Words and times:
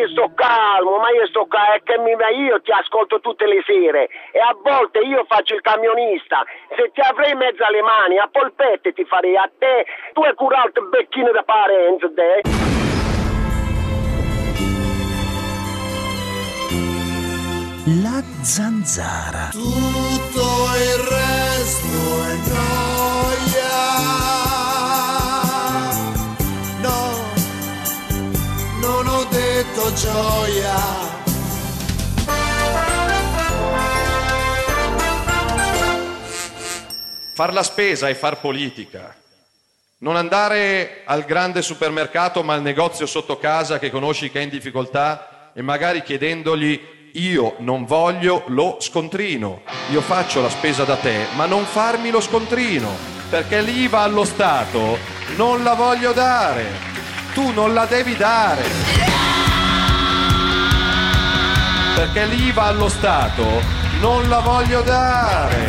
io 0.00 0.08
sto 0.08 0.32
calmo, 0.34 0.96
ma 0.96 1.10
io 1.10 1.26
sto 1.26 1.46
calmo, 1.46 1.74
è 1.74 1.82
che 1.82 1.98
mi, 1.98 2.12
io 2.12 2.60
ti 2.62 2.72
ascolto 2.72 3.20
tutte 3.20 3.46
le 3.46 3.62
sere 3.66 4.08
e 4.32 4.38
a 4.38 4.56
volte 4.62 5.00
io 5.00 5.24
faccio 5.28 5.54
il 5.54 5.60
camionista. 5.60 6.42
Se 6.74 6.90
ti 6.92 7.00
avrei 7.00 7.32
in 7.32 7.38
mezzo 7.38 7.62
alle 7.64 7.82
mani, 7.82 8.18
a 8.18 8.28
polpette 8.30 8.92
ti 8.92 9.04
farei 9.04 9.36
a 9.36 9.50
te, 9.58 9.84
tu 10.12 10.22
hai 10.22 10.34
curato 10.34 10.80
il 10.80 10.88
becchino 10.88 11.30
da 11.32 11.42
parenza, 11.42 12.08
te. 12.14 12.40
La 18.02 18.22
zanzara. 18.42 19.48
Tutto 19.50 20.40
il 20.76 21.08
resto 21.08 21.19
gioia. 30.00 30.76
Far 37.34 37.52
la 37.52 37.62
spesa 37.62 38.08
e 38.08 38.14
far 38.14 38.40
politica. 38.40 39.14
Non 39.98 40.16
andare 40.16 41.02
al 41.04 41.24
grande 41.24 41.60
supermercato 41.60 42.42
ma 42.42 42.54
al 42.54 42.62
negozio 42.62 43.04
sotto 43.04 43.38
casa 43.38 43.78
che 43.78 43.90
conosci 43.90 44.30
che 44.30 44.40
è 44.40 44.42
in 44.42 44.48
difficoltà 44.48 45.50
e 45.52 45.60
magari 45.60 46.02
chiedendogli 46.02 46.80
io 47.14 47.56
non 47.58 47.84
voglio 47.84 48.44
lo 48.46 48.76
scontrino, 48.80 49.62
io 49.90 50.00
faccio 50.00 50.40
la 50.40 50.48
spesa 50.48 50.84
da 50.84 50.96
te 50.96 51.26
ma 51.34 51.44
non 51.44 51.64
farmi 51.64 52.10
lo 52.10 52.20
scontrino 52.20 52.88
perché 53.28 53.60
l'IVA 53.60 54.00
allo 54.00 54.24
Stato 54.24 54.96
non 55.36 55.62
la 55.62 55.74
voglio 55.74 56.12
dare, 56.12 56.66
tu 57.34 57.50
non 57.50 57.74
la 57.74 57.84
devi 57.84 58.16
dare. 58.16 59.49
Perché 62.00 62.24
l'IVA 62.24 62.62
allo 62.62 62.88
Stato 62.88 63.44
non 64.00 64.26
la 64.30 64.38
voglio 64.38 64.80
dare. 64.80 65.66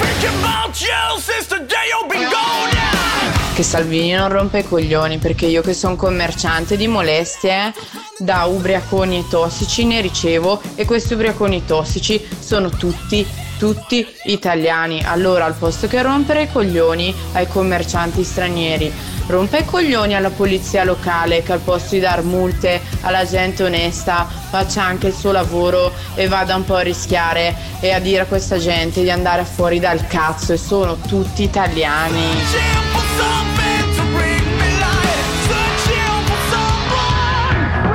Che 3.54 3.64
Salvini 3.64 4.14
non 4.14 4.30
rompe 4.30 4.60
i 4.60 4.64
coglioni 4.64 5.18
perché 5.18 5.48
io 5.48 5.62
che 5.62 5.74
sono 5.74 5.98
commerciante 5.98 6.78
di 6.78 6.88
molestie 6.88 7.74
da 8.18 8.46
ubriaconi 8.46 9.20
e 9.20 9.28
tossici 9.28 9.84
ne 9.84 10.00
ricevo 10.00 10.62
e 10.76 10.86
questi 10.86 11.16
ubriaconi 11.16 11.66
tossici 11.66 12.26
sono 12.40 12.70
tutti 12.70 13.28
tutti 13.62 14.08
italiani. 14.24 15.04
Allora 15.04 15.46
al 15.46 15.54
posto 15.54 15.86
che 15.86 16.02
rompere 16.02 16.44
i 16.44 16.52
coglioni 16.52 17.14
ai 17.34 17.48
commercianti 17.48 18.24
stranieri, 18.24 18.92
rompe 19.32 19.60
i 19.60 19.66
coglioni 19.66 20.14
alla 20.14 20.30
polizia 20.30 20.84
locale 20.84 21.42
che 21.42 21.54
al 21.54 21.62
posto 21.62 21.96
di 21.96 22.02
dar 22.02 22.22
multe 22.22 22.82
alla 23.00 23.26
gente 23.26 23.64
onesta 23.64 24.28
faccia 24.50 24.84
anche 24.84 25.08
il 25.08 25.14
suo 25.14 25.32
lavoro 25.32 25.94
e 26.16 26.28
vada 26.28 26.54
un 26.54 26.66
po' 26.66 26.76
a 26.76 26.82
rischiare 26.82 27.56
e 27.80 27.94
a 27.94 28.00
dire 28.00 28.24
a 28.24 28.26
questa 28.26 28.58
gente 28.58 29.02
di 29.02 29.10
andare 29.10 29.46
fuori 29.46 29.80
dal 29.80 30.06
cazzo 30.06 30.52
e 30.52 30.58
sono 30.58 30.98
tutti 30.98 31.44
italiani. 31.44 32.24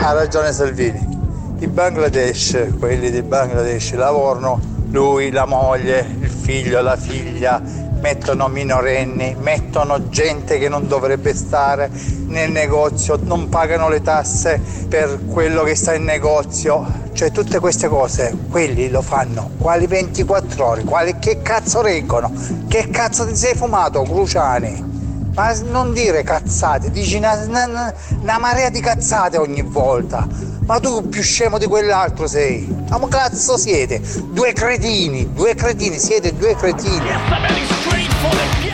Ha 0.00 0.12
ragione 0.12 0.52
Salvini. 0.52 1.14
I 1.58 1.66
Bangladesh, 1.66 2.68
quelli 2.78 3.10
di 3.10 3.20
Bangladesh, 3.22 3.92
lavorano 3.92 4.58
lui, 4.90 5.30
la 5.30 5.44
moglie, 5.44 6.06
il 6.20 6.30
figlio, 6.30 6.80
la 6.80 6.96
figlia, 6.96 7.60
mettono 8.00 8.48
minorenni, 8.48 9.36
mettono 9.38 10.08
gente 10.08 10.58
che 10.58 10.68
non 10.68 10.86
dovrebbe 10.86 11.34
stare 11.34 11.90
nel 12.26 12.50
negozio, 12.50 13.18
non 13.22 13.48
pagano 13.48 13.88
le 13.88 14.02
tasse 14.02 14.60
per 14.88 15.20
quello 15.26 15.62
che 15.62 15.74
sta 15.74 15.94
in 15.94 16.04
negozio. 16.04 17.04
Cioè 17.12 17.30
tutte 17.30 17.58
queste 17.60 17.88
cose, 17.88 18.36
quelli 18.50 18.90
lo 18.90 19.00
fanno. 19.00 19.50
Quali 19.58 19.86
24 19.86 20.66
ore? 20.66 20.84
Quali, 20.84 21.18
che 21.18 21.40
cazzo 21.40 21.80
reggono? 21.80 22.30
Che 22.68 22.90
cazzo 22.90 23.26
ti 23.26 23.34
sei 23.34 23.54
fumato, 23.54 24.02
Cruciani? 24.02 24.94
Ma 25.34 25.52
non 25.64 25.92
dire 25.92 26.22
cazzate, 26.22 26.90
dici 26.90 27.16
una, 27.16 27.34
una, 27.46 27.92
una 28.20 28.38
marea 28.38 28.70
di 28.70 28.80
cazzate 28.80 29.36
ogni 29.38 29.62
volta. 29.62 30.26
Ma 30.66 30.80
tu 30.80 31.08
più 31.08 31.22
scemo 31.22 31.58
di 31.58 31.66
quell'altro 31.66 32.26
sei. 32.26 32.66
Ma 32.88 33.06
cazzo 33.06 33.56
siete? 33.56 34.02
Due 34.32 34.52
cretini, 34.52 35.32
due 35.32 35.54
cretini, 35.54 35.96
siete 35.96 36.36
due 36.36 36.56
cretini. 36.56 37.08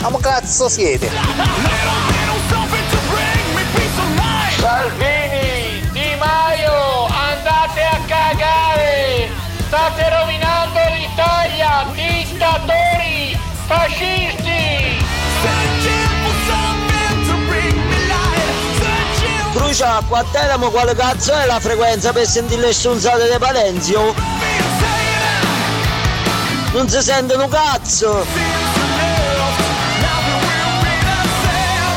Ma 0.00 0.18
cazzo 0.18 0.70
siete? 0.70 1.10
Salvini, 4.56 5.82
Di 5.92 6.14
Maio, 6.18 7.06
andate 7.08 7.82
a 7.82 7.98
cagare! 8.06 9.28
State 9.66 10.08
rovinando 10.08 10.78
l'Italia, 10.96 11.86
dittatori, 11.92 13.36
fascisti! 13.66 14.41
Crucia, 19.52 20.02
qua 20.08 20.20
a 20.20 20.24
Teramo 20.30 20.70
quale 20.70 20.94
cazzo 20.94 21.34
è 21.34 21.44
la 21.44 21.60
frequenza 21.60 22.10
per 22.12 22.26
sentire 22.26 22.62
le 22.62 22.72
stronzate 22.72 23.28
dei 23.28 23.38
Palenzio? 23.38 24.14
Non 26.72 26.88
si 26.88 27.02
sentono 27.02 27.48
cazzo! 27.48 28.24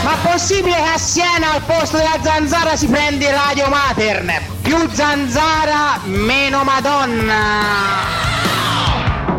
Ma 0.03 0.17
possibile 0.21 0.75
che 0.75 0.89
a 0.95 0.97
Siena 0.97 1.53
al 1.53 1.61
posto 1.61 1.95
della 1.95 2.19
zanzara 2.21 2.75
si 2.75 2.87
prende 2.87 3.31
Radio 3.31 3.67
Matern? 3.67 4.33
Più 4.61 4.89
zanzara, 4.91 6.01
meno 6.03 6.63
Madonna! 6.65 7.61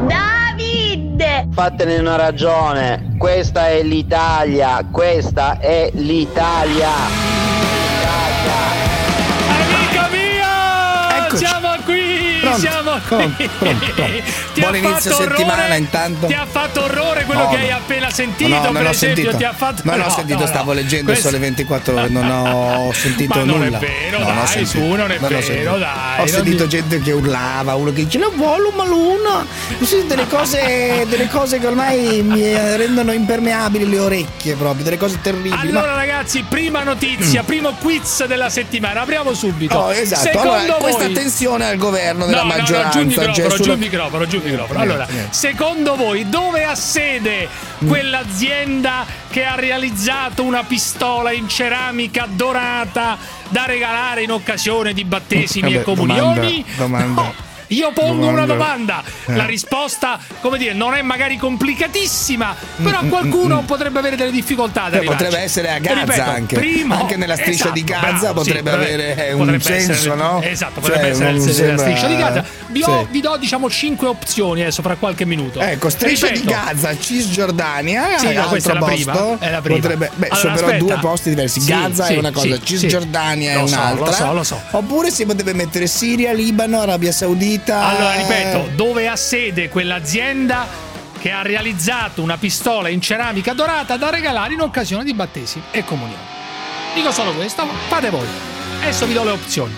David! 0.06 1.52
Fatene 1.52 1.98
una 1.98 2.16
ragione, 2.16 3.14
questa 3.18 3.68
è 3.68 3.82
l'Italia, 3.82 4.86
questa 4.90 5.58
è 5.58 5.90
l'Italia! 5.92 7.35
Pronto, 13.06 13.44
pronto, 13.58 13.86
pronto. 13.94 14.12
Ti 14.54 14.60
Buon 14.60 14.76
inizio 14.76 15.14
settimana, 15.14 15.62
orrore- 15.62 15.76
intanto. 15.78 16.26
Ti 16.26 16.32
ha 16.34 16.46
fatto 16.50 16.82
orrore 16.84 17.24
quello 17.24 17.42
No, 17.42 17.48
che 17.50 17.56
no. 17.56 17.62
hai 17.62 17.70
appena 17.70 18.10
sentito, 18.10 18.48
No, 18.48 18.62
non 18.62 18.72
per 18.72 18.86
ho 18.86 18.90
esempio, 18.90 19.22
sentito. 19.22 19.36
ti 19.36 19.44
ha 19.44 19.52
fatto 19.52 19.82
No, 19.84 19.96
no, 19.96 20.02
ho 20.04 20.06
no, 20.08 20.14
sentito, 20.14 20.38
no, 20.40 20.46
stavo 20.46 20.72
no. 20.72 20.78
leggendo 20.80 21.04
Questo- 21.10 21.28
sole 21.28 21.38
24 21.40 21.94
ore, 21.94 22.08
non 22.08 22.30
ho 22.30 22.92
sentito 22.92 23.38
Ma 23.38 23.44
non 23.44 23.58
nulla. 23.60 23.78
vero, 23.78 24.18
Non 24.18 24.30
ho 24.30 24.34
dai, 24.34 24.46
sentito. 24.46 24.70
su, 24.70 24.78
non 24.86 25.10
è 25.10 25.16
ho 25.20 25.28
vero, 25.28 25.42
sentito. 25.42 25.76
dai, 25.78 26.14
Ho 26.14 26.18
non 26.18 26.28
sentito 26.28 26.62
mi- 26.64 26.68
gente 26.68 27.00
che 27.02 27.12
urlava, 27.12 27.74
uno 27.74 27.92
che 27.92 28.04
dice 28.04 28.18
la 28.18 28.30
volo 28.34 28.70
ma 28.70 28.84
luna. 28.84 29.46
Sì, 29.82 30.04
delle 30.06 30.26
cose, 30.28 31.04
delle 31.08 31.28
cose 31.28 31.58
che 31.58 31.66
ormai 31.66 32.22
mi 32.22 32.42
rendono 32.76 33.12
impermeabili 33.12 33.88
le 33.88 33.98
orecchie 33.98 34.54
proprio, 34.54 34.84
delle 34.84 34.96
cose 34.96 35.18
terribili. 35.20 35.50
ma- 35.54 35.60
Allora 35.80 35.94
ragazzi, 35.94 36.44
prima 36.48 36.82
notizia, 36.82 37.42
primo 37.42 37.72
quiz 37.80 38.24
della 38.26 38.48
settimana, 38.48 39.02
apriamo 39.02 39.34
subito. 39.34 39.76
Oh, 39.76 39.92
esatto. 39.92 40.22
Secondo 40.22 40.52
allora, 40.52 40.78
voi 40.78 40.92
questa 40.92 41.04
attenzione 41.04 41.66
al 41.68 41.76
governo 41.76 42.26
della 42.26 42.42
no, 42.42 42.46
maggioranza. 42.48 42.85
Giù 42.90 43.00
il 43.00 43.12
cioè, 43.12 43.26
microfono, 43.26 43.62
giù 43.62 43.72
il 43.72 43.78
microfono, 43.78 44.26
giù 44.26 44.36
il 44.36 44.42
microfono. 44.44 44.78
Niente, 44.84 45.02
Allora, 45.02 45.28
secondo 45.30 45.96
voi 45.96 46.28
dove 46.28 46.64
ha 46.64 46.74
sede 46.74 47.48
quell'azienda 47.86 49.04
che 49.30 49.44
ha 49.44 49.54
realizzato 49.54 50.42
una 50.42 50.62
pistola 50.64 51.32
in 51.32 51.48
ceramica 51.48 52.26
dorata 52.30 53.16
da 53.48 53.64
regalare 53.66 54.22
in 54.22 54.30
occasione 54.30 54.92
di 54.92 55.04
battesimi 55.04 55.70
e 55.70 55.74
Vabbè, 55.74 55.84
comunioni? 55.84 56.64
domanda, 56.76 57.04
domanda. 57.04 57.22
No, 57.22 57.34
io 57.68 57.92
pongo 57.92 58.26
una 58.26 58.46
domanda. 58.46 59.02
Eh. 59.26 59.34
La 59.34 59.44
risposta, 59.44 60.18
come 60.40 60.58
dire, 60.58 60.72
non 60.72 60.94
è 60.94 61.02
magari 61.02 61.36
complicatissima, 61.36 62.54
però 62.82 63.02
Mm, 63.02 63.08
qualcuno 63.08 63.62
potrebbe 63.62 63.98
avere 63.98 64.16
delle 64.16 64.30
difficoltà 64.30 64.84
ad 64.84 64.94
arrivarci. 64.94 65.24
potrebbe 65.24 65.42
essere 65.44 65.70
a 65.70 65.78
Gaza 65.78 66.00
Ripeto, 66.00 66.22
anche. 66.30 66.54
primo- 66.56 66.94
Anche 66.94 67.16
nella 67.16 67.36
striscia 67.36 67.70
di 67.70 67.84
esatto, 67.86 68.00
Gaza 68.00 68.18
bravo, 68.18 68.42
sì, 68.44 68.48
potrebbe 68.50 68.70
avere 68.70 69.32
un 69.32 69.38
potrebbe 69.38 69.62
senso, 69.62 69.92
essere- 69.92 70.14
no? 70.14 70.40
Esatto, 70.42 70.80
Cioè, 70.80 70.80
potrebbe 70.82 71.08
essere 71.08 71.30
non 71.30 71.40
nella 71.40 71.52
sembra- 71.52 71.78
striscia 71.78 72.06
di 72.06 72.16
Gaza. 72.16 72.44
Vi, 72.68 72.82
ho- 72.82 73.00
Sì. 73.00 73.06
vi 73.10 73.20
do, 73.20 73.36
diciamo, 73.38 73.70
cinque 73.70 74.06
opzioni 74.08 74.60
adesso 74.62 74.82
fra 74.82 74.96
qualche 74.96 75.24
minuto. 75.24 75.60
Ecco, 75.60 75.88
striscia 75.90 76.26
Ripeto, 76.28 76.46
di 76.46 76.52
Gaza, 76.52 76.96
Cisgiordania, 76.98 78.18
Sì, 78.18 78.24
no, 78.26 78.30
altro 78.30 78.48
questa 78.48 78.70
è 78.70 78.74
la 78.74 78.78
posto. 78.80 78.94
prima, 78.94 79.38
è 79.38 79.50
la 79.50 79.60
prima. 79.60 79.78
Potrebbe, 79.80 80.10
beh, 80.14 80.26
Allora, 80.28 80.40
sono 80.40 80.54
però 80.54 80.66
aspetta. 80.66 80.84
due 80.84 80.98
posti 80.98 81.28
diversi. 81.30 81.60
Sì, 81.60 81.70
Gaza 81.70 82.06
è 82.06 82.16
una 82.18 82.30
cosa, 82.30 82.58
Cisgiordania 82.62 83.52
è 83.52 83.60
Lo 83.60 83.66
so, 83.66 83.74
un'altra. 83.74 84.04
lo 84.04 84.12
so, 84.12 84.32
lo 84.32 84.42
so. 84.44 84.60
Oppure 84.72 85.10
si 85.10 85.24
potrebbe 85.26 85.52
mettere 85.54 85.86
Siria, 85.86 86.32
Libano, 86.32 86.80
Arabia 86.80 87.12
Saudita. 87.12 87.55
Allora, 87.64 88.14
ripeto, 88.14 88.70
dove 88.74 89.08
ha 89.08 89.16
sede 89.16 89.68
quell'azienda 89.68 90.66
che 91.18 91.30
ha 91.30 91.42
realizzato 91.42 92.22
una 92.22 92.36
pistola 92.36 92.88
in 92.88 93.00
ceramica 93.00 93.52
dorata 93.52 93.96
da 93.96 94.10
regalare 94.10 94.54
in 94.54 94.60
occasione 94.60 95.04
di 95.04 95.14
battesimi 95.14 95.64
e 95.70 95.84
comunioni? 95.84 96.22
Dico 96.94 97.10
solo 97.10 97.32
questo, 97.32 97.66
fate 97.88 98.10
voi. 98.10 98.26
Adesso 98.80 99.06
vi 99.06 99.12
do 99.12 99.24
le 99.24 99.30
opzioni. 99.30 99.74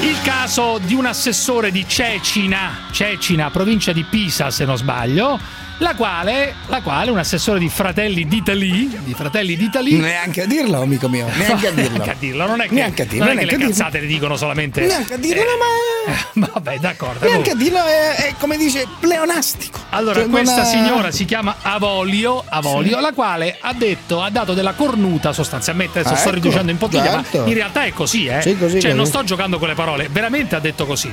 Il 0.00 0.22
caso 0.22 0.78
di 0.78 0.94
un 0.94 1.06
assessore 1.06 1.70
di 1.70 1.86
Cecina, 1.88 2.86
Cecina, 2.90 3.50
provincia 3.50 3.92
di 3.92 4.04
Pisa 4.04 4.50
se 4.50 4.64
non 4.64 4.76
sbaglio, 4.76 5.38
la 5.78 5.94
quale, 5.94 6.54
la 6.68 6.80
quale 6.80 7.10
un 7.10 7.18
assessore 7.18 7.58
di 7.58 7.68
Fratelli 7.68 8.26
d'Italia, 8.26 8.98
di 9.04 9.14
Fratelli 9.14 9.56
d'Italia, 9.56 9.98
Neanche 9.98 10.42
a 10.42 10.46
dirlo, 10.46 10.80
amico 10.80 11.08
mio. 11.08 11.26
Neanche 11.36 11.66
a 11.66 11.70
dirlo. 11.70 11.90
Neanche 11.96 12.10
a 12.10 12.16
dirlo, 12.18 12.46
non 12.46 12.60
è 12.62 12.66
che, 12.68 12.74
Neanche 12.74 13.02
a 13.02 13.04
dirlo, 13.04 13.24
non 13.26 13.36
è 13.38 13.38
che 13.40 13.44
neanche 13.44 13.56
le 13.56 13.64
a 13.64 13.68
dirlo. 13.68 13.72
cazzate 13.84 14.00
le 14.00 14.06
dicono 14.06 14.36
solamente. 14.36 14.80
Neanche 14.86 15.14
a 15.14 15.16
dirlo, 15.18 15.42
ma. 15.58 16.46
Vabbè, 16.52 16.78
d'accordo. 16.78 17.26
Neanche 17.26 17.50
a 17.50 17.54
dirlo 17.54 17.84
è, 17.84 18.14
è, 18.28 18.34
come 18.38 18.56
dice 18.56 18.86
pleonastico. 19.00 19.78
Allora, 19.90 20.20
Cioè, 20.20 20.28
questa 20.30 20.56
non 20.56 20.64
ha- 20.64 20.68
signora 20.68 21.10
si 21.10 21.24
chiama 21.24 21.56
Avolio, 21.62 22.42
Avolio 22.48 22.96
Sì. 22.96 23.02
la 23.02 23.12
quale 23.12 23.56
ha 23.60 23.72
detto, 23.74 24.22
ha 24.22 24.30
dato 24.30 24.54
della 24.54 24.72
cornuta 24.72 25.32
sostanzialmente, 25.32 25.98
adesso 25.98 26.14
Ah, 26.14 26.18
sto 26.18 26.28
ecco, 26.28 26.36
riducendo 26.36 26.70
in 26.70 26.78
pochiglia, 26.78 27.10
certo. 27.22 27.40
ma 27.42 27.46
in 27.48 27.54
realtà 27.54 27.84
è 27.84 27.92
così, 27.92 28.26
eh. 28.26 28.40
Sì, 28.40 28.56
così, 28.56 28.80
cioè, 28.80 28.90
non 28.90 29.00
così. 29.00 29.10
sto 29.10 29.24
giocando 29.24 29.58
con 29.58 29.68
le 29.68 29.74
parole, 29.74 30.08
veramente 30.10 30.54
ha 30.56 30.60
detto 30.60 30.86
così. 30.86 31.12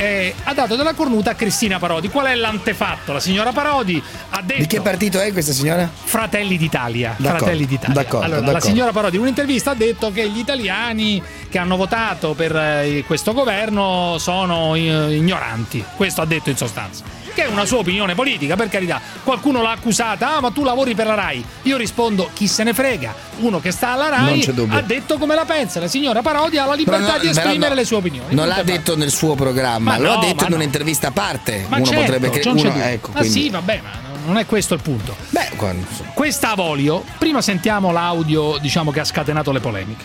Eh, 0.00 0.34
ha 0.44 0.54
dato 0.54 0.76
della 0.76 0.94
cornuta 0.94 1.32
a 1.32 1.34
Cristina 1.34 1.78
Parodi. 1.78 2.08
Qual 2.08 2.24
è 2.24 2.34
l'antefatto? 2.34 3.12
La 3.12 3.20
signora 3.20 3.52
Parodi 3.52 4.02
ha 4.30 4.40
detto 4.40 4.60
Di 4.60 4.66
che 4.66 4.80
partito 4.80 5.20
è 5.20 5.30
questa 5.30 5.52
signora? 5.52 5.90
Fratelli 5.92 6.56
d'Italia. 6.56 7.14
D'accordo, 7.18 7.44
Fratelli 7.44 7.66
d'Italia. 7.66 7.94
d'accordo, 7.94 8.24
allora, 8.24 8.40
la 8.40 8.46
d'accordo. 8.46 8.66
signora 8.66 8.92
Parodi 8.92 9.16
in 9.16 9.22
un'intervista 9.22 9.72
ha 9.72 9.74
detto 9.74 10.10
che 10.10 10.26
gli 10.30 10.38
italiani 10.38 11.22
che 11.50 11.58
hanno 11.58 11.76
votato 11.76 12.32
per 12.32 12.56
eh, 12.56 13.04
questo 13.06 13.34
governo 13.34 14.16
sono 14.18 14.74
eh, 14.74 15.14
ignoranti. 15.14 15.84
Questo 15.96 16.22
ha 16.22 16.26
detto 16.26 16.48
in 16.48 16.56
sostanza. 16.56 17.04
Che 17.32 17.44
è 17.44 17.46
una 17.48 17.64
sua 17.64 17.78
opinione 17.78 18.14
politica, 18.14 18.56
per 18.56 18.68
carità. 18.68 19.00
Qualcuno 19.22 19.62
l'ha 19.62 19.70
accusata, 19.70 20.36
ah, 20.36 20.40
ma 20.40 20.50
tu 20.50 20.64
lavori 20.64 20.94
per 20.94 21.06
la 21.06 21.14
RAI. 21.14 21.44
Io 21.62 21.76
rispondo, 21.76 22.30
chi 22.34 22.46
se 22.48 22.64
ne 22.64 22.74
frega. 22.74 23.14
Uno 23.38 23.60
che 23.60 23.70
sta 23.70 23.92
alla 23.92 24.08
RAI 24.08 24.48
ha 24.68 24.80
detto 24.82 25.16
come 25.16 25.34
la 25.34 25.44
pensa. 25.44 25.80
La 25.80 25.88
signora 25.88 26.22
Parodi 26.22 26.58
ha 26.58 26.66
la 26.66 26.74
libertà 26.74 27.12
no- 27.14 27.18
di 27.18 27.28
esprimere 27.28 27.68
no- 27.70 27.74
le 27.76 27.84
sue 27.84 27.96
opinioni. 27.96 28.34
Non 28.34 28.46
l'ha 28.48 28.54
e 28.58 28.64
basta. 28.64 28.72
detto 28.72 28.96
nel 28.96 29.10
suo 29.10 29.34
programma, 29.34 29.92
Ma 29.92 29.98
l'ha 29.98 30.14
no, 30.14 30.20
detto 30.20 30.44
in 30.46 30.52
un'intervista 30.54 31.08
a 31.08 31.10
parte. 31.12 31.66
Ma 31.68 31.76
uno 31.76 31.84
certo, 31.86 32.00
potrebbe 32.02 32.30
cre- 32.30 32.44
non 32.44 32.54
c'è 32.56 32.60
uno- 32.62 32.70
dubbio. 32.72 32.84
ecco, 32.84 33.10
Ma 33.12 33.18
quindi- 33.20 33.40
sì, 33.42 33.48
vabbè, 33.50 33.80
ma 33.82 33.90
non 34.26 34.36
è 34.38 34.46
questo 34.46 34.74
il 34.74 34.80
punto. 34.82 35.16
Beh, 35.30 35.50
quando- 35.56 35.86
Questa 36.12 36.50
Avolio, 36.50 37.04
prima 37.18 37.40
sentiamo 37.40 37.92
l'audio, 37.92 38.58
diciamo 38.58 38.90
che 38.90 39.00
ha 39.00 39.04
scatenato 39.04 39.52
le 39.52 39.60
polemiche. 39.60 40.04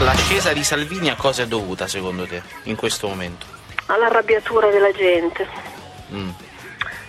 L'ascesa 0.00 0.52
di 0.52 0.62
Salvini 0.62 1.08
a 1.10 1.14
cosa 1.16 1.42
è 1.42 1.46
dovuta 1.48 1.88
secondo 1.88 2.26
te 2.26 2.40
in 2.64 2.76
questo 2.76 3.08
momento? 3.08 3.46
All'arrabbiatura 3.88 4.70
della 4.70 4.92
gente, 4.92 5.46
Mm. 6.10 6.30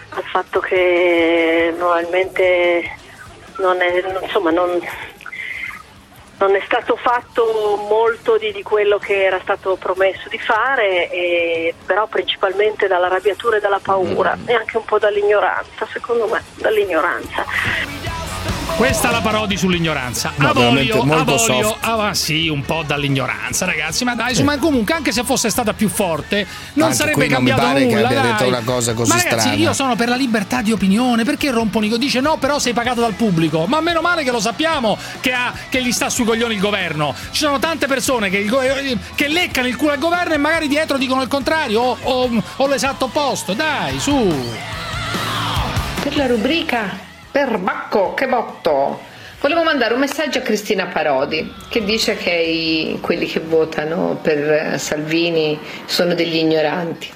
al 0.10 0.24
fatto 0.24 0.60
che 0.60 1.74
probabilmente 1.78 2.98
non 3.60 3.80
è, 3.82 4.04
insomma, 4.22 4.52
non, 4.52 4.78
non 6.40 6.56
è 6.56 6.62
stato 6.66 6.98
fatto 6.98 7.78
molto 7.90 8.38
di, 8.38 8.52
di 8.52 8.62
quello 8.62 8.98
che 8.98 9.24
era 9.24 9.40
stato 9.42 9.78
promesso 9.78 10.28
di 10.28 10.38
fare, 10.38 11.10
e- 11.12 11.74
però 11.86 12.08
principalmente 12.08 12.88
dall'arrabbiatura 12.88 13.58
e 13.58 13.60
dalla 13.62 13.80
paura 13.82 14.38
e 14.46 14.54
anche 14.54 14.76
un 14.78 14.84
po' 14.86 15.00
dall'ignoranza, 15.00 15.88
secondo 15.94 16.28
me, 16.28 16.44
dall'ignoranza. 16.56 17.46
Questa 18.76 19.10
è 19.10 19.12
la 19.12 19.20
Parodi 19.20 19.58
sull'ignoranza. 19.58 20.32
No, 20.38 20.50
Avolio, 20.50 20.70
veramente 20.72 21.04
molto 21.06 21.34
Avolio, 21.36 21.64
soft. 21.68 21.78
ah, 21.86 21.96
ma 21.98 22.14
sì, 22.14 22.48
un 22.48 22.62
po' 22.62 22.84
dall'ignoranza, 22.88 23.66
ragazzi. 23.66 24.06
Ma 24.06 24.16
dai, 24.16 24.30
insomma, 24.30 24.58
comunque, 24.58 24.94
anche 24.94 25.12
se 25.12 25.24
fosse 25.26 25.50
stata 25.50 25.74
più 25.74 25.90
forte, 25.90 26.48
non 26.74 26.86
Anche 26.86 26.96
sarebbe 26.98 27.16
qui 27.18 27.28
non 27.28 27.44
mi 27.44 27.50
cambiato 27.50 27.74
pare 27.74 27.88
che 27.88 27.94
nulla. 27.94 28.08
abbia 28.08 28.22
dai. 28.22 28.32
detto 28.32 28.48
una 28.48 28.62
cosa 28.64 28.94
così 28.94 29.10
ma 29.12 29.18
ragazzi, 29.18 29.40
strana. 29.40 29.56
io 29.58 29.74
sono 29.74 29.96
per 29.98 30.08
la 30.08 30.16
libertà 30.16 30.62
di 30.62 30.72
opinione. 30.72 31.26
Perché 31.26 31.52
rompono 31.52 31.86
i 31.86 31.98
Dice 32.00 32.22
no, 32.22 32.38
però 32.38 32.58
sei 32.60 32.72
pagato 32.72 33.02
dal 33.02 33.14
pubblico. 33.16 33.66
Ma 33.68 33.82
meno 33.82 34.00
male 34.00 34.24
che 34.24 34.32
lo 34.32 34.40
sappiamo 34.40 34.98
che, 35.20 35.34
ha- 35.34 35.52
che 35.68 35.84
gli 35.84 35.92
sta 35.92 36.10
sui 36.10 36.24
coglioni 36.24 36.54
il 36.54 36.62
governo. 36.62 37.14
Ci 37.32 37.40
sono 37.40 37.60
tante 37.60 37.86
persone 37.88 38.30
che, 38.30 38.38
il 38.38 38.48
go- 38.50 38.62
che 39.16 39.28
leccano 39.28 39.68
il 39.68 39.76
culo 39.76 39.92
al 39.92 40.00
governo 40.00 40.36
e 40.36 40.38
magari 40.38 40.70
dietro 40.70 40.98
dicono 40.98 41.22
il 41.22 41.28
contrario 41.28 41.82
o, 41.82 41.98
o- 42.02 42.44
o 42.56 42.68
l'esatto 42.68 43.06
opposto. 43.06 43.52
Dai, 43.54 44.00
su. 44.00 44.34
Per 46.02 46.16
la 46.16 46.28
rubrica 46.28 47.08
Per 47.32 47.58
Bacco, 47.60 48.14
che 48.14 48.28
botto! 48.28 49.00
Volevo 49.40 49.64
mandare 49.64 49.94
un 49.94 50.00
messaggio 50.02 50.40
a 50.40 50.42
Cristina 50.42 50.88
Parodi 50.88 51.54
che 51.70 51.86
dice 51.86 52.18
che 52.18 52.32
i- 52.32 52.98
quelli 53.02 53.26
che 53.26 53.40
votano 53.40 54.20
per 54.22 54.78
Salvini 54.80 55.58
sono 55.86 56.14
degli 56.14 56.36
ignoranti. 56.36 57.10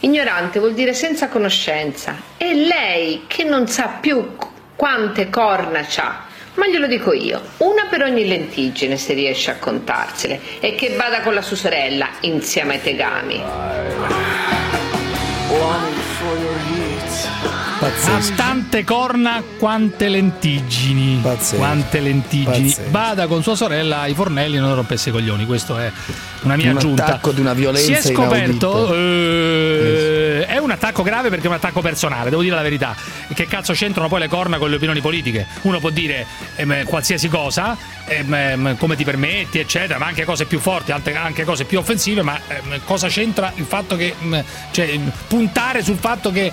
Ignorante 0.00 0.58
vuol 0.58 0.74
dire 0.74 0.92
senza 0.92 1.28
conoscenza. 1.28 2.16
E 2.36 2.54
lei 2.54 3.24
che 3.26 3.44
non 3.44 3.66
sa 3.68 3.96
più 4.00 4.36
qu- 4.36 4.50
quante 4.76 5.30
corna 5.30 5.80
c'ha. 5.88 6.26
Ma 6.54 6.66
glielo 6.66 6.86
dico 6.86 7.12
io, 7.12 7.40
una 7.58 7.86
per 7.88 8.02
ogni 8.02 8.26
lentiggine 8.26 8.96
se 8.96 9.14
riesce 9.14 9.52
a 9.52 9.56
contarsele 9.56 10.40
e 10.60 10.74
che 10.74 10.94
vada 10.96 11.20
con 11.20 11.32
la 11.32 11.42
sua 11.42 11.56
sorella 11.56 12.08
insieme 12.20 12.74
ai 12.74 12.82
tegami. 12.82 13.42
Ha 17.80 18.20
tante 18.34 18.82
corna 18.82 19.40
quante 19.56 20.08
lentiggini. 20.08 21.22
Quante 21.56 22.00
lentiggini. 22.00 22.70
Pazzesco. 22.70 22.90
Vada 22.90 23.26
con 23.28 23.42
sua 23.44 23.54
sorella 23.54 24.00
ai 24.00 24.14
fornelli 24.14 24.56
e 24.56 24.60
non 24.60 24.74
rompesse 24.74 25.10
i 25.10 25.12
coglioni. 25.12 25.46
Questo 25.46 25.78
è 25.78 25.90
una 26.42 26.56
mia 26.56 26.72
Un 26.72 26.76
aggiunta. 26.76 27.04
attacco 27.04 27.30
di 27.30 27.40
una 27.40 27.52
violenza 27.54 27.86
Si 27.86 27.92
è 28.08 28.12
scoperto. 28.12 28.92
eh, 28.94 30.46
è 30.48 30.58
un 30.58 30.72
attacco 30.72 31.04
grave 31.04 31.28
perché 31.28 31.44
è 31.44 31.48
un 31.48 31.54
attacco 31.54 31.80
personale, 31.80 32.30
devo 32.30 32.42
dire 32.42 32.56
la 32.56 32.62
verità. 32.62 32.96
Che 33.32 33.46
cazzo 33.46 33.72
c'entrano 33.74 34.08
poi 34.08 34.20
le 34.20 34.28
corna 34.28 34.58
con 34.58 34.70
le 34.70 34.76
opinioni 34.76 35.00
politiche? 35.00 35.46
Uno 35.62 35.78
può 35.78 35.90
dire 35.90 36.26
ehm, 36.56 36.82
qualsiasi 36.84 37.28
cosa, 37.28 37.76
ehm, 38.06 38.34
ehm, 38.34 38.76
come 38.76 38.96
ti 38.96 39.04
permetti, 39.04 39.60
eccetera, 39.60 39.98
ma 40.00 40.06
anche 40.06 40.24
cose 40.24 40.46
più 40.46 40.58
forti, 40.58 40.90
anche, 40.90 41.44
cose 41.44 41.64
più 41.64 41.78
offensive, 41.78 42.22
ma 42.22 42.36
ehm, 42.48 42.80
cosa 42.84 43.06
c'entra 43.06 43.52
il 43.54 43.66
fatto 43.66 43.94
che. 43.94 44.14
ehm, 44.20 44.42
cioè, 44.72 44.98
puntare 45.28 45.82
sul 45.84 45.96
fatto 45.98 46.32
che 46.32 46.50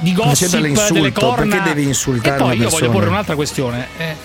di 0.00 0.12
gossip 0.12 0.50
delle 0.92 1.12
corna 1.12 1.56
perché 1.56 1.68
devi 1.74 1.84
insultare 1.86 2.36
e 2.36 2.38
poi 2.38 2.48
io 2.50 2.56
voglio 2.56 2.68
persona? 2.70 2.92
porre 2.92 3.08
un'altra 3.08 3.34
questione 3.34 3.88
Eh, 3.96 4.16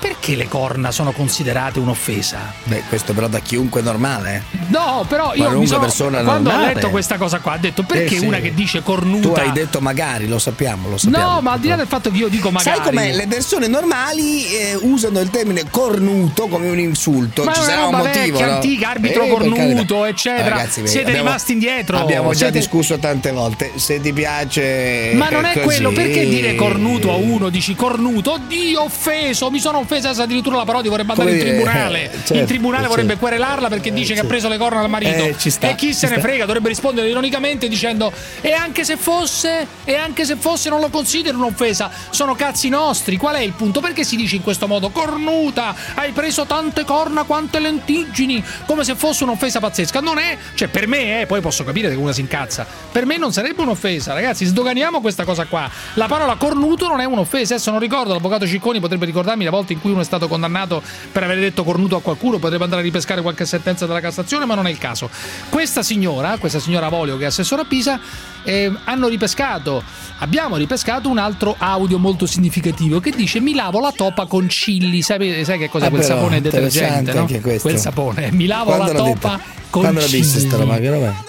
perché 0.00 0.34
le 0.34 0.48
corna 0.48 0.90
sono 0.90 1.12
considerate 1.12 1.78
un'offesa? 1.78 2.52
Beh, 2.64 2.84
questo 2.88 3.12
però 3.12 3.28
da 3.28 3.38
chiunque 3.40 3.82
normale. 3.82 4.42
eh. 4.52 4.58
No, 4.68 5.04
però 5.08 5.34
io 5.34 5.58
mi 5.58 5.66
sono, 5.66 5.80
persona 5.80 6.22
quando 6.22 6.48
ho 6.48 6.52
normale. 6.52 6.74
letto 6.74 6.90
questa 6.90 7.16
cosa 7.16 7.38
qua, 7.40 7.54
ho 7.54 7.58
detto 7.58 7.82
perché 7.82 8.14
Eh 8.16 8.18
sì. 8.18 8.26
una 8.26 8.38
che 8.38 8.54
dice 8.54 8.78
Tu 8.78 8.84
cornuta. 8.84 9.42
hai 9.42 9.52
detto 9.52 9.80
magari, 9.80 10.26
lo 10.28 10.38
sappiamo, 10.38 10.88
lo 10.88 10.96
sappiamo. 10.96 11.34
no, 11.34 11.40
ma 11.42 11.52
al 11.52 11.60
di 11.60 11.68
là 11.68 11.76
del 11.76 11.86
fatto 11.86 12.10
che 12.10 12.16
io 12.16 12.28
dico 12.28 12.50
magari. 12.50 12.76
Sai 12.78 12.86
com'è? 12.86 13.12
Le 13.14 13.26
persone 13.26 13.66
normali 13.68 14.46
eh, 14.46 14.78
usano 14.80 15.20
il 15.20 15.30
termine 15.30 15.64
cornuto 15.70 16.46
come 16.48 16.68
un 16.68 16.78
insulto. 16.78 17.44
Ma 17.44 17.52
Ci 17.52 17.60
è 17.60 17.64
sarà 17.64 17.84
un 17.86 17.94
motivo. 17.96 18.12
vecchia, 18.38 18.46
no? 18.46 18.52
antica, 18.54 18.88
arbitro 18.90 19.22
Eh, 19.24 19.28
cornuto, 19.28 19.54
carità. 19.56 20.08
eccetera. 20.08 20.48
Ragazzi, 20.56 20.86
Siete 20.86 21.08
abbiamo- 21.08 21.26
rimasti 21.28 21.52
indietro. 21.52 21.98
Abbiamo 21.98 22.30
già 22.30 22.36
Siete- 22.38 22.58
discusso 22.58 22.98
tante 22.98 23.30
volte. 23.32 23.72
Se 23.76 24.00
ti 24.00 24.12
piace. 24.12 25.12
Ma 25.14 25.28
non 25.28 25.44
è 25.44 25.52
così- 25.52 25.64
quello, 25.64 25.90
perché 25.92 26.26
dire 26.28 26.54
cornuto 26.54 27.10
a 27.12 27.16
uno? 27.16 27.48
Dici 27.50 27.74
cornuto, 27.74 28.32
oddio, 28.32 28.82
offeso, 28.82 29.50
mi 29.50 29.58
sono 29.60 29.78
offesa, 29.90 30.22
addirittura 30.22 30.56
la 30.56 30.64
Parodi 30.64 30.88
vorrebbe 30.88 31.12
andare 31.12 31.30
Come 31.30 31.40
in 31.42 31.44
dire, 31.44 31.56
tribunale. 31.56 32.04
eh, 32.04 32.10
certo, 32.10 32.34
in 32.34 32.46
tribunale 32.46 32.84
eh, 32.84 32.88
vorrebbe 32.88 33.08
certo. 33.10 33.26
querelarla 33.26 33.68
perché 33.68 33.92
dice 33.92 34.14
che 34.14 34.20
ha 34.20 34.24
preso 34.24 34.48
le 34.48 34.58
corna 34.58 34.80
dal 34.80 34.90
marito. 34.90 35.24
Eh, 35.24 35.34
sta, 35.38 35.68
e 35.68 35.74
chi 35.74 35.92
se 35.92 36.06
ci 36.06 36.12
ne 36.12 36.18
sta. 36.18 36.28
frega 36.28 36.44
dovrebbe 36.46 36.68
rispondere 36.68 37.08
ironicamente 37.08 37.68
dicendo 37.68 38.12
e 38.40 38.52
anche 38.52 38.84
se 38.84 38.96
fosse, 38.96 39.66
e 39.84 39.96
anche 39.96 40.24
se 40.24 40.36
fosse 40.36 40.68
non 40.68 40.80
lo 40.80 40.88
considero 40.88 41.36
un'offesa, 41.38 41.90
sono 42.10 42.34
cazzi 42.34 42.68
nostri. 42.68 43.16
Qual 43.16 43.34
è 43.34 43.40
il 43.40 43.52
punto? 43.52 43.80
Perché 43.80 44.04
si 44.04 44.16
dice 44.16 44.36
in 44.36 44.42
questo 44.42 44.66
modo 44.66 44.90
cornuta, 44.90 45.74
hai 45.94 46.12
preso 46.12 46.44
tante 46.46 46.84
corna 46.84 47.24
quante 47.24 47.58
lentiggini, 47.58 48.42
come 48.66 48.84
se 48.84 48.94
fosse 48.94 49.24
un'offesa 49.24 49.58
pazzesca. 49.60 50.00
Non 50.00 50.18
è, 50.18 50.36
cioè 50.54 50.68
per 50.68 50.86
me, 50.86 51.22
eh, 51.22 51.26
poi 51.26 51.40
posso 51.40 51.64
capire 51.64 51.88
che 51.88 51.96
uno 51.96 52.12
si 52.12 52.20
incazza. 52.20 52.66
Per 52.90 53.04
me 53.06 53.16
non 53.16 53.32
sarebbe 53.32 53.62
un'offesa, 53.62 54.12
ragazzi, 54.12 54.44
sdoganiamo 54.44 55.00
questa 55.00 55.24
cosa 55.24 55.46
qua. 55.46 55.68
La 55.94 56.06
parola 56.06 56.36
cornuto 56.36 56.86
non 56.86 57.00
è 57.00 57.04
un'offesa, 57.04 57.54
adesso 57.54 57.70
non 57.70 57.80
ricordo, 57.80 58.12
l'avvocato 58.12 58.46
Cicconi 58.46 58.80
potrebbe 58.80 59.06
ricordarmi 59.06 59.44
la 59.44 59.50
volta 59.50 59.72
in 59.72 59.79
cui 59.80 59.90
uno 59.90 60.00
è 60.00 60.04
stato 60.04 60.28
condannato 60.28 60.82
per 61.10 61.22
aver 61.24 61.38
detto 61.38 61.64
cornuto 61.64 61.96
a 61.96 62.00
qualcuno, 62.00 62.38
potrebbe 62.38 62.64
andare 62.64 62.82
a 62.82 62.84
ripescare 62.84 63.22
qualche 63.22 63.44
sentenza 63.46 63.86
della 63.86 64.00
Cassazione, 64.00 64.44
ma 64.44 64.54
non 64.54 64.66
è 64.66 64.70
il 64.70 64.78
caso. 64.78 65.10
Questa 65.48 65.82
signora, 65.82 66.36
questa 66.38 66.58
signora 66.60 66.86
Avolio 66.86 67.16
che 67.16 67.24
è 67.24 67.26
assessora 67.26 67.62
a 67.62 67.64
Pisa, 67.64 67.98
eh, 68.42 68.72
hanno 68.84 69.08
ripescato, 69.08 69.82
abbiamo 70.18 70.56
ripescato 70.56 71.08
un 71.08 71.18
altro 71.18 71.54
audio 71.58 71.98
molto 71.98 72.26
significativo 72.26 73.00
che 73.00 73.10
dice 73.10 73.40
mi 73.40 73.54
lavo 73.54 73.80
la 73.80 73.92
topa 73.94 74.26
con 74.26 74.46
chilli, 74.46 75.02
sai, 75.02 75.44
sai 75.44 75.58
che 75.58 75.68
cos'è 75.68 75.86
Ah, 75.86 75.90
quel 75.90 76.00
però, 76.02 76.14
sapone 76.16 76.40
detergente, 76.40 77.12
no? 77.12 77.26
Quel 77.60 77.78
sapone, 77.78 78.30
mi 78.32 78.46
lavo 78.46 78.72
Quando 78.72 78.92
la 78.92 78.92
l'ha 78.92 78.98
topa 78.98 79.40
con 79.70 79.82
Quando 79.82 80.00
l'ha 80.00 80.06
chilli. 80.06 80.20
vista 80.22 80.38
sta 80.38 80.56
roba? 80.56 80.78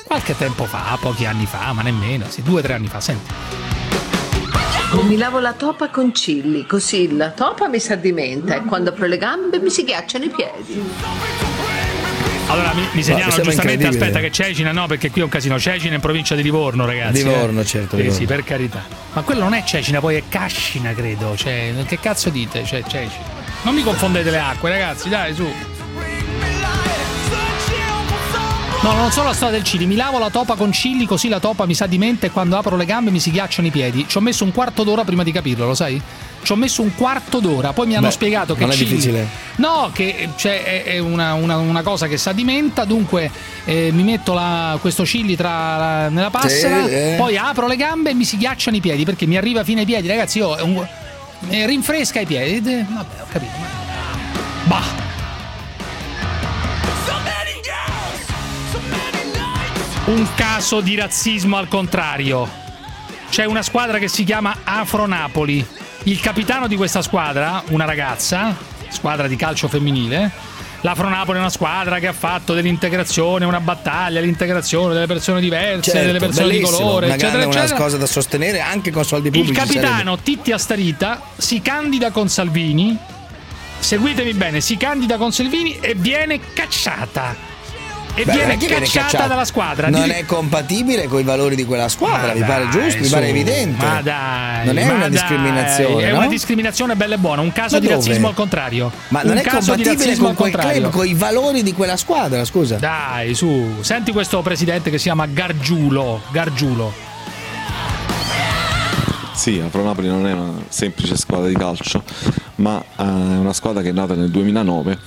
Qualche 0.03 0.37
tempo 0.37 0.65
fa, 0.65 0.97
pochi 0.99 1.25
anni 1.25 1.45
fa, 1.45 1.71
ma 1.73 1.81
nemmeno, 1.81 2.25
sì, 2.29 2.41
due 2.41 2.59
o 2.59 2.63
tre 2.63 2.73
anni 2.73 2.87
fa, 2.87 2.99
senti. 3.01 3.70
Mi 4.91 5.17
lavo 5.17 5.39
la 5.39 5.53
topa 5.53 5.89
con 5.89 6.11
chilli, 6.11 6.65
così 6.65 7.15
la 7.15 7.29
topa 7.31 7.67
mi 7.67 7.79
si 7.79 7.91
addimenta 7.93 8.55
e 8.55 8.61
quando 8.63 8.89
apro 8.89 9.05
le 9.07 9.17
gambe 9.17 9.59
mi 9.59 9.69
si 9.69 9.83
ghiacciano 9.83 10.25
i 10.25 10.29
piedi. 10.29 10.83
Allora 12.47 12.73
mi, 12.73 12.85
mi 12.91 13.01
segnalano 13.01 13.31
sembra 13.31 13.51
giustamente, 13.51 13.87
aspetta 13.87 14.19
che 14.19 14.31
Cecina 14.31 14.73
no, 14.73 14.87
perché 14.87 15.09
qui 15.09 15.21
è 15.21 15.23
un 15.23 15.29
casino, 15.29 15.57
Cecina 15.57 15.95
in 15.95 16.01
provincia 16.01 16.35
di 16.35 16.43
Livorno, 16.43 16.85
ragazzi. 16.85 17.23
Livorno, 17.23 17.61
eh. 17.61 17.65
certo, 17.65 17.95
Sì, 17.95 18.01
Livorno. 18.01 18.19
sì, 18.19 18.25
per 18.25 18.43
carità. 18.43 18.83
Ma 19.13 19.21
quello 19.21 19.41
non 19.41 19.53
è 19.53 19.63
Cecina, 19.63 19.99
poi 20.01 20.15
è 20.15 20.23
Cascina, 20.27 20.93
credo. 20.93 21.37
Cioè, 21.37 21.73
che 21.87 21.99
cazzo 21.99 22.29
dite? 22.29 22.65
Cioè, 22.65 22.83
Cecina. 22.83 23.39
Non 23.61 23.73
mi 23.73 23.83
confondete 23.83 24.29
le 24.29 24.39
acque, 24.39 24.69
ragazzi, 24.69 25.07
dai, 25.07 25.33
su. 25.33 25.49
No, 28.83 28.93
non 28.93 29.11
solo 29.11 29.27
la 29.27 29.33
storia 29.35 29.53
del 29.57 29.61
chili, 29.61 29.85
mi 29.85 29.95
lavo 29.95 30.17
la 30.17 30.31
topa 30.31 30.55
con 30.55 30.71
chili 30.71 31.05
così 31.05 31.27
la 31.29 31.39
topa 31.39 31.67
mi 31.67 31.75
sa 31.75 31.85
di 31.85 31.99
mente 31.99 32.25
e 32.27 32.31
quando 32.31 32.57
apro 32.57 32.75
le 32.75 32.85
gambe 32.85 33.11
mi 33.11 33.19
si 33.19 33.29
ghiacciano 33.29 33.67
i 33.67 33.71
piedi. 33.71 34.05
Ci 34.07 34.17
ho 34.17 34.21
messo 34.21 34.43
un 34.43 34.51
quarto 34.51 34.83
d'ora 34.83 35.03
prima 35.03 35.21
di 35.21 35.31
capirlo, 35.31 35.67
lo 35.67 35.75
sai? 35.75 36.01
Ci 36.41 36.51
ho 36.51 36.55
messo 36.55 36.81
un 36.81 36.95
quarto 36.95 37.39
d'ora, 37.39 37.73
poi 37.73 37.85
mi 37.85 37.95
hanno 37.95 38.07
Beh, 38.07 38.13
spiegato 38.13 38.55
che 38.55 38.61
non 38.61 38.71
è 38.71 38.73
chili- 38.73 38.89
difficile. 38.89 39.27
No, 39.57 39.91
che 39.93 40.29
cioè, 40.35 40.63
è, 40.63 40.83
è 40.93 40.97
una, 40.97 41.35
una- 41.35 41.57
una 41.57 41.83
cosa 41.83 42.07
che 42.07 42.17
sa 42.17 42.31
di 42.31 42.43
menta, 42.43 42.83
dunque 42.83 43.29
eh, 43.65 43.91
mi 43.93 44.01
metto 44.01 44.33
la- 44.33 44.75
questo 44.81 45.03
chili 45.03 45.35
tra 45.35 45.77
la- 45.77 46.09
nella 46.09 46.31
passera, 46.31 46.83
Sì, 46.87 46.91
eh. 46.91 47.13
poi 47.19 47.37
apro 47.37 47.67
le 47.67 47.75
gambe 47.75 48.09
e 48.09 48.13
mi 48.15 48.23
si 48.25 48.35
ghiacciano 48.37 48.75
i 48.77 48.79
piedi 48.79 49.05
perché 49.05 49.27
mi 49.27 49.37
arriva 49.37 49.63
fino 49.63 49.81
ai 49.81 49.85
piedi, 49.85 50.07
ragazzi, 50.07 50.39
io 50.39 50.55
è 50.55 50.61
un- 50.63 50.83
eh, 51.49 51.67
rinfresca 51.67 52.19
i 52.19 52.25
piedi. 52.25 52.73
Eh, 52.79 52.85
Vabbè, 52.89 53.21
ho 53.21 53.25
capito. 53.31 53.51
Bah. 54.63 55.09
Un 60.11 60.27
caso 60.35 60.81
di 60.81 60.95
razzismo 60.95 61.55
al 61.55 61.69
contrario. 61.69 62.45
C'è 63.29 63.45
una 63.45 63.61
squadra 63.61 63.97
che 63.97 64.09
si 64.09 64.25
chiama 64.25 64.57
Afro 64.65 65.05
Napoli. 65.07 65.65
Il 66.03 66.19
capitano 66.19 66.67
di 66.67 66.75
questa 66.75 67.01
squadra, 67.01 67.63
una 67.69 67.85
ragazza, 67.85 68.53
squadra 68.89 69.27
di 69.27 69.37
calcio 69.37 69.69
femminile. 69.69 70.29
L'Afro 70.81 71.07
Napoli 71.07 71.37
è 71.37 71.39
una 71.39 71.49
squadra 71.49 71.99
che 71.99 72.07
ha 72.07 72.13
fatto 72.13 72.53
dell'integrazione 72.53 73.45
una 73.45 73.61
battaglia, 73.61 74.19
l'integrazione 74.19 74.93
delle 74.95 75.05
persone 75.05 75.39
diverse, 75.39 75.91
Certo, 75.91 76.07
delle 76.07 76.19
persone 76.19 76.49
di 76.49 76.59
colore, 76.59 77.05
una, 77.05 77.15
eccetera, 77.15 77.37
grande- 77.37 77.45
una 77.55 77.63
eccetera. 77.63 77.79
cosa 77.85 77.97
da 77.97 78.05
sostenere 78.05 78.59
anche 78.59 78.91
con 78.91 79.05
soldi 79.05 79.27
Il 79.27 79.33
pubblici. 79.33 79.53
capitano 79.59 80.17
Titti 80.17 80.51
Astarita 80.51 81.21
si 81.37 81.61
candida 81.61 82.11
con 82.11 82.27
Salvini. 82.27 82.97
Seguitemi 83.79 84.33
bene, 84.33 84.59
si 84.59 84.75
candida 84.75 85.15
con 85.17 85.31
Salvini 85.31 85.77
e 85.79 85.93
viene 85.95 86.39
cacciata. 86.53 87.49
E 88.13 88.25
Beh, 88.25 88.31
viene 88.33 88.57
viene 88.57 88.85
cacciata 88.87 89.27
dalla 89.27 89.45
squadra. 89.45 89.89
Non 89.89 90.03
Di- 90.03 90.09
è 90.09 90.25
compatibile 90.25 91.07
con 91.07 91.21
i 91.21 91.23
valori 91.23 91.55
di 91.55 91.63
quella 91.63 91.87
squadra, 91.87 92.27
Ma 92.27 92.33
mi 92.33 92.41
pare 92.41 92.67
giusto, 92.69 92.99
mi 93.01 93.07
pare 93.07 93.27
evidente. 93.29 93.85
Ma 93.85 94.01
dai, 94.01 94.65
non 94.65 94.77
è 94.77 94.85
ma 94.85 94.91
una 94.93 95.01
dai, 95.01 95.11
discriminazione, 95.11 96.03
È 96.03 96.11
no? 96.11 96.17
una 96.17 96.27
discriminazione 96.27 96.95
bella 96.95 97.15
e 97.15 97.17
buona, 97.17 97.41
un 97.41 97.53
caso 97.53 97.75
Ma 97.75 97.79
di 97.79 97.87
dove? 97.87 97.97
razzismo 97.97 98.27
al 98.27 98.33
contrario. 98.33 98.91
Ma 99.09 99.21
non 99.21 99.31
un 99.31 99.37
è 99.37 99.43
compatibile 99.47 100.17
con 100.17 100.35
quel 100.35 100.51
club, 100.51 100.89
con 100.89 101.07
i 101.07 101.13
valori 101.13 101.63
di 101.63 101.73
quella 101.73 101.95
squadra, 101.95 102.43
scusa. 102.43 102.75
Dai, 102.75 103.33
su, 103.33 103.77
senti 103.79 104.11
questo 104.11 104.41
presidente 104.41 104.89
che 104.89 104.97
si 104.97 105.03
chiama 105.03 105.25
Gargiulo. 105.27 106.21
Gargiulo. 106.31 106.93
Sì, 109.33 109.59
Afro 109.65 109.83
Napoli 109.83 110.07
non 110.07 110.27
è 110.27 110.33
una 110.33 110.51
semplice 110.67 111.15
squadra 111.15 111.47
di 111.47 111.55
calcio, 111.55 112.03
ma 112.55 112.79
eh, 112.79 113.03
è 113.03 113.37
una 113.37 113.53
squadra 113.53 113.81
che 113.81 113.89
è 113.89 113.93
nata 113.93 114.13
nel 114.13 114.29
2009, 114.29 114.99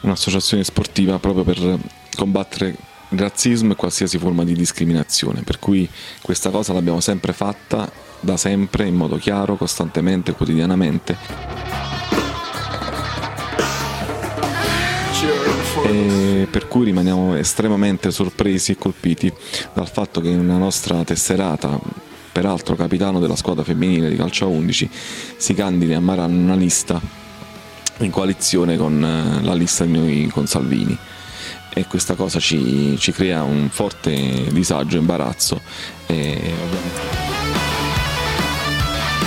un'associazione 0.00 0.64
sportiva 0.64 1.18
proprio 1.20 1.44
per 1.44 1.78
combattere 2.16 2.74
il 3.10 3.18
razzismo 3.18 3.72
e 3.72 3.76
qualsiasi 3.76 4.18
forma 4.18 4.44
di 4.44 4.54
discriminazione. 4.54 5.42
Per 5.42 5.58
cui 5.58 5.88
questa 6.22 6.50
cosa 6.50 6.72
l'abbiamo 6.72 7.00
sempre 7.00 7.32
fatta 7.32 7.90
da 8.20 8.36
sempre, 8.36 8.86
in 8.86 8.94
modo 8.94 9.16
chiaro, 9.16 9.56
costantemente, 9.56 10.32
quotidianamente. 10.32 11.16
E 15.84 16.48
per 16.50 16.66
cui 16.66 16.86
rimaniamo 16.86 17.36
estremamente 17.36 18.10
sorpresi 18.10 18.72
e 18.72 18.76
colpiti 18.76 19.32
dal 19.72 19.88
fatto 19.88 20.20
che 20.20 20.28
una 20.30 20.56
nostra 20.56 21.04
tesserata, 21.04 21.78
peraltro 22.32 22.74
capitano 22.74 23.20
della 23.20 23.36
squadra 23.36 23.62
femminile 23.62 24.08
di 24.08 24.16
calcio 24.16 24.46
a 24.46 24.48
11, 24.48 24.90
si 25.36 25.54
candidi 25.54 25.94
a 25.94 26.00
Marano 26.00 26.36
una 26.36 26.56
lista 26.56 27.00
in 27.98 28.10
coalizione 28.10 28.76
con 28.76 29.02
eh, 29.02 29.42
la 29.42 29.54
lista 29.54 29.84
di 29.84 29.92
noi 29.92 30.28
con 30.30 30.46
Salvini 30.46 30.98
e 31.78 31.86
questa 31.86 32.14
cosa 32.14 32.40
ci, 32.40 32.96
ci 32.98 33.12
crea 33.12 33.42
un 33.42 33.68
forte 33.70 34.46
disagio 34.50 34.96
imbarazzo 34.96 35.60
e 36.06 36.54
ovviamente 36.64 37.15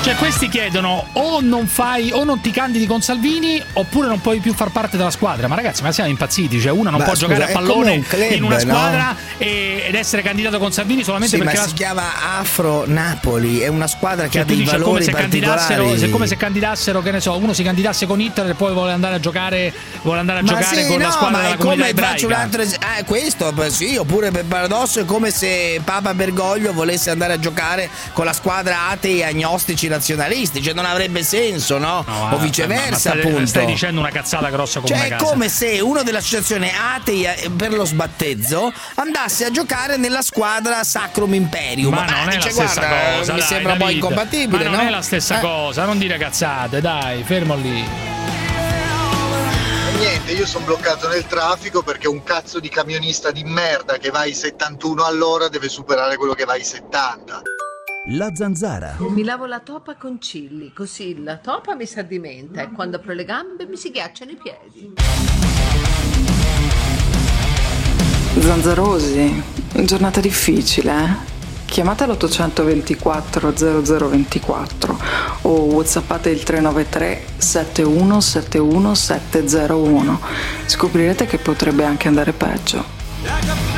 Cioè, 0.01 0.15
questi 0.15 0.47
chiedono 0.47 1.07
o 1.13 1.41
non 1.41 1.67
fai 1.67 2.11
o 2.13 2.23
non 2.23 2.39
ti 2.39 2.51
candidi 2.51 2.87
con 2.87 3.01
Salvini 3.01 3.61
oppure 3.73 4.07
non 4.07 4.21
puoi 4.21 4.39
più 4.39 4.53
far 4.53 4.69
parte 4.69 4.95
della 4.95 5.11
squadra. 5.11 5.47
Ma 5.49 5.55
ragazzi, 5.55 5.83
ma 5.83 5.91
siamo 5.91 6.09
impazziti. 6.09 6.59
Cioè, 6.59 6.71
uno 6.71 6.89
non 6.89 6.99
Ma 6.99 7.03
può 7.05 7.13
scusa, 7.15 7.27
giocare 7.27 7.51
a 7.51 7.55
come 7.55 7.67
pallone 7.67 7.91
un 7.91 8.03
club, 8.07 8.31
in 8.31 8.43
una 8.43 8.55
no? 8.55 8.61
squadra 8.61 9.15
e- 9.37 9.83
ed 9.87 9.95
essere 9.95 10.21
candidato 10.21 10.57
con 10.57 10.71
Salvini 10.71 11.03
solamente 11.03 11.35
Sì, 11.35 11.43
ma 11.43 11.51
perché 11.51 11.65
si 11.67 11.71
la 11.71 11.75
chiama 11.75 12.37
Afro 12.39 12.85
Napoli, 12.87 13.59
è 13.59 13.67
una 13.67 13.87
squadra 13.87 14.25
che 14.25 14.31
Cioè, 14.31 14.41
ha 14.41 14.45
dei 14.45 14.55
dici, 14.55 14.69
come 14.69 14.79
valori 14.83 15.03
se 15.03 15.11
candidassero, 15.11 15.83
particolari. 15.83 16.07
è 16.07 16.09
come 16.09 16.27
se 16.27 16.37
candidassero, 16.37 17.01
che 17.01 17.11
ne 17.11 17.19
so, 17.19 17.35
uno 17.37 17.53
si 17.53 17.63
candidasse 17.63 18.05
con 18.07 18.21
Hitler 18.21 18.49
e 18.49 18.53
poi 18.53 18.71
vuole 18.71 18.93
andare 18.93 19.15
a 19.15 19.19
giocare, 19.19 19.73
vuole 20.01 20.19
andare 20.21 20.39
a 20.39 20.41
Ma 20.43 20.47
giocare 20.47 20.81
sì, 20.81 20.87
con 20.87 20.99
la 20.99 21.05
no, 21.07 21.11
squadra 21.11 21.37
ma 21.37 21.43
della 21.43 21.55
come 21.57 21.93
faccio 21.93 22.25
un 22.27 22.33
altro 22.33 22.61
es- 22.61 22.75
ah, 22.79 23.03
questo 23.03 23.51
beh, 23.51 23.69
sì, 23.69 23.97
oppure 23.97 24.31
per 24.31 24.45
paradosso 24.45 25.01
è 25.01 25.05
come 25.05 25.29
se 25.29 25.81
Papa 25.83 26.13
Bergoglio 26.13 26.71
volesse 26.71 27.09
andare 27.09 27.33
a 27.33 27.39
giocare 27.39 27.89
con 28.13 28.23
la 28.25 28.33
squadra 28.33 28.87
atei 28.89 29.23
agnostici 29.23 29.87
nazionalisti, 29.89 30.61
cioè 30.63 30.73
non 30.73 30.85
avrebbe 30.85 31.23
senso, 31.23 31.77
no? 31.77 32.05
Ah, 32.07 32.33
o 32.33 32.37
viceversa, 32.37 32.89
ma 32.89 32.97
stai, 32.97 33.19
appunto. 33.19 33.45
Stai 33.47 33.65
dicendo 33.65 33.99
una 33.99 34.09
cazzata 34.11 34.49
grossa 34.49 34.79
come 34.79 34.87
Cioè, 34.95 34.97
una 35.05 35.15
è 35.15 35.17
casa. 35.17 35.23
come 35.25 35.49
se 35.49 35.79
uno 35.81 36.03
dell'associazione 36.03 36.71
atei 36.95 37.25
eh, 37.25 37.49
per 37.55 37.73
lo 37.73 37.83
sbattezzo 37.85 38.71
andasse 38.95 39.45
a 39.45 39.51
giocare 39.51 39.97
nella 39.97 40.21
squadra 40.21 40.83
Sacrum 40.83 41.33
Imperium. 41.33 41.93
Ma 41.93 42.05
non 42.05 42.29
è 42.29 42.35
dice, 42.37 42.47
la 42.49 42.67
stessa 42.67 42.87
guarda, 42.87 43.17
cosa, 43.17 43.33
mi 43.33 43.39
dai, 43.39 43.47
sembra 43.47 43.71
un 43.73 43.77
po' 43.79 43.89
incompatibile, 43.89 44.63
Ma 44.65 44.69
non 44.69 44.79
no? 44.83 44.87
è 44.87 44.91
la 44.91 45.01
stessa 45.01 45.37
Eh. 45.37 45.41
cosa, 45.41 45.85
non 45.85 45.97
dire 45.97 46.17
cazzate, 46.17 46.79
dai, 46.81 47.23
fermo 47.23 47.55
lì. 47.55 47.87
Niente, 49.97 50.31
io 50.31 50.45
sono 50.45 50.63
bloccato 50.65 51.09
nel 51.09 51.25
traffico 51.25 51.81
perché 51.83 52.07
un 52.07 52.23
cazzo 52.23 52.59
di 52.61 52.69
camionista 52.69 53.31
di 53.31 53.43
merda 53.43 53.97
che 53.97 54.11
va 54.11 54.19
ai 54.19 54.33
71 54.33 55.03
all'ora 55.03 55.49
deve 55.49 55.67
superare 55.67 56.15
quello 56.15 56.33
che 56.33 56.45
va 56.45 56.53
ai 56.53 56.63
70. 56.63 57.41
La 58.13 58.31
zanzara. 58.33 58.95
Mi 58.97 59.23
lavo 59.23 59.45
la 59.45 59.59
topa 59.59 59.95
con 59.95 60.17
chilli, 60.17 60.73
così 60.73 61.21
la 61.21 61.37
topa 61.37 61.75
mi 61.75 61.85
si 61.85 61.99
addimenta 61.99 62.63
e 62.63 62.71
quando 62.71 62.97
apro 62.97 63.13
le 63.13 63.23
gambe 63.23 63.67
mi 63.67 63.77
si 63.77 63.91
ghiacciano 63.91 64.31
i 64.31 64.37
piedi. 64.41 64.93
Zanzarosi, 68.39 69.43
giornata 69.83 70.19
difficile, 70.21 70.91
eh? 70.91 71.37
Chiamate 71.65 72.07
l'824 72.07 73.53
0024 73.53 74.99
o 75.43 75.65
whatsappate 75.65 76.31
il 76.31 76.41
393 76.41 77.25
7171 77.37 78.95
701. 78.95 80.19
Scoprirete 80.65 81.27
che 81.27 81.37
potrebbe 81.37 81.83
anche 81.83 82.07
andare 82.07 82.31
peggio. 82.31 83.68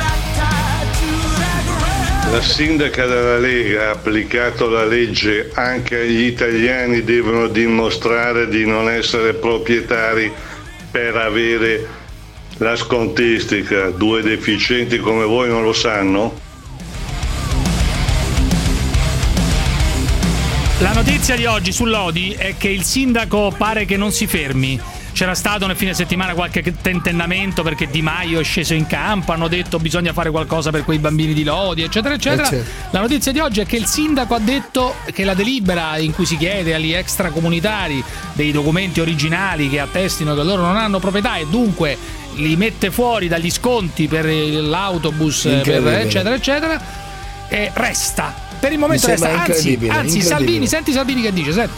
La 2.32 2.40
sindaca 2.40 3.04
della 3.04 3.36
Lega 3.36 3.88
ha 3.88 3.90
applicato 3.90 4.70
la 4.70 4.86
legge 4.86 5.50
anche 5.52 6.00
agli 6.00 6.22
italiani 6.22 7.04
devono 7.04 7.46
dimostrare 7.46 8.48
di 8.48 8.64
non 8.64 8.88
essere 8.88 9.34
proprietari 9.34 10.32
per 10.90 11.14
avere 11.14 11.86
la 12.56 12.74
scontistica. 12.74 13.90
Due 13.90 14.22
deficienti 14.22 14.98
come 14.98 15.24
voi 15.24 15.50
non 15.50 15.62
lo 15.62 15.74
sanno? 15.74 16.40
La 20.78 20.92
notizia 20.94 21.36
di 21.36 21.44
oggi 21.44 21.70
sull'Odi 21.70 22.34
è 22.38 22.54
che 22.56 22.68
il 22.68 22.82
sindaco 22.82 23.54
pare 23.54 23.84
che 23.84 23.98
non 23.98 24.10
si 24.10 24.26
fermi. 24.26 24.80
C'era 25.12 25.34
stato 25.34 25.66
nel 25.66 25.76
fine 25.76 25.92
settimana 25.92 26.32
qualche 26.32 26.62
tentennamento 26.80 27.62
perché 27.62 27.86
Di 27.88 28.00
Maio 28.00 28.40
è 28.40 28.44
sceso 28.44 28.72
in 28.72 28.86
campo, 28.86 29.32
hanno 29.32 29.46
detto 29.46 29.78
bisogna 29.78 30.12
fare 30.12 30.30
qualcosa 30.30 30.70
per 30.70 30.84
quei 30.84 30.98
bambini 30.98 31.34
di 31.34 31.44
Lodi, 31.44 31.82
eccetera, 31.82 32.14
eccetera. 32.14 32.48
Eh, 32.48 32.50
certo. 32.50 32.70
La 32.90 33.00
notizia 33.00 33.30
di 33.30 33.38
oggi 33.38 33.60
è 33.60 33.66
che 33.66 33.76
il 33.76 33.86
sindaco 33.86 34.34
ha 34.34 34.38
detto 34.38 34.94
che 35.12 35.24
la 35.24 35.34
delibera 35.34 35.98
in 35.98 36.14
cui 36.14 36.24
si 36.24 36.36
chiede 36.36 36.74
agli 36.74 36.92
extracomunitari 36.92 38.02
dei 38.32 38.52
documenti 38.52 39.00
originali 39.00 39.68
che 39.68 39.80
attestino 39.80 40.34
che 40.34 40.42
loro 40.42 40.62
non 40.62 40.76
hanno 40.76 40.98
proprietà 40.98 41.36
e 41.36 41.46
dunque 41.48 41.96
li 42.36 42.56
mette 42.56 42.90
fuori 42.90 43.28
dagli 43.28 43.50
sconti 43.50 44.08
per 44.08 44.24
l'autobus, 44.24 45.42
per, 45.62 45.86
eccetera, 45.86 46.34
eccetera, 46.34 46.82
e 47.48 47.70
resta. 47.74 48.34
Per 48.58 48.72
il 48.72 48.78
momento 48.78 49.06
resta. 49.08 49.28
Anzi, 49.28 49.50
incredibile, 49.50 49.92
anzi. 49.92 50.22
Salvini, 50.22 50.66
senti 50.66 50.92
Salvini 50.92 51.20
che 51.20 51.32
dice, 51.32 51.52
senti. 51.52 51.72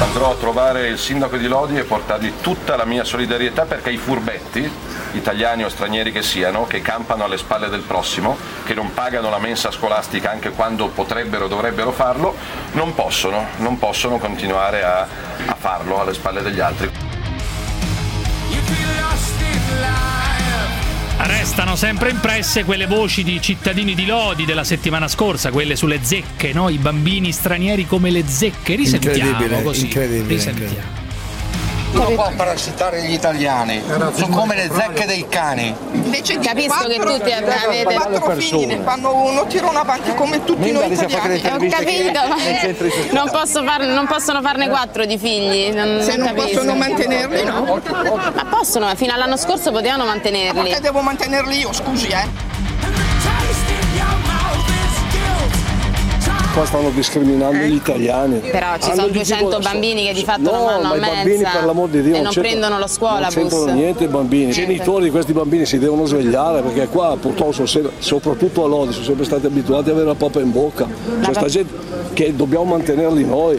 Andrò 0.00 0.32
a 0.32 0.34
trovare 0.34 0.88
il 0.88 0.98
sindaco 0.98 1.36
di 1.36 1.46
Lodi 1.46 1.78
e 1.78 1.84
portargli 1.84 2.34
tutta 2.40 2.76
la 2.76 2.84
mia 2.84 3.04
solidarietà 3.04 3.64
perché 3.64 3.90
i 3.90 3.96
furbetti, 3.96 4.70
italiani 5.12 5.64
o 5.64 5.68
stranieri 5.68 6.12
che 6.12 6.22
siano, 6.22 6.66
che 6.66 6.82
campano 6.82 7.24
alle 7.24 7.38
spalle 7.38 7.68
del 7.68 7.82
prossimo, 7.82 8.36
che 8.64 8.74
non 8.74 8.92
pagano 8.92 9.30
la 9.30 9.38
mensa 9.38 9.70
scolastica 9.70 10.30
anche 10.30 10.50
quando 10.50 10.88
potrebbero 10.88 11.48
dovrebbero 11.48 11.92
farlo, 11.92 12.34
non 12.72 12.94
possono, 12.94 13.46
non 13.58 13.78
possono 13.78 14.18
continuare 14.18 14.82
a, 14.82 15.06
a 15.46 15.54
farlo 15.54 16.00
alle 16.00 16.14
spalle 16.14 16.42
degli 16.42 16.60
altri. 16.60 17.13
Restano 21.26 21.74
sempre 21.74 22.10
impresse 22.10 22.64
quelle 22.64 22.86
voci 22.86 23.24
di 23.24 23.40
cittadini 23.40 23.94
di 23.94 24.04
Lodi 24.04 24.44
della 24.44 24.62
settimana 24.62 25.08
scorsa, 25.08 25.50
quelle 25.50 25.74
sulle 25.74 26.00
zecche, 26.02 26.52
no? 26.52 26.68
I 26.68 26.76
bambini 26.76 27.32
stranieri 27.32 27.86
come 27.86 28.10
le 28.10 28.24
zecche. 28.26 28.74
Risentiamo 28.74 29.16
Incredibile, 29.16 29.62
così. 29.62 29.84
incredibile, 29.86 30.28
Risentiamo. 30.34 31.03
Non 31.94 32.14
può 32.14 32.30
parassitare 32.36 33.02
gli 33.02 33.12
italiani, 33.12 33.80
sono 34.14 34.36
come 34.36 34.56
le 34.56 34.68
zecche 34.74 35.06
dei 35.06 35.26
cani. 35.28 35.74
Invece 35.92 36.38
di 36.38 36.44
Capisco 36.46 36.86
che 36.86 36.96
quattro- 36.96 37.16
tutti 37.16 37.30
avete- 37.32 37.84
quattro 37.84 38.34
figli 38.34 38.66
ne 38.66 38.80
fanno 38.82 39.14
uno, 39.14 39.46
tirano 39.46 39.78
avanti 39.78 40.12
come 40.14 40.42
tutti 40.44 40.72
noi 40.72 40.90
italiani. 40.92 41.40
Ho 41.46 41.68
capito, 41.70 42.20
ma 42.26 42.36
non, 43.12 43.30
posso 43.30 43.62
far- 43.64 43.86
non 43.86 44.06
possono 44.06 44.40
farne 44.42 44.68
quattro 44.68 45.04
di 45.06 45.16
figli. 45.18 45.72
Non, 45.72 46.00
Se 46.02 46.16
non 46.16 46.26
capisco. 46.28 46.46
possono 46.48 46.74
mantenerli, 46.74 47.44
no? 47.44 47.80
Ma 48.34 48.44
possono, 48.50 48.92
fino 48.96 49.12
all'anno 49.14 49.36
scorso 49.36 49.70
potevano 49.70 50.04
mantenerli. 50.04 50.62
Perché 50.62 50.80
devo 50.80 51.00
mantenerli 51.00 51.58
io, 51.60 51.72
scusi, 51.72 52.08
eh? 52.08 52.28
Qua 56.54 56.64
stanno 56.66 56.90
discriminando 56.90 57.64
gli 57.64 57.74
italiani. 57.74 58.38
Però 58.38 58.76
ci 58.78 58.84
Hanno 58.84 58.94
sono 58.94 59.06
il 59.06 59.12
200 59.12 59.44
diritto- 59.48 59.58
bambini 59.60 60.04
che 60.06 60.12
di 60.12 60.22
fatto 60.24 60.42
no, 60.42 60.50
non 60.52 60.64
vanno 60.66 60.82
ma 60.82 60.88
a 60.92 60.94
i 60.96 61.00
bambini 61.00 61.36
mensa 61.38 61.50
per 61.50 61.64
l'amor 61.64 61.88
di 61.88 62.02
Dio 62.02 62.14
e 62.14 62.20
non 62.20 62.30
c'entrano- 62.32 62.48
prendono 62.48 62.74
lo 62.74 62.78
non 62.78 62.88
scuolabus. 62.88 63.34
c'entrano 63.34 63.72
niente 63.72 64.04
i 64.04 64.06
bambini. 64.06 64.50
I 64.50 64.52
genitori 64.52 65.04
di 65.04 65.10
questi 65.10 65.32
bambini 65.32 65.66
si 65.66 65.78
devono 65.80 66.04
svegliare 66.04 66.62
perché 66.62 66.86
qua 66.86 67.16
purtroppo 67.20 67.50
sono 67.50 67.66
se- 67.66 67.90
soprattutto 67.98 68.64
a 68.64 68.68
Lodi 68.68 68.92
sono 68.92 69.04
sempre 69.04 69.24
stati 69.24 69.46
abituati 69.46 69.88
ad 69.90 69.96
avere 69.96 70.06
la 70.06 70.14
papa 70.14 70.38
in 70.40 70.52
bocca. 70.52 70.86
Questa 71.24 71.46
gente 71.46 71.74
che 72.12 72.36
dobbiamo 72.36 72.64
mantenerli 72.66 73.24
noi. 73.24 73.56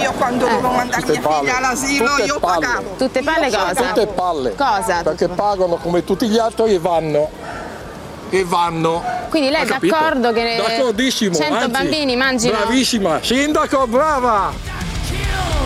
Io 0.00 0.12
quando 0.16 0.46
dovevo 0.46 0.68
mandare 0.70 1.02
Tutte 1.02 1.18
mia 1.18 1.38
figlia 1.40 1.56
all'asilo, 1.56 2.06
Tutte 2.06 2.22
io 2.22 2.38
palle. 2.38 2.66
pagavo. 2.66 2.88
Tutte 2.98 3.22
palle 3.24 3.46
cosa? 3.50 3.74
Tutte 3.74 4.06
palle. 4.06 4.54
Cosa? 4.54 5.00
Perché 5.02 5.26
pagano 5.26 5.74
come 5.82 6.04
tutti 6.04 6.28
gli 6.28 6.38
altri 6.38 6.74
e 6.74 6.78
vanno. 6.78 7.28
E 8.30 8.44
vanno. 8.44 9.02
Quindi 9.28 9.50
lei 9.50 9.62
è 9.62 9.66
d'accordo 9.66 10.32
che 10.32 10.56
D'accordissimo, 10.56 11.34
100 11.34 11.54
anzi, 11.54 11.68
bambini 11.70 12.16
mangino? 12.16 12.56
Bravissima, 12.56 13.20
sindaco, 13.22 13.86
brava! 13.86 14.52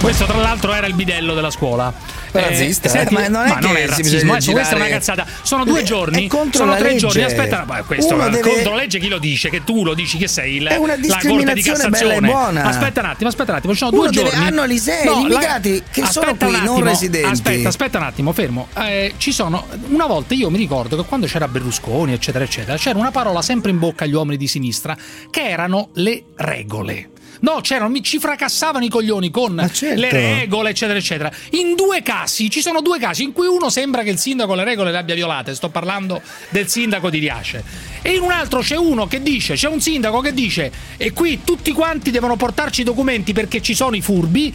Questo, 0.00 0.24
tra 0.24 0.38
l'altro, 0.38 0.72
era 0.72 0.86
il 0.86 0.94
bidello 0.94 1.34
della 1.34 1.50
scuola. 1.50 1.92
Razzista, 2.32 2.90
eh, 3.00 3.06
ma 3.10 3.28
non 3.28 3.46
è 3.46 3.54
che 3.54 3.66
non 3.66 3.76
è 3.76 3.86
razzismo, 3.86 4.32
adesso 4.32 4.52
questa 4.52 4.74
è 4.74 4.76
una 4.76 4.88
cazzata. 4.88 5.26
Sono 5.42 5.64
due 5.64 5.80
È 5.80 5.82
giorni, 5.82 6.28
sono 6.50 6.74
tre 6.76 6.88
legge. 6.88 6.98
giorni. 6.98 7.22
Aspetta, 7.22 7.64
ma 7.66 7.82
questo 7.82 8.14
Uno 8.14 8.28
deve- 8.28 8.40
contro 8.50 8.74
legge. 8.74 8.98
Chi 8.98 9.08
lo 9.08 9.18
dice? 9.18 9.50
Che 9.50 9.64
tu 9.64 9.84
lo 9.84 9.94
dici 9.94 10.16
che 10.18 10.28
sei 10.28 10.56
il, 10.56 10.66
È 10.66 10.76
una 10.76 10.94
la 10.94 10.94
Corte 10.94 11.00
di 11.00 11.06
discriminazione 11.08 11.78
Cassazione. 11.78 12.14
bella 12.20 12.26
e 12.26 12.30
buona. 12.32 12.62
Aspetta 12.64 13.00
un 13.00 13.06
attimo, 13.06 13.28
aspetta 13.28 13.50
un 13.52 13.56
attimo. 13.58 13.72
Ci 13.74 13.78
sono 13.78 13.90
due 13.90 14.10
giorni. 14.10 14.30
hanno 14.46 14.64
l'ISEE, 14.64 15.04
No, 15.04 15.12
immigrati 15.20 15.82
che 15.90 16.06
sono 16.06 16.34
qui, 16.36 16.60
non 16.62 16.82
residenti. 16.82 17.28
Aspetta, 17.28 17.68
aspetta 17.68 17.98
un 17.98 18.04
attimo, 18.04 18.32
fermo. 18.32 18.68
Eh, 18.78 19.14
ci 19.18 19.32
sono 19.32 19.66
una 19.88 20.06
volta 20.06 20.34
io 20.34 20.48
mi 20.50 20.58
ricordo 20.58 20.96
che 20.96 21.04
quando 21.04 21.26
c'era 21.26 21.46
Berlusconi, 21.48 22.12
eccetera, 22.14 22.44
eccetera, 22.44 22.76
c'era 22.78 22.98
una 22.98 23.10
parola 23.10 23.42
sempre 23.42 23.70
in 23.70 23.78
bocca 23.78 24.04
agli 24.04 24.14
uomini 24.14 24.36
di 24.38 24.46
sinistra 24.46 24.96
che 25.30 25.48
erano 25.48 25.90
le 25.94 26.22
regole. 26.36 27.10
No, 27.42 27.60
c'erano, 27.60 27.90
mi- 27.90 28.02
ci 28.02 28.18
fracassavano 28.18 28.84
i 28.84 28.88
coglioni 28.88 29.30
con 29.30 29.68
certo. 29.72 30.00
le 30.00 30.10
regole, 30.10 30.70
eccetera, 30.70 30.98
eccetera. 30.98 31.30
In 31.50 31.74
due 31.74 32.02
casi, 32.02 32.48
ci 32.50 32.60
sono 32.60 32.80
due 32.80 32.98
casi 32.98 33.24
in 33.24 33.32
cui 33.32 33.46
uno 33.46 33.68
sembra 33.68 34.02
che 34.02 34.10
il 34.10 34.18
sindaco 34.18 34.54
le 34.54 34.64
regole 34.64 34.92
le 34.92 34.98
abbia 34.98 35.14
violate. 35.14 35.54
Sto 35.54 35.68
parlando 35.68 36.22
del 36.50 36.68
sindaco 36.68 37.10
di 37.10 37.18
Riace. 37.18 37.64
E 38.00 38.14
in 38.14 38.22
un 38.22 38.30
altro 38.30 38.60
c'è 38.60 38.76
uno 38.76 39.06
che 39.06 39.22
dice, 39.22 39.54
c'è 39.54 39.68
un 39.68 39.80
sindaco 39.80 40.20
che 40.20 40.32
dice, 40.32 40.70
e 40.96 41.12
qui 41.12 41.40
tutti 41.44 41.72
quanti 41.72 42.10
devono 42.10 42.36
portarci 42.36 42.82
i 42.82 42.84
documenti 42.84 43.32
perché 43.32 43.60
ci 43.60 43.74
sono 43.74 43.96
i 43.96 44.00
furbi. 44.00 44.54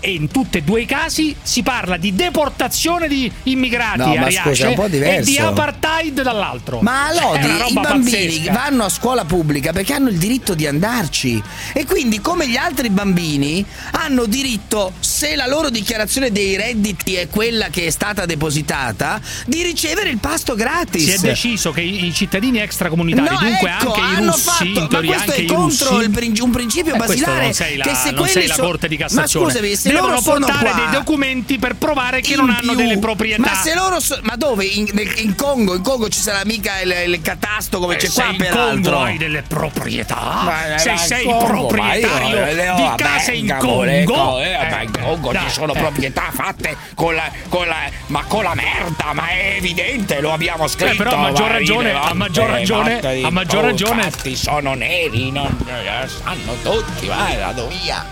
E 0.00 0.12
in 0.12 0.28
tutti 0.28 0.58
e 0.58 0.62
due 0.62 0.82
i 0.82 0.86
casi 0.86 1.34
si 1.42 1.62
parla 1.62 1.96
di 1.96 2.14
deportazione 2.14 3.08
di 3.08 3.30
immigrati 3.44 3.98
No, 3.98 4.14
ma 4.14 4.30
scusa, 4.30 4.68
e 4.68 5.22
di 5.22 5.38
apartheid 5.38 6.22
dall'altro. 6.22 6.80
Ma 6.82 7.12
Lodi 7.12 7.46
i 7.70 7.72
bambini 7.72 8.26
pazzesca. 8.38 8.52
vanno 8.52 8.84
a 8.84 8.88
scuola 8.88 9.24
pubblica 9.24 9.72
perché 9.72 9.94
hanno 9.94 10.08
il 10.08 10.16
diritto 10.18 10.54
di 10.54 10.66
andarci 10.66 11.42
e 11.72 11.84
quindi 11.84 12.20
come 12.20 12.48
gli 12.48 12.56
altri 12.56 12.90
bambini 12.90 13.64
hanno 13.92 14.26
diritto, 14.26 14.92
se 15.00 15.34
la 15.34 15.46
loro 15.48 15.68
dichiarazione 15.68 16.30
dei 16.30 16.56
redditi 16.56 17.14
è 17.14 17.28
quella 17.28 17.68
che 17.68 17.86
è 17.86 17.90
stata 17.90 18.24
depositata, 18.24 19.20
di 19.46 19.62
ricevere 19.62 20.10
il 20.10 20.18
pasto 20.18 20.54
gratis. 20.54 21.02
Si 21.04 21.10
è 21.10 21.18
deciso 21.18 21.72
che 21.72 21.80
i 21.80 22.12
cittadini 22.14 22.58
extracomunitari, 22.60 23.28
No, 23.28 23.38
dunque 23.40 23.68
ecco, 23.68 23.92
anche 23.94 24.00
i 24.00 24.14
hanno 24.16 24.30
russi, 24.32 24.42
fatto- 24.42 24.64
in 24.64 24.72
ma 24.74 24.86
teoria 24.86 25.10
questo 25.14 25.30
anche 25.32 25.42
è 25.42 25.46
contro 25.46 25.90
russi. 25.90 26.40
un 26.40 26.50
principio 26.50 26.94
Eh, 26.94 26.98
questo 26.98 27.14
basilare 27.24 27.76
la, 27.76 27.84
che 27.84 27.94
se 27.94 28.14
quelli 28.14 28.46
la 28.46 28.54
so- 28.54 28.62
Corte 28.62 28.88
di 28.88 28.96
Cassazione. 28.96 29.46
Ma 29.46 29.50
scusami, 29.52 29.76
se 29.88 29.92
devono 29.94 30.12
loro 30.12 30.22
sono 30.22 30.46
portare 30.46 30.70
qua, 30.70 30.74
dei 30.80 30.90
documenti 30.92 31.58
per 31.58 31.74
provare 31.76 32.20
che 32.20 32.36
non 32.36 32.50
hanno 32.50 32.60
più. 32.60 32.74
delle 32.74 32.98
proprietà. 32.98 33.40
Ma 33.42 33.54
se 33.54 33.74
loro 33.74 34.00
so- 34.00 34.18
ma 34.22 34.36
dove? 34.36 34.64
In, 34.64 34.88
nel- 34.92 35.12
in 35.18 35.34
Congo? 35.34 35.74
In 35.74 35.82
Congo 35.82 36.08
ci 36.08 36.20
sarà 36.20 36.40
mica 36.44 36.80
il, 36.80 37.12
il 37.12 37.20
catasto 37.22 37.78
come 37.78 37.94
Eh, 37.94 37.98
c'è 37.98 38.10
qua 38.10 38.24
in 38.30 38.36
peraltro. 38.36 38.92
Congo 38.92 39.04
hai 39.04 39.16
delle 39.18 39.42
proprietà, 39.42 40.42
Ma- 40.44 40.78
se 40.78 40.90
ma 40.90 40.96
sei 40.96 41.24
Congo, 41.24 41.44
proprietario 41.46 42.36
io- 42.46 42.74
di 42.76 42.82
eh, 42.82 42.92
case 42.96 43.32
in 43.32 43.56
Congo, 43.58 44.12
co- 44.12 44.40
eh, 44.40 44.66
ma 44.70 44.82
in 44.82 44.90
eh, 44.94 45.00
Congo 45.00 45.32
dai, 45.32 45.42
ci 45.44 45.50
sono 45.50 45.74
eh. 45.74 45.78
proprietà 45.78 46.30
fatte 46.32 46.76
con 46.94 47.14
la, 47.14 47.30
con 47.48 47.66
la- 47.66 47.90
ma 48.06 48.24
con 48.26 48.42
la 48.42 48.54
merda, 48.54 49.12
ma 49.12 49.28
è 49.28 49.54
evidente, 49.56 50.20
lo 50.20 50.32
abbiamo 50.32 50.66
scritto. 50.68 50.92
Eh, 50.92 50.96
però 50.96 51.12
a 51.12 51.16
maggior 51.16 51.46
ma 51.48 51.52
ragione- 51.52 51.92
a 51.92 52.14
maggior 52.14 52.48
ragione- 52.50 53.00
a 53.22 53.30
maggior 53.30 53.62
oh, 53.64 53.66
ragione- 53.66 54.10
sono 54.34 54.74
neri, 54.74 55.30
non 55.30 55.46
eh, 55.66 56.06
sanno 56.08 56.54
tutti, 56.62 57.06
vai, 57.06 57.36
vado 57.38 57.68
via. 57.68 58.04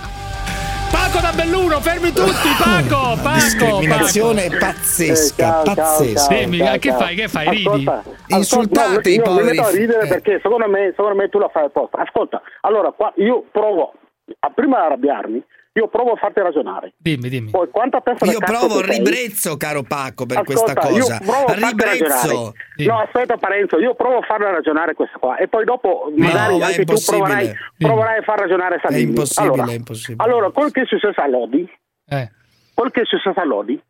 Paco 0.91 1.21
da 1.21 1.33
Belluno, 1.35 1.81
fermi 1.81 2.13
tutti, 2.13 2.49
Paco, 2.59 3.17
Paco. 3.23 3.35
Discriminazione 3.35 4.49
Paco. 4.49 4.59
pazzesca, 4.59 5.63
pazzesca. 5.65 6.35
Dimmi, 6.35 6.79
che 6.79 6.93
fai, 6.93 7.15
che 7.15 7.29
fai, 7.29 7.49
ridi? 7.49 7.87
Insultate 8.29 9.11
i 9.11 9.15
io 9.15 9.23
mi 9.23 9.37
poveri. 9.37 9.59
a 9.59 9.71
ridere 9.71 10.05
eh. 10.05 10.09
perché 10.09 10.41
secondo 10.43 10.69
me, 10.69 10.93
secondo 10.97 11.17
me 11.17 11.29
tu 11.29 11.39
la 11.39 11.49
fai 11.49 11.65
apposta. 11.65 11.99
Ascolta, 11.99 12.43
allora 12.63 12.93
qua 12.93 13.13
io 13.17 13.45
provo, 13.51 13.95
a 14.41 14.51
prima 14.51 14.79
di 14.79 14.85
arrabbiarmi, 14.87 15.45
io 15.77 15.89
provo 15.89 16.13
a 16.13 16.17
farti 16.17 16.41
ragionare. 16.41 16.95
Dimmi, 16.97 17.29
dimmi. 17.29 17.51
Poi 17.51 17.69
quanta 17.71 18.01
testa 18.01 18.25
Io 18.27 18.39
provo 18.39 18.81
tu 18.81 18.87
sei? 18.87 18.97
ribrezzo, 18.97 19.57
caro 19.59 19.83
Pacco, 19.83 20.25
per 20.25 20.39
Ascolta, 20.39 20.73
questa 20.73 20.89
cosa. 20.89 21.55
Ribrezzo. 21.55 22.55
No, 22.79 22.99
aspetta 23.01 23.37
Parenzo, 23.37 23.79
io 23.79 23.95
provo 23.95 24.19
a 24.19 24.23
farla 24.23 24.51
ragionare 24.51 24.95
questa 24.95 25.19
qua 25.19 25.37
e 25.37 25.49
poi 25.49 25.65
dopo 25.65 26.11
magari 26.17 26.59
ma 26.59 26.65
è 26.65 26.69
anche 26.69 26.85
tu 26.85 26.93
impossibile. 26.93 27.23
proverai, 27.25 27.55
proverai 27.79 28.19
a 28.19 28.23
far 28.23 28.39
ragionare 28.39 28.79
Salvini. 28.83 29.03
È 29.05 29.09
impossibile, 29.09 29.53
allora, 29.55 29.71
è 29.71 29.75
impossibile. 29.75 30.25
Allora, 30.25 30.51
quel 30.51 30.71
che 30.73 30.81
è 30.83 30.87
successo 30.87 31.21
a 31.21 31.27
Lodi, 31.29 31.71
Eh. 32.09 32.31
quel 32.75 32.91
che 32.91 33.01
è 33.01 33.05
successo 33.05 33.39
a 33.41 33.45
Lodi, 33.45 33.81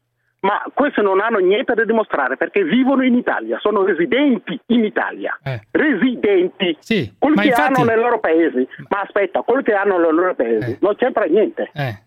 ma 0.47 0.63
questi 0.73 1.03
non 1.03 1.19
hanno 1.21 1.39
niente 1.39 1.75
da 1.75 1.85
dimostrare 1.85 2.37
perché 2.37 2.63
vivono 2.63 3.05
in 3.05 3.17
Italia, 3.17 3.59
sono 3.59 3.85
residenti 3.85 4.59
in 4.67 4.85
Italia. 4.85 5.37
Residenti. 5.73 6.77
Sì, 6.79 7.13
quelli 7.19 7.37
che 7.37 7.49
infatti- 7.49 7.81
hanno 7.81 7.85
nei 7.85 7.97
loro 7.97 8.21
paesi. 8.21 8.67
Ma 8.89 9.01
aspetta, 9.01 9.43
quelli 9.43 9.65
che 9.65 9.73
hanno 9.73 9.99
nei 9.99 10.13
loro 10.13 10.35
paesi 10.37 10.79
non 10.81 10.95
c'entra 10.95 11.25
niente. 11.25 11.69
Eh. 11.75 11.99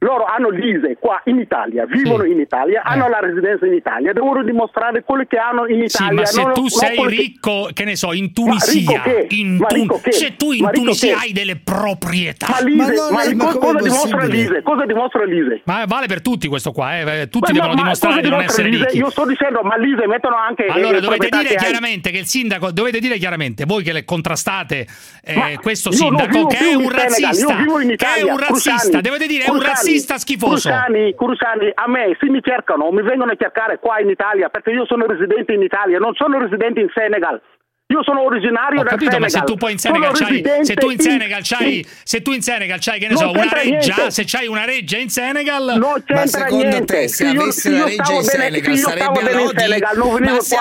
Loro 0.00 0.24
hanno 0.26 0.50
l'ISE 0.50 0.96
qua 1.00 1.20
in 1.24 1.38
Italia, 1.38 1.86
vivono 1.86 2.24
in 2.24 2.38
Italia, 2.38 2.82
hanno 2.84 3.08
la 3.08 3.18
residenza 3.18 3.64
in 3.66 3.72
Italia, 3.72 4.12
devono 4.12 4.42
dimostrare 4.44 5.02
quelli 5.02 5.26
che 5.26 5.38
hanno 5.38 5.66
in 5.66 5.88
Sì, 5.88 5.96
Italia. 6.02 6.20
ma 6.20 6.26
se 6.26 6.42
non- 6.42 6.52
tu 6.52 6.60
non 6.60 6.68
sei 6.68 6.96
quelli 6.96 7.16
che- 7.16 7.22
ricco, 7.22 7.68
che 7.72 7.84
ne 7.84 7.96
so, 7.96 8.12
in 8.12 8.32
Tunisia, 8.32 9.02
ricco 9.02 9.02
che? 9.02 9.26
in 9.30 9.64
ricco 9.68 10.00
che? 10.02 10.12
se 10.12 10.36
tu 10.36 10.52
in 10.52 10.66
ricco 10.66 10.70
Tunisia 10.72 11.18
hai 11.18 11.32
delle 11.32 11.56
proprietà, 11.56 12.46
Ma 12.50 12.60
l'ISE, 12.60 12.94
ma 13.10 13.24
il- 13.24 13.36
cosa 13.36 13.80
dimostra 13.82 14.24
l'ISE? 14.26 14.62
Cosa 14.62 14.84
dimostra 14.84 15.24
l'ISE? 15.24 15.62
Ma 15.64 15.84
vale 15.86 16.06
per 16.06 16.20
tutti 16.20 16.46
questo 16.48 16.72
qua, 16.72 16.98
eh, 16.98 17.28
tutti 17.30 17.52
Ma- 17.52 17.58
devono 17.58 17.72
ma 17.74 17.82
dimostrare 17.82 18.20
di 18.20 18.28
non 18.28 18.40
essere 18.42 18.68
l'ISE? 18.68 18.84
ricchi. 18.84 18.98
Io 18.98 19.10
sto 19.10 19.24
dicendo, 19.24 19.62
ma 19.62 19.76
l'ISE 19.78 20.06
mettono 20.06 20.36
anche 20.36 20.66
Allora 20.66 20.92
le 20.92 21.00
dovete 21.00 21.28
dire 21.30 21.44
che 21.44 21.54
hai- 21.54 21.64
chiaramente 21.64 22.10
che 22.10 22.18
il 22.18 22.26
sindaco, 22.26 22.70
dovete 22.70 22.98
dire 23.00 23.16
chiaramente, 23.16 23.64
voi 23.64 23.82
che 23.82 23.92
le 23.92 24.04
contrastate 24.04 24.86
eh, 25.24 25.58
questo 25.62 25.90
sindaco 25.90 26.46
che 26.46 26.58
è 26.58 26.74
un 26.74 26.88
razzista, 26.90 27.56
che 27.96 28.06
è 28.18 28.22
un 28.22 28.38
razzista, 28.38 29.00
dovete 29.00 29.26
dire 29.26 29.44
è 29.44 29.50
un 29.50 29.56
Crusani, 29.58 29.74
razzista 29.86 30.18
schifoso. 30.18 30.68
Crusani, 30.68 31.14
Crusani, 31.14 31.70
a 31.74 31.88
me 31.88 32.16
se 32.18 32.28
mi 32.28 32.40
cercano, 32.42 32.90
mi 32.90 33.02
vengono 33.02 33.32
a 33.32 33.36
cercare 33.36 33.78
qua 33.78 34.00
in 34.00 34.10
Italia 34.10 34.48
perché 34.48 34.70
io 34.70 34.84
sono 34.86 35.06
residente 35.06 35.52
in 35.52 35.62
Italia, 35.62 35.98
non 35.98 36.14
sono 36.14 36.38
residente 36.38 36.80
in 36.80 36.88
Senegal. 36.92 37.40
Io 37.88 38.02
sono 38.02 38.22
originario 38.24 38.80
Ho 38.80 38.82
del 38.82 38.90
capito, 38.90 39.12
Senegal. 39.12 39.20
ma 39.20 39.28
se 39.38 39.44
tu 39.52 39.56
poi 39.56 39.70
in 39.72 39.78
Sono 39.78 39.94
Senegal 39.94 40.18
c'hai, 40.18 40.64
se 40.64 40.74
tu 40.74 40.90
in 40.90 40.98
Senegal 40.98 41.40
c'hai, 41.44 41.76
in- 41.78 41.84
se 42.02 42.20
tu 42.22 42.32
in 42.32 42.42
Senegal 42.42 42.78
c'hai, 42.80 42.98
che 42.98 43.06
ne 43.06 43.12
Non 43.14 43.22
so, 43.22 43.30
una 43.30 43.48
reggia, 43.52 43.94
niente. 43.94 44.10
se 44.10 44.24
c'hai 44.26 44.46
una 44.48 44.64
reggia 44.64 44.96
in 44.98 45.08
Senegal, 45.08 45.74
Non 45.78 46.02
c'entra 46.04 46.46
niente. 46.46 47.06
Se 47.06 47.26
io- 47.28 47.52
se 47.52 47.68
io 47.70 47.84
bene- 47.84 47.94
stavo 47.94 48.22
bene 48.32 49.40
in 49.40 49.52
Senegal, 49.56 49.96
non 49.96 50.14
venivo 50.14 50.34
Ma 50.34 50.40
se 50.42 50.56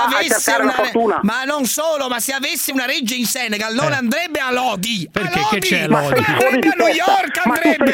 una- 0.59 0.71
fortuna. 0.71 1.19
Ma 1.23 1.43
non 1.45 1.65
solo, 1.65 2.07
ma 2.09 2.19
se 2.19 2.31
avesse 2.31 2.71
una 2.71 2.85
reggia 2.85 3.15
in 3.15 3.25
Senegal 3.25 3.73
non 3.73 3.91
Eh. 3.91 3.95
andrebbe 3.95 4.37
a 4.39 4.51
Lodi. 4.51 5.09
Perché? 5.11 5.39
A 5.39 5.41
Lodi. 5.41 5.59
Che 5.59 5.67
c'è 5.67 5.87
Ma 5.87 6.01
Lodi? 6.01 6.23
andrebbe 6.27 6.67
a 6.67 6.73
New 6.77 6.87
York, 6.93 7.41
Ma 7.45 7.53
andrebbe. 7.55 7.93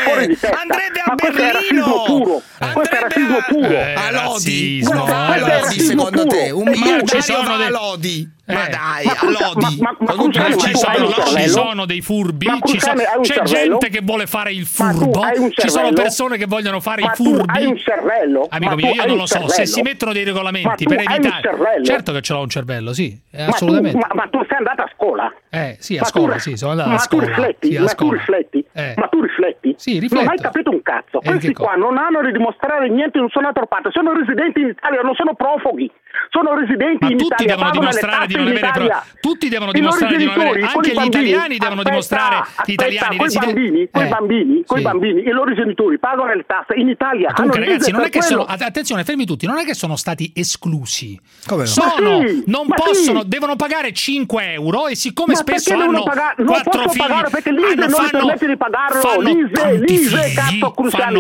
Andrebbe 0.62 1.00
a 1.00 1.04
Ma 1.08 1.16
Berlino. 1.16 2.42
Eh, 2.60 3.94
a 3.96 4.12
Lodi. 4.12 4.84
a 4.92 5.38
Lodi 5.40 5.80
secondo 5.80 6.26
te? 6.28 6.50
Un 6.52 6.64
Ma 6.64 6.70
miliardario 6.72 7.08
ci 7.08 7.22
sono 7.22 7.58
va 7.58 7.66
a 7.66 7.70
Lodi. 7.70 8.30
Ma 8.44 8.66
Eh. 8.66 8.70
dai, 8.72 9.06
Ma 9.06 9.16
Lodi. 9.22 9.78
ma- 9.82 9.96
ma- 10.00 10.14
ma 10.16 10.16
ma 10.16 10.58
ci 10.58 10.76
sono, 10.76 11.14
ci 11.38 11.48
sono 11.48 11.86
dei 11.86 12.02
furbi, 12.02 12.48
Ma 12.48 12.54
un 12.56 12.60
c'è 12.62 12.80
cervello? 12.80 13.78
gente 13.78 13.90
che 13.90 14.02
vuole 14.04 14.26
fare 14.26 14.52
il 14.52 14.68
Ma 14.78 14.92
furbo, 14.92 15.22
ci 15.56 15.70
sono 15.70 15.94
persone 15.94 16.38
che 16.38 16.48
vogliono 16.48 16.80
fare 16.80 17.04
Ma 17.04 17.12
i 17.12 17.16
furbi. 17.16 17.58
hai 17.58 17.66
un 17.66 17.78
cervello? 17.78 18.48
Amico 18.50 18.72
Ma 18.72 18.76
mio, 18.76 18.94
io 18.94 19.06
non 19.06 19.18
lo 19.18 19.26
so, 19.28 19.48
se 19.48 19.66
si 19.68 19.82
mettono 19.84 20.12
dei 20.12 20.24
Ma 20.24 20.30
regolamenti 20.32 20.86
per 20.86 21.00
evitare? 21.00 21.84
Certo 21.84 22.12
che 22.14 22.22
ce 22.22 22.34
l'ho 22.34 22.42
un 22.42 22.50
cervello, 22.50 22.94
sì, 22.94 23.18
Ma 23.32 23.46
tu, 23.46 23.52
assolutamente. 23.52 23.98
ma, 24.00 24.08
ma 24.16 24.28
tu 24.30 24.40
sei 24.48 24.58
andato 24.58 24.82
a 24.82 24.90
scuola? 24.96 25.34
Eh, 25.50 25.78
sì, 25.80 25.98
a 25.98 26.02
Ma 26.02 26.06
scuola, 26.08 26.34
tu- 26.34 26.40
sì, 26.40 26.58
sono 26.58 26.72
andato 26.72 26.90
ma 26.90 26.96
a 26.96 27.00
scuola. 27.00 27.24
Tu 27.26 27.30
rifletti, 27.30 27.68
sì, 27.70 27.76
a 27.78 27.82
ma 27.82 27.88
tu 27.88 27.94
scuola. 27.94 28.18
rifletti, 28.18 28.66
Eh. 28.74 28.94
Ma 28.98 29.08
tu 29.08 29.22
rifletti? 29.22 29.76
Sì, 29.78 30.00
rifletto. 30.00 30.24
Non 30.24 30.32
hai 30.32 30.38
capito 30.40 30.70
un 30.72 30.82
cazzo. 30.82 31.22
E 31.22 31.28
Questi 31.30 31.48
che 31.48 31.54
cosa? 31.54 31.70
qua 31.70 31.78
non 31.78 31.98
hanno 31.98 32.22
da 32.22 32.32
dimostrare 32.32 32.90
niente 32.90 33.18
in 33.18 33.24
nessuna 33.26 33.52
parte. 33.52 33.90
Sono 33.92 34.14
residenti 34.14 34.62
in 34.62 34.68
Italia, 34.70 35.02
non 35.02 35.16
sono 35.16 35.34
profughi. 35.36 35.90
Sono 36.30 36.54
residenti 36.56 37.06
Ma 37.06 37.12
in 37.12 37.18
tutti 37.18 37.44
Italia. 37.44 37.56
devono 37.56 37.72
dimostrare 37.72 38.28
di 38.28 38.36
non 38.36 38.44
in 38.48 38.52
avere 38.52 38.68
Italia. 38.68 39.04
pro- 39.04 39.20
tutti 39.22 39.50
devono 39.50 39.72
I 39.72 39.74
dimostrare 39.74 40.18
di 40.18 40.26
non 40.26 40.34
avere 40.34 40.50
genitori, 40.52 40.76
anche 40.76 40.92
gli 40.92 40.94
bambini, 40.94 41.24
italiani 41.30 41.58
devono 41.58 41.80
aspetta, 41.82 41.90
dimostrare 41.90 42.36
gli 42.66 42.72
italiani 42.72 43.16
quei 43.18 43.28
residenti- 43.30 43.54
bambini, 43.54 43.90
quei 43.92 44.06
Eh, 44.06 44.10
bambini, 44.10 44.64
quei 44.66 44.80
sì. 44.82 44.86
bambini, 44.88 45.22
i 45.22 45.30
loro 45.32 45.54
genitori 45.54 46.00
pagano 46.00 46.34
le 46.34 46.44
tasse 46.46 46.74
in 46.76 46.90
Italia. 46.90 47.32
Comunque, 47.34 47.60
hanno 47.60 47.70
ragazzi, 47.72 47.92
non 47.92 48.02
è 48.02 48.10
che 48.10 48.22
sono. 48.22 48.46
quello. 48.46 48.66
Attenzione, 48.66 49.04
fermi 49.04 49.26
tutti, 49.26 49.46
non 49.46 49.58
è 49.58 49.64
che 49.66 49.74
sono 49.74 49.96
stati 49.96 50.32
esclusi. 50.36 51.20
Come 51.48 51.62
no? 51.64 51.68
Sono, 51.68 52.20
Ma 52.20 52.28
sì, 52.28 52.44
non 52.48 52.66
ma 52.68 52.76
possono, 52.76 53.22
sì. 53.22 53.28
devono 53.28 53.56
pagare 53.56 53.92
5 53.94 54.52
euro 54.54 54.88
e 54.88 54.96
siccome 54.96 55.34
Ma 55.34 55.40
spesso 55.40 55.74
hanno 55.74 55.82
devono 55.82 56.04
pagare? 56.04 56.36
Non 56.38 56.48
quattro 56.48 56.72
possono 56.72 56.90
figli, 56.90 57.02
hanno- 57.04 57.86
non 57.88 57.90
fanno, 57.90 58.34
pagarlo. 58.62 59.00
fanno 59.02 59.22
L'ISEE, 59.22 59.50
tanti 59.52 59.94
l'ISEE, 59.94 60.22
figli, 60.22 60.36
cazzo, 60.36 60.72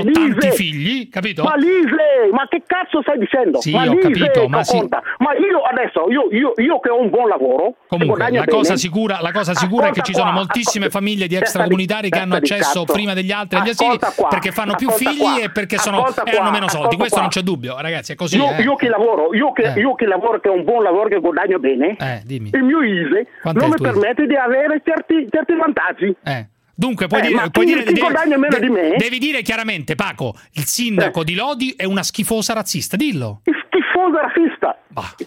tanti 0.03 0.33
l'ISEE. 0.33 0.51
figli, 0.51 1.09
capito? 1.09 1.43
Ma 1.43 1.55
l'ISE, 1.55 2.29
ma 2.31 2.47
che 2.47 2.61
cazzo 2.65 3.01
stai 3.01 3.17
dicendo? 3.17 3.59
Sì, 3.61 3.71
ma 3.71 3.81
ho 3.87 3.93
l'ISE 3.93 4.09
capito, 4.09 4.47
ma 4.47 4.63
sì. 4.63 4.77
Ma 5.17 5.33
io 5.35 5.61
adesso, 5.61 6.05
io, 6.09 6.27
io, 6.31 6.53
io 6.57 6.79
che 6.79 6.89
ho 6.89 6.99
un 7.01 7.09
buon 7.09 7.27
lavoro, 7.27 7.75
Comunque, 7.87 8.29
la 8.29 8.45
cosa 8.45 8.75
sicura, 8.75 9.19
la 9.21 9.31
cosa 9.31 9.53
sicura 9.55 9.87
è 9.87 9.91
che 9.91 10.01
ci 10.03 10.13
sono 10.13 10.25
qua, 10.29 10.33
moltissime 10.33 10.85
ascolta- 10.85 10.99
famiglie 10.99 11.27
di 11.27 11.35
extracomunitari 11.35 12.09
che 12.09 12.19
hanno 12.19 12.35
accesso 12.35 12.83
prima 12.85 13.13
degli 13.13 13.31
altri 13.31 13.57
agli 13.59 13.69
asili 13.69 13.97
qua, 13.97 14.27
perché 14.27 14.51
fanno 14.51 14.75
più 14.75 14.89
figli 14.91 15.17
qua, 15.17 15.39
e 15.41 15.49
perché 15.49 15.77
sono, 15.77 16.03
ascolta 16.03 16.23
e 16.23 16.37
hanno 16.37 16.51
meno 16.51 16.67
soldi. 16.69 16.95
Questo 16.95 17.19
non 17.19 17.29
c'è 17.29 17.41
dubbio, 17.41 17.79
ragazzi, 17.79 18.11
è 18.11 18.15
così. 18.15 18.37
Io, 18.37 18.49
eh. 18.51 18.61
io 18.61 18.75
che 18.75 18.87
lavoro, 18.87 19.33
io 19.33 19.51
che, 19.51 19.73
Eh. 19.73 19.79
io 19.79 19.95
che 19.95 20.05
lavoro, 20.05 20.39
che 20.39 20.49
ho 20.49 20.53
un 20.53 20.63
buon 20.63 20.83
lavoro, 20.83 21.07
che 21.09 21.19
guadagno 21.19 21.57
bene, 21.59 21.95
Eh, 21.99 22.21
dimmi. 22.25 22.49
il 22.53 22.63
mio 22.63 22.81
ISE 22.83 23.27
non 23.53 23.69
mi 23.69 23.75
permette 23.79 24.25
di 24.27 24.35
avere 24.35 24.81
certi, 24.85 25.27
certi 25.29 25.55
vantaggi. 25.55 26.15
Eh. 26.23 26.47
Dunque, 26.81 27.05
puoi 27.05 27.21
Eh, 27.21 27.27
dire, 27.27 27.49
puoi 27.51 27.65
dire 27.67 27.79
chi 27.83 27.93
devi- 27.93 27.99
guadagna 27.99 28.37
meno 28.39 28.57
de- 28.57 28.65
di 28.65 28.71
me? 28.71 28.95
devi 28.97 29.19
dire 29.19 29.43
chiaramente, 29.43 29.93
Paco, 29.93 30.33
il 30.53 30.65
sindaco 30.65 31.23
di 31.23 31.35
Lodi 31.35 31.75
è 31.77 31.83
una 31.83 32.01
schifosa 32.01 32.53
razzista, 32.53 32.97
dillo. 32.97 33.41
Schifosa 33.67 34.21
razzista. 34.21 34.77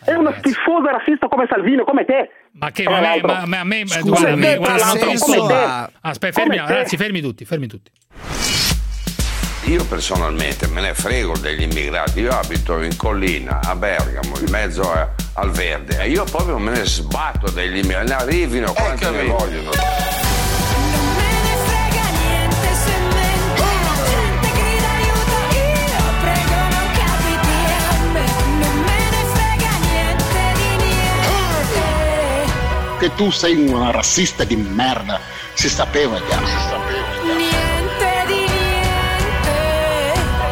è 0.05 0.15
una 0.15 0.35
schifosa 0.39 0.91
razzista 0.91 1.29
come 1.29 1.47
Salvino, 1.49 1.85
come 1.85 2.05
te. 2.05 2.29
Ma 2.55 2.73
che 2.73 2.83
Tra 2.83 2.91
ma, 2.93 2.97
a 2.99 3.01
me- 3.01 3.07
l'altro. 3.07 3.33
ma, 3.33 3.47
ma 3.47 3.61
a 3.61 3.65
me 3.65 3.87
Scusa, 3.87 4.01
guarda, 4.03 4.33
a 4.33 4.35
me- 4.35 4.47
te, 4.55 4.59
non 4.59 4.77
l'altro, 4.77 5.11
troppo. 5.11 5.25
come 5.27 5.47
te. 5.47 5.93
Aspetta, 6.01 6.41
fermi, 6.41 6.57
Come 6.57 6.67
te. 6.67 6.73
ragazzi, 6.75 6.97
fermi 6.97 7.21
tutti, 7.21 7.45
fermi 7.45 7.67
tutti. 7.69 7.91
Io 9.67 9.85
personalmente 9.87 10.67
me 10.67 10.81
ne 10.81 10.93
frego 10.95 11.39
degli 11.39 11.63
immigrati, 11.63 12.19
io 12.21 12.33
abito 12.37 12.83
in 12.83 12.97
collina, 12.97 13.61
a 13.63 13.77
Bergamo, 13.77 14.37
in 14.41 14.51
mezzo 14.51 14.83
a- 14.93 15.09
al 15.35 15.51
verde 15.53 16.01
e 16.01 16.09
io 16.11 16.25
proprio 16.25 16.59
me 16.59 16.73
ne 16.73 16.85
sbatto 16.85 17.49
degli 17.53 17.77
immigrati, 17.77 18.09
ne 18.09 18.15
arrivino 18.15 18.73
quanti 18.73 19.05
ne 19.09 19.23
vogliono. 19.25 19.71
Che 33.05 33.15
tu 33.17 33.31
sei 33.31 33.69
una 33.69 33.91
razzista 33.91 34.45
di 34.45 34.57
merda. 34.57 35.21
Si 35.53 35.69
sapeva 35.69 36.17
già. 36.27 36.43
Si 36.43 36.57
sapeva. 36.71 37.05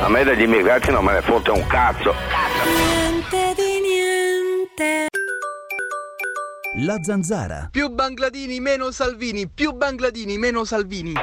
A 0.04 0.08
me 0.10 0.22
degli 0.22 0.42
immigrati 0.42 0.90
non 0.90 1.02
me 1.02 1.14
ne 1.14 1.22
fotte 1.22 1.50
un 1.50 1.66
cazzo. 1.66 2.14
La 6.80 6.98
zanzara. 7.02 7.68
Più 7.70 7.88
Bangladini, 7.88 8.60
meno 8.60 8.90
Salvini, 8.90 9.48
più 9.48 9.72
Bangladini, 9.72 10.36
meno 10.36 10.64
Salvini. 10.64 11.14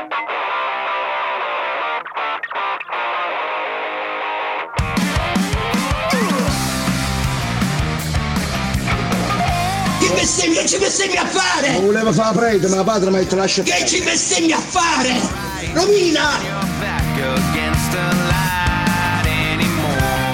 Che 10.19 10.25
bestemmi, 10.25 10.55
che 10.55 10.67
ci 10.67 10.77
bestemmi 10.77 11.15
a 11.15 11.25
fare? 11.25 11.71
Non 11.71 11.85
volevo 11.85 12.11
fare 12.11 12.33
la 12.35 12.41
prete, 12.41 12.67
ma 12.67 12.75
la 12.75 12.83
padre 12.83 13.09
mi 13.09 13.15
ha 13.15 13.19
detto 13.19 13.37
lascia 13.37 13.63
Che 13.63 13.85
ci 13.87 14.03
bestemmi 14.03 14.51
a 14.51 14.59
fare? 14.59 15.15
Romina! 15.71 16.29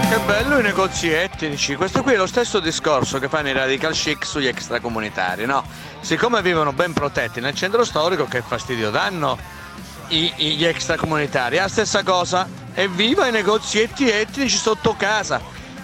Che 0.10 0.18
bello 0.26 0.58
i 0.58 0.64
negozi 0.64 1.10
etnici. 1.10 1.76
Questo 1.76 2.02
qui 2.02 2.14
è 2.14 2.18
lo 2.18 2.26
stesso 2.26 2.60
discorso 2.60 3.20
che 3.20 3.30
fanno 3.30 3.50
i 3.50 3.54
radical 3.54 3.94
chic 3.94 4.26
sugli 4.26 4.48
extracomunitari, 4.48 5.46
no? 5.46 5.64
Siccome 6.02 6.42
vivono 6.42 6.74
ben 6.74 6.92
protetti 6.92 7.40
nel 7.40 7.54
centro 7.54 7.84
storico, 7.84 8.26
che 8.26 8.42
fastidio 8.42 8.90
danno 8.90 9.38
i- 10.08 10.34
i- 10.38 10.56
gli 10.56 10.66
extracomunitari? 10.66 11.58
È 11.58 11.62
la 11.62 11.68
stessa 11.68 12.02
cosa. 12.02 12.48
Evviva 12.74 13.28
i 13.28 13.32
negozietti 13.32 14.10
etnici 14.10 14.58
sotto 14.58 14.96
casa. 14.98 15.40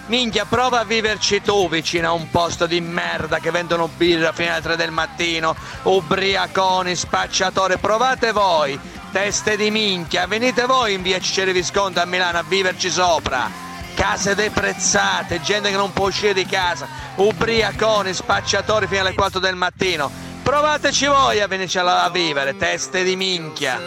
Minchia, 0.06 0.44
prova 0.44 0.80
a 0.80 0.84
viverci 0.84 1.40
tu 1.42 1.68
vicino 1.68 2.08
a 2.08 2.12
un 2.12 2.28
posto 2.28 2.66
di 2.66 2.80
merda 2.80 3.38
che 3.38 3.50
vendono 3.50 3.88
birra 3.88 4.32
fino 4.32 4.52
alle 4.52 4.60
3 4.60 4.76
del 4.76 4.90
mattino, 4.90 5.54
ubriaconi, 5.82 6.94
spacciatore. 6.94 7.78
Provate 7.78 8.32
voi, 8.32 8.78
teste 9.12 9.56
di 9.56 9.70
minchia, 9.70 10.26
venite 10.26 10.66
voi 10.66 10.94
in 10.94 11.02
via 11.02 11.20
Ciceri 11.20 11.52
Visconti 11.52 12.00
a 12.00 12.04
Milano 12.04 12.38
a 12.38 12.44
viverci 12.46 12.90
sopra. 12.90 13.48
Case 13.94 14.34
deprezzate, 14.34 15.40
gente 15.40 15.70
che 15.70 15.76
non 15.76 15.92
può 15.92 16.08
uscire 16.08 16.34
di 16.34 16.46
casa, 16.46 16.88
ubriaconi, 17.16 18.12
spacciatori 18.12 18.88
fino 18.88 19.02
alle 19.02 19.14
4 19.14 19.38
del 19.38 19.54
mattino. 19.54 20.10
Provateci 20.42 21.06
voi 21.06 21.40
a 21.40 21.46
venirci 21.46 21.78
a 21.78 22.10
vivere, 22.10 22.56
teste 22.56 23.04
di 23.04 23.14
minchia. 23.14 23.80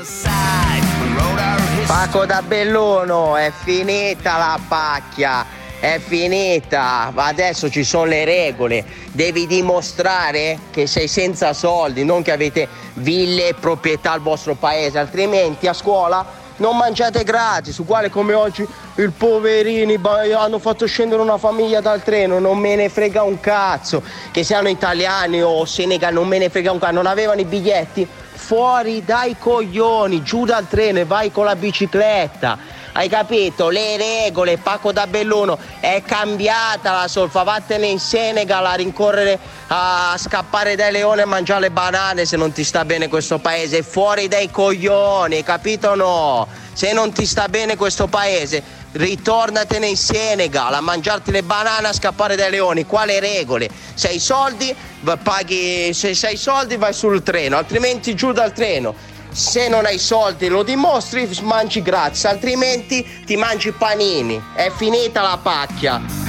Paco 1.86 2.26
da 2.26 2.42
Belluno, 2.42 3.36
è 3.36 3.52
finita 3.52 4.38
la 4.38 4.60
pacchia, 4.66 5.46
è 5.80 6.00
finita, 6.00 7.12
adesso 7.16 7.70
ci 7.70 7.84
sono 7.84 8.06
le 8.06 8.26
regole, 8.26 8.86
devi 9.12 9.46
dimostrare 9.46 10.60
che 10.72 10.88
sei 10.88 11.08
senza 11.08 11.54
soldi, 11.54 12.04
non 12.04 12.22
che 12.24 12.32
avete 12.32 12.68
ville 12.94 13.50
e 13.50 13.54
proprietà 13.54 14.12
al 14.12 14.22
vostro 14.22 14.56
paese, 14.56 14.98
altrimenti 14.98 15.68
a 15.68 15.74
scuola 15.74 16.44
non 16.58 16.78
mangiate 16.78 17.24
gratis, 17.24 17.78
uguale 17.78 18.10
come 18.10 18.34
oggi 18.34 18.66
i 18.96 19.10
poverini 19.10 20.00
hanno 20.34 20.60
fatto 20.60 20.86
scendere 20.86 21.22
una 21.22 21.38
famiglia 21.38 21.82
dal 21.82 22.02
treno, 22.02 22.40
non 22.40 22.58
me 22.58 22.76
ne 22.76 22.88
frega 22.88 23.24
un 23.24 23.40
cazzo, 23.40 24.02
che 24.32 24.44
siano 24.44 24.70
italiani 24.70 25.42
o 25.42 25.66
senegal, 25.66 26.14
non 26.14 26.28
me 26.28 26.38
ne 26.38 26.50
frega 26.50 26.72
un 26.72 26.80
cazzo, 26.80 26.94
non 26.94 27.08
avevano 27.08 27.42
i 27.42 27.46
biglietti, 27.46 28.08
fuori 28.34 29.04
dai 29.04 29.36
coglioni, 29.38 30.24
giù 30.24 30.46
dal 30.46 30.68
treno 30.68 31.00
e 31.00 31.06
vai 31.06 31.32
con 31.32 31.46
la 31.46 31.56
bicicletta. 31.56 32.84
Hai 32.98 33.10
capito? 33.10 33.68
Le 33.68 33.98
regole, 33.98 34.58
Paco 34.58 34.94
da 34.94 35.06
Belluno, 35.06 35.60
è 35.82 36.02
cambiata 36.02 36.94
la 36.94 37.10
solfa, 37.10 37.44
vattene 37.44 37.88
in 37.88 38.00
Senegal 38.00 38.66
a 38.66 38.74
rincorrere, 38.76 39.38
a 39.68 40.16
scappare 40.18 40.78
dai 40.78 40.94
leoni 40.94 41.20
e 41.20 41.26
mangiare 41.26 41.60
le 41.60 41.72
banane 41.72 42.24
se 42.24 42.38
non 42.38 42.54
ti 42.54 42.64
sta 42.64 42.86
bene 42.86 43.10
questo 43.10 43.38
paese, 43.38 43.84
fuori 43.84 44.30
dai 44.30 44.50
coglioni, 44.50 45.36
hai 45.36 45.44
capito 45.44 45.90
o 45.90 45.96
no? 45.96 46.48
Se 46.72 46.94
non 46.94 47.12
ti 47.12 47.26
sta 47.26 47.50
bene 47.50 47.76
questo 47.76 48.08
paese, 48.08 48.64
ritornatene 48.94 49.88
in 49.88 49.98
Senegal 49.98 50.74
a 50.74 50.80
mangiarti 50.80 51.32
le 51.32 51.44
banane 51.44 51.90
a 51.90 51.94
scappare 51.94 52.38
dai 52.38 52.50
leoni. 52.50 52.86
Quale 52.86 53.20
regole? 53.20 53.70
Se 53.94 54.08
hai 54.08 54.20
soldi, 54.20 54.74
paghi, 55.22 55.94
se 55.94 56.16
sei 56.16 56.38
soldi 56.38 56.78
vai 56.78 56.94
sul 56.94 57.22
treno, 57.24 57.58
altrimenti 57.58 58.16
giù 58.16 58.32
dal 58.32 58.54
treno. 58.54 58.96
Se 59.36 59.68
non 59.68 59.86
hai 59.86 60.00
soldi 60.00 60.48
lo 60.48 60.64
dimostri, 60.64 61.30
mangi 61.42 61.82
gratis, 61.82 62.24
altrimenti 62.24 63.06
ti 63.26 63.36
mangi 63.36 63.74
panini. 63.74 64.42
È 64.56 64.72
finita 64.72 65.22
la 65.22 65.38
pacchia. 65.44 66.25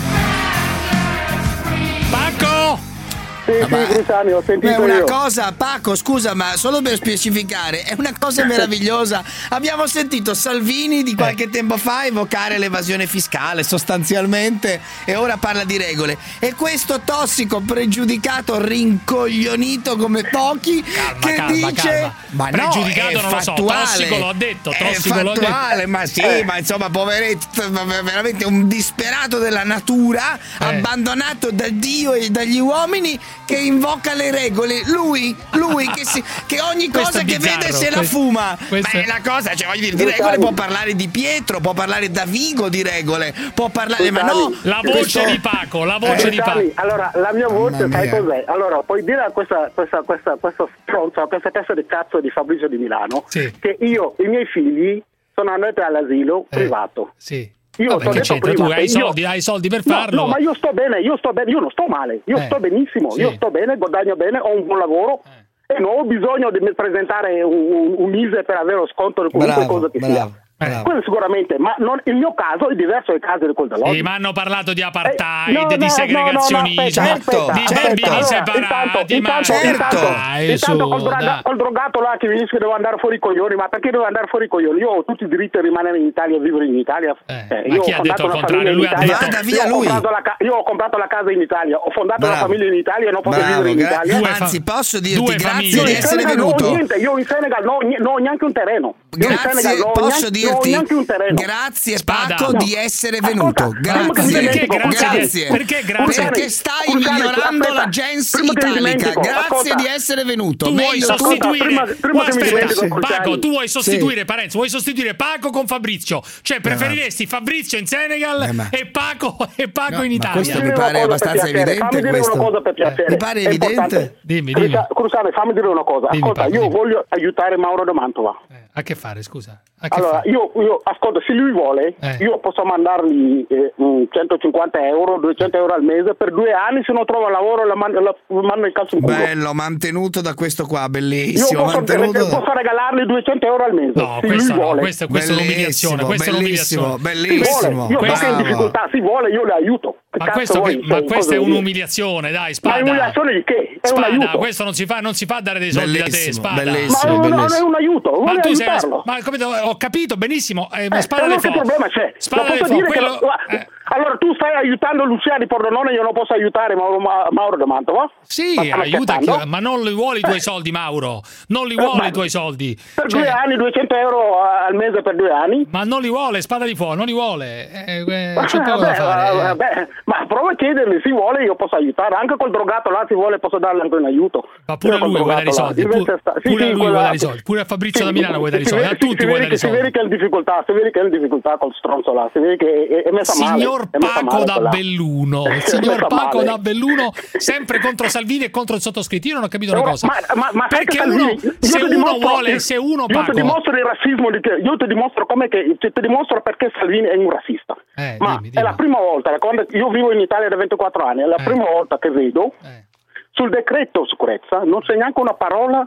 Sì, 3.46 3.52
sì, 3.62 3.92
Cruciani, 3.94 4.32
ho 4.32 4.38
Ma 4.40 4.44
sentito 4.44 4.72
è 4.72 4.76
una 4.76 4.94
io. 4.96 5.04
cosa, 5.04 5.52
Paco, 5.56 5.94
scusa, 5.94 6.35
ma 6.35 6.56
solo 6.56 6.82
per 6.82 6.96
specificare, 6.96 7.82
è 7.85 7.94
una 7.96 8.11
cosa 8.18 8.44
meravigliosa. 8.44 9.22
Abbiamo 9.50 9.87
sentito 9.87 10.35
Salvini 10.35 11.04
di 11.04 11.14
qualche 11.14 11.48
tempo 11.48 11.76
fa 11.76 12.04
evocare 12.06 12.59
l'evasione 12.59 13.06
fiscale 13.06 13.62
sostanzialmente 13.62 14.80
e 15.04 15.14
ora 15.14 15.37
parla 15.37 15.62
di 15.62 15.76
regole. 15.76 16.18
E 16.40 16.54
questo 16.54 17.00
tossico, 17.04 17.61
pregiudicato, 17.61 18.59
rincoglionito 18.61 19.96
come 19.96 20.24
pochi 20.24 20.82
che 20.82 21.35
calma, 21.35 21.52
dice... 21.70 21.88
calma. 21.88 22.14
Ma 22.30 22.44
no, 22.50 22.68
Pregiudicato 22.70 23.09
è 23.09 23.12
non 23.14 23.22
lo 23.30 23.40
so, 23.40 23.54
fattuale. 23.54 23.87
tossico 23.87 24.16
l'ho 24.18 24.32
detto, 24.37 24.70
È 24.72 24.92
tossico 24.92 25.22
l'ho 25.22 25.35
fattuale, 25.35 25.76
detto. 25.76 25.88
ma 25.90 26.06
sì, 26.06 26.20
Eh. 26.20 26.44
ma 26.44 26.59
insomma, 26.59 26.90
poveretto, 26.90 27.70
ma 27.70 27.85
veramente 27.85 28.44
un 28.44 28.66
disperato 28.66 29.38
della 29.38 29.62
natura, 29.62 30.37
Eh. 30.59 30.64
abbandonato 30.64 31.50
da 31.52 31.68
Dio 31.70 32.12
e 32.12 32.28
dagli 32.30 32.59
uomini 32.59 33.18
che 33.44 33.57
invoca 33.57 34.14
le 34.14 34.31
regole, 34.31 34.83
lui, 34.87 35.37
lui 35.53 35.87
che, 35.88 36.05
si, 36.05 36.22
che 36.46 36.61
ogni 36.61 36.90
cosa 36.90 37.22
che 37.22 37.38
vede 37.38 37.72
se 37.72 37.90
la 37.90 38.03
fuma. 38.03 38.57
Questo 38.68 38.96
Ma 38.96 39.16
è 39.16 39.20
cosa, 39.20 39.55
cioè 39.55 39.68
voglio 39.68 39.81
dire, 39.81 39.96
di 39.96 40.05
regole 40.05 40.38
può 40.38 40.53
parlare 40.53 40.94
di 40.94 41.09
Pietro, 41.09 41.61
può 41.61 41.72
parlare 41.72 42.11
da 42.11 42.25
Vigo 42.25 42.68
di 42.68 42.83
regole, 42.83 43.35
può 43.55 43.68
parlare, 43.68 44.11
ma 44.11 44.22
no, 44.22 44.53
la 44.62 44.81
voce 44.83 44.99
questo... 44.99 45.25
di 45.25 45.38
Paco, 45.38 45.85
la 45.85 45.99
voce 45.99 46.29
eh, 46.29 46.31
di 46.31 46.37
Paco. 46.37 46.70
Allora, 46.75 47.11
la 47.14 47.33
mia 47.33 47.49
voce, 47.49 47.88
sai 47.90 48.09
cos'è? 48.09 48.44
Allora, 48.46 48.83
puoi 48.83 49.05
dire 49.05 49.22
a 49.22 49.31
questa, 49.31 49.70
questa, 49.72 50.03
questa, 50.03 50.37
questa 50.40 50.66
stronza, 50.83 51.22
a 51.22 51.27
questa 51.27 51.51
testa 51.51 51.75
di 51.75 51.85
cazzo 51.87 52.20
di 52.20 52.31
Fabrizio 52.31 52.68
di 52.68 52.77
Milano, 52.77 53.25
sì. 53.27 53.53
che 53.59 53.77
io, 53.81 54.14
i 54.18 54.27
miei 54.27 54.46
figli 54.46 55.03
sono 55.35 55.51
andati 55.51 55.81
all'asilo 55.81 56.46
eh, 56.49 56.57
privato. 56.57 57.12
Sì. 57.16 57.53
Io 57.79 57.97
Vabbè, 57.97 58.21
che 58.21 58.39
prima, 58.39 58.55
tu 58.55 58.73
hai 58.73 58.85
i 58.85 58.89
soldi, 58.89 59.25
hai 59.25 59.41
soldi 59.41 59.69
per 59.69 59.83
farlo. 59.83 60.17
No, 60.17 60.23
no, 60.23 60.29
ma 60.29 60.39
io 60.39 60.55
sto 60.55 60.73
bene, 60.73 61.01
io 61.01 61.17
sto 61.19 61.33
bene, 61.33 61.51
io 61.51 61.61
non 61.61 61.71
sto 61.71 61.87
male, 61.89 62.21
io 62.25 62.37
eh, 62.37 62.43
sto 62.43 62.59
benissimo, 62.59 63.11
sì. 63.11 63.21
io 63.21 63.33
sto 63.33 63.51
bene, 63.51 63.77
guadagno 63.77 64.17
bene, 64.17 64.39
ho 64.39 64.55
un 64.55 64.67
buon 64.67 64.79
lavoro. 64.79 65.23
Eh. 65.25 65.45
E 65.69 65.81
non 65.81 65.99
ho 65.99 66.05
bisogno 66.05 66.51
di 66.53 66.61
presentare 66.77 67.43
un, 67.43 67.53
un, 67.53 67.95
un 67.99 68.15
ISE 68.15 68.45
per 68.45 68.57
avere 68.57 68.77
lo 68.77 68.87
sconto 68.87 69.25
di 69.25 69.31
qualunque 69.31 69.65
bravo, 69.65 69.81
cosa 69.81 69.91
che 69.91 69.99
bravo. 69.99 70.15
sia. 70.15 70.45
Eh. 70.59 70.81
Quello 70.85 71.03
sicuramente, 71.03 71.59
ma 71.59 71.75
non, 71.81 72.01
il 72.05 72.14
mio 72.14 72.33
caso 72.33 72.71
è 72.71 72.75
diverso 72.75 73.12
dai 73.12 73.21
casi 73.21 73.45
del 73.45 73.53
Coldeloggi. 73.53 73.97
Sì, 73.97 74.01
ma 74.01 74.14
hanno 74.14 74.33
parlato 74.33 74.73
di 74.73 74.81
eh, 74.81 74.85
apartheid, 74.85 75.55
eh, 75.55 75.61
no, 75.61 75.69
no, 75.69 75.77
di 75.77 75.90
segregazionismo, 75.90 76.83
no, 76.83 76.88
certo, 76.88 77.53
di 77.53 77.66
certo. 77.66 77.83
bambini 77.83 78.23
separati. 78.23 78.51
Allora, 78.51 78.64
intanto, 78.64 78.99
ma 78.99 79.14
intanto, 79.16 79.53
certo. 79.53 79.97
Dai, 80.01 80.51
intanto 80.53 80.85
ah, 80.85 80.88
col, 80.88 81.03
droga, 81.03 81.40
col, 81.42 81.57
drogato 81.57 82.01
là 82.01 82.16
che 82.19 82.27
mi 82.29 82.35
dice 82.37 82.47
che 82.47 82.59
devo 82.59 82.73
andare 82.73 82.97
fuori 82.97 83.16
i 83.16 83.19
coglioni, 83.19 83.55
ma 83.55 83.69
perché 83.69 83.90
devo 83.90 84.05
andare 84.05 84.29
fuori 84.29 84.47
i 84.47 84.49
coglioni? 84.49 84.81
Io 84.81 84.88
ho 84.88 85.05
tutti 85.05 85.25
i 85.25 85.29
diritti 85.29 85.59
a 85.59 85.61
rimanere 85.61 85.99
in 85.99 86.07
Italia 86.07 86.37
e 86.38 86.40
vivere 86.40 86.64
in 86.64 86.79
Italia. 86.79 87.14
Eh, 87.27 87.47
eh 87.51 87.69
io 87.69 87.83
chi 87.83 87.92
ho 87.92 87.99
ha 87.99 88.01
detto 88.01 88.25
il 88.25 88.31
contrario? 88.31 88.73
Lui 88.73 88.87
ha 88.87 88.97
detto 88.97 89.40
via 89.42 89.69
lui. 89.69 89.87
Ca- 89.87 90.37
io 90.38 90.55
ho 90.55 90.62
comprato 90.62 90.97
la 90.97 91.07
casa 91.07 91.31
in 91.33 91.42
Italia, 91.42 91.77
ho 91.77 91.90
fondato 91.90 92.21
Bravo. 92.21 92.33
una 92.33 92.42
famiglia 92.47 92.64
in 92.64 92.79
Italia 92.79 93.09
e 93.09 93.12
non 93.12 93.21
posso 93.21 93.38
Bravo, 93.40 93.53
vivere 93.61 93.71
in 93.73 93.79
Italia. 93.79 94.16
Due 94.16 94.29
Anzi, 94.40 94.62
posso 94.62 95.01
dirti 95.01 95.35
grazie 95.37 95.85
di 95.85 95.92
essere 95.92 96.25
venuto. 96.25 96.64
Io 96.97 97.19
in 97.19 97.27
Senegal 97.27 97.62
non 97.62 98.07
ho 98.07 98.16
neanche 98.16 98.45
un 98.47 98.53
terreno. 98.53 98.95
Grazie, 99.11 99.85
posso 99.92 100.31
dire 100.31 100.45
dirti 100.62 101.04
grazie 101.35 101.98
Paco 102.04 102.52
no. 102.52 102.59
di 102.59 102.74
essere 102.74 103.20
venuto. 103.20 103.64
Ascolta, 103.64 103.80
grazie. 103.80 104.40
Perché, 104.40 104.66
grazie. 104.66 105.09
grazie. 105.09 105.46
Perché, 105.48 105.82
grazie. 105.85 106.22
Perché 106.24 106.48
stai 106.48 106.87
Curcane, 106.87 107.14
migliorando 107.14 107.64
aspetta, 107.64 107.72
la 107.72 107.88
gens 107.88 108.32
italica. 108.42 109.11
Grazie 109.11 109.38
ascolta. 109.38 109.74
di 109.74 109.87
essere 109.87 110.24
venuto. 110.24 110.66
Tu 110.66 110.74
Meglio 110.74 110.87
vuoi 110.87 111.00
sostituire 111.00 111.64
prima, 111.64 111.82
prima 112.00 112.18
oh, 112.18 112.26
aspetta, 112.26 112.98
Paco, 113.00 113.38
tu 113.38 113.50
vuoi 113.50 113.68
sostituire 113.68 114.20
sì. 114.20 114.24
Parenzo, 114.24 114.56
vuoi 114.59 114.68
sostituire 114.70 115.14
Paco 115.14 115.50
con 115.50 115.66
Fabrizio. 115.66 116.22
Cioè 116.42 116.59
eh, 116.59 116.61
preferiresti 116.61 117.26
Fabrizio 117.26 117.78
in 117.78 117.87
Senegal 117.87 118.42
eh, 118.42 118.52
ma... 118.52 118.68
e 118.70 118.87
Paco, 118.87 119.37
e 119.56 119.68
Paco 119.68 119.98
no, 119.98 120.02
in 120.04 120.12
Italia. 120.12 120.42
Questo 120.42 120.62
mi 120.62 120.72
pare 120.72 121.00
abbastanza 121.00 121.46
evidente 121.46 122.02
questo. 122.02 122.62
Eh, 122.74 123.04
mi 123.09 123.16
pare 123.16 123.40
evidente. 123.42 124.18
Dimmi, 124.22 124.52
dimmi. 124.52 124.76
Cruzane, 124.94 125.30
fammi 125.32 125.52
dire 125.52 125.66
una 125.66 125.85
cosa. 125.85 126.09
Ascolta, 126.09 126.46
io 126.46 126.68
voglio 126.68 127.04
aiutare 127.09 127.56
Mauro 127.56 127.85
da 127.85 127.92
Mantova. 127.92 128.35
A 128.79 128.83
che 128.83 128.95
fare, 128.95 129.23
scusa? 129.23 129.62
Che 129.81 129.89
allora, 129.89 130.19
fare? 130.19 130.29
Io, 130.29 130.53
io, 130.57 130.81
ascolto, 130.83 131.23
se 131.27 131.33
lui 131.33 131.51
vuole, 131.51 131.95
eh. 131.99 132.17
io 132.21 132.39
posso 132.41 132.62
mandargli 132.62 133.47
eh, 133.49 133.73
150 133.75 134.87
euro, 134.87 135.19
200 135.19 135.57
euro 135.57 135.73
al 135.73 135.83
mese 135.83 136.15
per 136.15 136.31
due 136.31 136.53
anni, 136.53 136.83
se 136.85 136.93
non 136.93 137.07
trova 137.07 137.31
lavoro 137.31 137.65
la, 137.65 137.75
man- 137.75 137.93
la 137.93 138.15
mando 138.29 138.67
il 138.67 138.73
calcio 138.75 138.97
in 138.97 139.01
culo. 139.01 139.17
Bello, 139.17 139.55
mantenuto 139.55 140.21
da 140.21 140.35
questo 140.35 140.67
qua, 140.67 140.91
bellissimo. 140.91 141.59
Io 141.59 141.65
posso, 141.65 141.77
mantenuto... 141.77 142.19
Posso 142.29 142.53
regalargli 142.53 143.07
200 143.07 143.47
euro 143.47 143.65
al 143.65 143.73
mese, 143.73 143.93
no, 143.95 144.19
se 144.21 144.27
questo, 144.27 144.53
lui 144.53 144.62
vuole. 144.62 144.75
No, 144.75 144.81
questa, 144.81 145.07
questa 145.07 145.33
è 145.33 145.37
un'umiliazione. 145.37 146.05
questo 146.05 146.31
bellissimo, 146.33 146.83
è 146.83 146.89
un'umiliazione. 146.89 146.97
bellissimo. 147.01 147.87
bellissimo. 147.87 147.87
Vuole, 147.87 148.27
io 148.27 148.31
in 148.31 148.37
difficoltà, 148.43 148.89
se 148.93 149.01
vuole 149.01 149.31
io 149.31 149.45
le 149.47 149.53
aiuto 149.53 149.95
ma 150.18 150.31
questo, 150.31 150.61
che, 150.62 150.81
ma 150.83 151.02
questa 151.02 151.35
è 151.35 151.38
un'umiliazione, 151.38 152.31
dai, 152.31 152.55
spada. 152.55 152.74
Ma 152.74 152.81
è 152.81 152.83
un'umiliazione 152.83 153.33
di 153.35 153.44
che? 153.44 153.79
È 153.81 153.87
spada, 153.87 154.31
questo 154.37 154.64
non 154.64 154.74
si, 154.74 154.87
fa, 154.87 155.00
non 155.00 155.14
si 155.14 155.26
fa 155.26 155.40
dare 155.40 155.59
dei 155.59 155.72
soldi 155.72 155.98
bellissimo, 155.98 156.46
a 156.46 156.55
te, 156.55 156.64
bellissimo, 156.64 157.18
ma 157.18 157.29
non 157.29 157.52
è 157.52 157.61
un 157.61 157.74
aiuto, 157.74 158.22
ma 158.22 158.35
tu 158.40 158.55
sei, 158.55 158.66
ma, 159.05 159.18
come, 159.22 159.42
ho 159.42 159.76
capito 159.76 160.16
benissimo, 160.16 160.68
eh, 160.72 160.88
ma 160.88 160.98
eh, 160.98 161.02
spada, 161.02 161.24
allora 161.24 161.40
cioè, 161.40 161.50
spada, 161.52 161.64
problema 161.64 161.88
c'è? 161.88 162.14
Spada 162.18 162.42
lo 162.42 162.59
posso 162.59 162.74
quello, 162.74 162.90
che 162.90 163.00
lo, 163.00 163.20
eh, 163.48 163.66
allora 163.88 164.16
tu 164.16 164.35
stai 164.35 164.55
aiutando 164.55 165.05
Luciani 165.05 165.46
Pordenone, 165.46 165.92
io 165.92 166.03
non 166.03 166.12
posso 166.12 166.33
aiutare 166.33 166.75
Mauro, 166.75 166.99
Mauro 166.99 167.57
De 167.57 167.66
Mantova? 167.66 168.11
Sì, 168.22 168.55
ma 168.57 168.79
aiuta, 168.79 169.18
chi, 169.18 169.31
ma 169.46 169.61
non 169.61 169.83
li 169.83 169.94
vuole 169.94 170.18
i 170.18 170.22
tuoi 170.22 170.40
soldi 170.42 170.72
Mauro, 170.72 171.20
non 171.49 171.68
li 171.68 171.77
vuole 171.77 172.01
ma, 172.01 172.07
i 172.09 172.12
tuoi 172.12 172.29
soldi. 172.29 172.77
Per 172.94 173.07
cioè, 173.07 173.20
due 173.20 173.31
anni, 173.31 173.57
200 173.57 173.94
euro 173.94 174.40
al 174.42 174.75
mese 174.75 175.03
per 175.03 175.14
due 175.14 175.31
anni. 175.31 175.66
Ma 175.70 175.85
non 175.85 176.01
li 176.01 176.09
vuole, 176.09 176.40
spada 176.40 176.64
di 176.64 176.75
fuoco, 176.75 176.94
non 176.94 177.07
li 177.07 177.12
vuole. 177.12 177.70
Eh, 177.70 178.05
eh, 178.05 178.33
eh 178.33 178.35
vabbè, 178.35 178.99
vabbè, 178.99 179.88
ma 180.05 180.25
prova 180.27 180.51
a 180.51 180.55
chiedermi, 180.57 181.01
se 181.03 181.11
vuole 181.11 181.44
io 181.44 181.55
posso 181.55 181.77
aiutare, 181.77 182.16
anche 182.16 182.35
col 182.37 182.51
drogato 182.51 182.90
là 182.90 183.05
se 183.07 183.14
vuole 183.14 183.38
posso 183.38 183.59
darle 183.59 183.83
anche 183.83 183.94
un 183.94 184.05
aiuto. 184.07 184.49
Ma 184.66 184.77
pure 184.77 184.96
a 184.96 184.99
lui 184.99 185.16
vuoi 185.16 185.27
dare 185.27 185.49
i 185.49 185.53
soldi, 185.53 185.87
pure 185.87 186.64
a 186.64 186.70
lui 186.70 186.75
vuoi 186.75 186.92
dare 186.92 187.14
i 187.14 187.18
soldi, 187.18 187.42
pure 187.42 187.61
a 187.61 187.64
Fabrizio 187.64 188.01
sì, 188.01 188.07
da 188.07 188.12
Milano 188.12 188.38
vuoi 188.38 188.51
dare 188.51 188.62
i 188.62 188.66
soldi, 188.66 188.85
a 188.85 188.94
tutti 188.96 189.25
vuoi 189.25 189.40
dare 189.40 189.55
i 189.55 189.59
soldi. 189.59 189.77
Si 189.77 189.83
vede 189.83 189.90
che 189.92 190.01
è 190.01 190.03
in 190.03 190.09
difficoltà, 190.09 190.64
si 190.66 190.72
vede 190.72 190.90
che 190.90 191.01
è 191.01 191.05
in 191.05 191.11
difficoltà 191.11 191.57
col 191.57 191.72
stronzo 191.75 192.12
là, 192.12 192.29
si 192.33 192.40
vede 192.40 192.57
che 192.57 193.03
è 193.05 193.11
messa 193.12 193.33
male 193.38 193.76
signor 193.77 193.89
Paco 193.91 194.45
da 194.45 194.53
quella... 194.55 194.69
Belluno, 194.69 195.47
il 195.53 195.62
signor 195.62 196.07
Paco 196.07 196.43
da 196.43 196.59
Belluno 196.59 197.12
sempre 197.37 197.79
contro 197.81 198.09
Salvini 198.09 198.45
e 198.45 198.51
contro 198.51 198.77
il 198.77 198.81
sottoscritto. 198.81 199.29
Io 199.29 199.35
non 199.35 199.45
ho 199.45 199.49
capito 199.49 199.73
una 199.73 199.83
cosa. 199.83 200.07
Ma, 200.07 200.35
ma, 200.35 200.51
ma 200.53 200.67
perché 200.67 201.01
uno, 201.03 201.37
se 201.59 201.83
uno 201.83 202.19
vuole, 202.19 202.59
se 202.59 202.77
uno 202.77 203.07
Paco... 203.07 203.31
Io 203.31 203.35
ti 203.35 203.41
dimostro 203.41 203.77
il 203.77 203.85
razzismo, 203.85 204.29
io 204.31 204.77
ti 204.77 204.87
dimostro 204.87 205.27
come 205.27 205.49
che 205.49 205.77
ti 205.79 206.01
dimostro 206.01 206.43
perché 206.43 206.73
Salvini 206.79 207.07
è 207.09 207.17
un 207.17 207.31
razzista. 207.31 207.77
Eh, 207.95 208.17
ma 208.19 208.37
dimmi, 208.37 208.51
dimmi. 208.51 208.55
è 208.55 208.62
la 208.62 208.75
prima 208.75 208.99
volta, 208.99 209.37
quando 209.39 209.67
io 209.71 209.89
vivo 209.91 210.12
in 210.12 210.21
Italia 210.21 210.49
da 210.49 210.57
24 210.57 211.05
anni, 211.05 211.23
è 211.23 211.27
la 211.27 211.37
eh. 211.37 211.45
prima 211.45 211.65
volta 211.65 211.99
che 211.99 212.11
vedo 212.11 212.55
eh. 212.62 212.87
sul 213.33 213.51
decreto 213.51 214.07
sicurezza 214.07 214.62
non 214.65 214.81
c'è 214.81 214.95
neanche 214.97 215.21
una 215.21 215.35
parola 215.35 215.87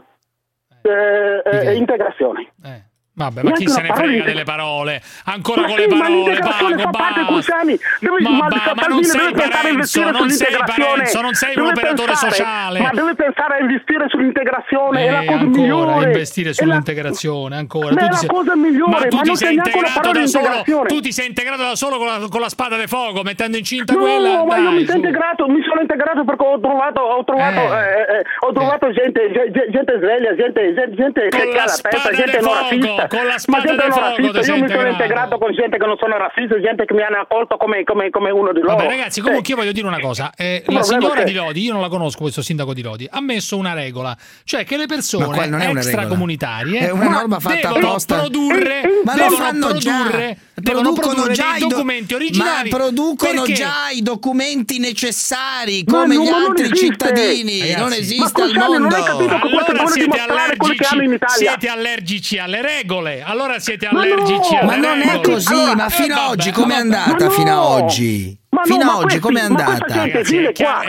eh, 0.82 1.42
eh, 1.44 1.66
eh 1.66 1.74
integrazione. 1.74 2.52
Eh. 2.64 2.89
Vabbè, 3.20 3.42
ma 3.42 3.52
chi 3.52 3.68
se 3.68 3.82
ne 3.82 3.92
frega 3.92 4.24
delle 4.24 4.44
parole? 4.44 5.02
Ancora 5.24 5.60
ma 5.60 5.68
con 5.68 5.76
le 5.76 5.86
parole, 5.88 6.38
pago, 6.38 6.90
basta. 6.90 7.64
Ma, 8.00 8.48
ma, 8.48 8.72
ma 8.74 8.86
non 8.88 9.04
sei 9.04 9.32
Parenzo, 9.32 10.10
non 10.10 10.30
sei 10.30 10.56
Parenzo, 10.64 11.20
non 11.20 11.34
sei 11.34 11.58
un 11.58 11.66
operatore 11.66 12.14
sociale. 12.14 12.80
Ma 12.80 12.90
deve 12.94 13.14
pensare 13.14 13.56
a 13.56 13.60
investire 13.60 14.06
sull'integrazione, 14.08 15.04
eh, 15.04 15.06
è 15.06 15.10
la 15.10 15.20
eh, 15.20 15.24
cosa 15.26 15.38
ancora, 15.40 15.60
migliore. 15.60 16.04
investire 16.06 16.54
sull'integrazione, 16.54 17.56
ancora. 17.56 17.92
Ma 17.92 18.00
tu 18.00 18.06
è 18.06 18.08
la 18.08 18.26
cosa 18.26 18.56
migliore, 18.56 18.90
ma 18.90 19.06
tu 19.06 19.16
ma 19.16 19.22
ti 19.22 19.36
sei 19.36 19.54
integrato 19.54 20.10
da 20.12 20.26
solo, 20.26 20.62
tu 20.86 21.00
ti 21.00 21.12
sei 21.12 21.26
integrato 21.26 21.62
da 21.62 21.76
solo 21.76 21.98
con 21.98 22.06
la, 22.06 22.26
con 22.30 22.40
la 22.40 22.48
spada 22.48 22.78
di 22.78 22.86
fuoco, 22.86 23.22
mettendo 23.22 23.58
incinta 23.58 23.92
no, 23.92 23.98
quella. 23.98 24.36
No, 24.36 24.44
ma 24.46 24.56
io 24.56 24.70
mi 24.70 24.86
sono 24.86 24.96
integrato, 24.96 25.46
mi 25.46 25.62
sono 25.62 25.82
integrato 25.82 26.24
perché 26.24 26.44
ho 26.46 26.58
trovato, 26.58 27.00
ho 27.02 27.24
trovato, 27.24 27.60
eh. 27.76 28.18
Eh, 28.20 28.24
ho 28.46 28.52
trovato 28.52 28.90
gente, 28.92 29.30
gente 29.70 29.98
sveglia, 29.98 30.34
gente, 30.36 30.74
gente 30.94 31.28
che 31.28 31.58
ha 31.58 31.64
la 31.66 31.76
testa, 31.76 32.10
gente 32.12 32.40
non 32.40 33.08
con 33.10 33.26
la 33.26 33.38
spada 33.38 33.72
di 33.72 33.90
fuoco. 33.90 34.20
Io 34.20 34.62
mi 34.62 34.68
sono 34.68 34.88
integrato 34.88 35.36
con 35.38 35.52
gente 35.52 35.76
che 35.76 35.84
non 35.84 35.96
sono 35.98 36.16
razzista, 36.16 36.60
gente 36.60 36.84
che 36.84 36.94
mi 36.94 37.02
hanno 37.02 37.18
accolto 37.18 37.56
come, 37.56 37.82
come, 37.82 38.08
come 38.10 38.30
uno 38.30 38.52
di 38.52 38.60
loro. 38.60 38.76
Vabbè, 38.76 38.88
ragazzi, 38.88 39.20
comunque 39.20 39.44
sì. 39.46 39.50
io 39.50 39.56
voglio 39.56 39.72
dire 39.72 39.86
una 39.86 39.98
cosa. 39.98 40.32
Eh, 40.36 40.62
la 40.66 40.82
signora 40.82 41.24
di 41.24 41.32
Lodi, 41.32 41.64
io 41.64 41.72
non 41.72 41.82
la 41.82 41.88
conosco 41.88 42.20
questo 42.20 42.40
sindaco 42.40 42.72
di 42.72 42.82
Lodi, 42.82 43.08
ha 43.10 43.20
messo 43.20 43.56
una 43.56 43.74
regola, 43.74 44.16
cioè 44.44 44.64
che 44.64 44.76
le 44.76 44.86
persone 44.86 45.72
extracomunitarie 45.72 46.78
è 46.78 46.90
una 46.90 47.08
norma 47.08 47.40
fatta 47.40 47.68
devono 47.68 47.88
apposta. 47.88 48.18
produrre, 48.18 48.82
ma 49.04 49.14
devono 49.14 49.36
fanno 49.36 49.66
produrre, 49.66 50.38
già. 50.54 50.60
devono 50.60 51.30
già 51.32 51.56
i 51.56 51.66
documenti 51.66 52.14
originali. 52.14 52.70
Ma 52.70 52.76
producono 52.76 53.42
perché? 53.42 53.52
già 53.54 53.90
i 53.92 54.02
documenti 54.02 54.78
necessari 54.78 55.84
come 55.84 56.14
gli 56.14 56.28
altri 56.28 56.72
cittadini. 56.76 57.60
Ragazzi, 57.60 57.80
non 57.80 57.92
esiste 57.92 58.42
il 58.42 58.56
mondo. 58.56 58.78
Non 58.78 58.92
hai 58.92 59.02
capito 59.02 59.34
allora 59.34 59.86
siete 59.86 60.18
allergici, 60.20 60.84
siete 61.26 61.68
allergici 61.68 62.38
alle 62.38 62.62
regole 62.62 62.99
vongole. 63.00 63.22
Allora 63.22 63.58
siete 63.58 63.86
allergici 63.86 64.52
no, 64.52 64.60
alle 64.60 64.66
Ma 64.66 64.76
non 64.76 65.00
è 65.00 65.20
così, 65.20 65.74
ma 65.74 65.88
fino 65.88 66.14
ad 66.14 66.20
eh, 66.20 66.30
oggi 66.30 66.50
com'è 66.52 66.74
andata 66.74 67.24
ma 67.24 67.30
fino 67.30 67.50
ad 67.50 67.82
oggi? 67.82 68.39
Ma 68.50 68.62
Fino 68.64 68.82
ad 68.82 69.04
oggi 69.04 69.20
come 69.20 69.38
è, 69.38 69.44
andata? 69.44 69.86
è, 69.86 70.10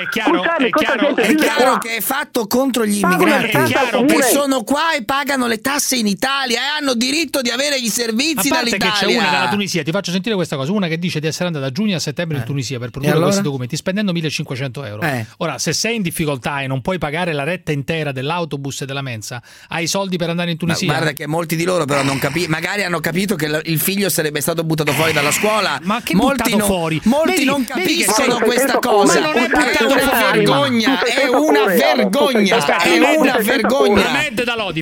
chiaro, 0.09 1.77
che 1.77 1.97
è 1.97 2.01
fatto 2.01 2.47
contro 2.47 2.87
gli 2.87 2.99
immigrati 2.99 3.49
che 3.49 4.23
sono 4.23 4.63
qua 4.63 4.95
e 4.95 5.03
pagano 5.03 5.45
le 5.45 5.61
tasse 5.61 5.95
in 5.95 6.07
Italia 6.07 6.57
e 6.57 6.79
hanno 6.79 6.95
diritto 6.95 7.41
di 7.41 7.51
avere 7.51 7.77
i 7.77 7.89
servizi 7.89 8.47
a 8.47 8.55
parte 8.55 8.77
dall'Italia. 8.77 8.93
c'è 8.93 9.15
una 9.15 9.29
dalla 9.29 9.49
Tunisia, 9.49 9.83
ti 9.83 9.91
faccio 9.91 10.11
sentire 10.11 10.33
questa 10.33 10.55
cosa, 10.55 10.71
una 10.71 10.87
che 10.87 10.97
dice 10.97 11.19
di 11.19 11.27
essere 11.27 11.45
andata 11.45 11.65
da 11.65 11.71
giugno 11.71 11.97
a 11.97 11.99
settembre 11.99 12.37
eh. 12.37 12.39
in 12.39 12.45
Tunisia 12.47 12.79
per 12.79 12.89
produrre 12.89 13.11
allora? 13.11 13.27
questi 13.27 13.43
documenti 13.43 13.75
spendendo 13.75 14.11
1500 14.11 14.83
euro. 14.83 15.01
Eh. 15.03 15.25
Ora, 15.37 15.59
se 15.59 15.73
sei 15.73 15.97
in 15.97 16.01
difficoltà 16.01 16.61
e 16.61 16.67
non 16.67 16.81
puoi 16.81 16.97
pagare 16.97 17.31
la 17.31 17.43
retta 17.43 17.71
intera 17.71 18.11
dell'autobus 18.11 18.81
e 18.81 18.85
della 18.87 19.03
mensa, 19.03 19.39
hai 19.67 19.83
i 19.83 19.87
soldi 19.87 20.17
per 20.17 20.31
andare 20.31 20.49
in 20.49 20.57
Tunisia? 20.57 20.87
Ma 20.87 20.93
guarda 20.93 21.13
che 21.13 21.27
molti 21.27 21.55
di 21.55 21.63
loro 21.63 21.85
però 21.85 22.01
non 22.01 22.17
capi- 22.17 22.47
magari 22.47 22.83
hanno 22.83 22.99
capito 22.99 23.35
che 23.35 23.61
il 23.65 23.79
figlio 23.79 24.09
sarebbe 24.09 24.41
stato 24.41 24.63
buttato 24.63 24.91
fuori 24.93 25.13
dalla 25.13 25.31
scuola. 25.31 25.79
Ma 25.83 26.01
che 26.01 26.15
molti 26.15 26.37
buttato 26.37 26.57
non- 26.57 26.65
fuori? 26.65 26.99
Molti 27.03 27.29
Vedi, 27.31 27.49
non 27.51 27.65
capiscono 27.65 28.37
questa 28.39 28.79
cosa. 28.79 29.11
senza 29.11 29.31
cuore. 29.33 29.71
è 29.71 29.83
una 29.83 30.31
vergogna, 30.31 31.03
è 31.03 31.27
una 31.27 31.65
vergogna, 31.65 32.57
è 32.81 33.15
una 33.17 33.37
vergogna. 33.37 34.11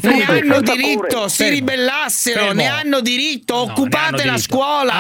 Ne 0.02 0.24
hanno 0.24 0.62
diritto, 0.62 1.28
si 1.28 1.50
ribellassero, 1.50 2.54
ne 2.54 2.68
hanno 2.68 3.02
diritto, 3.02 3.56
occupate 3.56 4.26
la 4.26 4.38
scuola. 4.38 4.94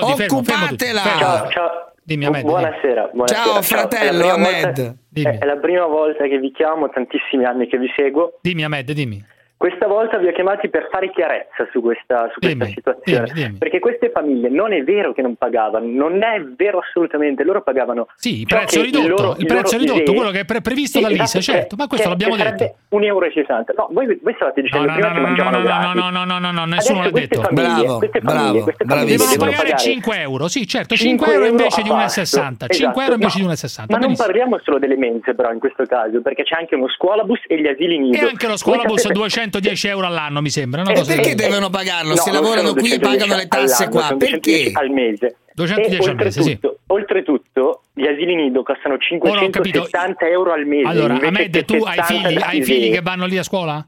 Occupatela. 0.00 1.00
fermo. 1.00 1.18
Ciao, 1.18 1.48
ciao, 1.50 1.70
Dimmi 2.02 2.26
Ahmed. 2.26 2.42
Buonasera, 2.42 3.10
buonasera. 3.12 3.42
Ciao, 3.42 3.62
fratello, 3.62 4.24
È 4.24 4.26
la 4.26 4.34
prima 4.34 4.48
Ahmed. 4.48 4.96
È 5.40 5.44
la 5.44 5.56
prima 5.56 5.86
volta 5.86 6.28
che 6.28 6.38
vi 6.38 6.52
chiamo, 6.52 6.88
tantissimi 6.88 7.44
anni 7.44 7.66
che 7.66 7.78
vi 7.78 7.92
seguo. 7.96 8.38
Dimmi 8.42 8.64
Ahmed, 8.64 8.92
dimmi. 8.92 9.24
Questa 9.66 9.88
volta 9.88 10.16
vi 10.18 10.28
ho 10.28 10.32
chiamati 10.32 10.68
per 10.68 10.86
fare 10.92 11.10
chiarezza 11.10 11.66
su 11.72 11.80
questa, 11.80 12.30
su 12.32 12.38
questa 12.38 12.66
situazione. 12.66 13.24
dimmi, 13.26 13.42
dimmi. 13.46 13.58
Perché 13.58 13.80
queste 13.80 14.10
famiglie 14.10 14.48
non 14.48 14.72
è 14.72 14.84
vero 14.84 15.12
che 15.12 15.22
non 15.22 15.34
pagavano, 15.34 15.86
non 15.90 16.22
è 16.22 16.40
vero 16.56 16.78
assolutamente, 16.78 17.42
loro 17.42 17.62
pagavano. 17.62 18.06
Sì, 18.14 18.40
il 18.42 18.46
prezzo 18.46 18.80
ridotto, 18.80 19.08
loro- 19.08 19.36
il 19.38 19.46
prezzo 19.46 19.76
ridotto, 19.76 20.00
idee- 20.02 20.14
quello 20.14 20.30
che 20.30 20.40
è 20.40 20.44
pre- 20.44 20.60
previsto 20.60 20.98
Sì, 20.98 21.04
dall'ISE, 21.04 21.38
esatto, 21.38 21.58
certo, 21.58 21.74
che- 21.74 21.82
ma 21.82 21.88
questo 21.88 22.04
che- 22.06 22.10
l'abbiamo 22.12 22.34
che 22.36 22.42
detto. 22.44 22.56
sarebbe 22.56 22.76
1,60 22.90 23.72
euro. 23.72 23.82
No, 23.82 23.88
voi, 23.92 24.20
voi 24.22 24.34
stavate 24.36 24.62
dicendo 24.62 24.86
No, 24.86 24.92
prima 24.92 25.08
no, 25.08 25.14
che 25.14 25.20
no, 25.20 25.26
mangiavano 25.26 25.56
no, 25.56 25.62
no, 25.62 25.66
gratis. 25.68 25.94
no, 25.94 26.10
no, 26.10 26.10
no, 26.10 26.24
no, 26.24 26.38
no, 26.38 26.50
no, 26.52 26.64
nessuno 26.66 26.98
l'ha 27.02 27.08
Adesso 27.08 27.26
detto. 27.26 27.40
famiglie- 27.42 27.62
Bravo, 27.66 27.98
queste 27.98 28.20
famiglie- 28.20 28.42
bravo, 28.46 28.62
queste 28.62 28.84
famiglie 28.86 29.10
Devono 29.16 29.30
pagare 29.36 29.56
pagare 29.56 29.76
5 29.78 30.20
euro, 30.20 30.48
sì, 30.48 30.66
certo, 30.68 30.94
5 30.94 31.26
5 31.26 31.34
euro 31.34 31.46
invece 31.50 31.82
di 31.82 31.88
pasto. 31.88 32.20
1,60. 32.22 32.66
5 32.68 32.86
Esatto, 32.86 33.00
euro 33.02 33.12
invece 33.14 33.38
di 33.38 33.44
1,60. 33.44 33.98
Ma 33.98 33.98
non 34.06 34.14
parliamo 34.14 34.60
solo 34.62 34.78
delle 34.78 34.96
mense, 34.96 35.34
però, 35.34 35.50
in 35.50 35.58
questo 35.58 35.84
caso, 35.86 36.22
perché 36.22 36.44
c'è 36.44 36.54
anche 36.54 36.76
uno 36.76 36.88
scuolabus 36.88 37.40
e 37.48 37.60
gli 37.60 37.66
asili 37.66 37.98
nido. 37.98 38.16
E 38.16 38.28
anche 38.28 38.46
lo 38.46 38.56
scuolabus 38.56 38.86
Voi 38.88 38.98
sapete- 38.98 39.18
210 39.60 39.88
euro 39.88 40.06
all'anno, 40.06 40.40
mi 40.40 40.50
sembra. 40.50 40.82
Una 40.82 40.92
cosa 40.92 41.14
perché 41.14 41.34
del 41.34 41.48
devono 41.48 41.70
pagarlo? 41.70 42.14
No, 42.14 42.16
Se 42.16 42.30
lavorano 42.30 42.72
qui 42.74 42.92
e 42.92 42.98
210 42.98 43.00
pagano 43.00 43.36
le 43.36 43.48
tasse 43.48 43.88
qua. 43.88 44.14
Perché? 44.16 44.72
210 44.72 44.72
al 44.74 44.90
mese. 44.90 45.36
210 45.54 46.02
e 46.02 46.10
al 46.10 46.16
mese, 46.16 46.42
sì. 46.42 46.58
oltretutto, 46.88 47.82
gli 47.94 48.06
asili 48.06 48.34
nido 48.34 48.62
costano 48.62 48.96
Ora 49.20 49.42
ho 49.42 49.50
capito. 49.50 49.86
570 49.86 50.26
euro 50.28 50.52
al 50.52 50.66
mese. 50.66 50.88
Allora, 50.88 51.14
Ahmed, 51.14 51.64
tu 51.64 51.82
hai 51.82 51.96
70 51.96 52.28
figli, 52.28 52.38
hai 52.42 52.62
figli 52.62 52.92
che 52.92 53.00
vanno 53.00 53.26
lì 53.26 53.38
a 53.38 53.42
scuola? 53.42 53.86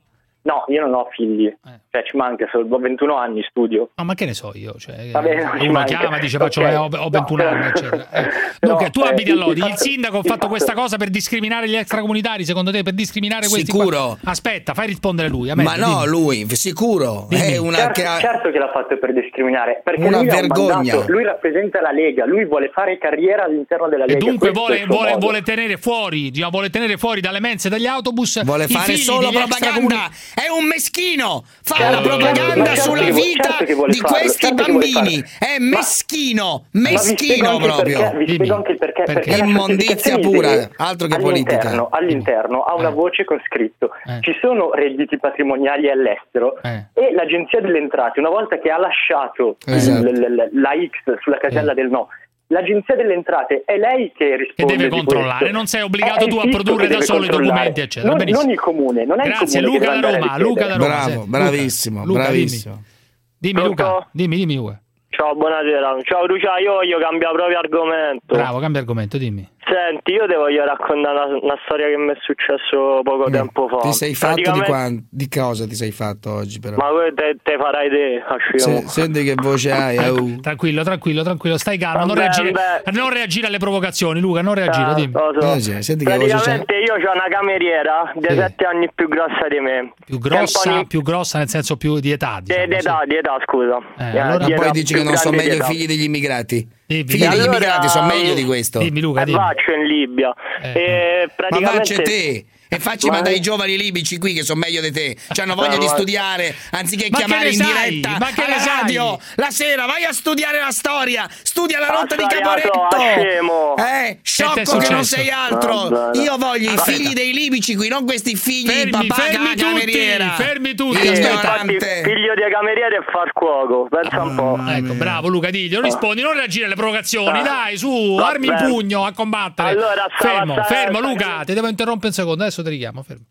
No, 0.49 0.65
io 0.69 0.81
non 0.81 0.95
ho 0.95 1.09
figli, 1.13 1.45
Eh. 1.47 1.59
cioè 1.91 2.05
ci 2.05 2.17
manca, 2.17 2.49
solo 2.51 2.67
ho 2.75 2.79
21 2.79 3.17
anni, 3.17 3.45
studio. 3.51 3.91
No, 3.95 4.05
ma 4.05 4.15
che 4.15 4.25
ne 4.25 4.33
so 4.33 4.51
io? 4.55 4.75
Cioè, 4.79 5.11
Vabbè, 5.11 5.43
uno 5.61 5.73
manca. 5.73 5.99
chiama, 5.99 6.19
dice 6.19 6.39
faccio, 6.39 6.63
Ok. 6.63 6.67
eh, 6.69 6.75
ho, 6.77 6.85
ho 6.91 7.09
21 7.11 7.43
No, 7.43 7.49
anni, 7.51 7.67
eccetera. 7.67 8.09
Eh. 8.11 8.23
però, 8.59 8.73
Dunque, 8.73 8.91
tu 8.91 9.01
eh, 9.03 9.09
abiti 9.09 9.31
a 9.31 9.35
il 9.35 9.39
Lodi. 9.41 9.61
Il 9.61 9.75
sindaco 9.77 10.15
ha 10.19 10.23
fatto 10.23 10.33
fatto- 10.35 10.49
questa 10.49 10.73
cosa 10.73 10.97
per 10.97 11.11
discriminare 11.11 11.69
gli 11.69 11.77
extracomunitari, 11.77 12.47
secondo 12.47 12.71
te? 12.71 12.83
Per 12.83 12.95
discriminare 12.95 13.47
questi 13.49 13.71
qua? 13.71 13.81
Sicuro. 13.85 14.19
Aspetta, 14.25 14.73
fai 14.73 14.87
rispondere 14.87 15.29
lui. 15.29 15.51
Ahmed, 15.51 15.67
Ma 15.67 15.77
no, 15.77 15.87
dimmi. 16.05 16.07
lui, 16.07 16.47
sicuro. 16.57 17.27
È 17.29 17.59
una 17.59 17.77
Certo, 17.77 18.01
certo 18.21 18.51
che 18.51 18.59
l'ha 18.59 18.71
fatto 18.73 18.97
per 18.97 19.13
discriminare, 19.13 19.83
perché 19.85 20.01
Una 20.01 20.17
lui 20.21 20.29
un 20.29 20.35
vergogna. 20.35 20.75
mandato, 20.77 21.05
lui 21.13 21.25
rappresenta 21.25 21.83
la 21.83 21.91
Lega, 21.91 22.25
lui 22.25 22.47
vuole 22.47 22.71
fare 22.73 22.97
carriera 22.97 23.45
all'interno 23.45 23.87
della 23.89 24.05
E 24.05 24.15
Lega. 24.15 24.19
dunque 24.19 24.51
questo 24.51 24.73
è 24.73 24.85
vuole, 24.85 24.87
vuole- 24.87 25.17
vuole 25.19 25.43
tenere 25.43 25.77
fuori, 25.77 26.31
diciamo, 26.31 26.51
vuole 26.51 26.71
tenere 26.71 26.97
fuori 26.97 27.21
dalle 27.21 27.41
mense 27.41 27.69
e 27.69 27.71
dagli 27.71 27.87
autobus 27.87 28.43
Vuole 28.45 28.65
i 28.65 28.69
fare 28.69 28.85
figli 28.93 28.97
solo 29.03 29.29
propaganda. 29.31 30.09
È 30.39 30.49
un 30.49 30.67
meschino. 30.67 31.43
Fa 31.63 31.75
Certo, 31.75 31.95
la 31.95 32.01
propaganda 32.01 32.43
certo, 32.45 32.65
certo 32.65 32.81
sulla 32.83 33.11
vita 33.11 33.51
certo 33.59 33.75
vuole 33.75 33.93
di 33.93 33.99
farlo, 33.99 34.17
questi 34.19 34.55
bambini. 34.55 35.25
È 35.39 35.59
Ma- 35.59 35.77
meschino. 35.79 36.65
Ma 36.73 36.81
Meschino 36.91 37.53
il 37.57 37.63
proprio. 37.63 37.99
perché, 38.01 38.17
vi 38.19 38.35
spiego 38.35 38.55
anche 38.55 38.73
il 38.73 38.79
perché. 38.79 39.03
perché? 39.03 39.31
perché 39.31 39.45
Immondizia 39.45 40.19
pura, 40.19 40.69
altro 40.77 41.09
che 41.09 41.19
politica. 41.19 41.51
All'interno, 41.59 41.89
all'interno 41.91 42.63
ha 42.63 42.75
una 42.75 42.89
Eh. 42.91 42.93
voce 42.93 43.25
con 43.25 43.41
scritto 43.47 43.91
Eh. 44.07 44.21
ci 44.21 44.37
sono 44.41 44.73
redditi 44.73 45.19
patrimoniali 45.19 45.91
all'estero 45.91 46.61
Eh. 46.63 46.85
e 46.95 47.13
l'agenzia 47.15 47.61
delle 47.61 47.79
entrate 47.79 48.21
una 48.21 48.31
volta 48.31 48.59
che 48.59 48.71
ha 48.71 48.79
lasciato 48.79 49.57
Esatto. 49.67 50.05
l- 50.05 50.13
l- 50.13 50.51
la 50.61 50.71
X 50.71 51.21
sulla 51.21 51.39
casella 51.39 51.73
Eh. 51.73 51.75
del 51.75 51.89
no 51.89 52.09
l'agenzia 52.49 52.95
delle 52.97 53.15
entrate 53.15 53.63
è 53.65 53.77
lei 53.77 54.13
che 54.15 54.27
Che 54.31 54.37
risponde 54.37 54.77
deve 54.77 54.89
di 54.89 54.97
controllare, 54.97 55.39
questo. 55.39 55.57
non 55.57 55.67
sei 55.67 55.83
obbligato 55.83 56.21
È 56.21 56.25
il 56.25 56.29
tu 56.31 56.37
a 56.39 56.49
produrre 56.49 56.83
che 56.83 56.89
da 56.89 56.93
deve 56.95 57.05
solo 57.05 57.25
i 57.25 57.29
documenti, 57.29 57.81
eccetera. 57.81 58.15
non, 58.15 58.25
non 58.29 58.51
il 58.51 58.59
comune 58.61 59.05
non 59.05 59.21
è 59.21 59.27
il 59.27 59.33
Grazie, 59.33 59.61
comune 59.63 59.79
che 59.79 59.85
Luca 59.87 60.01
deve 60.01 60.01
da 60.01 60.19
Roma. 60.19 60.39
Luca 60.39 60.67
da 60.67 60.77
Roma. 60.77 60.87
Bravo, 61.05 61.25
bravissimo, 61.27 62.05
Luca, 62.05 62.19
bravissimo. 62.23 62.75
Dimmi, 62.75 63.53
dimmi 63.55 63.63
Luca, 63.69 63.85
Pronto? 63.85 64.09
dimmi, 64.13 64.37
dimmi 64.37 64.55
Luca. 64.57 64.81
ciao 65.11 65.35
buonasera 65.35 65.97
ciao 66.03 66.27
Lucia 66.27 66.59
io 66.59 66.73
voglio 66.75 66.99
cambiare 66.99 67.35
proprio 67.35 67.59
argomento 67.59 68.35
Bravo, 68.35 68.59
cambia 68.59 68.81
argomento, 68.81 69.19
dimmi. 69.19 69.49
Senti, 69.69 70.13
io 70.13 70.27
ti 70.27 70.35
voglio 70.35 70.65
raccontare 70.65 71.15
una, 71.29 71.39
una 71.43 71.59
storia 71.65 71.89
che 71.89 71.97
mi 71.99 72.11
è 72.13 72.17
successo 72.23 73.01
poco 73.03 73.29
tempo 73.29 73.69
fa. 73.69 73.79
Ti 73.89 73.93
sei 73.93 74.15
fatto 74.15 74.37
di, 74.37 74.43
Praticamente- 74.43 74.71
quan- 74.71 75.07
di 75.11 75.29
cosa 75.29 75.67
ti 75.67 75.75
sei 75.75 75.91
fatto 75.91 76.33
oggi 76.33 76.59
però? 76.59 76.77
Ma 76.77 76.87
te, 77.15 77.37
te 77.43 77.57
farai 77.59 77.89
te. 77.91 78.23
Se- 78.59 78.85
senti 78.87 79.25
che 79.25 79.35
voce 79.37 79.71
hai, 79.71 79.97
au. 79.99 80.41
Tranquillo, 80.41 80.83
tranquillo, 80.83 81.23
tranquillo, 81.23 81.59
stai 81.59 81.77
calmo, 81.77 82.07
non 82.07 82.15
reagire, 82.15 82.53
non 82.93 83.11
reagire 83.11 83.47
alle 83.49 83.59
provocazioni, 83.59 84.21
Luca, 84.21 84.41
non 84.41 84.55
reagire, 84.55 84.87
Ah, 84.91 84.95
dimmi. 84.95 85.13
Eh, 85.43 85.61
sì, 85.61 85.83
senti 85.83 86.05
che 86.05 86.17
voce 86.17 86.29
c'hai. 86.29 86.39
Praticamente 86.39 86.75
io 86.77 86.95
ho 86.95 87.13
una 87.13 87.29
cameriera 87.29 88.13
di 88.15 88.27
Sì. 88.29 88.35
7 88.37 88.65
anni 88.65 88.89
più 88.95 89.09
grossa 89.09 89.49
di 89.49 89.61
me. 89.61 89.93
Più 90.05 90.19
grossa, 90.19 90.77
ni- 90.77 90.87
più 90.87 91.03
grossa 91.03 91.39
nel 91.39 91.49
senso 91.49 91.77
più 91.77 91.99
di 92.01 92.11
età, 92.11 92.39
di, 92.43 92.53
diciamo, 92.55 92.67
di 92.69 92.75
età, 92.77 93.01
di 93.07 93.15
età, 93.17 93.37
scusa. 93.45 93.79
Eh, 93.99 94.17
Eh, 94.17 94.19
allora 94.19 94.45
di 94.47 94.55
Poi 94.55 94.65
età, 94.65 94.71
dici 94.71 94.93
più 94.95 95.03
che 95.03 95.09
non 95.09 95.17
sono 95.17 95.37
meglio 95.37 95.55
i 95.55 95.63
figli 95.63 95.87
degli 95.87 96.05
immigrati. 96.05 96.77
Dimmi. 96.89 97.05
Figli 97.07 97.25
allora- 97.27 97.45
immigrati 97.45 97.89
sono 97.89 98.07
meglio 98.07 98.33
di 98.33 98.45
questo. 98.45 98.79
Dimmi 98.79 99.01
Luca, 99.03 99.21
E 99.21 99.25
dimmi. 99.27 99.37
faccio 99.37 99.73
in 99.73 99.85
Libia. 99.85 100.35
Eh. 100.63 100.73
E 100.73 101.25
Ma 101.27 101.33
praticamente... 101.37 101.95
faccia 101.95 102.03
te! 102.03 102.45
E 102.71 102.79
facci 102.79 103.07
Ma- 103.07 103.15
mandare 103.15 103.35
i 103.37 103.41
giovani 103.41 103.77
libici 103.79 104.19
qui 104.19 104.35
che 104.35 104.43
sono 104.43 104.61
meglio 104.61 104.81
di 104.83 104.93
te. 104.93 105.17
Hanno 105.41 105.55
voglia 105.55 105.71
Ma- 105.71 105.79
di 105.79 105.89
studiare 105.89 106.55
anziché 106.73 107.09
Ma 107.11 107.19
chiamare 107.19 107.49
in 107.51 107.55
sai? 107.57 107.89
diretta 107.91 108.17
Ma 108.19 108.31
che 108.33 108.45
alla 108.45 108.59
sai? 108.59 108.81
radio 108.81 109.19
la 109.37 109.51
sera. 109.51 109.87
Vai 109.87 110.05
a 110.05 110.13
studiare 110.13 110.59
la 110.61 110.71
storia. 110.71 111.27
Studia 111.43 111.79
la 111.79 111.89
rotta 111.89 112.15
di 112.17 112.25
Caporetto. 112.27 113.77
Eh, 113.77 114.19
sciocco 114.23 114.77
che 114.79 114.89
non 114.91 115.05
sei 115.05 115.31
altro. 115.31 115.89
Vabbè. 115.89 116.19
Io 116.19 116.37
voglio 116.37 116.73
i 116.73 116.79
figli 116.79 117.13
dei 117.15 117.33
libici 117.33 117.75
qui, 117.75 117.89
non 117.89 118.05
questi 118.05 118.37
figli 118.37 118.69
Fermi, 118.69 118.99
di 119.01 119.07
papà 119.07 119.23
fermi 119.23 119.55
cameriera. 119.55 120.31
fermi 120.33 120.75
tutti, 120.75 121.01
Sì, 121.01 121.09
aspetta. 121.09 121.31
infatti, 121.33 121.67
Ignorante. 121.73 122.03
figlio 122.05 122.35
di 122.35 122.43
cameriere 122.53 122.97
e 122.97 123.05
far 123.11 123.33
cuoco, 123.33 123.89
pensa 123.89 124.23
un 124.23 124.35
po'. 124.35 124.59
Ecco, 124.69 124.93
bravo 124.95 125.29
Luca, 125.29 125.51
diglielo, 125.51 125.83
rispondi, 125.83 126.21
non 126.23 126.35
reagire 126.35 126.67
alle 126.67 126.75
provocazioni, 126.75 127.39
Ah. 127.39 127.43
dai, 127.43 127.77
su, 127.79 128.17
armi 128.21 128.47
in 128.49 128.57
pugno 128.59 129.05
a 129.05 129.13
combattere. 129.13 129.71
Allora, 129.71 130.07
stava- 130.19 130.35
fermo, 130.35 130.53
stava- 130.55 130.67
fermo 130.69 130.99
stava- 130.99 131.09
Luca, 131.13 131.45
ti 131.45 131.55
devo 131.55 131.69
interrompere 131.69 132.09
un 132.09 132.13
secondo, 132.15 132.43
adesso 132.43 132.58
ti 132.63 132.71
richiamo, 132.71 133.03
fermo. 133.03 133.25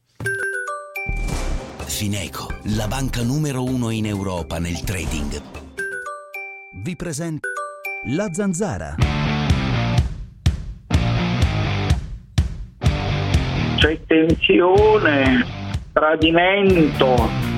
Fineco, 1.86 2.48
la 2.76 2.88
banca 2.88 3.24
numero 3.24 3.64
uno 3.64 3.90
in 3.90 4.06
Europa 4.06 4.60
nel 4.60 4.80
trading. 4.82 5.42
Vi 6.84 6.96
presenta 6.96 7.48
la 8.08 8.30
zanzara. 8.32 8.96
C'è 13.78 14.00
tensione, 14.06 15.46
tradimento. 15.92 17.56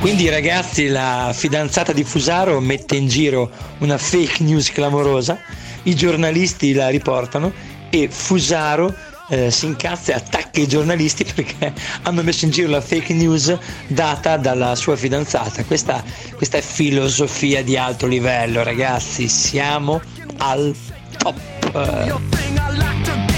Quindi 0.00 0.30
ragazzi 0.30 0.88
la 0.88 1.30
fidanzata 1.34 1.92
di 1.92 2.04
Fusaro 2.04 2.58
mette 2.58 2.96
in 2.96 3.06
giro 3.06 3.50
una 3.80 3.98
fake 3.98 4.42
news 4.42 4.72
clamorosa, 4.72 5.38
i 5.82 5.94
giornalisti 5.94 6.72
la 6.72 6.88
riportano 6.88 7.52
e 7.90 8.08
Fusaro 8.10 8.94
eh, 9.28 9.50
si 9.50 9.66
incazza 9.66 10.12
e 10.12 10.14
attacca 10.16 10.60
i 10.60 10.66
giornalisti 10.66 11.24
perché 11.24 11.72
hanno 12.02 12.22
messo 12.22 12.44
in 12.44 12.50
giro 12.50 12.68
la 12.68 12.80
fake 12.80 13.12
news 13.14 13.56
data 13.86 14.36
dalla 14.36 14.74
sua 14.74 14.96
fidanzata. 14.96 15.64
Questa, 15.64 16.02
questa 16.36 16.58
è 16.58 16.62
filosofia 16.62 17.62
di 17.62 17.76
alto 17.76 18.06
livello 18.06 18.62
ragazzi, 18.62 19.28
siamo 19.28 20.00
al 20.38 20.74
top. 21.18 21.38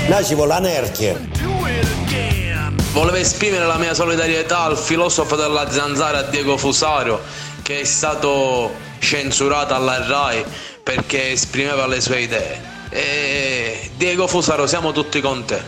Là 0.07 0.25
ci 0.25 0.35
vuole 0.35 0.53
la 0.53 0.61
nerchia. 0.61 1.21
Volevo 2.93 3.17
esprimere 3.17 3.65
la 3.65 3.79
mia 3.79 3.95
solidarietà 3.95 4.65
al 4.65 4.77
filosofo 4.77 5.35
della 5.35 5.71
zanzara 5.71 6.23
Diego 6.23 6.59
Fusario 6.59 7.21
che 7.63 7.81
è 7.81 7.85
stato 7.85 8.71
censurato 8.99 9.75
alla 9.75 10.07
RAI 10.07 10.45
perché 10.83 11.31
esprimeva 11.31 11.87
le 11.87 12.01
sue 12.01 12.21
idee. 12.23 12.72
E 12.95 13.91
Diego 13.97 14.27
Fusaro 14.27 14.67
siamo 14.67 14.93
tutti 14.93 15.23
con 15.23 15.47
te, 15.47 15.59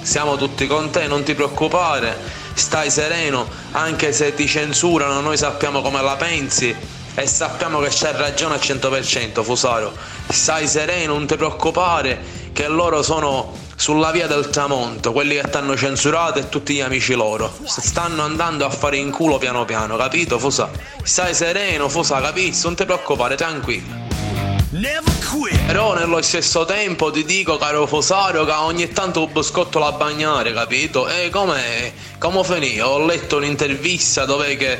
siamo 0.00 0.36
tutti 0.36 0.66
con 0.66 0.88
te, 0.88 1.06
non 1.06 1.22
ti 1.22 1.34
preoccupare, 1.34 2.16
stai 2.54 2.90
sereno, 2.90 3.46
anche 3.72 4.14
se 4.14 4.34
ti 4.34 4.46
censurano 4.46 5.20
noi 5.20 5.36
sappiamo 5.36 5.82
come 5.82 6.00
la 6.00 6.16
pensi 6.16 6.74
e 7.14 7.26
sappiamo 7.26 7.80
che 7.80 7.88
c'è 7.88 8.12
ragione 8.12 8.54
al 8.54 8.60
100% 8.60 9.42
Fusario, 9.42 9.92
stai 10.30 10.66
sereno, 10.66 11.12
non 11.12 11.26
ti 11.26 11.36
preoccupare 11.36 12.18
che 12.52 12.66
loro 12.66 13.02
sono 13.02 13.52
sulla 13.76 14.10
via 14.10 14.26
del 14.26 14.48
tramonto, 14.48 15.12
quelli 15.12 15.34
che 15.34 15.50
ti 15.50 15.56
hanno 15.58 15.76
censurato 15.76 16.38
e 16.38 16.48
tutti 16.48 16.72
gli 16.72 16.80
amici 16.80 17.12
loro. 17.12 17.52
Stanno 17.66 18.22
andando 18.22 18.64
a 18.64 18.70
fare 18.70 18.96
in 18.96 19.10
culo 19.10 19.36
piano 19.36 19.66
piano, 19.66 19.96
capito 19.96 20.38
Fusa? 20.38 20.70
Stai 21.02 21.34
sereno 21.34 21.90
Fusa, 21.90 22.22
capisci? 22.22 22.62
Non 22.64 22.74
ti 22.74 22.86
preoccupare, 22.86 23.36
tranquillo. 23.36 24.09
Però 25.66 25.94
nello 25.94 26.22
stesso 26.22 26.64
tempo 26.64 27.10
ti 27.10 27.24
dico 27.24 27.56
caro 27.56 27.88
Fosario 27.88 28.44
che 28.44 28.52
ogni 28.52 28.92
tanto 28.92 29.24
un 29.24 29.32
biscotto 29.32 29.80
la 29.80 29.90
bagnare, 29.90 30.52
capito? 30.52 31.08
E 31.08 31.28
come, 31.28 31.92
come 32.18 32.44
finì? 32.44 32.80
Ho 32.80 33.04
letto 33.04 33.38
un'intervista 33.38 34.24
dove 34.26 34.56
che 34.56 34.78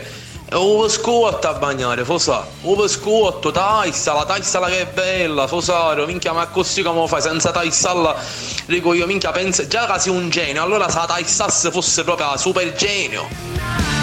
un 0.52 0.82
biscotto 0.82 1.48
a 1.48 1.54
bagnare, 1.54 2.04
Fosa, 2.04 2.46
un 2.62 2.76
biscotto, 2.76 3.50
taissa, 3.50 4.12
la 4.12 4.24
taissala 4.24 4.68
che 4.68 4.80
è 4.82 4.86
bella, 4.86 5.48
Fosario, 5.48 6.06
minchia 6.06 6.32
ma 6.32 6.46
così 6.46 6.82
come 6.82 7.08
fai 7.08 7.20
senza 7.20 7.50
taissarla? 7.50 8.14
Dico 8.66 8.94
io, 8.94 9.06
minchia 9.06 9.32
pensa, 9.32 9.66
già 9.66 9.86
che 9.86 9.98
sei 9.98 10.12
un 10.12 10.30
genio, 10.30 10.62
allora 10.62 10.88
se 10.88 10.98
la 10.98 11.06
taissasse 11.06 11.72
fosse 11.72 12.04
proprio 12.04 12.36
super 12.36 12.72
genio. 12.74 13.99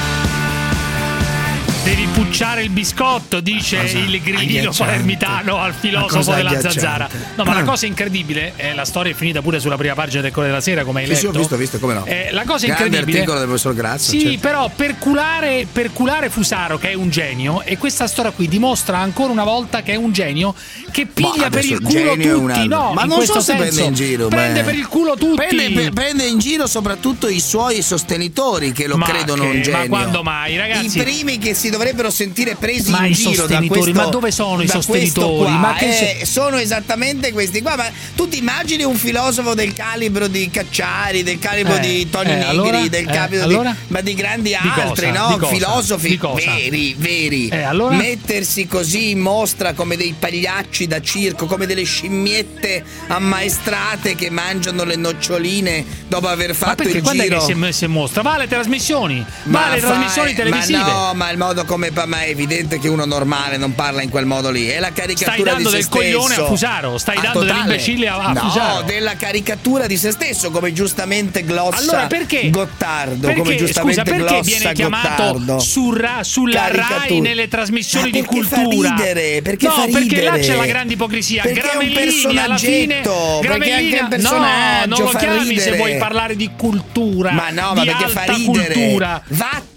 Devi 2.28 2.39
Spulciare 2.39 2.63
il 2.63 2.69
biscotto, 2.71 3.39
dice 3.39 3.78
il 3.78 4.21
agghiacciante. 4.36 4.78
palermitano 4.78 5.57
al 5.59 5.73
filosofo 5.73 6.34
della 6.34 6.59
zanzara. 6.59 7.07
No, 7.36 7.45
ma 7.45 7.53
la 7.53 7.63
cosa 7.63 7.86
incredibile, 7.86 8.51
eh, 8.57 8.73
la 8.75 8.84
storia 8.84 9.13
è 9.13 9.15
finita 9.15 9.41
pure 9.41 9.61
sulla 9.61 9.78
prima 9.78 9.93
pagina 9.93 10.21
del 10.21 10.32
Corriere 10.32 10.51
della 10.51 10.61
Sera, 10.63 10.84
come 10.84 10.99
hai 11.01 11.05
Sì, 11.05 11.11
letto. 11.13 11.21
sì, 11.32 11.36
ho 11.36 11.39
visto, 11.39 11.55
ho 11.55 11.57
visto, 11.57 11.80
come 11.80 11.93
no. 11.93 12.05
Eh, 12.05 12.28
la 12.32 12.43
cosa 12.43 12.65
Grande 12.65 12.84
incredibile. 12.86 13.17
articolo 13.19 13.38
del 13.39 13.47
professor 13.47 13.73
Grazzo. 13.73 14.09
Sì, 14.11 14.19
certo. 14.21 14.39
però 14.39 14.69
per 14.75 14.97
culare, 14.97 15.67
per 15.71 15.93
culare 15.93 16.30
Fusaro, 16.30 16.78
che 16.78 16.91
è 16.91 16.93
un 16.95 17.09
genio, 17.09 17.61
e 17.63 17.78
questa 17.78 18.07
storia 18.07 18.32
qui 18.32 18.47
dimostra 18.49 18.97
ancora 18.97 19.32
una 19.32 19.45
volta 19.45 19.82
che 19.82 19.93
è 19.93 19.95
un 19.95 20.11
genio 20.11 20.53
che 20.91 21.05
piglia 21.05 21.49
per 21.49 21.63
il 21.63 21.80
culo 21.82 22.15
tutti. 22.17 22.67
No, 22.67 22.91
ma 22.93 23.03
non 23.03 23.21
so 23.25 23.39
se 23.39 23.53
senso, 23.55 23.55
prende 23.63 23.82
in 23.84 23.93
giro. 23.93 24.28
Prende 24.28 24.59
beh. 24.59 24.65
per 24.65 24.75
il 24.75 24.88
culo 24.88 25.15
tutti. 25.15 25.36
Prende, 25.36 25.71
pe- 25.71 25.91
prende 25.91 26.25
in 26.25 26.39
giro 26.39 26.67
soprattutto 26.67 27.30
i 27.30 27.39
suoi 27.39 27.82
sostenitori 27.82 28.73
che 28.73 28.86
lo 28.86 28.97
Ma 28.97 29.05
credono 29.05 29.43
che- 29.43 29.49
un 29.49 29.55
ma 29.57 29.61
genio. 29.63 29.88
quando 29.88 30.23
mai, 30.23 30.57
ragazzi? 30.57 30.97
I 30.99 31.01
primi 31.03 31.38
che 31.38 31.53
si 31.53 31.69
dovrebbero 31.69 32.09
sentire 32.18 32.55
presi 32.55 32.89
Ma 32.89 33.05
in 33.05 33.13
giro 33.13 33.30
da 33.30 33.38
sostenitori, 33.41 33.80
questo 33.82 34.01
ma 34.01 34.05
dove 34.09 34.32
sono 34.32 34.61
i 34.63 34.68
sostenitori? 34.68 35.38
qua, 35.43 35.49
Ma 35.51 35.74
che 35.76 36.18
eh, 36.22 36.26
sono 36.26 36.57
esattamente 36.57 37.32
questi 37.32 37.61
qua. 37.61 37.76
Ma 37.76 37.89
tu 38.15 38.28
ti 38.28 38.39
immagini 38.39 38.84
un 38.84 38.95
filosofo 38.95 39.53
del 39.53 39.74
calibro 39.74 40.28
di 40.28 40.49
Cacciari, 40.49 41.22
del 41.22 41.38
calibro 41.38 41.76
Eh, 41.76 41.80
di 41.80 42.09
Tony 42.09 42.32
eh, 42.32 42.36
Nigri, 42.36 42.47
allora? 42.49 42.88
del 42.88 43.07
Eh, 43.07 43.11
calibro 43.11 43.43
allora? 43.43 43.70
di, 43.72 43.78
ma 43.93 44.01
di 44.01 44.13
grandi 44.15 44.49
Di 44.49 44.55
altri, 44.55 45.09
cosa? 45.09 45.28
no? 45.30 45.38
Cosa? 45.38 45.53
Filosofi 45.53 46.20
veri, 46.43 46.95
veri. 46.97 47.47
Eh, 47.49 47.61
allora? 47.61 47.95
Mettersi 47.95 48.65
così 48.68 49.11
in 49.11 49.20
mostra 49.20 49.74
come 49.74 49.95
dei 49.95 50.15
pagliacci 50.18 50.88
da 50.88 50.99
circo, 51.01 51.45
come 51.45 51.65
delle 51.68 51.84
scimmiette 51.84 52.84
ammaestrate 53.07 54.15
che 54.15 54.30
mangiano 54.30 54.84
le 54.84 54.95
noccioline 54.95 55.86
dopo 56.07 56.28
aver 56.28 56.49
Ma 56.49 56.53
fatto 56.55 56.84
perché 56.84 56.97
il 56.97 57.03
quando 57.03 57.22
è 57.24 57.26
giro. 57.28 57.45
che 57.45 57.72
si 57.72 57.78
si 57.78 57.86
mostra? 57.88 58.22
Va 58.22 58.34
alle 58.34 58.47
trasmissioni, 58.47 59.24
va 59.45 59.65
alle 59.68 59.80
fai- 59.80 59.89
trasmissioni 59.91 60.34
televisive. 60.34 60.78
Ma 60.80 60.86
no, 60.88 61.13
ma 61.13 61.30
il 61.30 61.38
modo 61.38 61.65
come 61.65 61.91
ma 62.07 62.21
è 62.23 62.29
evidente 62.29 62.79
che 62.79 62.87
uno 62.87 63.05
normale 63.05 63.57
non 63.57 63.75
parla 63.75 64.01
in 64.01 64.09
quel 64.09 64.25
modo 64.25 64.49
lì. 64.49 64.67
È 64.67 64.79
la 64.79 64.91
caricatura 64.91 65.33
Stai 65.33 65.43
dando 65.43 65.69
di 65.69 65.75
se 65.75 65.81
del 65.81 65.89
coglione 65.89 66.25
stesso. 66.33 66.43
a 66.43 66.47
Fusaro, 66.47 66.97
stai 66.97 67.17
Ah, 67.17 67.21
dando 67.21 67.39
totale. 67.41 67.53
dell'imbecille 67.61 68.07
a, 68.07 68.15
a 68.17 68.31
no, 68.33 68.39
Fusaro. 68.39 68.81
della 68.83 69.15
caricatura 69.15 69.85
di 69.87 69.97
se 69.97 70.11
stesso, 70.11 70.49
come 70.51 70.73
giustamente 70.73 71.43
glossa 71.43 71.77
Allora 71.79 72.07
perché? 72.07 72.49
Gottardo, 72.49 73.27
perché, 73.27 73.41
come 73.41 73.55
giustamente 73.55 74.01
scusa, 74.01 74.15
perché 74.15 74.33
glossa 74.33 74.57
viene 74.57 74.73
chiamato 74.73 75.23
Gottardo. 75.33 75.59
su 75.59 75.91
Ra- 75.93 76.23
sulla 76.23 76.59
Caricatura. 76.61 76.97
RAI 77.07 77.19
nelle 77.19 77.47
trasmissioni 77.47 78.11
di 78.11 78.21
perché 78.21 78.43
fa 78.43 78.61
cultura? 78.61 78.89
ridere, 78.95 79.41
perché 79.41 79.67
no, 79.67 79.85
perché 79.91 80.21
là 80.23 80.37
c'è 80.37 80.55
la 80.55 80.65
grande 80.65 80.93
ipocrisia. 80.93 81.41
Perché 81.43 81.59
è 81.61 81.75
un 81.75 81.91
Gramellini 81.91 82.37
alla 82.39 82.57
fine 82.57 82.95
perché 83.01 83.09
anche 83.09 83.47
Gramellini- 83.47 83.99
un 83.99 84.07
personaggio 84.07 84.85
No, 84.87 84.95
non 85.03 85.11
lo 85.11 85.17
chiami 85.17 85.43
se 85.45 85.49
ridere. 85.49 85.77
vuoi 85.77 85.97
parlare 85.97 86.35
di 86.35 86.49
cultura. 86.57 87.31
Ma 87.31 87.49
no, 87.49 87.73
ma 87.73 87.83
perché 87.83 88.07
fa 88.07 88.23
ridere. 88.23 88.73
cultura. 88.73 89.23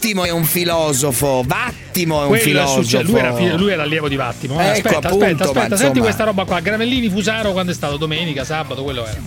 Vattimo 0.03 0.25
è 0.25 0.31
un 0.31 0.45
filosofo, 0.45 1.45
Vattimo 1.47 2.23
è 2.23 2.27
un 2.27 2.39
filosofo. 2.39 2.83
successo- 2.83 3.11
lui, 3.11 3.21
era, 3.21 3.35
fi- 3.35 3.51
lui 3.59 3.71
era 3.71 3.83
allievo 3.83 4.09
di 4.09 4.17
Vattimo. 4.17 4.59
Eh, 4.59 4.65
Ecco, 4.65 4.89
aspetta, 4.89 5.09
appunto, 5.09 5.25
aspetta, 5.27 5.45
aspetta, 5.45 5.69
senti 5.77 5.85
insomma- 5.85 6.05
questa 6.05 6.25
roba 6.25 6.45
qua. 6.47 6.61
Gramellini 6.61 7.11
Fusaro 7.11 7.53
quando 7.53 7.73
è 7.73 7.75
stato 7.75 7.99
domenica, 7.99 8.43
sabato, 8.45 8.83
quello 8.83 9.05
era. 9.05 9.21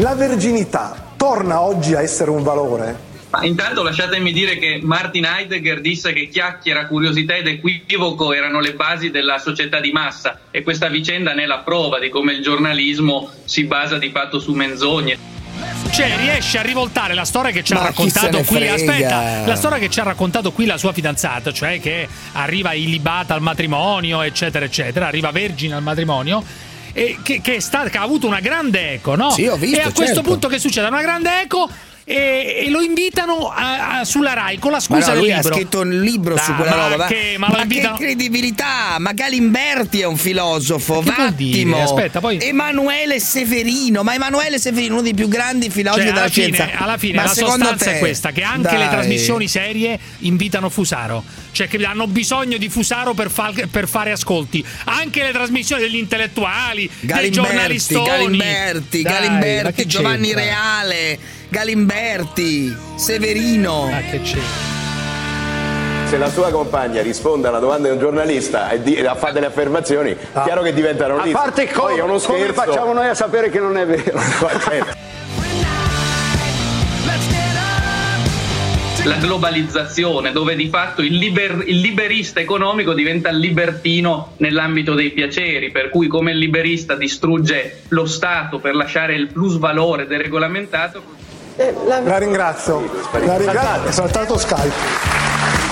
La 0.00 0.16
verginità 0.16 1.12
torna 1.16 1.60
oggi 1.60 1.94
a 1.94 2.02
essere 2.02 2.30
un 2.30 2.42
valore? 2.42 2.98
Ma 3.30 3.44
intanto 3.44 3.84
lasciatemi 3.84 4.32
dire 4.32 4.58
che 4.58 4.80
Martin 4.82 5.24
Heidegger 5.24 5.80
disse 5.80 6.12
che 6.12 6.26
chiacchiera, 6.26 6.86
curiosità 6.88 7.36
ed 7.36 7.46
equivoco 7.46 8.32
erano 8.32 8.58
le 8.58 8.74
basi 8.74 9.10
della 9.10 9.38
società 9.38 9.78
di 9.78 9.92
massa 9.92 10.40
e 10.50 10.62
questa 10.64 10.88
vicenda 10.88 11.32
ne 11.32 11.44
è 11.44 11.46
la 11.46 11.58
prova 11.58 12.00
di 12.00 12.08
come 12.08 12.32
il 12.32 12.42
giornalismo 12.42 13.30
si 13.44 13.62
basa 13.66 13.98
di 13.98 14.10
fatto 14.10 14.40
su 14.40 14.52
menzogne. 14.52 15.16
Cioè, 15.92 16.16
riesce 16.16 16.58
a 16.58 16.62
rivoltare 16.62 17.12
la 17.12 17.26
storia 17.26 17.50
che 17.50 17.62
ci 17.62 17.74
ha 17.74 17.76
Ma 17.76 17.82
raccontato 17.82 18.38
qui. 18.38 18.56
frega? 18.56 18.74
Aspetta, 18.74 19.46
la 19.46 19.54
storia 19.56 19.76
che 19.78 19.90
ci 19.90 20.00
ha 20.00 20.04
raccontato 20.04 20.50
qui 20.50 20.64
la 20.64 20.78
sua 20.78 20.94
fidanzata, 20.94 21.52
cioè 21.52 21.80
che 21.80 22.08
arriva 22.32 22.72
illibata 22.72 23.34
al 23.34 23.42
matrimonio, 23.42 24.22
eccetera, 24.22 24.64
eccetera, 24.64 25.06
arriva 25.06 25.30
vergine 25.32 25.74
al 25.74 25.82
matrimonio. 25.82 26.42
E 26.94 27.18
che, 27.22 27.42
che 27.42 27.60
sta- 27.60 27.90
che 27.90 27.98
ha 27.98 28.02
avuto 28.02 28.26
una 28.26 28.40
grande 28.40 28.92
eco, 28.92 29.16
no? 29.16 29.30
Sì, 29.32 29.46
ho 29.46 29.56
visto, 29.56 29.76
e 29.76 29.80
a 29.80 29.92
questo 29.92 30.04
certo. 30.04 30.22
punto 30.22 30.48
che 30.48 30.58
succede? 30.58 30.86
Una 30.86 31.02
grande 31.02 31.42
eco 31.42 31.68
e, 32.04 32.64
e 32.66 32.70
lo 32.70 32.80
invitano 32.80 33.48
a- 33.48 34.00
a- 34.00 34.04
sulla 34.04 34.32
Rai 34.32 34.58
con 34.58 34.72
la 34.72 34.80
scusa 34.80 35.14
no, 35.14 35.20
del 35.20 35.30
libro. 35.30 35.48
ha 35.48 35.52
scritto 35.54 35.80
un 35.80 36.00
libro 36.00 36.36
su 36.36 36.50
Dai, 36.50 36.56
quella 36.56 36.76
ma 36.76 36.82
roba. 36.88 36.96
Ma, 36.96 37.06
che- 37.06 37.34
ma 37.38 37.48
ma 37.48 37.62
invitano- 37.62 37.96
che 37.96 38.04
credibilità! 38.04 38.96
Ma 38.98 39.12
Galimberti 39.12 40.00
è 40.00 40.06
un 40.06 40.16
filosofo? 40.16 41.00
Vattimo. 41.02 41.82
Aspetta, 41.82 42.20
poi- 42.20 42.38
Emanuele 42.40 43.20
Severino, 43.20 44.02
ma 44.02 44.14
Emanuele 44.14 44.58
Severino, 44.58 44.94
uno 44.94 45.02
dei 45.02 45.14
più 45.14 45.28
grandi 45.28 45.70
filosofi 45.70 46.02
Cioè, 46.06 46.12
della 46.12 46.28
fine, 46.28 46.52
scienza. 46.52 46.78
alla 46.78 46.98
fine 46.98 47.14
ma 47.14 47.22
la 47.24 47.28
sostanza 47.34 47.74
te, 47.76 47.96
è 47.96 47.98
questa: 47.98 48.30
che 48.32 48.42
anche 48.42 48.68
dai. 48.76 48.78
le 48.78 48.88
trasmissioni 48.88 49.48
serie 49.48 49.98
invitano 50.20 50.68
Fusaro. 50.68 51.22
Cioè, 51.52 51.68
che 51.68 51.84
hanno 51.84 52.06
bisogno 52.06 52.56
di 52.56 52.68
Fusaro 52.68 53.12
per, 53.14 53.30
fal- 53.30 53.68
per 53.70 53.86
fare 53.88 54.10
ascolti. 54.10 54.64
Anche 54.84 55.22
le 55.22 55.32
trasmissioni 55.32 55.82
degli 55.82 55.96
intellettuali, 55.96 56.88
dei 57.00 57.06
Galimberti, 57.08 57.30
giornalistoni. 57.30 58.06
Galimberti, 58.06 59.02
Dai, 59.02 59.12
Galimberti, 59.12 59.86
Giovanni 59.86 60.26
c'entra? 60.28 60.42
Reale, 60.44 61.18
Galimberti, 61.52 62.74
Severino. 62.96 63.86
Ma 63.90 63.98
che 64.10 64.22
c'è? 64.22 64.38
Se 66.06 66.16
la 66.16 66.30
sua 66.30 66.50
compagna 66.50 67.02
risponde 67.02 67.48
alla 67.48 67.58
domanda 67.58 67.88
di 67.88 67.92
un 67.94 68.00
giornalista 68.00 68.70
e 68.70 68.80
di- 68.82 68.94
e 68.94 69.04
fa 69.18 69.32
delle 69.32 69.44
affermazioni, 69.46 70.16
chiaro 70.44 70.62
che 70.62 70.72
diventano 70.72 71.18
A 71.18 71.28
parte 71.30 71.68
co- 71.70 71.82
Poi 71.82 71.98
è 71.98 72.02
uno 72.02 72.16
come 72.18 72.38
scherzo. 72.38 72.54
facciamo 72.54 72.94
noi 72.94 73.06
a 73.08 73.14
sapere 73.14 73.50
che 73.50 73.58
non 73.60 73.76
è 73.76 73.84
vero? 73.84 74.18
La 79.04 79.16
globalizzazione, 79.16 80.30
dove 80.32 80.54
di 80.54 80.68
fatto 80.68 81.02
il, 81.02 81.16
liber- 81.16 81.64
il 81.66 81.80
liberista 81.80 82.38
economico 82.40 82.94
diventa 82.94 83.28
il 83.30 83.38
libertino 83.38 84.34
nell'ambito 84.38 84.94
dei 84.94 85.10
piaceri, 85.10 85.70
per 85.72 85.90
cui 85.90 86.06
come 86.06 86.30
il 86.30 86.38
liberista 86.38 86.94
distrugge 86.94 87.80
lo 87.88 88.06
Stato 88.06 88.58
per 88.60 88.76
lasciare 88.76 89.14
il 89.16 89.26
plusvalore 89.26 90.06
deregolamentato, 90.06 91.02
La 91.86 92.18
ringrazio. 92.18 92.80
La 93.24 93.36
ringrazio. 93.36 93.88
È 93.88 93.92
saltato 93.92 94.38
Skype. 94.38 94.72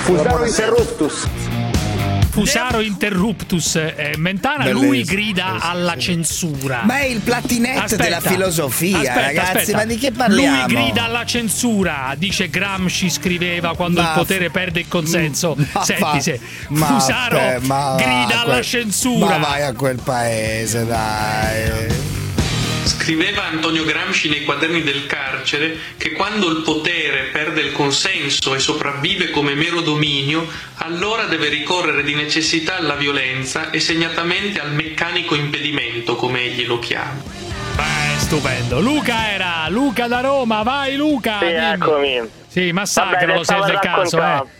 Fusaro 0.03 0.45
interruptus. 0.45 1.29
Fusaro 2.31 2.81
interruptus 2.81 3.75
eh, 3.75 4.15
Mentana, 4.17 4.69
lui 4.71 4.89
Bellissimo, 5.03 5.17
grida 5.21 5.57
alla 5.61 5.97
censura. 5.97 6.83
Ma 6.85 6.99
è 7.01 7.05
il 7.07 7.19
platinetto 7.21 7.97
della 7.97 8.21
filosofia, 8.21 8.99
aspetta, 8.99 9.21
ragazzi, 9.21 9.57
aspetta. 9.57 9.77
ma 9.79 9.85
di 9.85 9.99
che 9.99 10.13
parliamo? 10.13 10.57
Lui 10.59 10.75
grida 10.75 11.05
alla 11.05 11.25
censura, 11.25 12.15
dice 12.17 12.49
Gramsci 12.49 13.11
scriveva 13.11 13.75
quando 13.75 14.01
Ma- 14.01 14.09
il 14.13 14.15
potere 14.19 14.49
perde 14.51 14.81
il 14.81 14.89
consenso. 14.89 15.57
Ma 15.73 15.85
Senti 15.85 16.03
fa- 16.03 16.21
se 16.21 16.41
ma 16.69 16.87
Fusaro 16.87 17.39
fe- 17.39 17.59
ma 17.63 17.95
grida 17.97 18.41
alla 18.43 18.53
quel- 18.53 18.65
censura. 18.65 19.39
Ma 19.39 19.47
vai 19.47 19.63
a 19.63 19.73
quel 19.73 20.01
paese, 20.03 20.87
dai. 20.87 22.20
Scriveva 22.85 23.45
Antonio 23.45 23.85
Gramsci 23.85 24.29
nei 24.29 24.45
quaderni 24.45 24.83
del 24.83 25.07
carcere 25.07 25.77
che 25.97 26.13
quando 26.13 26.49
il 26.49 26.63
potere 26.63 27.29
perde 27.33 27.61
il 27.61 27.73
consenso 27.73 28.55
e 28.55 28.59
sopravvive 28.59 29.31
come 29.31 29.55
mero 29.55 29.81
dominio, 29.81 30.47
allora 30.77 31.25
deve 31.25 31.49
ricorrere 31.49 32.03
di 32.03 32.15
necessità 32.15 32.77
alla 32.77 32.95
violenza 32.95 33.71
e 33.71 33.81
segnatamente 33.81 34.61
al 34.61 34.73
meccanico 34.73 35.35
impedimento, 35.35 36.17
come 36.17 36.41
egli 36.41 36.67
lo 36.67 36.79
chiama. 36.79 37.23
Beh, 37.77 38.19
stupendo. 38.19 38.81
Luca 38.81 39.31
era, 39.31 39.69
Luca 39.69 40.07
da 40.07 40.21
Roma, 40.21 40.63
vai 40.63 40.97
Luca. 40.97 41.39
Sì, 41.39 41.47
dimmi. 41.47 41.73
eccomi. 41.73 42.31
Sì, 42.49 42.73
massacralo 42.73 43.45
se 43.45 43.55
è 43.55 43.59
a 43.59 43.79
caso, 43.79 44.17
eh. 44.19 44.59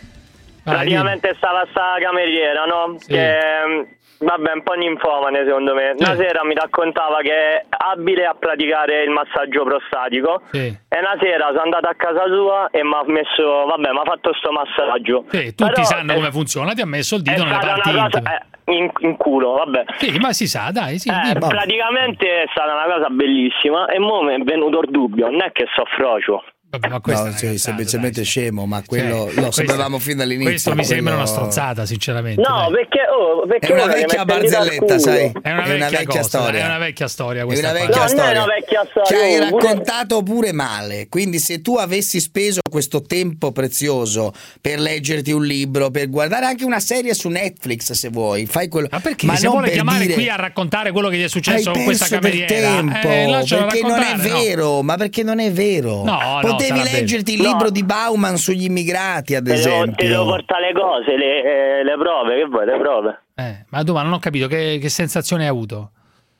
Vai, 0.63 0.75
Praticamente 0.75 1.35
stava 1.37 1.67
sta 1.71 1.97
cameriera, 2.01 2.65
no? 2.65 2.97
Sì. 2.99 3.09
Che 3.09 3.39
mh, 3.67 3.87
vabbè, 4.21 4.53
un 4.55 4.63
po' 4.63 4.75
ninfomane 4.75 5.45
secondo 5.45 5.75
me. 5.75 5.95
Una 5.99 6.15
Sì. 6.15 6.23
sera 6.23 6.45
mi 6.45 6.55
raccontava 6.55 7.19
che 7.21 7.33
è 7.33 7.65
abile 7.69 8.25
a 8.27 8.35
praticare 8.39 9.03
il 9.03 9.11
massaggio 9.11 9.65
prostatico. 9.65 10.43
Sì. 10.53 10.67
E 10.89 10.99
una 10.99 11.17
sera 11.21 11.47
sono 11.49 11.63
andato 11.63 11.89
a 11.89 11.95
casa 11.97 12.25
sua 12.27 12.69
e 12.71 12.83
mi 12.85 12.93
ha 12.95 13.03
messo, 13.07 13.65
vabbè, 13.67 13.91
mi 13.91 13.99
ha 13.99 14.05
fatto 14.05 14.33
sto 14.35 14.53
massaggio. 14.53 15.25
Sì, 15.29 15.55
tutti 15.55 15.73
Però 15.73 15.85
sanno 15.85 16.13
è- 16.13 16.15
come 16.15 16.31
funziona, 16.31 16.73
ti 16.73 16.81
ha 16.83 16.87
messo 16.87 17.17
il 17.17 17.23
dito 17.23 17.43
parti 17.45 17.89
una 17.91 18.09
cosa 18.09 18.23
eh, 18.67 18.73
in, 18.73 18.91
in 18.99 19.17
culo, 19.17 19.53
vabbè. 19.53 19.85
Sì, 19.97 20.17
ma 20.19 20.33
si 20.33 20.47
sa, 20.47 20.71
dai, 20.73 20.99
sì. 20.99 21.09
Eh, 21.09 21.39
praticamente 21.39 22.43
è 22.43 22.47
stata 22.51 22.73
una 22.73 22.95
cosa 22.95 23.09
bellissima 23.09 23.87
e 23.87 23.99
mo 23.99 24.23
mi 24.23 24.35
è 24.35 24.39
venuto 24.45 24.81
il 24.81 24.91
dubbio, 24.91 25.29
non 25.31 25.43
è 25.43 25.51
che 25.53 25.67
so 25.75 25.85
frocio. 25.97 26.45
Vabbè, 26.71 26.89
ma 26.89 27.01
No, 27.03 27.03
è 27.05 27.11
una 27.21 27.31
cazzata, 27.33 27.59
semplicemente 27.59 28.23
scemo, 28.23 28.65
ma 28.65 28.81
quello 28.87 29.25
Cioè, 29.27 29.35
lo 29.35 29.43
questo- 29.43 29.51
sapevamo 29.67 29.99
fin 29.99 30.17
dall'inizio. 30.19 30.51
Questo 30.53 30.75
mi 30.77 30.85
sembra 30.85 31.15
una 31.15 31.27
stronzata, 31.27 31.85
sinceramente. 31.85 32.41
No, 32.41 32.61
dai. 32.61 32.71
perché, 32.73 33.01
oh, 33.11 33.45
perché 33.45 33.67
È 33.67 33.73
una 33.73 33.87
vecchia 33.93 34.25
barzelletta, 34.25 34.99
sai? 35.01 35.17
È 35.19 35.31
una 35.33 35.41
È 35.43 35.51
una 35.51 35.63
vecchia, 35.65 35.89
vecchia 35.99 36.07
cosa, 36.07 36.23
storia. 36.23 36.61
È 36.61 36.65
una 36.67 36.79
vecchia 36.79 37.09
storia 37.09 37.43
È 37.43 37.45
questa 37.45 37.71
una 37.71 37.77
qua. 37.79 37.87
vecchia 37.87 38.01
No, 38.01 38.07
è 38.07 38.09
storia. 38.09 38.43
una 38.45 38.55
vecchia 38.55 38.87
storia, 38.89 39.05
Ci 39.05 39.15
hai 39.15 39.35
oh, 39.41 39.49
pure- 39.49 39.67
raccontato 39.67 40.23
pure 40.23 40.53
male. 40.53 41.07
Quindi, 41.09 41.39
se 41.41 41.61
tu 41.61 41.75
avessi 41.77 42.21
speso 42.21 42.61
questo 42.71 43.03
tempo 43.03 43.51
prezioso 43.51 44.33
per 44.61 44.79
leggerti 44.79 45.33
un 45.33 45.45
libro, 45.45 45.91
per 45.91 46.09
guardare 46.09 46.47
anche 46.47 46.65
una 46.65 46.79
serie 46.79 47.15
su 47.15 47.29
Netflix, 47.31 47.91
se 47.93 48.11
vuoi, 48.11 48.47
fai 48.47 48.69
quello. 48.69 48.87
Ma 48.93 49.01
perché 49.01 49.27
Ma 49.27 49.35
se 49.35 49.43
non 49.43 49.53
vuole 49.55 49.67
per 49.67 49.75
chiamare 49.75 50.03
dire- 50.03 50.15
qui 50.15 50.29
a 50.29 50.37
raccontare 50.37 50.93
quello 50.93 51.09
che 51.09 51.17
gli 51.17 51.25
è 51.25 51.29
successo 51.29 51.71
hai 51.71 51.75
con 51.75 51.85
questa 51.85 52.07
cameriera, 52.07 52.47
tempo, 52.47 53.09
eh, 53.09 53.45
perché 53.49 53.81
non 53.83 54.01
è 54.03 54.15
vero, 54.19 54.83
ma 54.83 54.97
perché 54.97 55.25
non 55.25 55.41
è 55.41 55.51
vero. 55.51 56.05
No, 56.05 56.41
no, 56.43 56.59
Potevi 56.61 56.83
devi 56.83 56.97
leggerti 56.97 57.35
il 57.35 57.43
libro 57.43 57.71
di 57.71 57.85
Bauman 57.85 58.37
sugli 58.37 58.65
immigrati, 58.65 59.35
ad 59.35 59.45
devo, 59.45 59.57
ti 59.57 59.63
devo 59.65 59.77
esempio. 59.77 60.25
portare 60.25 60.73
le 60.73 60.73
cose, 60.79 61.17
le, 61.17 61.43
eh, 61.43 61.85
le 61.85 61.97
prove, 61.97 62.37
che 62.37 62.45
vuoi, 62.47 62.67
le 62.67 62.79
prove? 62.79 63.23
Eh, 63.35 63.65
ma 63.71 63.83
tu, 63.83 63.93
ma 63.93 64.03
non 64.03 64.13
ho 64.13 64.19
capito 64.19 64.47
che, 64.47 64.79
che 64.81 64.89
sensazione 64.89 65.45
hai 65.45 65.49
avuto. 65.49 65.93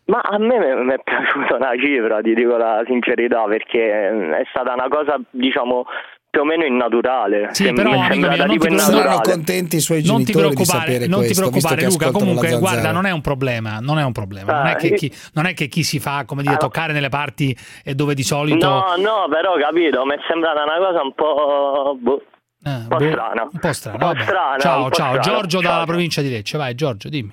Ma 0.07 0.21
a 0.21 0.39
me 0.39 0.59
mi 0.59 0.85
mi 0.85 0.93
è 0.93 1.01
piaciuta 1.03 1.57
una 1.57 1.73
cifra, 1.81 2.21
ti 2.21 2.35
dico 2.35 2.57
la 2.57 2.83
sincerità, 2.87 3.45
perché 3.45 3.79
eh, 3.79 4.39
è 4.41 4.45
stata 4.51 4.73
una 4.73 4.89
cosa, 4.89 5.19
diciamo, 5.31 5.87
più 6.31 6.43
o 6.43 6.45
meno 6.45 6.65
innaturale. 6.65 7.49
Sì, 7.53 7.65
Sem- 7.65 7.75
però, 7.75 7.91
amico 7.91 8.29
mio, 8.29 8.37
non 8.37 8.49
ti 8.49 8.59
preoccupare. 8.59 8.79
Saranno 8.79 9.21
contenti 9.21 9.77
i 9.77 9.81
suoi 9.81 10.03
Non 10.05 10.19
ti 10.19 10.33
genitori 10.33 10.49
di 10.49 10.55
preoccupare, 10.55 10.99
non 10.99 11.01
ti 11.01 11.09
questo, 11.09 11.27
visto 11.27 11.41
preoccupare 11.69 11.85
Luca, 11.85 12.11
comunque 12.13 12.59
guarda, 12.59 12.93
non 12.93 13.07
è 13.07 13.11
un 13.11 13.21
problema, 13.21 13.79
non 13.81 13.99
è 13.99 14.05
un 14.05 14.13
problema. 14.13 14.53
Non, 14.53 14.67
Ah, 14.67 14.71
è 14.73 14.77
che 14.77 14.95
chi, 14.95 15.13
non 15.35 15.47
è 15.47 15.55
che 15.55 15.67
chi 15.67 15.83
si 15.83 15.99
fa, 15.99 16.25
come 16.25 16.43
dire, 16.43 16.57
toccare 16.57 16.93
nelle 16.93 17.09
parti 17.09 17.57
e 17.85 17.95
dove 17.97 18.15
di 18.15 18.23
solito... 18.23 18.67
No, 18.69 18.85
no, 18.97 19.27
però 19.29 19.57
capito, 19.57 20.05
mi 20.05 20.15
è 20.15 20.19
sembrata 20.29 20.63
una 20.63 20.79
cosa 20.79 21.03
un 21.03 21.13
po'. 21.15 21.97
boh, 22.01 22.23
un 22.65 22.87
po' 22.89 22.97
boh, 22.97 23.09
strana. 23.11 23.49
Un 23.51 23.59
po' 23.59 23.73
strano, 23.73 23.97
Un 23.97 24.01
po' 24.01 24.07
vabbè. 24.07 24.23
strana, 24.23 24.59
ciao, 24.59 24.83
un 24.85 24.89
po' 24.89 24.95
ciao, 24.95 25.07
strana. 25.15 25.21
Giorgio 25.39 25.61
dalla 25.61 25.75
Ciao. 25.77 25.85
provincia 25.87 26.23
di 26.23 26.31
Lecce. 26.31 26.57
Vai, 26.59 26.75
Giorgio, 26.77 27.09
dimmi. 27.09 27.33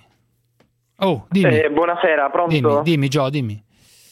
Oh, 0.99 1.27
dimmi. 1.29 1.59
Eh, 1.59 1.69
buonasera, 1.69 2.29
pronto? 2.31 2.51
Dimmi, 2.55 2.81
dimmi, 2.81 3.07
Gio, 3.09 3.29
dimmi. 3.29 3.63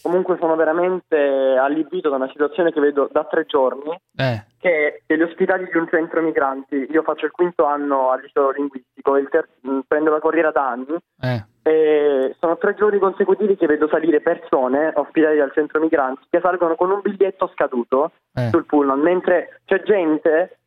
Comunque 0.05 0.37
sono 0.37 0.55
veramente 0.55 1.17
allibito 1.59 2.09
da 2.09 2.17
una 2.17 2.29
situazione 2.29 2.71
che 2.71 2.79
vedo 2.79 3.09
da 3.11 3.23
tre 3.23 3.47
giorni, 3.47 3.89
Eh, 4.15 4.43
che 4.59 5.01
è 5.03 5.15
gli 5.15 5.21
ospitali 5.23 5.67
di 5.67 5.75
un 5.79 5.87
centro 5.89 6.21
migranti. 6.21 6.75
Io 6.91 7.01
faccio 7.01 7.25
il 7.25 7.31
quinto 7.31 7.65
anno 7.65 8.11
al 8.11 8.21
liceo 8.21 8.51
linguistico, 8.51 9.19
ter- 9.31 9.49
mh, 9.61 9.79
prendo 9.87 10.11
la 10.11 10.19
corriera 10.19 10.51
da 10.51 10.69
anni 10.69 10.95
eh. 11.21 11.43
e 11.63 12.35
sono 12.39 12.55
tre 12.59 12.75
giorni 12.75 12.99
consecutivi 12.99 13.57
che 13.57 13.65
vedo 13.65 13.87
salire 13.87 14.21
persone 14.21 14.91
ospitali 14.93 15.37
dal 15.37 15.51
centro 15.53 15.79
migranti 15.79 16.27
che 16.29 16.39
salgono 16.39 16.75
con 16.75 16.91
un 16.91 17.01
biglietto 17.01 17.47
scaduto 17.55 18.11
Eh. 18.35 18.49
sul 18.51 18.67
pullman, 18.67 18.99
mentre 18.99 19.61
c'è 19.65 19.81
gente 19.81 20.59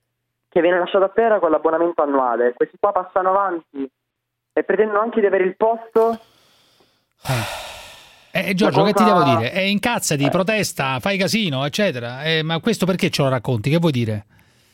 che 0.48 0.60
viene 0.60 0.80
lasciata 0.80 1.04
a 1.04 1.10
terra 1.10 1.38
con 1.38 1.52
l'abbonamento 1.52 2.02
annuale. 2.02 2.54
Questi 2.54 2.76
qua 2.80 2.90
passano 2.90 3.28
avanti 3.28 3.88
e 4.52 4.64
pretendono 4.64 4.98
anche 4.98 5.20
di 5.20 5.26
avere 5.26 5.44
il 5.44 5.54
posto. 5.54 6.18
Eh, 8.46 8.54
Giorgio, 8.54 8.80
Ma 8.80 8.86
che 8.86 8.92
ti 8.94 9.02
cosa- 9.02 9.24
devo 9.24 9.36
dire? 9.38 9.52
Eh, 9.52 9.68
incazzati, 9.70 10.28
protesta, 10.30 10.98
fai 11.00 11.16
casino, 11.18 11.64
eccetera. 11.64 12.22
Eh, 12.24 12.42
ma 12.42 12.60
questo 12.60 12.86
perché 12.86 13.10
ce 13.10 13.22
lo 13.22 13.28
racconti? 13.28 13.70
Che 13.70 13.78
vuoi 13.78 13.92
dire? 13.92 14.26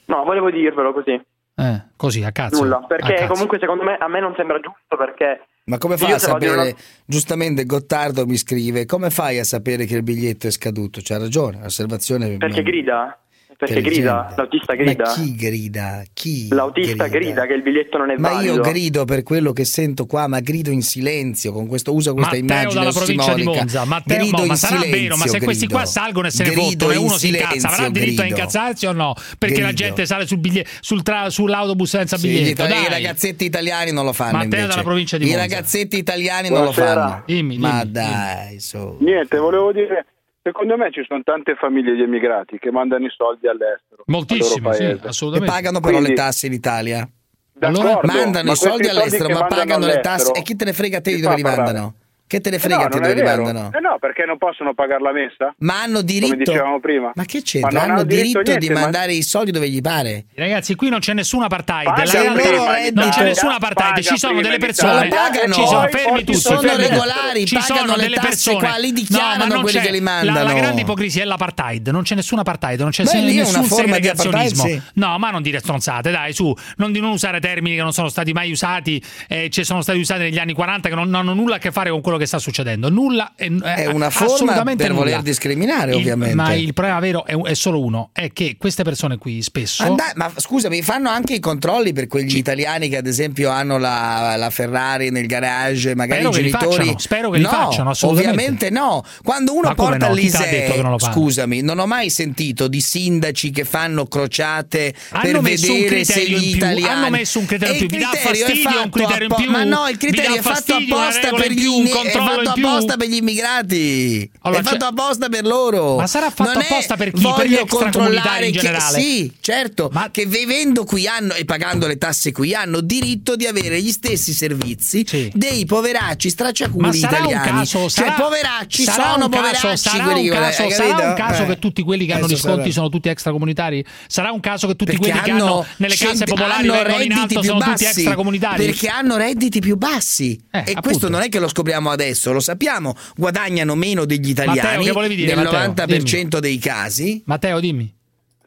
No, 0.07 0.23
volevo 0.25 0.51
dirvelo 0.51 0.93
così. 0.93 1.13
Eh, 1.57 1.83
così, 1.97 2.23
a 2.25 2.33
cazzo. 2.33 2.63
Nulla, 2.63 2.85
perché 2.87 3.15
cazzo. 3.15 3.33
comunque 3.33 3.59
secondo 3.61 3.85
me 3.85 3.97
a 3.97 4.09
me 4.09 4.21
non 4.21 4.35
sembra 4.37 4.59
giusto 4.61 4.97
perché 4.97 5.47
Ma 5.67 5.79
come 5.79 5.97
fa 5.97 6.09
Io 6.09 6.17
a 6.17 6.19
sapere? 6.19 6.53
una- 6.53 6.71
Giustamente 7.07 7.65
Gottardo 7.65 8.27
mi 8.27 8.37
scrive: 8.37 8.85
come 8.87 9.09
fai 9.09 9.39
a 9.39 9.45
sapere 9.45 9.87
che 9.87 9.95
il 9.97 10.03
biglietto 10.03 10.47
è 10.47 10.51
scaduto? 10.51 11.01
C'ha 11.03 11.17
ragione, 11.17 11.65
osservazione. 11.65 12.37
perché 12.37 12.63
grida? 12.63 13.19
Perché 13.57 13.81
grida, 13.81 14.33
l'autista 14.37 14.75
grida. 14.75 15.05
Ma 15.05 15.13
chi 15.13 15.35
grida? 15.35 16.03
Chi? 16.13 16.49
L'autista 16.51 17.07
grida. 17.07 17.47
che 17.47 17.53
il 17.55 17.63
biglietto 17.63 17.99
non 17.99 18.11
è 18.11 18.17
Ma 18.17 18.31
valido. 18.31 18.55
io 18.55 18.61
grido 18.61 19.05
per 19.05 19.23
quello 19.23 19.53
che 19.53 19.65
sento 19.65 20.07
qua, 20.07 20.27
ma 20.27 20.41
grido 20.41 20.71
in 20.71 20.83
silenzio, 20.83 21.53
con 21.53 21.67
questo 21.67 21.93
uso 21.95 22.13
questa 22.15 22.37
Matteo 22.37 22.45
immagine 22.57 22.81
dalla 22.81 22.93
provincia 22.93 23.35
di. 23.35 23.43
Monza. 23.45 23.85
Matteo, 23.85 24.17
grido 24.19 24.37
mo, 24.39 24.45
ma 24.47 24.53
in 24.53 24.59
sarà 24.59 24.77
silenzio, 24.81 25.01
vero, 25.03 25.17
ma 25.17 25.27
se 25.27 25.41
questi 25.41 25.65
grido. 25.67 25.79
qua 25.81 25.87
salgono 25.87 26.27
e 26.27 26.31
se 26.31 26.43
ne 26.45 26.51
Grido 26.51 26.63
fottono 26.71 26.93
e 26.93 26.97
uno 26.97 27.17
si 27.17 27.29
incazza, 27.29 27.47
avrà 27.69 27.71
silenzio, 27.77 28.01
diritto 28.01 28.21
a 28.21 28.25
grido. 28.25 28.39
incazzarsi 28.41 28.87
o 28.87 28.93
no? 28.93 29.15
Perché 29.39 29.61
la 29.61 29.67
Grido. 29.69 29.83
gente 29.83 30.07
sale 30.07 30.27
sul 30.27 30.39
biglie- 30.39 30.67
sul 30.81 31.03
tra- 31.03 31.31
sull'autobus 31.31 31.89
senza 31.91 32.17
Sì, 32.17 32.29
gli 32.29 32.39
biglietto. 32.39 32.65
I 32.65 32.89
ragazzetti 32.89 33.45
italiani 33.45 33.93
non 33.93 34.05
lo 34.05 34.13
fanno. 34.13 34.33
Matteo 34.33 34.45
invece. 34.45 34.67
dalla 34.67 34.83
provincia 34.83 35.17
di 35.17 35.25
I 35.25 35.29
Monza. 35.29 35.41
ragazzetti 35.43 35.97
italiani 35.97 36.49
Buonasera. 36.49 36.87
non 36.87 36.95
lo 37.05 37.11
fanno. 37.11 37.23
Dimmi, 37.27 37.59
Ma 37.59 37.81
dimmi, 37.85 37.93
dai, 37.93 38.61
su. 38.61 38.97
Niente, 39.01 39.39
volevo 39.39 39.73
dire, 39.73 40.07
secondo 40.45 40.77
me 40.77 40.93
ci 40.93 41.03
sono 41.09 41.23
tante 41.23 41.55
famiglie 41.55 41.95
di 41.95 42.03
emigrati 42.03 42.59
che 42.59 42.71
mandano 42.71 43.07
i 43.07 43.11
soldi 43.17 43.49
all'estero. 43.49 44.03
Moltissimi, 44.07 44.69
al 44.69 44.75
sì, 44.75 44.83
loro 44.83 44.91
paese. 44.93 45.07
E 45.07 45.09
assolutamente. 45.09 45.53
pagano 45.55 45.81
però 45.81 45.93
Quindi- 45.97 46.11
le 46.11 46.15
tasse 46.15 46.47
in 46.47 46.53
Italia. 46.53 47.09
D'accordo, 47.57 48.01
mandano 48.03 48.47
ma 48.47 48.53
i 48.53 48.57
soldi 48.57 48.89
all'estero, 48.89 49.33
ma 49.33 49.47
pagano 49.47 49.87
le 49.87 50.01
tasse. 50.01 50.33
E 50.33 50.43
chi 50.43 50.55
te 50.55 50.67
ne 50.67 50.73
frega 50.75 50.99
a 50.99 51.01
te 51.01 51.15
di 51.15 51.21
dove 51.21 51.37
li 51.37 51.43
mandano? 51.43 51.95
Che 52.27 52.41
te 52.41 52.49
ne 52.51 52.57
Eh 52.57 52.59
frega 52.59 52.77
no, 52.77 52.83
a 52.85 52.89
te 52.89 52.99
dove 53.01 53.23
mandano? 53.23 53.71
Eh 53.75 53.81
no, 53.81 53.99
perché 54.01 54.25
non 54.25 54.39
possono 54.39 54.73
pagare 54.75 55.03
la 55.03 55.13
messa? 55.13 55.55
Ma 55.59 55.83
hanno 55.83 56.01
Come 56.01 56.05
diritto. 56.05 56.35
dicevamo 56.37 56.81
prima. 56.81 57.13
Ma 57.15 57.25
che 57.25 57.39
Ma 57.39 57.43
c'entra? 57.45 57.71
non 57.71 57.79
Hanno 57.83 57.93
hanno 57.93 58.03
diritto 58.05 58.39
diritto 58.41 58.43
di 58.53 58.59
niente, 58.59 58.73
ma- 58.75 58.81
mandare 58.81 59.13
i 59.13 59.23
soldi 59.23 59.51
dove 59.51 59.69
gli 59.69 59.81
pare. 59.83 60.25
Ragazzi, 60.35 60.75
qui 60.75 60.89
non 60.89 61.01
c'è 61.01 61.13
nessun 61.13 61.43
apartheid. 61.43 61.87
La 61.87 62.23
loro 62.23 62.93
non 62.95 63.09
c'è 63.11 63.25
nessun 63.25 63.51
apartheid. 63.51 64.01
Ci 64.03 64.17
sono 64.17 64.41
delle 64.41 64.57
persone. 64.59 65.09
Pagano. 65.09 65.53
Ci 65.55 65.67
sono 65.67 65.87
fermi 65.89 66.19
tutti. 66.25 66.35
sono 66.39 66.61
fermi 66.61 66.77
tutti. 66.77 66.89
regolari, 66.89 67.45
Ci 67.47 67.55
pagano 67.57 67.79
sono 67.81 67.97
le 67.97 68.03
delle 68.03 68.19
persone. 68.21 68.59
qua, 68.59 68.77
li 68.79 68.93
dichiarano 68.93 69.33
no, 69.33 69.39
ma 69.39 69.55
non 69.55 69.63
quelli 69.63 69.79
c'è- 69.79 69.85
che 69.85 69.93
li 69.93 70.01
la- 70.01 70.23
La, 70.23 70.33
mandano. 70.33 70.55
grande 70.59 70.81
ipocrisia 70.81 71.23
è 71.23 71.27
l'apartheid. 71.27 71.89
Non 71.89 72.03
c'è 72.03 72.15
nessun 72.15 72.39
apartheid, 72.39 72.81
non 72.81 72.91
c'è 72.91 73.05
Beh, 73.05 73.21
nessun 73.21 73.61
di 73.63 73.69
segregazionismo. 73.69 74.65
sì. 74.67 74.81
No, 74.95 75.19
ma 75.19 75.31
non 75.31 75.43
dire 75.43 75.59
stronzate, 75.59 76.11
dai, 76.11 76.33
su. 76.33 76.53
Non, 76.79 76.91
di 76.91 77.01
non 77.01 77.11
usare 77.11 77.39
termini 77.39 77.77
che 77.77 77.83
non 77.83 77.93
sono 77.93 78.09
stati 78.09 78.33
mai 78.33 78.51
usati, 78.51 79.03
eh, 79.29 79.51
ci 79.51 79.63
sono 79.63 79.83
stati 79.83 79.99
usati 79.99 80.23
negli 80.23 80.39
anni 80.39 80.55
40 80.55 80.89
che 80.89 80.95
non, 80.95 81.09
non 81.11 81.21
hanno 81.21 81.35
nulla 81.35 81.57
a 81.57 81.59
che 81.59 81.71
fare 81.71 81.91
con 81.91 82.01
quello 82.01 82.14
che 82.17 82.27
sta 82.27 82.39
succedendo. 82.39 82.89
Nulla. 82.89 83.33
È, 83.37 83.51
È 83.51 83.87
una 83.87 84.11
forma 84.11 84.63
per 84.65 84.89
nulla. 84.89 84.93
voler 84.93 85.23
discriminare, 85.23 85.93
Il- 85.93 85.97
ovviamente. 85.99 86.35
Ma 86.35 86.53
il 86.55 86.73
problema 86.73 86.99
vero 87.01 87.25
è, 87.25 87.35
è 87.37 87.55
solo 87.55 87.83
uno: 87.83 88.11
è 88.13 88.33
che 88.33 88.57
queste 88.59 88.83
persone 88.85 89.17
qui 89.19 89.43
spesso. 89.43 89.83
Ma, 89.85 89.91
dai, 89.95 90.13
ma 90.15 90.33
scusami, 90.35 90.83
fanno 90.83 91.09
anche 91.11 91.35
i 91.35 91.41
controlli 91.41 91.93
per 91.93 92.07
quegli 92.07 92.37
italiani 92.37 92.89
che 92.89 92.97
ad 92.97 93.07
esempio 93.07 93.51
hanno 93.51 93.79
la, 93.79 94.35
la 94.37 94.51
Ferrari 94.51 95.11
nel 95.11 95.27
garage, 95.27 95.95
magari 95.95 96.21
Spero 96.23 96.39
i 96.39 96.43
li 96.43 96.51
genitori. 96.51 96.77
facciano, 96.77 96.99
spero 96.99 97.31
che 97.31 97.37
li 97.39 97.43
no, 97.45 97.49
facciano, 97.51 97.91
assolutamente. 97.91 98.41
Ovviamente 98.41 98.71
no. 98.71 99.05
Quando 99.23 99.53
uno 99.55 99.69
Ma 99.69 99.75
porta 99.75 100.09
no? 100.09 100.15
Non 100.15 100.99
fanno? 100.99 101.13
scusami, 101.13 101.61
non 101.63 101.79
ho 101.79 101.87
mai 101.87 102.11
sentito 102.11 102.69
di 102.69 102.81
sindaci 102.81 103.51
che 103.51 103.65
fanno 103.65 104.07
crociate 104.07 104.95
Hanno 105.11 105.41
per 105.41 105.41
vedere 105.41 106.05
se 106.05 106.15
criterio 106.15 106.39
gli 106.39 106.55
italiani 106.57 106.93
hanno 106.95 107.11
messo 107.11 107.39
un 107.39 107.47
criterio 107.47 107.75
in 107.75 107.87
più, 107.87 107.97
vi 107.97 108.03
dà 108.03 108.11
fastidio 108.13 108.83
un 108.83 108.91
criterio 108.91 109.27
in 109.29 109.35
più? 109.35 109.51
Ma 109.51 109.65
no, 109.65 109.89
il 109.89 109.97
criterio 109.97 110.35
è 110.37 110.41
fatto 110.41 110.75
apposta 110.75 111.31
per 111.31 111.51
gli 111.51 111.65
immi- 112.05 112.15
è 112.15 112.19
controllo 112.19 112.45
fatto 112.45 112.61
apposta 112.61 112.97
per 112.97 113.09
gli 113.09 113.15
immigrati. 113.15 114.31
Allora, 114.43 114.61
è 114.61 114.65
fatto 114.65 114.77
c'è- 114.79 114.85
apposta 114.87 115.29
per 115.29 115.45
loro. 115.45 115.97
Ma 115.97 116.07
sarà 116.07 116.31
fatto 116.31 116.53
Non 116.53 116.63
apposta 116.63 116.97
per 116.97 117.11
chi? 117.13 117.23
Per 117.23 117.47
gli 117.47 117.55
extracomunitari 117.55 117.67
controllare 117.69 118.47
in 118.47 118.53
che- 118.53 118.61
generale? 118.61 119.01
Sì, 119.01 119.33
certo, 119.41 119.91
che 120.11 120.27
vivendo 120.27 120.85
qui 120.85 121.07
hanno 121.07 121.35
e 121.35 121.45
pagando 121.45 121.87
le 121.87 121.99
tasse 121.99 122.33
qui 122.33 122.55
hanno 122.55 122.81
diritto 122.81 123.37
di 123.37 123.47
avere 123.47 123.81
gli 123.81 123.91
stessi 123.91 124.33
servizi 124.33 125.07
dei 125.33 125.65
poveracci 125.65 126.29
stracciaculi 126.31 126.87
Ma 126.87 126.93
sarà 126.93 127.19
un 127.21 127.25
italiani. 127.31 127.49
caso, 127.59 127.79
cioè 127.79 127.91
sarà, 127.91 128.13
poveracci 128.13 128.85
sarà 128.85 129.13
sono 129.13 129.25
un 129.25 129.31
caso, 129.31 129.43
poveracci 129.43 129.77
sarà 129.89 130.05
un 130.15 130.23
che- 130.23 130.29
caso, 130.31 130.71
sarà 130.71 131.09
un 131.09 131.15
caso 131.15 131.43
Eh. 131.43 131.47
che 131.47 131.59
tutti 131.59 131.83
quelli 131.83 132.07
che 132.07 132.13
hanno 132.13 132.27
gli 132.27 132.37
sconti 132.37 132.73
sono 132.73 132.89
tutti 132.89 133.09
extracomunitari? 133.09 133.85
Sarà 134.07 134.31
un 134.33 134.41
caso 134.41 134.67
che 134.67 134.77
tutti 134.77 134.97
quelli 134.97 135.21
che 135.21 135.31
hanno 135.31 135.65
nelle 135.79 135.97
case 135.97 136.25
popolari 136.25 136.69
hanno 136.69 136.73
vengono 136.83 137.03
in 137.03 137.13
alto 137.13 137.41
più 137.41 137.49
sono 137.51 137.61
tutti 137.61 137.85
extracomunitari? 137.85 138.65
Perché 138.67 138.89
hanno 138.89 139.17
redditi 139.17 139.61
più 139.61 139.77
bassi. 139.77 140.33
e 140.51 140.59
appunto. 140.59 140.81
questo 140.83 141.09
non 141.09 141.23
è 141.23 141.29
che 141.29 141.39
lo 141.39 141.49
scopriamo 141.49 141.91
adesso, 141.95 142.33
lo 142.33 142.41
sappiamo. 142.41 142.93
Guadagnano 143.17 143.75
meno 143.75 144.05
degli 144.05 144.29
italiani 144.29 144.87
Matteo, 144.87 145.09
dire, 145.09 145.35
nel 145.35 145.45
Matteo? 145.45 145.87
90% 145.87 146.39
dei 146.39 146.59
casi. 146.59 147.23
Matteo, 147.27 147.59
dimmi. 147.61 147.91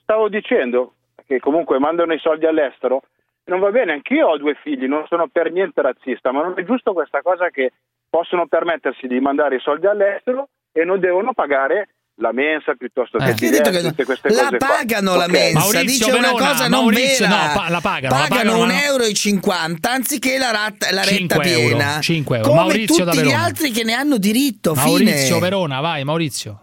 Stavo 0.04 0.30
dicendo 0.30 0.94
che 1.26 1.40
comunque 1.40 1.80
mandano 1.80 2.14
i 2.14 2.20
soldi 2.20 2.46
all'estero. 2.46 3.02
Non 3.46 3.60
va 3.60 3.72
bene, 3.72 3.94
anch'io 3.94 4.28
ho 4.28 4.38
due 4.38 4.56
figli, 4.62 4.86
non 4.86 5.06
sono 5.08 5.28
per 5.28 5.52
niente 5.52 5.82
razzista, 5.82 6.32
ma 6.32 6.44
non 6.44 6.54
è 6.58 6.64
giusto 6.64 6.94
questa 6.94 7.22
cosa 7.22 7.50
che 7.50 7.72
possono 8.10 8.46
permettersi 8.48 9.08
di 9.08 9.20
mandare 9.20 9.56
i 9.56 9.62
soldi 9.62 9.88
all'estero 9.88 10.50
e 10.72 10.84
non 10.84 11.00
devono 11.00 11.34
pagare 11.34 11.90
la 12.20 12.32
mensa 12.34 12.74
piuttosto 12.76 13.18
che 13.20 13.30
Eh. 13.30 13.34
biglietto, 13.36 13.70
che 13.70 13.82
tutte 13.82 14.04
queste 14.06 14.30
la 14.30 14.44
cose 14.46 14.58
qua. 14.58 14.68
pagano 14.68 15.16
la 15.16 15.26
Ok. 15.26 15.32
mensa, 15.32 15.60
Maurizio 15.60 15.84
dice 15.86 16.12
Verona, 16.12 16.32
una 16.34 16.48
cosa 16.52 16.68
non 16.68 16.80
Maurizio, 16.82 17.28
vera. 17.28 17.46
no, 17.48 17.54
pa- 17.54 17.70
la 17.70 17.80
pagano, 17.82 18.16
la 18.16 18.22
Pagano 18.22 18.28
pagano, 18.52 18.62
un 18.64 18.68
ma- 18.68 18.84
euro 18.86 19.04
e 19.04 19.14
50 19.14 19.92
anziché 19.92 20.38
la, 20.40 20.52
rat- 20.52 20.90
la 20.92 21.02
retta 21.04 21.16
5 21.16 21.52
euro, 21.52 21.76
piena. 21.78 22.00
5 22.02 22.38
euro. 22.38 22.50
Come 22.50 22.62
Maurizio 22.62 23.04
da 23.06 23.12
tutti 23.12 23.24
gli 23.26 23.32
altri 23.32 23.72
che 23.72 23.84
ne 23.84 23.94
hanno 23.94 24.18
diritto. 24.18 24.74
Maurizio 24.74 25.26
fine. 25.36 25.40
Verona, 25.40 25.80
vai 25.80 26.04
Maurizio. 26.04 26.60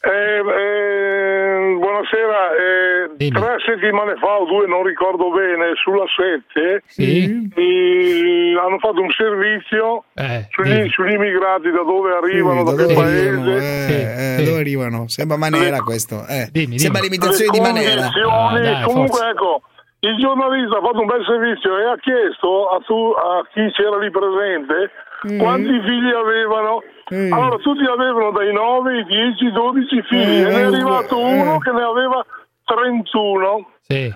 Eh, 0.00 0.10
eh, 0.10 1.43
buonasera, 1.84 2.40
eh, 2.56 3.30
tre 3.30 3.56
settimane 3.66 4.16
fa 4.16 4.40
o 4.40 4.46
due, 4.46 4.66
non 4.66 4.82
ricordo 4.84 5.28
bene, 5.30 5.72
sulla 5.76 6.04
7 6.08 6.82
eh, 6.96 8.56
hanno 8.56 8.78
fatto 8.78 9.00
un 9.02 9.10
servizio 9.10 10.04
sugli, 10.50 10.88
sugli 10.88 11.12
immigrati 11.12 11.70
da 11.70 11.82
dove 11.82 12.12
arrivano, 12.14 12.62
da, 12.62 12.74
che 12.74 12.94
paese. 12.94 13.52
Eh, 13.88 14.40
eh, 14.40 14.44
dove 14.44 14.60
arrivano? 14.60 15.08
Sembra 15.08 15.36
Manera 15.36 15.80
questo. 15.80 16.24
Eh. 16.26 16.48
Sembra 16.76 17.02
Le 17.02 17.08
l'imitazione 17.08 17.50
di 17.52 17.60
Manera. 17.60 18.08
Ah, 18.30 18.58
dai, 18.58 18.82
comunque 18.84 19.18
forza. 19.18 19.30
ecco, 19.30 19.62
il 20.00 20.16
giornalista 20.16 20.78
ha 20.78 20.80
fatto 20.80 21.00
un 21.00 21.06
bel 21.06 21.24
servizio 21.26 21.78
e 21.78 21.84
ha 21.84 21.96
chiesto 21.96 22.68
a, 22.68 22.80
tu- 22.80 23.12
a 23.16 23.44
chi 23.52 23.70
c'era 23.72 23.98
lì 23.98 24.10
presente 24.10 24.90
Mm. 25.32 25.38
quanti 25.38 25.80
figli 25.80 26.10
avevano. 26.12 26.82
Allora 27.06 27.56
tutti 27.56 27.84
avevano 27.84 28.30
dai 28.32 28.52
9 28.52 28.92
ai 28.92 29.04
10, 29.04 29.52
12 29.52 30.02
figli 30.08 30.20
Eh, 30.20 30.40
e 30.40 30.44
ne 30.44 30.50
è 30.50 30.56
eh, 30.56 30.62
arrivato 30.64 31.18
eh. 31.18 31.32
uno 31.42 31.58
che 31.58 31.70
ne 31.70 31.82
aveva 31.82 32.24
31. 32.64 33.68
Sì. 33.80 34.14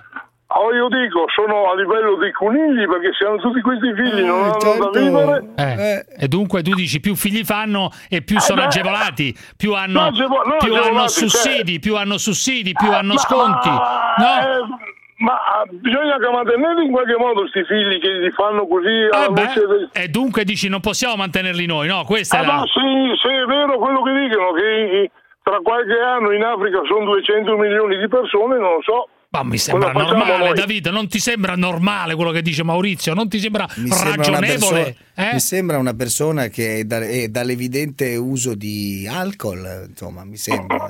Oh, 0.50 0.72
io 0.72 0.88
dico, 0.88 1.26
sono 1.34 1.70
a 1.70 1.74
livello 1.76 2.16
dei 2.16 2.32
conigli 2.32 2.86
perché 2.88 3.10
se 3.18 3.26
hanno 3.26 3.36
tutti 3.36 3.60
questi 3.60 3.92
figli 3.94 4.24
non 4.24 4.44
hanno 4.44 4.58
certo. 4.58 4.88
da 4.90 4.98
vivere. 4.98 5.48
Eh, 5.56 6.06
E 6.24 6.26
dunque 6.28 6.62
tu 6.62 6.72
dici 6.72 7.00
più 7.00 7.14
figli 7.14 7.44
fanno 7.44 7.90
e 8.08 8.22
più 8.22 8.40
sono 8.40 8.62
beh. 8.62 8.66
agevolati, 8.68 9.36
più 9.58 9.74
hanno, 9.74 10.00
No, 10.00 10.06
agevo- 10.06 10.42
no, 10.46 10.56
più 10.58 10.74
hanno 10.74 11.00
cioè- 11.00 11.08
sussidi, 11.08 11.78
più 11.80 11.96
hanno 11.96 12.16
sussidi, 12.16 12.72
più 12.72 12.90
hanno 12.90 13.18
sconti. 13.18 13.68
ma- 13.68 14.14
No? 14.16 14.78
Eh, 15.18 15.24
ma 15.24 15.32
ah, 15.34 15.64
bisogna 15.70 16.16
che 16.18 16.30
mantenere 16.30 16.84
in 16.84 16.90
qualche 16.90 17.16
modo 17.18 17.40
questi 17.40 17.64
figli 17.64 17.98
che 18.00 18.08
li 18.18 18.30
fanno 18.30 18.66
così 18.66 19.08
alla 19.10 19.26
Eh 19.26 19.30
beh, 19.30 19.66
del- 19.66 19.90
e 19.92 20.08
dunque 20.08 20.44
dici 20.44 20.68
non 20.68 20.80
possiamo 20.80 21.16
mantenerli 21.16 21.66
noi, 21.66 21.88
no? 21.88 22.04
Questa 22.04 22.38
Ah, 22.38 22.42
è 22.42 22.46
la... 22.46 22.62
sì, 22.66 23.18
sì, 23.20 23.28
è 23.28 23.44
vero 23.44 23.78
quello 23.78 24.02
che 24.02 24.12
dicono, 24.28 24.52
che 24.52 25.10
tra 25.42 25.58
qualche 25.62 25.98
anno 25.98 26.30
in 26.32 26.42
Africa 26.44 26.80
sono 26.88 27.04
200 27.06 27.56
milioni 27.56 27.98
di 27.98 28.06
persone, 28.08 28.58
non 28.58 28.74
lo 28.74 28.82
so. 28.82 29.08
Ma 29.30 29.42
mi 29.42 29.58
sembra 29.58 29.92
normale, 29.92 30.38
noi? 30.38 30.54
David, 30.54 30.86
non 30.86 31.06
ti 31.06 31.18
sembra 31.18 31.54
normale 31.54 32.14
quello 32.14 32.30
che 32.30 32.40
dice 32.40 32.64
Maurizio? 32.64 33.12
Non 33.12 33.28
ti 33.28 33.38
sembra 33.38 33.66
Mi 33.76 33.90
sembra, 33.90 34.16
ragionevole? 34.16 34.82
perso- 34.82 34.96
eh? 35.16 35.32
mi 35.34 35.40
sembra 35.40 35.76
una 35.76 35.94
persona 35.94 36.46
che 36.46 36.78
è, 36.78 36.84
da- 36.84 37.00
è 37.06 37.28
dall'evidente 37.28 38.16
uso 38.16 38.54
di 38.54 39.06
alcol, 39.10 39.86
insomma, 39.90 40.24
mi 40.24 40.36
sembra. 40.36 40.88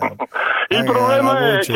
Il 0.71 0.77
Eh, 0.81 0.85
problema 0.85 1.55
è 1.55 1.59
che 1.61 1.73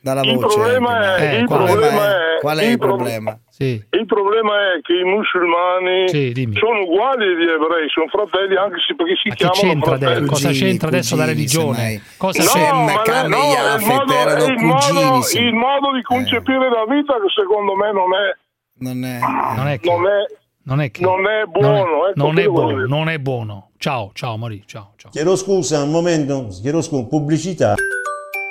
il 0.00 0.38
problema 0.38 1.16
è, 1.16 1.34
ma- 1.34 1.38
il 1.40 1.44
problema 1.46 2.06
è- 2.08 2.36
è- 2.36 2.40
qual 2.40 2.58
è 2.58 2.64
il 2.64 2.70
il 2.70 2.78
pro- 2.78 2.86
problema? 2.96 3.38
Sì. 3.50 3.84
Il 3.90 4.06
problema 4.06 4.52
è 4.72 4.80
che 4.80 4.94
i 4.94 5.04
musulmani 5.04 6.08
Sì, 6.08 6.32
sono 6.58 6.80
uguali 6.88 7.24
agli 7.24 7.42
ebrei, 7.42 7.84
sono 7.92 8.06
fratelli 8.08 8.56
anche 8.56 8.76
se 8.86 8.94
perché 8.96 9.14
si 9.20 9.28
Ma 9.28 9.34
che 9.34 9.44
chiamano 9.44 9.60
c'entra 9.60 9.90
fratelli. 9.90 10.12
adesso? 10.16 10.32
Cosa 10.32 10.48
Cugini, 10.48 10.64
c'entra 10.70 10.88
adesso 10.88 11.16
la 11.16 11.24
religione? 11.26 12.02
Cosa 12.16 12.42
No, 12.42 12.82
ma 12.84 13.02
Cam 13.02 13.28
no, 13.28 13.36
è 13.36 13.74
il 13.76 13.84
modo, 13.84 14.12
erano 14.14 14.44
è 14.44 14.50
il 14.50 14.62
modo- 14.64 15.20
il 15.36 15.54
modo 15.54 15.92
di 15.92 16.02
concepire 16.02 16.70
la 16.70 16.84
vita 16.88 17.12
che 17.20 17.28
secondo 17.36 17.74
me 17.76 17.92
non 17.92 18.08
è, 18.16 18.36
Non 18.80 19.04
è, 19.04 19.18
Non 19.54 19.68
è 19.68 19.78
che... 19.78 19.90
non 19.90 20.06
è, 20.08 20.24
Non 20.64 20.80
è, 20.80 20.90
che- 20.90 21.02
non 21.02 21.26
è 21.28 21.42
non 21.44 21.50
buono. 21.52 22.06
è- 22.06 22.10
ecco, 22.10 22.22
non 22.24 22.38
è 22.38 22.44
quello 22.44 22.48
voglio 22.48 22.50
buono, 22.52 22.72
dire. 22.76 22.88
non 22.88 23.08
è 23.10 23.18
buono. 23.18 23.70
Ciao, 23.76 24.10
ciao 24.14 24.38
Maurizio, 24.38 24.64
ciao, 24.66 24.92
ciao. 24.96 25.10
Chiedo 25.10 25.36
scusa 25.36 25.82
un 25.82 25.90
momento, 25.90 26.48
chiedo 26.62 26.80
scusa, 26.80 27.04
pubblicità. 27.06 27.74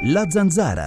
La 0.01 0.25
zanzara. 0.29 0.85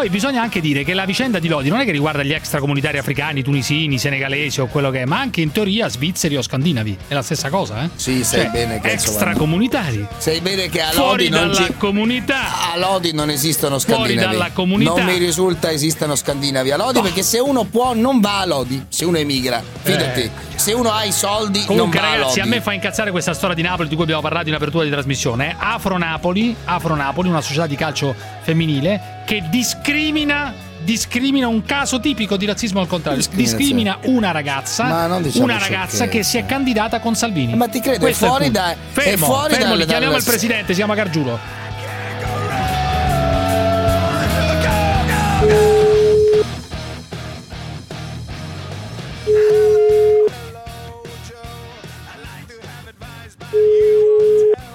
Poi 0.00 0.08
bisogna 0.08 0.40
anche 0.40 0.62
dire 0.62 0.82
che 0.82 0.94
la 0.94 1.04
vicenda 1.04 1.38
di 1.38 1.46
Lodi 1.46 1.68
non 1.68 1.78
è 1.80 1.84
che 1.84 1.90
riguarda 1.90 2.22
gli 2.22 2.32
extracomunitari 2.32 2.96
africani, 2.96 3.42
tunisini, 3.42 3.98
senegalesi 3.98 4.62
o 4.62 4.66
quello 4.66 4.88
che 4.90 5.02
è, 5.02 5.04
ma 5.04 5.18
anche 5.20 5.42
in 5.42 5.52
teoria 5.52 5.90
svizzeri 5.90 6.38
o 6.38 6.42
scandinavi. 6.42 6.96
È 7.08 7.12
la 7.12 7.20
stessa 7.20 7.50
cosa, 7.50 7.84
eh? 7.84 7.90
Sì, 7.96 8.24
sai 8.24 8.44
Cioè, 8.44 8.50
bene 8.50 8.80
che 8.80 8.92
extracomunitari. 8.92 10.06
Sai 10.16 10.40
bene 10.40 10.70
che 10.70 10.80
a 10.80 10.86
Fuori 10.92 11.28
Lodi 11.28 11.28
non 11.28 11.52
dalla 11.52 11.66
ci- 11.66 11.74
comunità. 11.76 12.72
a 12.72 12.78
Lodi 12.78 13.12
non 13.12 13.28
esistono 13.28 13.78
Fuori 13.78 14.00
scandinavi. 14.14 14.32
dalla 14.38 14.50
comunità. 14.54 14.94
Non 14.94 15.04
mi 15.04 15.18
risulta 15.18 15.70
esistano 15.70 16.14
scandinavi 16.14 16.70
a 16.70 16.78
Lodi 16.78 17.02
perché 17.02 17.22
se 17.22 17.38
uno 17.38 17.64
può 17.64 17.92
non 17.92 18.20
va 18.20 18.38
a 18.40 18.46
Lodi, 18.46 18.82
se 18.88 19.04
uno 19.04 19.18
emigra, 19.18 19.62
fidati. 19.82 20.20
Eh. 20.22 20.30
Se 20.54 20.72
uno 20.72 20.90
ha 20.92 21.04
i 21.04 21.12
soldi 21.12 21.64
Comunque, 21.64 21.98
non 22.00 22.08
va 22.08 22.12
a 22.14 22.16
ragazzi, 22.16 22.38
Lodi. 22.38 22.48
a 22.48 22.54
me 22.54 22.60
fa 22.62 22.72
incazzare 22.72 23.10
questa 23.10 23.32
storia 23.34 23.54
di 23.54 23.62
Napoli 23.62 23.88
di 23.88 23.94
cui 23.94 24.04
abbiamo 24.04 24.22
parlato 24.22 24.48
in 24.48 24.54
apertura 24.54 24.84
di 24.84 24.90
trasmissione. 24.90 25.54
Afro 25.58 25.98
Napoli, 25.98 26.54
Afro 26.64 26.94
Napoli, 26.94 27.28
una 27.28 27.40
società 27.42 27.66
di 27.66 27.76
calcio 27.76 28.14
femminile 28.40 29.22
che 29.26 29.42
discrimina. 29.50 30.68
Discrimina 30.82 31.46
un 31.46 31.62
caso 31.62 32.00
tipico 32.00 32.38
di 32.38 32.46
razzismo 32.46 32.80
al 32.80 32.86
contrario. 32.86 33.22
Discrimina 33.32 33.98
una 34.04 34.30
ragazza, 34.30 35.18
diciamo 35.20 35.44
una 35.44 35.58
ragazza 35.58 36.08
che 36.08 36.22
si 36.22 36.38
è 36.38 36.46
candidata 36.46 37.00
con 37.00 37.14
Salvini. 37.14 37.54
Ma 37.54 37.68
ti 37.68 37.80
credo, 37.80 37.98
è 37.98 38.00
Questo 38.00 38.24
il 38.24 38.30
fuori 38.30 38.50
da- 38.50 38.70
è 38.72 38.76
Fermo, 38.90 39.26
fuori 39.26 39.52
fermo, 39.52 39.68
dal- 39.68 39.78
li 39.78 39.84
chiamiamo 39.84 40.12
dal- 40.12 40.22
il 40.22 40.26
presidente, 40.26 40.68
si 40.68 40.78
chiama 40.78 40.94
Gargiulo. 40.94 41.38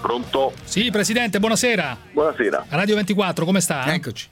Pronto? 0.10 0.54
Sì, 0.64 0.92
presidente, 0.92 1.40
buonasera. 1.40 1.98
Buonasera. 2.12 2.68
Radio 2.70 2.94
24, 2.94 3.44
come 3.44 3.60
sta? 3.60 3.92
Eccoci. 3.92 4.28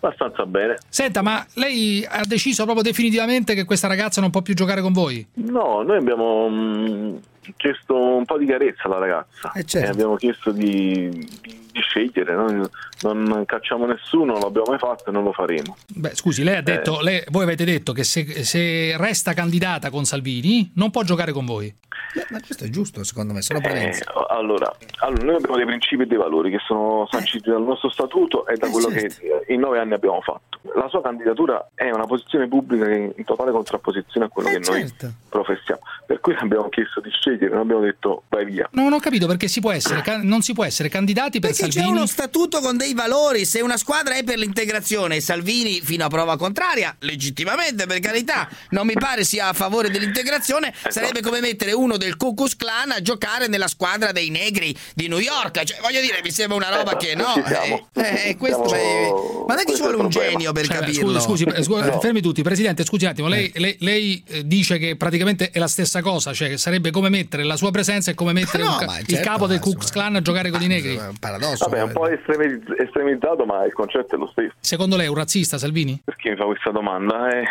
Abbastanza 0.00 0.44
bene. 0.44 0.76
Senta, 0.88 1.22
ma 1.22 1.46
lei 1.54 2.04
ha 2.04 2.22
deciso 2.26 2.64
proprio 2.64 2.82
definitivamente 2.82 3.54
che 3.54 3.64
questa 3.64 3.86
ragazza 3.86 4.20
non 4.20 4.30
può 4.30 4.42
più 4.42 4.54
giocare 4.54 4.80
con 4.80 4.92
voi? 4.92 5.24
No, 5.34 5.82
noi 5.82 5.98
abbiamo 5.98 6.48
mm, 6.50 7.16
chiesto 7.56 7.94
un 7.96 8.24
po' 8.24 8.38
di 8.38 8.46
chiarezza 8.46 8.82
alla 8.86 8.98
ragazza 8.98 9.52
Eh, 9.54 9.62
certo. 9.62 9.86
e 9.86 9.90
abbiamo 9.90 10.16
chiesto 10.16 10.50
di, 10.50 11.08
di- 11.42 11.67
di 11.78 11.82
scegliere, 11.82 12.34
noi 12.34 12.68
non 13.02 13.44
cacciamo 13.46 13.86
nessuno, 13.86 14.32
non 14.32 14.40
l'abbiamo 14.42 14.66
mai 14.70 14.78
fatto 14.78 15.08
e 15.08 15.12
non 15.12 15.22
lo 15.24 15.32
faremo. 15.32 15.76
Beh, 15.94 16.14
scusi, 16.14 16.42
lei 16.42 16.56
ha 16.56 16.62
detto, 16.62 17.00
lei- 17.00 17.22
voi 17.28 17.44
avete 17.44 17.64
detto 17.64 17.92
che 17.92 18.04
se, 18.04 18.42
se 18.44 18.96
resta 18.96 19.32
candidata 19.34 19.90
con 19.90 20.04
Salvini 20.04 20.70
non 20.74 20.90
può 20.90 21.02
giocare 21.02 21.32
con 21.32 21.44
voi. 21.46 21.72
Beh, 22.14 22.26
ma 22.30 22.40
questo 22.40 22.64
è 22.64 22.68
giusto, 22.68 23.04
secondo 23.04 23.32
me, 23.32 23.42
sono 23.42 23.60
Eh, 23.60 23.92
allora, 24.30 24.74
allora, 25.00 25.22
noi 25.24 25.34
abbiamo 25.36 25.56
dei 25.56 25.66
principi 25.66 26.02
e 26.02 26.06
dei 26.06 26.16
valori 26.16 26.50
che 26.50 26.58
sono 26.66 27.06
sanciti 27.10 27.50
dal 27.50 27.62
nostro 27.62 27.90
statuto 27.90 28.46
e 28.46 28.56
da 28.56 28.66
Eh, 28.66 28.70
quello 28.70 28.90
certo. 28.90 29.16
che 29.20 29.44
eh, 29.46 29.52
in 29.54 29.60
nove 29.60 29.78
anni 29.78 29.92
abbiamo 29.94 30.20
fatto. 30.22 30.58
La 30.74 30.88
sua 30.88 31.02
candidatura 31.02 31.70
è 31.74 31.90
una 31.90 32.06
posizione 32.06 32.48
pubblica 32.48 32.88
in 32.90 33.24
totale 33.24 33.50
contrapposizione 33.52 34.26
a 34.26 34.28
quello 34.28 34.48
Eh, 34.48 34.58
che 34.58 34.70
noi 34.70 34.80
certo. 34.88 35.12
professiamo. 35.28 35.80
Per 36.06 36.20
cui 36.20 36.34
abbiamo 36.38 36.68
chiesto 36.68 37.00
di 37.00 37.10
scegliere, 37.10 37.50
non 37.50 37.60
abbiamo 37.60 37.82
detto 37.82 38.22
vai 38.28 38.44
via. 38.44 38.68
Non 38.72 38.92
ho 38.92 38.98
capito 38.98 39.26
perché 39.26 39.46
si 39.48 39.60
può 39.60 39.70
essere, 39.72 40.00
can- 40.02 40.26
non 40.26 40.40
si 40.42 40.52
può 40.54 40.64
essere 40.64 40.88
candidati 40.88 41.38
per 41.40 41.50
Perché 41.68 41.80
c'è 41.80 41.84
Salvini. 41.84 41.96
uno 41.98 42.06
statuto 42.06 42.60
con 42.60 42.76
dei 42.76 42.94
valori. 42.94 43.44
Se 43.44 43.60
una 43.60 43.76
squadra 43.76 44.14
è 44.14 44.24
per 44.24 44.38
l'integrazione 44.38 45.16
e 45.16 45.20
Salvini, 45.20 45.80
fino 45.80 46.04
a 46.04 46.08
prova 46.08 46.36
contraria, 46.36 46.94
legittimamente 47.00 47.86
per 47.86 48.00
carità, 48.00 48.48
non 48.70 48.86
mi 48.86 48.94
pare 48.94 49.24
sia 49.24 49.48
a 49.48 49.52
favore 49.52 49.90
dell'integrazione, 49.90 50.74
sarebbe 50.88 51.20
come 51.20 51.40
mettere 51.40 51.72
uno 51.72 51.96
del 51.96 52.16
Ku 52.16 52.34
Klux 52.34 52.56
Klan 52.56 52.90
a 52.90 53.02
giocare 53.02 53.46
nella 53.48 53.68
squadra 53.68 54.12
dei 54.12 54.30
negri 54.30 54.76
di 54.94 55.08
New 55.08 55.18
York. 55.18 55.62
Cioè, 55.64 55.78
voglio 55.80 56.00
dire, 56.00 56.20
mi 56.22 56.30
sembra 56.30 56.56
una 56.56 56.74
roba 56.74 56.96
che 56.96 57.14
no. 57.14 57.34
Eh, 57.44 58.28
eh, 58.30 58.36
questo 58.36 58.68
Siamo- 58.68 59.17
ma 59.48 59.54
non 59.54 59.62
è 59.62 59.64
che 59.66 59.72
ci 59.74 59.80
vuole 59.80 59.96
un 59.96 60.08
problema. 60.08 60.30
genio 60.30 60.52
per 60.52 60.66
Cioè, 60.66 60.76
capirlo. 60.76 61.18
Scusi, 61.20 61.44
scusi, 61.44 61.58
eh, 61.58 61.62
scusi, 61.62 61.88
No. 61.88 62.00
fermi 62.00 62.20
tutti. 62.20 62.42
Presidente, 62.42 62.84
scusi 62.84 63.04
un 63.06 63.10
attimo, 63.10 63.28
lei, 63.28 63.50
lei- 63.54 63.76
lei, 63.80 64.22
eh, 64.28 64.46
dice 64.46 64.76
che 64.78 64.94
praticamente 64.96 65.50
è 65.50 65.58
la 65.58 65.66
stessa 65.68 66.02
cosa, 66.02 66.32
cioè 66.34 66.50
che 66.50 66.58
sarebbe 66.58 66.90
come 66.90 67.08
mettere 67.08 67.44
la 67.44 67.56
sua 67.56 67.70
presenza 67.70 68.10
e 68.10 68.14
come 68.14 68.32
mettere 68.34 68.62
No, 68.68 68.76
un 68.78 68.86
il 69.00 69.06
certo, 69.06 69.28
capo 69.28 69.46
del 69.46 69.58
Ku 69.58 69.70
Klux 69.72 69.90
Klan 69.90 70.16
a 70.16 70.20
giocare 70.22 70.50
con 70.50 70.60
i 70.60 70.66
negri. 70.66 70.96
È 70.96 71.08
un 71.08 71.16
paradosso. 71.18 71.64
Vabbè, 71.64 71.78
è 71.78 71.82
un 71.84 71.92
po' 71.92 72.08
estremi- 72.08 72.62
estremizzato, 72.78 73.44
ma 73.46 73.64
il 73.64 73.72
concetto 73.72 74.14
è 74.16 74.18
lo 74.18 74.28
stesso. 74.30 74.52
Secondo 74.60 74.96
lei 74.96 75.06
è 75.06 75.08
un 75.08 75.14
razzista 75.14 75.56
Salvini? 75.56 75.98
Perché 76.04 76.30
mi 76.30 76.36
fa 76.36 76.44
questa 76.44 76.70
domanda? 76.70 77.30
Eh, 77.30 77.44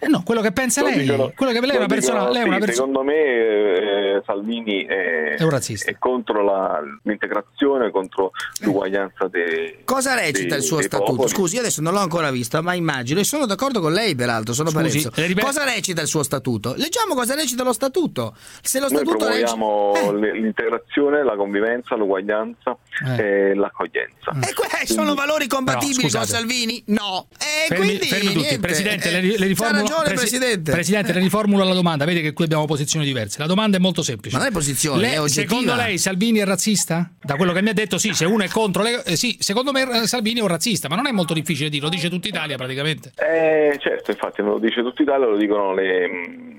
Eh 0.00 0.08
no, 0.08 0.22
quello 0.24 0.40
che 0.40 0.50
pensa 0.52 0.82
lei, 0.82 0.98
dicono- 1.04 1.32
quello 1.34 1.52
che 1.52 1.60
lei 1.60 1.70
è 1.70 1.76
una 1.78 1.86
persona, 1.86 2.18
dicono- 2.18 2.32
lei 2.32 2.42
è 2.42 2.46
una 2.46 2.54
sì, 2.58 2.64
persona 2.64 2.86
Secondo 2.86 3.02
me 3.04 3.14
eh, 3.14 4.22
Salvini 4.26 4.84
è, 4.84 5.34
È 5.38 5.42
un 5.42 5.50
razzista. 5.50 5.90
è 5.90 5.96
contro 5.98 6.42
la- 6.42 6.80
l'integrazione, 7.04 7.90
contro 7.90 8.32
l'uguaglianza 8.60 9.28
dei 9.28 9.78
Cosa 9.84 10.14
recita 10.14 10.48
dei- 10.48 10.58
il 10.58 10.62
suo 10.62 10.80
statuto? 10.82 11.10
popoli. 11.12 11.28
Scusi, 11.36 11.54
io 11.56 11.60
adesso 11.60 11.82
non 11.82 11.92
l'ho 11.92 11.98
ancora 12.00 12.30
visto, 12.30 12.62
ma 12.62 12.72
immagino, 12.72 13.20
e 13.20 13.24
sono 13.24 13.44
d'accordo 13.44 13.80
con 13.80 13.92
lei, 13.92 14.14
peraltro, 14.14 14.54
sono 14.54 14.70
Scusi, 14.70 15.06
le 15.14 15.26
ripe- 15.26 15.42
Cosa 15.42 15.64
recita 15.64 16.00
il 16.00 16.08
suo 16.08 16.22
statuto? 16.22 16.72
Leggiamo 16.78 17.14
cosa 17.14 17.34
recita 17.34 17.62
lo 17.62 17.74
statuto. 17.74 18.34
Se 18.62 18.78
lo 18.80 18.88
Noi 18.88 18.96
statuto 19.04 19.16
promuoviamo 19.18 19.92
le- 20.18 20.32
l'integrazione, 20.40 21.22
la 21.24 21.36
convivenza, 21.36 21.94
l'uguaglianza 21.94 22.76
e 23.18 23.54
l'accoglienza. 23.54 24.32
E 24.48 24.54
que- 24.54 24.86
sono 24.86 25.14
valori 25.14 25.46
compatibili 25.46 26.06
Però, 26.08 26.20
con. 26.20 26.26
Salvini? 26.26 26.82
No. 26.86 27.26
E 27.38 27.66
Fermi, 27.68 27.84
quindi 27.86 28.06
fermi 28.06 28.26
tutti, 28.28 28.38
niente, 28.38 28.58
Presidente, 28.60 29.08
eh, 29.10 29.20
le, 29.20 29.38
le 29.38 29.46
riformulo, 29.46 29.80
ragione, 29.82 30.02
Presi- 30.04 30.14
Presidente. 30.38 30.70
Presidente, 30.72 31.12
le 31.12 31.20
riformulo 31.20 31.64
la 31.64 31.74
domanda. 31.74 32.04
Vede 32.06 32.22
che 32.22 32.32
qui 32.32 32.44
abbiamo 32.44 32.64
posizioni 32.64 33.04
diverse. 33.04 33.38
La 33.40 33.46
domanda 33.46 33.76
è 33.76 33.80
molto 33.80 34.02
semplice. 34.02 34.36
Ma 34.36 34.42
non 34.42 34.50
è 34.52 34.54
posizione, 34.54 35.00
Lei- 35.02 35.12
è 35.14 35.20
oggettiva. 35.20 35.48
Secondo 35.48 35.74
lei 35.74 35.98
Salvini 35.98 36.38
è 36.38 36.44
razzista? 36.44 37.10
Da 37.20 37.36
quello 37.36 37.52
che 37.52 37.60
mi 37.62 37.68
ha 37.68 37.74
detto, 37.74 37.98
sì, 37.98 38.14
se 38.14 38.24
uno 38.24 38.42
è 38.44 38.48
contro 38.48 38.82
le- 38.82 39.02
eh, 39.04 39.16
sì, 39.16 39.36
secondo 39.40 39.72
me 39.72 40.02
eh, 40.02 40.06
Salvini 40.06 40.38
è 40.38 40.42
un 40.42 40.48
razzista, 40.48 40.88
ma 40.88 40.96
non 40.96 41.06
è 41.06 41.12
molto 41.12 41.25
difficile 41.34 41.68
dirlo, 41.68 41.88
lo 41.88 41.94
dice 41.94 42.08
tutta 42.08 42.28
Italia 42.28 42.56
praticamente. 42.56 43.12
Eh, 43.16 43.76
certo, 43.80 44.10
infatti 44.10 44.42
lo 44.42 44.58
dice 44.58 44.82
tutta 44.82 45.02
Italia, 45.02 45.26
lo 45.26 45.36
dicono 45.36 45.74
le, 45.74 46.08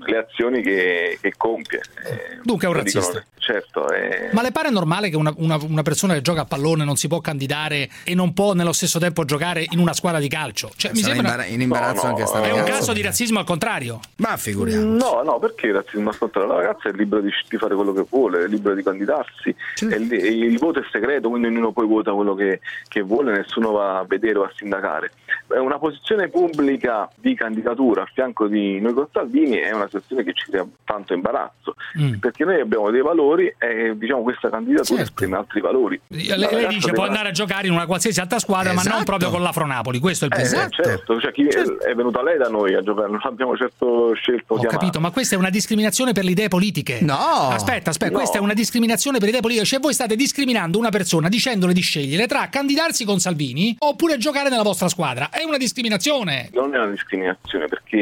le 0.04 0.16
azioni 0.18 0.62
che, 0.62 1.18
che 1.20 1.32
compie. 1.36 1.80
Eh, 2.04 2.38
Dunque 2.42 2.66
è 2.66 2.70
un 2.70 2.76
lo 2.76 2.82
dicono 2.82 3.04
razzista. 3.04 3.12
le- 3.18 3.26
certo. 3.38 3.90
eh. 3.90 4.28
Ma 4.32 4.42
le 4.42 4.52
pare 4.52 4.70
normale 4.70 5.08
che 5.10 5.16
una, 5.16 5.32
una- 5.36 5.58
una 5.62 5.82
persona 5.82 6.14
che 6.14 6.20
gioca 6.20 6.42
a 6.42 6.44
pallone 6.44 6.84
non 6.84 6.96
si 6.96 7.08
può 7.08 7.20
candidare 7.20 7.88
e 8.04 8.14
non 8.14 8.32
può 8.34 8.52
nello 8.52 8.72
stesso 8.72 8.98
tempo 8.98 9.24
giocare 9.24 9.64
in 9.70 9.78
una 9.78 9.92
squadra 9.94 10.18
di 10.20 10.28
calcio? 10.28 10.70
Cioè, 10.76 10.92
mi 10.92 10.98
Sarà 11.00 11.14
sembra 11.14 11.44
in 11.46 11.60
imbarazzo 11.60 12.02
No, 12.02 12.02
no, 12.02 12.08
anche 12.14 12.26
sta 12.26 12.42
è 12.42 12.52
un 12.52 12.64
caso 12.64 12.92
di 12.92 13.02
razzismo 13.02 13.38
al 13.38 13.44
contrario. 13.44 14.00
Ma 14.16 14.36
figuriamo. 14.36 14.96
No, 14.96 15.22
no, 15.22 15.38
perché 15.38 15.68
il 15.68 15.74
razzismo 15.74 16.10
ascolta 16.10 16.44
la 16.44 16.54
ragazza 16.56 16.88
è 16.88 16.92
libera 16.92 17.22
di, 17.22 17.30
di 17.48 17.56
fare 17.56 17.74
quello 17.74 17.92
che 17.92 18.04
vuole, 18.08 18.44
è 18.44 18.48
libera 18.48 18.74
di 18.74 18.82
candidarsi. 18.82 19.48
E 19.80 19.84
il, 19.96 20.12
e 20.12 20.26
il 20.28 20.58
voto 20.58 20.80
è 20.80 20.82
segreto, 20.90 21.28
quindi 21.30 21.48
ognuno 21.48 21.72
poi 21.72 21.86
vota 21.86 22.12
quello 22.12 22.34
che, 22.34 22.60
che 22.88 23.00
vuole, 23.02 23.32
nessuno 23.36 23.70
va 23.72 23.98
a 23.98 24.04
vedere 24.04 24.38
o 24.38 24.42
a 24.44 24.52
sindacare. 24.58 25.10
È 25.48 25.58
Una 25.58 25.78
posizione 25.78 26.28
pubblica 26.28 27.08
di 27.16 27.34
candidatura 27.34 28.02
a 28.02 28.08
fianco 28.12 28.46
di 28.46 28.80
noi 28.80 28.92
con 28.94 29.06
Salvini 29.12 29.56
è 29.56 29.72
una 29.72 29.84
situazione 29.84 30.22
che 30.24 30.32
ci 30.34 30.50
crea 30.50 30.66
tanto 30.84 31.12
imbarazzo, 31.14 31.74
perché 32.20 32.44
noi 32.44 32.60
abbiamo 32.60 32.90
dei 32.90 33.00
valori 33.02 33.52
e 33.58 33.92
diciamo 33.96 34.22
questa 34.22 34.48
candidatura 34.50 35.02
esprime 35.02 35.36
altri 35.36 35.60
valori. 35.60 36.00
Lei, 36.08 36.26
lei 36.38 36.66
dice 36.68 36.92
può 36.92 37.04
andare 37.04 37.28
a 37.28 37.32
giocare 37.32 37.66
in 37.66 37.72
una 37.72 37.86
qualsiasi 37.86 38.20
altra 38.20 38.38
squadra, 38.38 38.72
ma 38.72 38.82
non 38.82 38.86
Esatto. 38.92 39.04
proprio 39.04 39.30
con 39.30 39.42
l'Afro 39.42 39.66
Napoli. 39.66 39.98
Questo 39.98 40.24
è 40.24 40.28
il 40.28 40.34
Eh, 40.34 40.36
pensiero. 40.36 40.68
certo, 40.70 41.20
cioè 41.20 41.32
chi 41.32 41.46
è 41.46 41.94
venuta 41.94 42.22
lei 42.22 42.38
da 42.38 42.48
noi 42.48 42.74
a 42.74 42.80
giocare, 42.82 43.08
non 43.10 43.20
abbiamo 43.22 43.56
certo 43.56 44.12
scelto 44.14 44.54
Ho 44.54 44.58
chiamare. 44.58 44.78
capito, 44.78 45.00
ma 45.00 45.10
questa 45.10 45.34
è 45.34 45.38
una 45.38 45.50
discriminazione 45.50 46.12
per 46.12 46.24
le 46.24 46.30
idee 46.30 46.48
politiche. 46.48 46.98
No. 47.02 47.14
Aspetta, 47.14 47.90
aspetta, 47.90 48.12
No. 48.12 48.18
questa 48.18 48.38
è 48.38 48.40
una 48.40 48.54
discriminazione 48.54 49.16
per 49.18 49.24
le 49.24 49.30
idee 49.30 49.40
politiche. 49.42 49.66
Cioè, 49.68 49.80
voi 49.80 49.92
state 49.94 50.16
discriminando 50.16 50.78
una 50.78 50.90
persona 50.90 51.28
dicendole 51.28 51.72
di 51.72 51.80
scegliere 51.80 52.26
tra 52.26 52.48
candidarsi 52.48 53.04
con 53.04 53.18
Salvini 53.18 53.76
oppure 53.78 54.16
giocare 54.18 54.48
nella 54.48 54.62
vostra 54.62 54.88
squadra. 54.88 55.17
È 55.30 55.42
una 55.44 55.56
discriminazione. 55.56 56.48
Non 56.52 56.74
è 56.74 56.78
una 56.78 56.90
discriminazione 56.90 57.66
perché 57.66 57.96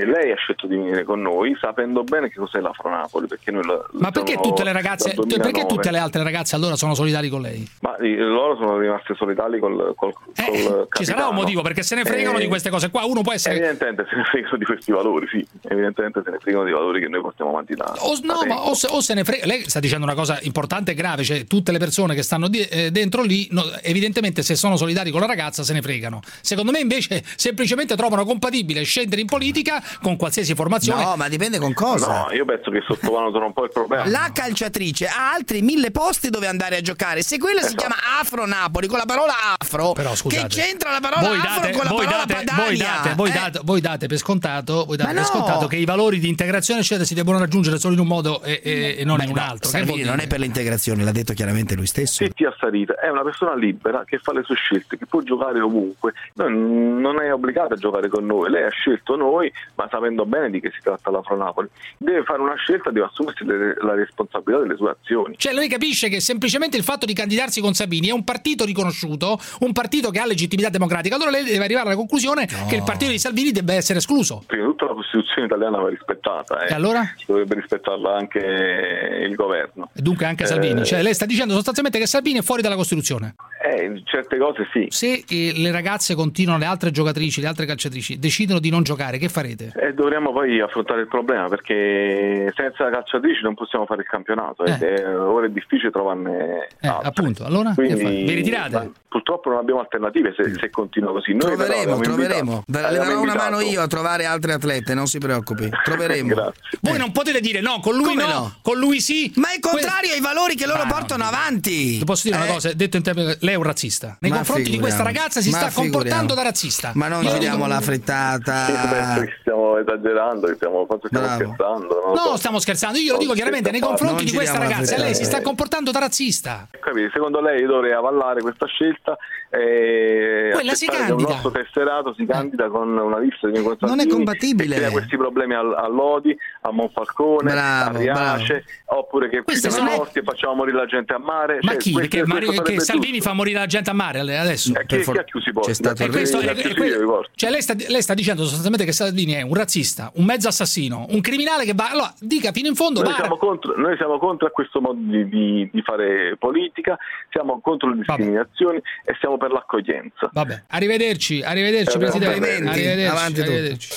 eh, 0.00 0.04
lei 0.06 0.32
ha 0.32 0.36
scelto 0.36 0.66
di 0.66 0.76
venire 0.76 1.04
con 1.04 1.20
noi 1.20 1.56
sapendo 1.60 2.02
bene 2.04 2.28
che 2.28 2.36
cos'è 2.36 2.60
l'Afro 2.60 2.88
Napoli 2.90 3.26
perché 3.26 3.50
Ma 3.50 4.10
perché 4.10 4.36
tutte 4.40 4.64
le 4.64 4.72
ragazze, 4.72 5.14
perché 5.14 5.36
2009. 5.36 5.66
tutte 5.66 5.90
le 5.90 5.98
altre 5.98 6.22
ragazze 6.22 6.54
allora 6.56 6.76
sono 6.76 6.94
solidari 6.94 7.28
con 7.28 7.42
lei? 7.42 7.68
Ma 7.80 7.96
eh, 7.96 8.16
loro 8.16 8.56
sono 8.56 8.78
rimaste 8.78 9.14
solidali 9.14 9.58
col, 9.58 9.92
col, 9.96 10.12
col 10.12 10.24
Eh, 10.34 10.86
Ci 10.90 11.04
sarà 11.04 11.28
un 11.28 11.34
motivo 11.34 11.62
perché 11.62 11.82
se 11.82 11.94
ne 11.94 12.04
fregano 12.04 12.38
Eh, 12.38 12.42
di 12.42 12.48
queste 12.48 12.70
cose 12.70 12.90
qua. 12.90 13.04
Uno 13.04 13.22
può 13.22 13.32
essere. 13.32 13.56
Evidentemente 13.56 14.06
se 14.08 14.16
ne 14.16 14.24
fregano 14.24 14.56
di 14.56 14.64
questi 14.64 14.92
valori, 14.92 15.26
sì, 15.28 15.46
evidentemente 15.68 16.22
se 16.24 16.30
ne 16.30 16.38
fregano 16.38 16.64
dei 16.64 16.72
valori 16.72 17.00
che 17.00 17.08
noi 17.08 17.20
portiamo 17.20 17.50
avanti 17.50 17.74
da, 17.74 17.94
O, 18.00 18.16
no, 18.22 18.44
ma 18.46 18.68
o 18.68 18.74
se, 18.74 18.86
o 18.90 19.00
se 19.00 19.14
ne 19.14 19.24
frega. 19.24 19.46
Lei 19.46 19.68
sta 19.68 19.80
dicendo 19.80 20.04
una 20.04 20.14
cosa 20.14 20.38
importante 20.42 20.92
e 20.92 20.94
grave, 20.94 21.24
cioè 21.24 21.46
tutte 21.46 21.72
le 21.72 21.78
persone 21.78 22.14
che 22.14 22.22
stanno 22.22 22.48
di- 22.48 22.60
eh, 22.62 22.90
dentro 22.90 23.22
lì, 23.22 23.48
no, 23.50 23.62
evidentemente 23.82 24.42
se 24.42 24.54
sono 24.56 24.76
solidari 24.76 25.10
con 25.10 25.20
la 25.20 25.26
ragazza 25.26 25.62
se 25.62 25.72
ne 25.72 25.82
fregano. 25.82 26.20
Secondo 26.40 26.70
me 26.72 26.80
invece 26.80 27.22
semplicemente 27.36 27.96
trovano 27.96 28.24
compatibile 28.24 28.82
scendere 28.82 29.20
in 29.20 29.26
politica 29.26 29.82
con 30.02 30.16
qualsiasi 30.16 30.54
formazione. 30.54 31.02
No, 31.04 31.16
ma 31.16 31.28
dipende 31.28 31.58
con 31.58 31.72
cosa. 31.74 32.26
No, 32.26 32.32
io 32.32 32.44
penso 32.44 32.70
che 32.70 32.82
sottovalutano 32.86 33.46
un 33.46 33.52
po' 33.52 33.64
il 33.64 33.70
problema. 33.72 34.06
La 34.08 34.30
calciatrice 34.32 35.06
ha 35.06 35.32
altri 35.32 35.62
mille 35.62 35.90
posti 35.90 36.30
dove 36.30 36.46
andare 36.46 36.76
a 36.76 36.80
giocare. 36.80 37.22
Se 37.22 37.38
quella 37.38 37.62
si 37.62 37.74
chiama 37.74 37.96
Afro 38.20 38.46
Napoli 38.46 38.86
con 38.86 38.98
la 38.98 39.04
parola 39.06 39.34
afro, 39.58 39.92
Però 39.92 40.12
che 40.28 40.44
c'entra 40.48 40.90
la 40.92 41.00
parola 41.00 41.28
voi 41.28 41.38
afro 41.38 41.60
date, 41.60 41.72
con 41.72 41.84
la 41.84 41.90
voi 41.90 42.04
parola 42.04 42.24
date, 42.24 42.44
Padania? 42.44 42.64
voi 42.66 42.76
date, 42.76 43.14
voi 43.14 43.28
Eh, 43.28 43.32
date- 43.32 43.60
voi 43.64 43.80
date 43.80 44.06
per 44.06 44.16
scontato, 44.18 44.84
voi 44.86 44.96
date 44.96 45.12
per 45.12 45.20
no! 45.22 45.26
scontato 45.26 45.66
che 45.66 45.76
i 45.76 45.84
valori 45.84 46.18
di 46.18 46.28
integrazione 46.28 46.80
eccetera 46.80 47.04
si 47.06 47.14
devono 47.14 47.38
raggiungere 47.38 47.78
solo 47.78 47.94
in 47.94 48.00
un 48.00 48.06
modo 48.06 48.42
e, 48.42 48.60
e- 48.62 48.96
e 48.98 49.04
non 49.04 49.20
in 49.22 49.30
un 49.30 49.38
altro. 49.38 49.68
Salvini 49.70 50.02
non 50.02 50.20
è 50.20 50.26
per 50.26 50.38
l'integrazione, 50.40 51.04
l'ha 51.04 51.12
detto 51.12 51.32
chiaramente 51.34 51.74
lui 51.74 51.86
stesso. 51.86 52.24
Zitti 52.24 52.44
a 52.44 52.54
salita, 52.58 52.94
è 53.00 53.08
una 53.08 53.22
persona 53.22 53.54
libera 53.54 54.04
che 54.04 54.18
fa 54.18 54.32
le 54.32 54.42
sue 54.44 54.54
scelte, 54.56 54.96
che 54.96 55.06
può 55.06 55.20
giocare 55.22 55.60
ovunque, 55.60 56.12
non 56.34 57.20
è 57.20 57.32
obbligata 57.32 57.74
a 57.74 57.76
giocare 57.76 58.08
con 58.08 58.24
noi, 58.26 58.50
lei 58.50 58.64
ha 58.64 58.70
scelto 58.70 59.16
noi, 59.16 59.52
ma 59.74 59.88
sapendo 59.90 60.24
bene 60.26 60.50
di 60.50 60.60
che 60.60 60.70
si 60.72 60.80
tratta 60.82 61.10
l'Afro 61.10 61.36
Napoli. 61.36 61.68
Deve 61.96 62.22
fare 62.24 62.40
una 62.40 62.54
scelta, 62.56 62.90
deve 62.90 63.06
assumersi 63.06 63.44
le- 63.44 63.76
la 63.80 63.94
responsabilità 63.94 64.62
delle 64.62 64.76
sue 64.76 64.90
azioni. 65.00 65.34
Cioè, 65.36 65.52
lui 65.54 65.68
capisce 65.68 66.08
che 66.08 66.20
semplicemente 66.20 66.76
il 66.76 66.82
fatto 66.84 67.06
di 67.06 67.12
candidarsi 67.14 67.60
con 67.60 67.74
Sabini 67.74 68.08
è 68.08 68.12
un 68.12 68.24
partito 68.24 68.64
riconosciuto, 68.64 69.38
un 69.60 69.72
partito 69.72 70.10
che 70.10 70.18
ha 70.20 70.26
legittimità 70.26 70.68
democratica. 70.68 71.14
Allora 71.16 71.30
lei 71.30 71.44
deve 71.44 71.64
arrivare 71.64 71.86
alla 71.88 71.96
conclusione 71.96 72.46
che 72.46 72.76
il 72.76 72.82
partito 72.84 73.10
di 73.10 73.18
Salvini 73.18 73.50
debba 73.50 73.74
essere 73.74 73.98
escluso. 73.98 74.42
Prima 74.46 74.64
di 74.64 74.70
tutto 74.70 74.86
la 74.86 74.94
Costituzione 74.94 75.46
italiana 75.46 75.78
va 75.78 75.88
rispettata 75.88 76.64
E 76.66 76.74
allora? 76.74 77.02
dovrebbe 77.26 77.54
rispettarla 77.56 78.16
anche 78.16 78.38
il 78.38 79.34
governo. 79.34 79.90
E 79.94 80.02
dunque 80.02 80.26
anche 80.26 80.46
Salvini. 80.46 80.80
Eh, 80.80 80.84
Cioè, 80.84 81.02
lei 81.02 81.14
sta 81.14 81.26
dicendo 81.26 81.54
sostanzialmente 81.54 81.98
che 81.98 82.06
Salvini 82.06 82.38
è 82.38 82.42
fuori 82.42 82.62
dalla 82.62 82.76
Costituzione. 82.76 83.34
eh, 83.64 84.02
certe 84.04 84.38
cose 84.38 84.66
sì. 84.72 84.86
Se 84.90 85.24
eh, 85.28 85.52
le 85.56 85.70
ragazze 85.70 86.14
continuano, 86.18 86.58
le 86.58 86.66
altre 86.66 86.90
giocatrici, 86.90 87.40
le 87.40 87.46
altre 87.46 87.64
calciatrici, 87.66 88.18
decidono 88.18 88.58
di 88.58 88.70
non 88.70 88.82
giocare, 88.82 89.18
che 89.18 89.28
farete? 89.28 89.72
E 89.76 89.94
dovremmo 89.94 90.32
poi 90.32 90.60
affrontare 90.60 91.00
il 91.02 91.08
problema 91.08 91.48
perché 91.48 92.52
senza 92.56 92.90
calciatrici 92.90 93.42
non 93.42 93.54
possiamo 93.54 93.86
fare 93.86 94.02
il 94.02 94.06
campionato 94.08 94.64
ed 94.64 94.82
è, 94.82 95.16
ora 95.16 95.46
è 95.46 95.50
difficile 95.50 95.90
trovarne 95.90 96.66
Eh, 96.80 96.88
appunto, 96.88 97.44
allora? 97.44 97.72
Quindi? 97.74 98.24
Vi 98.24 98.34
ritirate? 98.34 98.74
ma 98.76 98.90
purtroppo 99.08 99.48
non 99.50 99.58
abbiamo 99.58 99.80
alternative 99.80 100.34
se, 100.36 100.52
se 100.58 100.70
continua 100.70 101.12
così. 101.12 101.30
Noi 101.32 101.40
Troveremo, 101.54 101.98
troveremo. 102.00 102.64
invitato- 102.66 102.92
Le 102.92 102.98
darò 102.98 103.10
una 103.12 103.12
invitato- 103.32 103.38
mano 103.38 103.60
io 103.60 103.80
a 103.80 103.86
trovare 103.86 104.24
altre 104.24 104.52
atlete, 104.54 104.94
non 104.94 105.06
si 105.06 105.18
preoccupi. 105.18 105.68
Troveremo. 105.84 106.52
Voi 106.80 106.98
non 106.98 107.12
potete 107.12 107.40
dire 107.40 107.60
no, 107.60 107.78
con 107.80 107.94
lui 107.96 108.14
no, 108.14 108.26
no? 108.26 108.54
con 108.62 108.78
lui 108.78 109.00
sì. 109.00 109.32
Ma 109.36 109.52
è 109.52 109.60
contrario 109.60 110.12
ai 110.12 110.20
valori 110.20 110.54
che 110.56 110.66
loro 110.66 110.78
Ma 110.78 110.84
no, 110.84 110.92
portano 110.92 111.24
avanti. 111.24 111.98
Ti 111.98 112.04
posso 112.04 112.28
dire 112.28 112.36
Eh. 112.40 112.42
una 112.44 112.52
cosa, 112.52 112.72
detto 112.74 112.96
in 112.96 113.02
termini 113.02 113.34
lei 113.40 113.54
è 113.54 113.56
un 113.56 113.62
razzista. 113.62 114.16
Nei 114.20 114.30
Ma 114.30 114.36
confronti 114.38 114.70
di 114.70 114.78
questa 114.78 115.02
ragazza 115.02 115.40
si 115.40 115.50
Ma 115.50 115.56
sta 115.58 115.70
comportando 115.70 116.07
figuriamo. 116.16 116.34
da 116.34 116.42
razzista. 116.42 116.92
Ma 116.94 117.08
non 117.08 117.26
ci 117.28 117.38
diamo 117.38 117.66
la 117.66 117.78
Io 117.78 117.80
penso 117.80 117.90
frittata. 117.90 119.20
che 119.20 119.36
stiamo 119.40 119.78
esagerando, 119.78 120.46
che 120.46 120.54
stiamo, 120.54 120.86
scherzando. 120.88 122.02
No, 122.14 122.16
so. 122.16 122.36
stiamo 122.36 122.58
scherzando, 122.58 122.98
io 122.98 123.12
lo 123.12 123.18
dico 123.18 123.32
chiaramente 123.34 123.70
nei 123.70 123.80
confronti 123.80 124.24
di 124.24 124.32
questa 124.32 124.58
ragazza, 124.58 124.96
lei 124.96 125.14
si 125.14 125.24
sta 125.24 125.40
comportando 125.40 125.90
da 125.90 125.98
razzista. 126.00 126.68
Secondo 127.12 127.40
lei 127.40 127.60
io 127.60 127.68
dovrei 127.68 127.92
avallare 127.92 128.40
questa 128.40 128.66
scelta 128.66 129.16
e 129.50 130.50
Quella 130.52 130.74
si 130.74 130.86
che 130.86 130.96
un 130.96 131.06
candida. 131.06 131.28
nostro 131.30 131.50
tesserato 131.50 132.14
si 132.14 132.26
candida 132.26 132.68
con 132.68 132.88
una 132.96 133.18
lista 133.18 133.48
di 133.48 133.58
Nicola 133.58 133.76
Non 133.80 134.00
è 134.00 134.06
compatibile. 134.06 134.74
e 134.74 134.78
crea 134.78 134.90
questi 134.90 135.16
problemi 135.16 135.54
al- 135.54 135.74
a 135.74 135.88
Lodi, 135.88 136.36
a 136.62 136.70
Monfalcone, 136.70 137.50
Bravo, 137.52 137.96
a 137.98 138.00
Riace, 138.00 138.64
oppure 138.86 139.28
che 139.28 139.42
Queste 139.42 139.68
uccidiamo 139.68 139.88
i 139.88 139.92
sono- 139.92 140.04
morti 140.04 140.18
e 140.18 140.22
facciamo 140.22 140.54
morire 140.54 140.76
la 140.76 140.86
gente 140.86 141.14
a 141.14 141.18
mare. 141.18 141.58
Ma 141.62 141.70
Cioè, 141.72 141.76
chi? 141.80 141.92
questo- 141.92 142.16
Che, 142.16 142.26
Mari- 142.26 142.44
questo 142.46 142.62
che 142.62 142.80
Salvini 142.80 143.12
giusto. 143.14 143.28
fa 143.28 143.34
morire 143.34 143.58
la 143.58 143.66
gente 143.66 143.90
a 143.90 143.92
mare 143.94 144.20
adesso? 144.20 144.72
Eh, 144.74 144.86
chi, 144.86 144.98
chi 145.00 145.10
ha 145.10 145.24
chiuso 145.24 145.48
i 145.48 145.52
porti? 145.52 145.70
E 145.70 145.74
il 146.04 146.10
questo- 146.10 146.38
Chi 146.38 146.44
e- 146.44 146.48
ha 146.48 146.52
e- 146.52 146.54
chiuso 146.54 146.74
que- 146.74 146.88
i 146.88 147.04
porti? 147.04 147.30
cioè 147.34 147.50
lei 147.50 147.62
sta, 147.62 147.74
lei 147.88 148.02
sta 148.02 148.14
dicendo 148.14 148.42
sostanzialmente 148.42 148.84
che 148.84 148.92
Salvini 148.92 149.32
è 149.32 149.42
un 149.42 149.54
razzista, 149.54 150.10
un 150.16 150.24
mezzo 150.24 150.48
assassino, 150.48 151.06
un 151.08 151.20
criminale 151.20 151.64
che 151.64 151.72
va. 151.74 151.90
Allora, 151.90 152.12
dica 152.20 152.52
fino 152.52 152.68
in 152.68 152.74
fondo. 152.74 153.02
Noi 153.02 153.14
siamo, 153.14 153.36
contro, 153.38 153.74
noi 153.76 153.96
siamo 153.96 154.18
contro 154.18 154.46
a 154.46 154.50
questo 154.50 154.80
modo 154.80 154.98
di, 155.00 155.26
di- 155.28 155.70
di 155.72 155.82
fare 155.82 156.36
politica, 156.38 156.98
siamo 157.30 157.60
contro 157.62 157.88
le 157.90 157.96
discriminazioni 157.96 158.76
e 159.04 159.16
siamo 159.20 159.36
per 159.38 159.50
l'accoglienza. 159.50 160.28
Vabbè, 160.32 160.64
arrivederci, 160.68 161.42
arrivederci, 161.42 161.96
Eh, 161.96 161.98
Presidente. 161.98 162.68
Arrivederci, 162.68 163.40
arrivederci. 163.40 163.88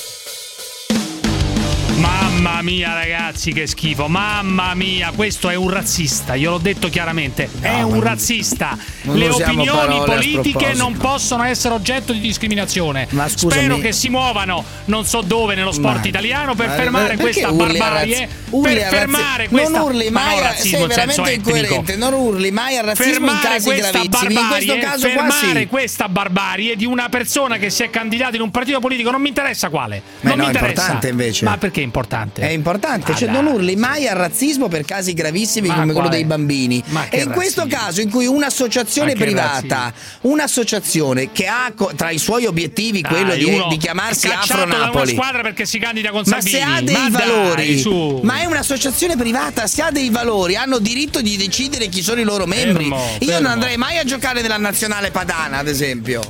Mamma 2.01 2.63
mia, 2.63 2.93
ragazzi, 2.95 3.53
che 3.53 3.67
schifo. 3.67 4.07
Mamma 4.07 4.73
mia, 4.73 5.11
questo 5.15 5.49
è 5.49 5.55
un 5.55 5.69
razzista. 5.69 6.33
Io 6.33 6.49
l'ho 6.49 6.57
detto 6.57 6.89
chiaramente. 6.89 7.47
È 7.59 7.83
un 7.83 8.01
razzista. 8.01 8.75
Le 9.03 9.29
opinioni 9.29 10.01
politiche 10.03 10.73
non 10.73 10.97
possono 10.97 11.43
essere 11.43 11.75
oggetto 11.75 12.11
di 12.11 12.19
discriminazione. 12.19 13.07
Ma 13.11 13.27
scusami- 13.27 13.51
Spero 13.65 13.77
che 13.77 13.91
si 13.91 14.09
muovano 14.09 14.63
non 14.85 15.05
so 15.05 15.21
dove 15.21 15.53
nello 15.53 15.71
sport 15.71 15.99
Ma- 16.01 16.07
italiano 16.07 16.55
per 16.55 16.67
ma- 16.69 16.73
fermare 16.73 17.07
perché 17.15 17.21
questa 17.21 17.51
barbarie. 17.51 18.29
urli 18.49 18.73
per 18.73 18.87
fermare 18.87 19.47
questa 19.47 19.77
Non 19.77 19.87
urli 19.87 20.09
ma 20.09 20.21
mai, 20.23 20.35
no, 20.35 20.41
a- 20.41 20.47
razzismo 20.47 20.69
sei 20.71 20.81
in 20.81 20.87
veramente 20.87 21.31
incoerente. 21.33 21.95
Non 21.97 22.13
urli 22.13 22.51
mai 22.51 22.77
al 22.77 22.85
razzismo 22.85 23.11
in 23.11 23.37
fermare 23.37 23.47
casi 23.47 23.63
questa 23.65 23.91
gravissimi. 23.91 24.33
In 24.33 24.47
questo 24.47 24.73
barbarie, 24.73 24.79
caso 24.79 25.07
fermare 25.07 25.59
sì. 25.59 25.67
questa 25.67 26.09
barbarie 26.09 26.75
di 26.75 26.85
una 26.85 27.09
persona 27.09 27.57
che 27.57 27.69
si 27.69 27.83
è 27.83 27.89
candidata 27.91 28.35
in 28.35 28.41
un 28.41 28.49
partito 28.49 28.79
politico, 28.79 29.11
non 29.11 29.21
mi 29.21 29.27
interessa 29.27 29.69
quale. 29.69 30.01
Ma 30.21 30.29
non 30.29 30.37
no, 30.39 30.43
mi 30.45 30.49
interessa. 30.51 30.99
invece. 31.07 31.45
Ma 31.45 31.57
perché 31.57 31.81
importante? 31.91 32.41
È 32.41 32.49
importante, 32.49 33.11
Ah, 33.11 33.15
cioè 33.15 33.27
dai. 33.29 33.41
non 33.43 33.51
urli 33.53 33.75
mai 33.75 34.07
al 34.07 34.15
razzismo 34.15 34.67
per 34.69 34.85
casi 34.85 35.13
gravissimi 35.13 35.67
Ma 35.67 35.75
come 35.75 35.91
quello 35.93 36.07
dei 36.07 36.23
bambini. 36.23 36.81
E 37.09 37.21
in 37.23 37.31
questo 37.31 37.61
razzismo? 37.63 37.83
caso 37.83 38.01
in 38.01 38.09
cui 38.09 38.25
un'associazione 38.27 39.13
privata, 39.15 39.93
un'associazione 40.21 41.31
che 41.31 41.47
ha 41.47 41.71
tra 41.95 42.09
i 42.11 42.17
suoi 42.17 42.45
obiettivi 42.45 43.01
quello 43.01 43.29
Dai, 43.29 43.39
di, 43.39 43.43
uno 43.45 43.67
di 43.67 43.77
chiamarsi 43.77 44.27
Afro 44.27 44.65
Napoli. 44.65 45.15
Ma 45.15 46.41
se 46.41 46.61
ha 46.61 46.81
dei 46.81 46.95
Ma 46.95 47.09
dai, 47.09 47.27
valori, 47.27 47.79
su. 47.79 48.19
ma 48.23 48.39
è 48.39 48.45
un'associazione 48.45 49.15
privata, 49.17 49.67
se 49.67 49.81
ha 49.81 49.91
dei 49.91 50.09
valori, 50.09 50.55
hanno 50.55 50.79
diritto 50.79 51.21
di 51.21 51.35
decidere 51.37 51.87
chi 51.87 52.01
sono 52.01 52.21
i 52.21 52.23
loro 52.23 52.45
membri. 52.45 52.83
Fermo, 52.87 53.03
Io 53.19 53.25
fermo. 53.27 53.41
non 53.41 53.51
andrei 53.51 53.77
mai 53.77 53.97
a 53.97 54.03
giocare 54.03 54.41
nella 54.41 54.57
nazionale 54.57 55.11
padana, 55.11 55.57
ad 55.57 55.67
esempio. 55.67 56.21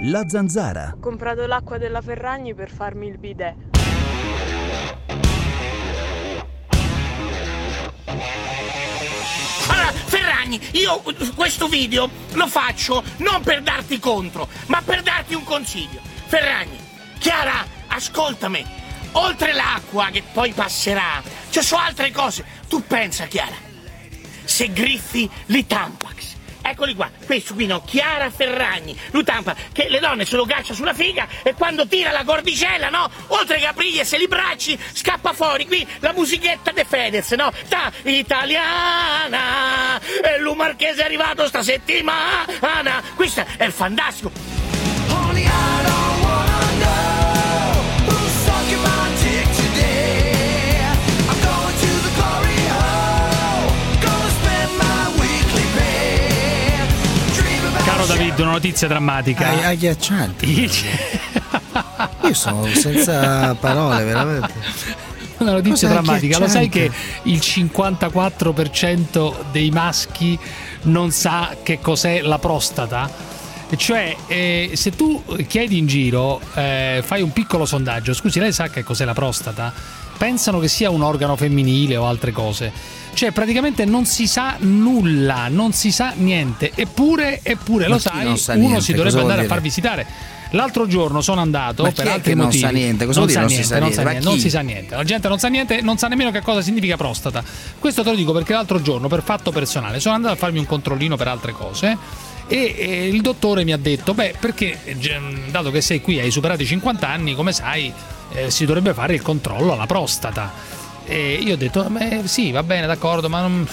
La 0.00 0.24
zanzara. 0.28 0.92
Ho 0.94 0.98
comprato 0.98 1.46
l'acqua 1.46 1.78
della 1.78 2.00
Ferragni 2.00 2.52
per 2.52 2.70
farmi 2.70 3.06
il 3.06 3.16
bidet. 3.16 3.54
Allora, 9.68 9.90
Ferragni, 9.92 10.60
io 10.72 11.00
questo 11.34 11.68
video 11.68 12.08
lo 12.32 12.46
faccio 12.46 13.02
non 13.18 13.42
per 13.42 13.62
darti 13.62 13.98
contro, 13.98 14.48
ma 14.66 14.82
per 14.82 15.02
darti 15.02 15.34
un 15.34 15.44
consiglio. 15.44 16.00
Ferragni, 16.26 16.78
Chiara, 17.18 17.64
ascoltami. 17.88 18.82
oltre 19.12 19.52
l'acqua 19.52 20.08
che 20.10 20.22
poi 20.32 20.52
passerà, 20.52 21.22
ci 21.50 21.62
sono 21.62 21.82
altre 21.82 22.10
cose. 22.10 22.44
Tu 22.68 22.84
pensa, 22.86 23.26
Chiara, 23.26 23.54
se 24.44 24.72
griffi 24.72 25.28
li 25.46 25.66
Tampax. 25.66 26.33
Eccoli 26.66 26.94
qua, 26.94 27.10
questo 27.26 27.52
qui 27.52 27.66
no, 27.66 27.82
Chiara 27.84 28.30
Ferragni, 28.30 28.98
Lutampa, 29.10 29.54
che 29.70 29.88
le 29.90 30.00
donne 30.00 30.24
se 30.24 30.34
lo 30.36 30.46
caccia 30.46 30.72
sulla 30.72 30.94
figa 30.94 31.28
e 31.42 31.52
quando 31.52 31.86
tira 31.86 32.10
la 32.10 32.24
cordicella, 32.24 32.88
no? 32.88 33.10
Oltre 33.28 33.58
che 33.58 33.66
aprire 33.66 34.02
se 34.06 34.16
li 34.16 34.26
bracci, 34.26 34.78
scappa 34.94 35.34
fuori 35.34 35.66
qui 35.66 35.86
la 36.00 36.14
musichetta 36.14 36.72
de 36.72 36.84
Fedez, 36.84 37.32
no? 37.32 37.52
Ta 37.68 37.92
italiana, 38.04 40.00
e 40.00 40.38
lui 40.38 40.56
marchese 40.56 41.02
è 41.02 41.04
arrivato 41.04 41.46
sta 41.46 41.62
settimana, 41.62 43.02
questo 43.14 43.44
è 43.58 43.68
fantastico. 43.68 44.53
Caro 58.04 58.18
David, 58.18 58.38
una 58.38 58.50
notizia 58.50 58.86
drammatica. 58.86 59.48
Ai- 59.48 59.64
agghiaccianti. 59.64 60.70
Io 62.24 62.34
sono 62.34 62.66
senza 62.74 63.54
parole, 63.54 64.04
veramente. 64.04 64.52
Una 65.38 65.52
notizia 65.52 65.88
Cosa 65.88 66.00
drammatica. 66.02 66.38
Lo 66.38 66.46
sai 66.46 66.68
che 66.68 66.90
agghiacciante? 66.90 67.30
il 67.30 67.38
54% 67.72 69.34
dei 69.50 69.70
maschi 69.70 70.38
non 70.82 71.12
sa 71.12 71.56
che 71.62 71.80
cos'è 71.80 72.20
la 72.20 72.38
prostata? 72.38 73.10
Cioè, 73.74 74.14
eh, 74.26 74.72
se 74.74 74.90
tu 74.90 75.24
chiedi 75.48 75.78
in 75.78 75.86
giro, 75.86 76.42
eh, 76.56 77.02
fai 77.02 77.22
un 77.22 77.32
piccolo 77.32 77.64
sondaggio, 77.64 78.12
scusi, 78.12 78.38
lei 78.38 78.52
sa 78.52 78.68
che 78.68 78.82
cos'è 78.82 79.06
la 79.06 79.14
prostata? 79.14 79.72
Pensano 80.18 80.58
che 80.58 80.68
sia 80.68 80.90
un 80.90 81.00
organo 81.00 81.36
femminile 81.36 81.96
o 81.96 82.06
altre 82.06 82.32
cose. 82.32 82.70
Cioè, 83.14 83.30
praticamente 83.32 83.84
non 83.84 84.04
si 84.04 84.26
sa 84.26 84.56
nulla, 84.58 85.48
non 85.48 85.72
si 85.72 85.90
sa 85.90 86.12
niente. 86.16 86.72
Eppure, 86.74 87.40
eppure 87.42 87.88
lo 87.88 87.98
sai, 87.98 88.24
non 88.24 88.36
sa 88.36 88.54
uno 88.54 88.62
niente? 88.62 88.82
si 88.82 88.92
dovrebbe 88.92 89.20
andare 89.20 89.42
a 89.42 89.46
far 89.46 89.60
visitare. 89.60 90.06
L'altro 90.50 90.86
giorno 90.86 91.20
sono 91.20 91.40
andato 91.40 91.82
Ma 91.82 91.90
per 91.90 92.06
altri 92.06 92.34
non 92.34 92.44
motivi. 92.46 92.62
sa 92.62 92.70
niente? 92.70 93.06
Cosa 93.06 93.20
vuol 93.20 93.30
dire 93.30 93.40
non 93.40 93.50
si 93.50 93.64
sa 93.64 93.78
non 93.78 93.92
sa 93.92 94.02
niente? 94.02 94.04
Ma 94.04 94.10
niente, 94.10 94.28
non 94.28 94.38
si 94.38 94.50
sa 94.50 94.60
niente. 94.60 94.94
La 94.94 95.04
gente 95.04 95.28
non 95.28 95.38
sa 95.38 95.48
niente, 95.48 95.80
non 95.80 95.98
sa 95.98 96.08
nemmeno 96.08 96.30
che 96.30 96.42
cosa 96.42 96.60
significa 96.60 96.96
prostata. 96.96 97.42
Questo 97.78 98.02
te 98.02 98.10
lo 98.10 98.16
dico 98.16 98.32
perché 98.32 98.52
l'altro 98.52 98.80
giorno, 98.80 99.08
per 99.08 99.22
fatto 99.22 99.50
personale, 99.50 99.98
sono 99.98 100.14
andato 100.14 100.34
a 100.34 100.36
farmi 100.36 100.58
un 100.58 100.66
controllino 100.66 101.16
per 101.16 101.28
altre 101.28 101.52
cose. 101.52 101.96
E 102.46 102.74
eh, 102.76 103.08
il 103.08 103.20
dottore 103.20 103.64
mi 103.64 103.72
ha 103.72 103.78
detto: 103.78 104.14
Beh, 104.14 104.34
perché 104.38 104.78
eh, 104.84 104.96
dato 105.50 105.70
che 105.70 105.80
sei 105.80 106.00
qui, 106.00 106.20
hai 106.20 106.30
superato 106.30 106.62
i 106.62 106.66
50 106.66 107.08
anni, 107.08 107.34
come 107.34 107.52
sai, 107.52 107.92
eh, 108.32 108.50
si 108.50 108.64
dovrebbe 108.64 108.94
fare 108.94 109.14
il 109.14 109.22
controllo 109.22 109.72
alla 109.72 109.86
prostata. 109.86 110.52
E 111.06 111.34
io 111.34 111.54
ho 111.54 111.56
detto: 111.56 111.82
"Beh, 111.84 112.22
Sì, 112.24 112.50
va 112.50 112.62
bene, 112.62 112.86
d'accordo, 112.86 113.28
ma 113.28 113.40
non- 113.40 113.66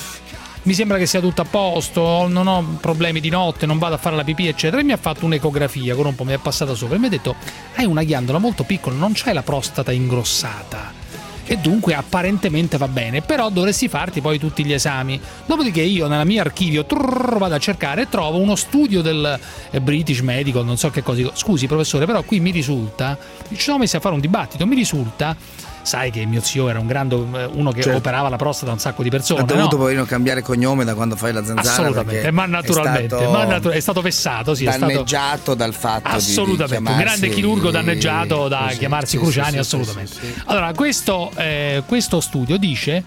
mi 0.64 0.74
sembra 0.74 0.98
che 0.98 1.08
sia 1.08 1.20
tutto 1.20 1.42
a 1.42 1.46
posto, 1.46 2.28
non 2.28 2.46
ho 2.46 2.78
problemi 2.80 3.20
di 3.20 3.30
notte, 3.30 3.66
non 3.66 3.80
vado 3.80 3.96
a 3.96 3.98
fare 3.98 4.16
la 4.16 4.24
pipì, 4.24 4.48
eccetera. 4.48 4.82
E 4.82 4.84
mi 4.84 4.92
ha 4.92 4.98
fatto 4.98 5.26
un'ecografia 5.26 5.96
con 5.96 6.06
un 6.06 6.14
po', 6.16 6.24
mi 6.24 6.34
è 6.34 6.38
passata 6.38 6.76
sopra 6.76 6.96
e 6.98 7.00
mi 7.00 7.08
ha 7.08 7.10
detto: 7.10 7.36
Hai 7.76 7.86
una 7.86 8.04
ghiandola 8.04 8.38
molto 8.38 8.64
piccola, 8.64 8.96
non 8.96 9.12
c'hai 9.16 9.34
la 9.34 9.44
prostata 9.44 9.92
ingrossata. 9.92 11.00
E 11.44 11.58
dunque 11.58 11.96
apparentemente 11.96 12.78
va 12.78 12.88
bene, 12.88 13.22
però 13.22 13.50
dovresti 13.50 13.90
farti 13.90 14.22
poi 14.22 14.38
tutti 14.38 14.64
gli 14.64 14.72
esami. 14.72 15.20
Dopodiché 15.46 15.82
io 15.82 16.08
nella 16.08 16.24
mia 16.24 16.42
archivio 16.42 16.86
trrr, 16.86 17.38
vado 17.40 17.56
a 17.56 17.60
cercare 17.60 18.04
e 18.04 18.10
trovo 18.10 18.38
uno 18.38 18.56
studio 18.56 19.02
del 19.02 19.38
eh, 19.72 19.82
British 19.82 20.20
Medical, 20.20 20.64
non 20.64 20.78
so 20.78 20.90
che 20.92 21.02
cosa. 21.02 21.30
Scusi 21.34 21.66
professore, 21.68 22.06
però 22.06 22.22
qui 22.22 22.40
mi 22.40 22.52
risulta, 22.52 23.18
ci 23.50 23.60
siamo 23.60 23.80
messi 23.80 23.96
a 23.96 24.00
fare 24.00 24.14
un 24.14 24.22
dibattito, 24.22 24.66
mi 24.66 24.76
risulta, 24.76 25.36
sai 25.82 26.12
che 26.12 26.26
mio 26.26 26.42
zio 26.42 26.70
era 26.70 26.80
un 26.80 26.88
grande, 26.88 27.16
eh, 27.16 27.46
uno 27.54 27.72
che 27.72 27.82
Certo. 27.82 27.98
operava 27.98 28.30
la 28.30 28.36
prostata 28.38 28.72
a 28.72 28.74
un 28.74 28.80
sacco 28.80 29.04
di 29.04 29.10
persone. 29.10 29.42
Ha 29.42 29.44
dovuto 29.46 29.72
no? 29.72 29.78
poverino 29.78 30.06
cambiare 30.06 30.42
cognome 30.42 30.84
da 30.84 30.94
quando 30.96 31.16
fai 31.16 31.34
la 31.34 31.44
zanzara. 31.44 31.70
Assolutamente, 31.70 32.32
ma 32.32 32.46
naturalmente, 32.46 33.16
È 33.16 33.20
stato, 33.20 33.32
ma 33.32 33.44
natu- 33.46 33.72
è 33.72 33.80
stato 33.80 34.02
vessato, 34.02 34.56
sì, 34.56 34.66
è 34.66 34.72
stato 34.72 34.86
danneggiato 34.92 35.54
dal 35.56 35.74
fatto 35.74 36.04
di- 36.10 36.10
di, 36.10 36.16
assolutamente 36.16 36.92
un 36.92 36.98
grande 36.98 37.30
chirurgo 37.30 37.72
danneggiato 37.72 38.48
da 38.48 38.66
così, 38.68 38.78
chiamarsi 38.78 39.18
sì, 39.18 39.22
Cruciani 39.24 39.48
sì, 39.48 39.54
sì, 39.54 39.60
assolutamente 39.60 40.12
sì, 40.14 40.20
sì. 40.34 40.42
allora 40.46 40.72
questo, 40.74 41.32
eh, 41.36 41.84
questo 41.88 42.20
studio 42.22 42.58
dice 42.58 43.04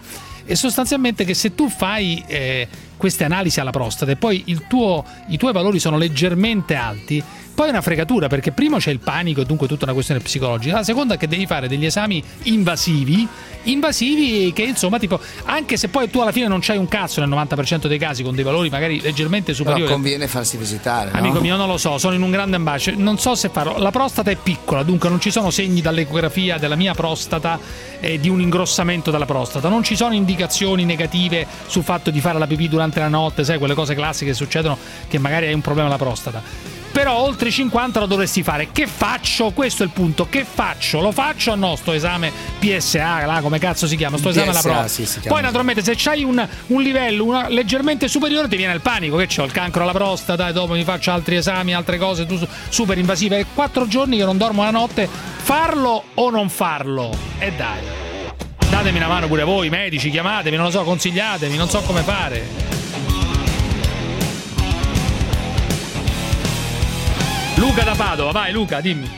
eh, 0.47 0.55
sostanzialmente 0.57 1.25
che 1.25 1.33
se 1.35 1.55
tu 1.55 1.69
fai 1.71 2.23
eh, 2.27 2.69
queste 2.97 3.25
analisi 3.25 3.61
alla 3.61 3.71
prostata 3.71 4.11
e 4.13 4.17
poi 4.17 4.43
il 4.47 4.67
tuo- 4.67 5.05
i 5.29 5.37
tuoi 5.39 5.53
valori 5.53 5.79
sono 5.79 5.97
leggermente 5.97 6.75
alti 6.75 7.23
poi 7.55 7.69
è 7.69 7.71
una 7.71 7.81
fregatura 7.81 8.27
perché 8.29 8.53
primo 8.53 8.79
c'è 8.79 8.91
il 8.91 8.99
panico 8.99 9.41
e 9.41 9.45
dunque 9.45 9.67
tutta 9.69 9.85
una 9.85 9.95
questione 9.95 10.21
psicologica 10.21 10.77
la 10.77 10.83
seconda 10.83 11.15
è 11.15 11.17
che 11.17 11.29
devi 11.29 11.47
fare 11.47 11.69
degli 11.69 11.87
esami 11.87 12.23
invasivi 12.45 13.27
invasivi 13.65 14.53
che 14.53 14.63
insomma 14.63 14.99
tipo 14.99 15.19
anche 15.45 15.77
se 15.77 15.89
poi 15.89 16.11
tu 16.11 16.21
alla 16.21 16.33
fine 16.33 16.49
non 16.49 16.59
c'hai 16.61 16.77
un 16.77 16.89
cazzo 16.89 17.21
nel 17.21 17.29
90% 17.31 17.87
dei 17.87 17.99
casi 17.99 18.23
con 18.23 18.35
dei 18.35 18.45
valori 18.45 18.69
magari 18.69 19.01
leggermente 19.01 19.53
Però 19.53 19.65
superiori 19.65 19.91
conviene 19.91 20.27
farsi 20.27 20.57
visitare. 20.57 21.11
no? 21.11 21.19
Amico 21.19 21.41
mio, 21.41 21.57
non 21.57 21.69
lo 21.69 21.79
so, 21.79 21.99
sono 21.99 22.15
in 22.15 22.23
un 22.23 22.31
grande 22.31 22.57
ambasce. 22.57 22.93
Non 22.93 23.19
so 23.19 23.35
se 23.35 23.49
farò. 23.49 23.79
La 23.79 23.91
prostata 23.91 24.31
è 24.31 24.37
piccola, 24.37 24.83
dunque 24.83 25.09
non 25.09 25.21
ci 25.21 25.31
sono 25.31 25.51
segni 25.51 25.81
dall'ecografia 25.81 26.59
della 26.59 26.77
mia 26.77 26.95
prostata 26.95 27.59
e 28.01 28.19
di 28.19 28.29
un 28.29 28.41
ingrossamento 28.41 29.11
della 29.11 29.27
prostata. 29.27 29.69
Non 29.69 29.83
ci 29.83 29.97
sono 29.97 30.15
indicazioni 30.15 30.85
negative 30.85 31.47
sul 31.67 31.83
fatto 31.85 32.11
di 32.11 32.21
fare 32.21 32.39
la 32.39 32.47
pipì 32.47 32.69
durante 32.69 33.01
la 33.01 33.09
notte, 33.09 33.45
sai, 33.45 33.59
quelle 33.59 33.75
cose 33.75 33.95
classiche 33.95 34.31
che 34.31 34.37
succedono 34.37 34.77
che 35.09 35.19
magari 35.19 35.47
hai 35.47 35.55
un 35.55 35.61
problema 35.61 35.89
alla 35.89 35.99
prostata. 35.99 36.74
Però 37.05 37.19
oltre 37.19 37.49
i 37.49 37.53
50 37.53 38.01
lo 38.01 38.07
dovresti 38.07 38.43
fare. 38.43 38.69
Che 38.73 38.87
faccio? 38.87 39.51
Questo 39.51 39.83
è 39.83 39.87
il 39.87 39.93
punto. 39.93 40.27
Che 40.27 40.43
faccio? 40.43 41.03
Lo 41.03 41.13
faccio 41.13 41.51
o 41.51 41.55
no 41.55 41.77
sto 41.77 41.93
esame 41.93 42.33
PSA, 42.59 43.27
là, 43.27 43.41
come 43.43 43.59
cazzo 43.59 43.87
si 43.87 43.95
chiama? 43.95 44.17
Sto 44.17 44.31
esame 44.31 44.49
alla 44.49 44.61
PSA, 44.61 44.69
prova. 44.71 44.89
sì, 44.89 45.07
Poi 45.29 45.43
naturalmente 45.43 45.83
se 45.83 45.93
c'hai 45.99 46.25
un, 46.25 46.49
un 46.69 46.81
livello 46.81 47.25
una- 47.25 47.49
leggermente 47.51 48.09
superiore 48.09 48.49
ti 48.49 48.57
viene 48.57 48.73
il 48.73 48.81
panico, 48.81 49.19
che 49.19 49.27
c'ho 49.27 49.45
il 49.45 49.53
cancro 49.53 49.83
alla 49.83 49.93
prostata 49.93 50.49
e 50.49 50.55
dopo 50.55 50.73
mi 50.73 50.83
faccio 50.83 51.11
altri 51.11 51.37
esami, 51.37 51.75
altre 51.75 51.99
cose 51.99 52.25
tu- 52.25 52.41
super 52.71 52.97
invasive. 52.97 53.39
È 53.39 53.45
quattro 53.53 53.87
giorni 53.87 54.17
che 54.17 54.25
non 54.25 54.39
dormo 54.39 54.63
la 54.63 54.71
notte. 54.71 55.07
Farlo 55.07 56.05
o 56.15 56.31
non 56.31 56.49
farlo? 56.49 57.15
E 57.39 57.53
dai. 57.53 57.81
Datemi 58.71 58.97
una 58.97 59.09
mano 59.09 59.27
pure 59.27 59.45
voi, 59.45 59.69
medici, 59.69 60.09
chiamatemi, 60.09 60.57
non 60.57 60.65
lo 60.65 60.71
so, 60.71 60.83
consigliatemi, 60.85 61.55
non 61.59 61.69
so 61.69 61.83
come 61.83 62.01
fare. 62.01 62.84
Luca 67.57 67.85
da 67.85 67.95
Padova, 67.97 68.33
vai 68.33 68.53
Luca, 68.53 68.81
dimmi. 68.81 69.09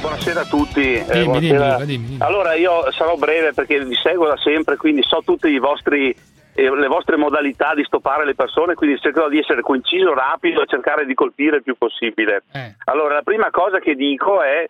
Buonasera 0.00 0.42
a 0.42 0.44
tutti. 0.44 0.94
eh, 0.94 1.04
Dimmi, 1.10 1.24
buonasera. 1.24 1.84
dimmi, 1.84 2.06
dimmi. 2.06 2.16
Allora, 2.20 2.54
io 2.54 2.90
sarò 2.92 3.16
breve 3.16 3.52
perché 3.52 3.84
vi 3.84 3.96
seguo 3.96 4.28
da 4.28 4.36
sempre, 4.36 4.76
quindi 4.76 5.02
so 5.02 5.22
tutte 5.24 5.48
i 5.48 5.58
vostri, 5.58 6.14
eh, 6.54 6.70
le 6.76 6.86
vostre 6.86 7.16
modalità 7.16 7.74
di 7.74 7.82
stoppare 7.82 8.24
le 8.24 8.36
persone, 8.36 8.74
quindi 8.74 9.00
cercherò 9.00 9.28
di 9.28 9.38
essere 9.40 9.60
conciso, 9.62 10.14
rapido 10.14 10.62
e 10.62 10.66
cercare 10.66 11.04
di 11.04 11.14
colpire 11.14 11.56
il 11.56 11.62
più 11.64 11.74
possibile. 11.76 12.44
Eh. 12.52 12.76
Allora, 12.84 13.14
la 13.14 13.22
prima 13.22 13.50
cosa 13.50 13.78
che 13.80 13.94
dico 13.94 14.40
è. 14.42 14.68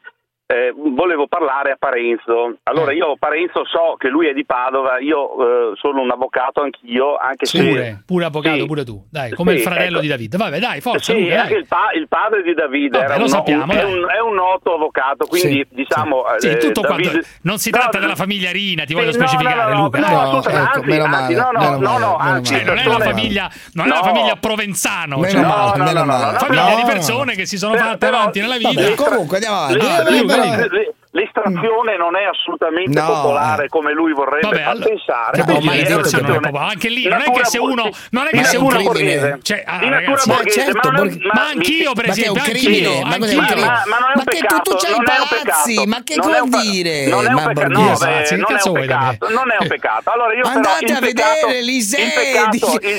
Eh, 0.51 0.73
volevo 0.75 1.27
parlare 1.29 1.73
a 1.73 1.77
Parenzo. 1.79 2.57
Allora, 2.63 2.93
Eh. 2.93 2.97
io 2.97 3.17
Parenzo 3.19 3.67
so 3.67 3.97
che 3.99 4.09
lui 4.09 4.29
è 4.29 4.33
di 4.33 4.47
Padova, 4.47 4.99
io 4.99 5.73
eh, 5.73 5.77
sono 5.77 6.01
un 6.01 6.11
avvocato 6.11 6.63
anch'io, 6.63 7.17
anche 7.19 7.45
se. 7.45 7.59
Pure, 7.63 8.03
pure 8.07 8.25
avvocato, 8.25 8.61
Sì. 8.61 8.65
pure 8.67 8.83
tu. 8.85 9.05
Dai, 9.11 9.33
come 9.33 9.53
il 9.53 9.59
Sì, 9.59 9.65
fratello 9.65 9.91
ecco. 9.97 10.01
di 10.01 10.07
David. 10.09 10.37
Vabbè, 10.39 10.59
dai, 10.59 10.81
forza, 10.81 11.13
Sì, 11.13 11.21
Luca, 11.21 11.43
anche 11.43 11.55
il, 11.55 11.67
pa- 11.67 11.91
il 11.95 12.09
padre 12.09 12.43
di 12.43 12.55
Davide 12.55 12.97
Vabbè, 12.97 13.05
era 13.05 13.17
lo 13.17 13.23
un- 13.25 13.29
sappiamo, 13.29 13.65
un- 13.65 13.71
è, 13.79 13.83
un, 13.85 14.07
è 14.09 14.21
un 14.21 14.35
noto 14.35 14.75
avvocato, 14.75 15.27
quindi 15.27 15.67
Sì, 15.69 15.75
diciamo... 15.77 16.25
Sì, 16.39 16.49
eh, 16.49 16.57
tutto 16.57 16.81
Davide- 16.81 17.11
quanto. 17.11 17.29
Non 17.43 17.59
si 17.59 17.71
No, 17.71 17.79
tratta 17.81 17.99
della 17.99 18.15
famiglia 18.17 18.51
Rina, 18.51 18.85
ti 18.85 18.95
voglio 18.95 19.13
sì, 19.13 19.19
no, 19.19 19.27
specificare, 19.27 19.73
no, 19.73 19.77
no, 19.79 19.85
Luca. 19.85 19.99
no, 20.01 20.07
ecco, 20.07 20.49
anzi, 20.49 20.81
meno 20.87 21.05
anzi, 21.05 21.35
male, 21.35 21.35
no, 21.35 21.51
no, 21.51 21.77
no, 21.79 21.99
no, 21.99 22.17
anzi, 22.17 22.55
Cioè, 22.55 22.65
non 22.65 22.79
è 22.79 22.85
la 22.87 22.99
famiglia, 22.99 23.51
non 23.75 23.87
è 23.87 23.89
la 23.91 23.97
No. 23.97 24.03
famiglia 24.03 24.37
Provenzano, 24.37 25.17
Meno 25.19 25.29
cioè, 25.31 25.41
male, 25.43 25.77
no, 25.77 25.85
meno 25.85 25.99
no, 25.99 26.05
no, 26.05 26.19
male. 26.19 26.33
no, 26.33 26.39
famiglia 26.39 26.63
No, 26.63 26.69
di 26.69 26.75
no, 26.75 26.87
no. 26.87 26.93
persone 26.95 27.35
che 27.35 27.45
si 27.45 27.59
sono 27.59 27.75
fatte 27.77 28.07
avanti 28.07 28.41
nella 28.41 28.57
vita. 28.57 28.95
Comunque 28.95 29.37
andiamo 29.37 29.57
avanti. 29.59 30.37
Ah, 30.39 30.69
Eh, 31.19 31.25
L'estrazione 31.25 31.97
non 31.97 32.17
è 32.17 32.25
assolutamente 32.25 32.99
No, 33.01 33.07
popolare 33.07 33.65
eh. 33.65 33.69
come 33.69 33.93
lui 33.93 34.13
vorrebbe 34.13 34.47
Vabbè, 34.49 34.63
far 34.63 34.79
pensare. 34.79 35.43
Che 35.43 35.53
No, 35.53 35.61
ma 35.61 35.73
è 35.73 35.85
popolare? 35.87 36.69
Anche 36.71 36.89
lì 36.89 37.09
non 37.09 37.21
è 37.21 37.31
che 37.33 37.45
se 37.45 37.59
uno 37.59 37.91
non 38.11 38.27
è 38.27 38.31
che 38.31 38.37
Ma 38.37 38.43
se 38.45 38.57
è 38.57 38.59
un 38.59 38.65
uno 38.65 38.91
crimine. 38.91 39.39
cioè, 39.43 39.63
ah, 39.67 39.79
Di 39.79 39.89
natura 39.89 40.07
ragazzi, 40.11 40.29
Ma 40.29 40.35
borghese, 40.35 40.61
certo, 40.61 40.91
ma 40.91 40.99
ma 41.05 41.11
ma- 41.35 41.47
anch'io 41.49 41.93
per 41.93 42.07
Ma 42.09 42.15
che 42.15 42.23
è 42.25 42.29
un 42.29 42.37
esempio, 42.37 42.53
anch'io, 42.53 43.03
Ma 43.03 43.15
anch'io. 43.15 43.27
crimine? 43.27 43.55
Ma, 43.67 43.83
ma 43.87 43.99
non 43.99 44.09
è 44.09 44.13
un 44.15 44.23
Ma 44.23 44.25
che 44.25 44.39
peccato, 44.39 44.63
tu 44.63 44.77
c'hai 44.77 44.91
i 44.91 44.95
non 44.95 45.05
è 45.09 45.19
un 45.19 45.27
palazzi, 45.29 45.75
peccato. 45.75 45.89
ma 45.89 46.03
che 46.05 46.15
Non 46.17 46.35
è 46.35 46.39
un 46.39 46.49
vuol 46.51 46.63
dire? 46.63 47.07
Non 47.07 47.25
è 47.25 47.29
un 47.29 47.35
Ma 47.35 47.43
peccato, 47.49 47.69
no, 47.69 47.97
beh, 47.99 48.37
non 48.37 48.57
è 48.57 48.63
un 48.65 48.73
peccato, 48.73 49.29
non 49.31 49.51
è 49.51 49.57
un 49.61 49.69
peccato. 49.69 50.11
Allora 50.11 50.35
io 50.35 50.45
Andate 50.45 50.93
a 50.93 51.01
vedere 51.01 51.59
il 51.59 51.87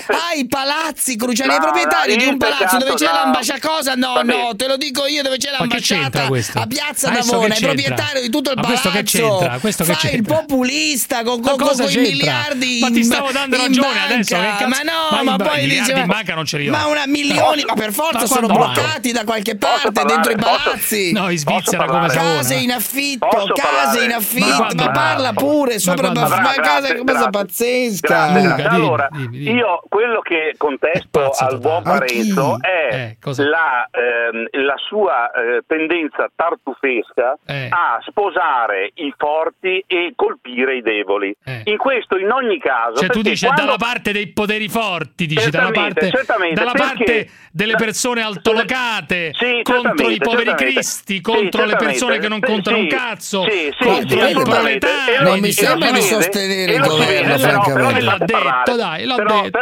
pe- 0.06 0.14
ah 0.14 0.48
palazzi 0.48 1.16
cruciali, 1.16 1.54
i 1.54 1.58
proprietari 1.60 2.16
di 2.18 2.26
un 2.26 2.38
palazzo 2.38 2.78
dove 2.78 2.94
c'è 2.96 3.06
l'ambasciata 3.06 3.68
cosa? 3.68 3.94
No, 3.96 4.22
no, 4.24 4.56
te 4.56 4.68
lo 4.68 4.78
dico 4.78 5.06
io 5.06 5.22
dove 5.24 5.38
c'è 5.38 5.52
Ma 5.52 5.58
l'ambasciata 5.60 6.26
a 6.26 6.66
Piazza 6.68 7.12
Navona, 7.12 7.56
i 7.56 7.60
proprietari 7.60 8.09
proprietario 8.10 8.22
di 8.22 8.30
tutto 8.30 8.50
il 8.52 8.56
Ma 8.58 8.62
palazzo. 8.64 8.90
questo 8.90 8.98
che 8.98 9.04
c'entra? 9.04 9.60
Questo 9.60 9.84
che 9.84 9.94
Fai 9.94 10.04
il 10.06 10.12
c'entra? 10.16 10.36
populista 10.38 11.24
con, 11.24 11.40
Ma 11.40 11.50
con, 11.52 11.58
con, 11.78 11.90
i 11.92 11.98
miliardi. 11.98 12.80
Ma 12.82 12.88
ti 12.90 13.04
stavo 13.04 13.32
dando 13.32 13.56
in 13.56 13.62
ragione 13.62 13.88
banca. 13.88 14.04
adesso, 14.14 14.36
che 14.36 14.42
cazzo- 14.42 14.68
Ma 14.68 14.78
no, 14.84 15.24
ma 15.24 15.24
ma, 15.24 15.36
poi 15.44 15.68
dice, 15.68 15.92
in 15.94 16.06
banca 16.06 16.36
non 16.36 16.46
ce 16.46 16.58
li 16.58 16.68
ho. 16.68 16.72
Ma 16.72 16.86
una 16.88 17.04
milioni, 17.06 17.64
ma 17.66 17.74
per 17.74 17.92
forza 17.92 18.20
Ma 18.20 18.26
sono 18.26 18.48
bloccati 18.48 19.12
da 19.12 19.24
qualche 19.24 19.56
parte 19.58 19.92
parlare? 19.92 20.22
dentro 20.22 20.32
i 20.32 20.36
palazzi. 20.38 21.12
No, 21.12 21.30
in 21.30 21.38
Svizzera 21.38 21.86
come? 21.86 22.08
Case 22.08 22.56
in 22.56 22.72
affitto, 22.72 23.28
Posso 23.28 23.54
case 23.54 23.68
parlare? 23.70 24.04
in 24.04 24.10
Ma 24.10 24.16
affitto, 24.16 24.76
ma 24.84 24.92
parla 24.92 25.34
pure 25.34 25.80
sopra 25.80 26.12
ma, 26.12 26.28
ma 26.28 26.54
casa 26.54 26.94
che 26.94 27.04
cosa 27.06 27.30
pazzesca. 27.30 28.08
Grazie. 28.08 28.42
Luca, 28.50 28.56
dimmi, 28.56 28.68
allora, 28.76 29.08
dimmi, 29.12 29.38
dimmi. 29.38 29.52
io 29.58 29.82
quello 29.88 30.22
che 30.22 30.56
contesto 30.58 31.32
al 31.38 31.60
buon. 31.60 31.84
Parenzo 31.84 32.54
A 32.56 32.68
è 32.68 32.88
Eh, 32.90 33.18
la, 33.44 33.88
ehm, 33.92 34.48
la 34.66 34.76
sua 34.88 35.32
eh, 35.32 35.62
tendenza 35.68 36.30
tartufesca 36.36 37.38
Eh. 37.46 37.68
A 37.96 38.00
sposare 38.08 38.92
i 38.96 39.14
forti 39.18 39.84
e 39.88 40.14
colpire 40.16 40.78
i 40.78 40.82
deboli. 40.82 41.34
Eh. 41.44 41.62
In 41.66 41.78
questo, 41.78 42.18
in 42.18 42.32
ogni 42.32 42.60
caso, 42.60 42.98
Cioè 43.00 43.08
tu 43.10 43.22
dici 43.22 43.46
quando- 43.46 43.64
dalla 43.66 43.78
parte 43.78 44.12
dei 44.12 44.28
poteri 44.32 44.68
forti, 44.70 45.26
dici 45.26 45.50
dalla 45.50 45.72
parte, 45.72 46.12
dalla 46.54 46.72
parte 46.72 47.30
delle 47.52 47.76
persone 47.76 48.22
altolocate 48.22 49.32
Sì, 49.34 49.62
contro 49.64 50.10
i 50.10 50.18
poveri 50.18 50.54
cristi, 50.56 51.16
Sì, 51.16 51.22
contro 51.22 51.64
le 51.64 51.70
certamente. 51.70 51.86
persone 51.86 52.20
che 52.20 52.28
non 52.28 52.40
Sì, 52.42 52.52
contano 52.52 52.78
un 52.78 52.90
sì. 52.90 52.96
cazzo, 52.96 53.44
Sì, 53.50 53.74
sì, 53.78 53.84
contro 53.86 54.26
sì, 54.26 54.30
i 54.32 54.34
proletari. 54.44 55.24
Non 55.24 55.40
mi 55.40 55.52
sembra 55.52 55.92
di 55.92 56.02
sostenere 56.02 56.74
il 56.74 56.82
governo, 56.82 57.38
francamente. 57.38 58.02
L'ha 58.02 58.18
detto, 58.20 58.76
dai, 58.76 59.06
l'ha 59.06 59.16
Però- 59.16 59.42
detto. 59.42 59.60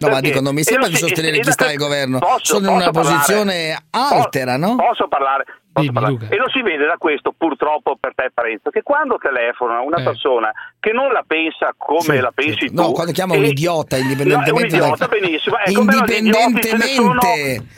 No, 0.00 0.08
ma 0.08 0.20
dico, 0.20 0.40
non 0.40 0.54
mi 0.54 0.62
sembra 0.62 0.88
di 0.88 0.96
sostenere 0.96 1.38
chi 1.40 1.50
sta 1.50 1.66
al 1.66 1.76
governo. 1.76 2.18
Sono 2.42 2.68
in 2.70 2.74
una 2.76 2.90
posizione 2.90 3.76
altera, 3.90 4.56
no? 4.56 4.76
Posso 4.76 5.08
parlare? 5.08 5.44
Dimmi. 5.74 6.18
E 6.28 6.36
lo 6.36 6.50
si 6.50 6.60
vede 6.60 6.84
da 6.86 6.96
questo 6.98 7.32
purtroppo 7.36 7.96
per 7.98 8.12
te 8.14 8.30
Parenzo, 8.34 8.68
che 8.70 8.82
quando 8.82 9.16
telefona 9.16 9.80
una 9.80 9.98
Eh. 9.98 10.02
persona 10.02 10.52
che 10.78 10.92
non 10.92 11.12
la 11.12 11.24
pensa 11.26 11.72
come 11.76 12.02
Sì, 12.02 12.18
la 12.18 12.30
pensi 12.34 12.66
sì. 12.68 12.74
tu 12.74 12.74
No, 12.82 12.92
quando 12.92 13.12
chiama 13.12 13.34
un 13.34 13.44
idiota, 13.44 13.96
No, 13.96 14.02
è 14.02 14.04
un 14.04 14.10
indipendentemente 14.10 14.76
idiota, 14.76 15.06
da- 15.06 15.08
benissimo. 15.08 15.56
Ce 15.56 15.62
ne 15.66 15.72
sono- 15.72 15.90
indipendentemente 15.92 16.68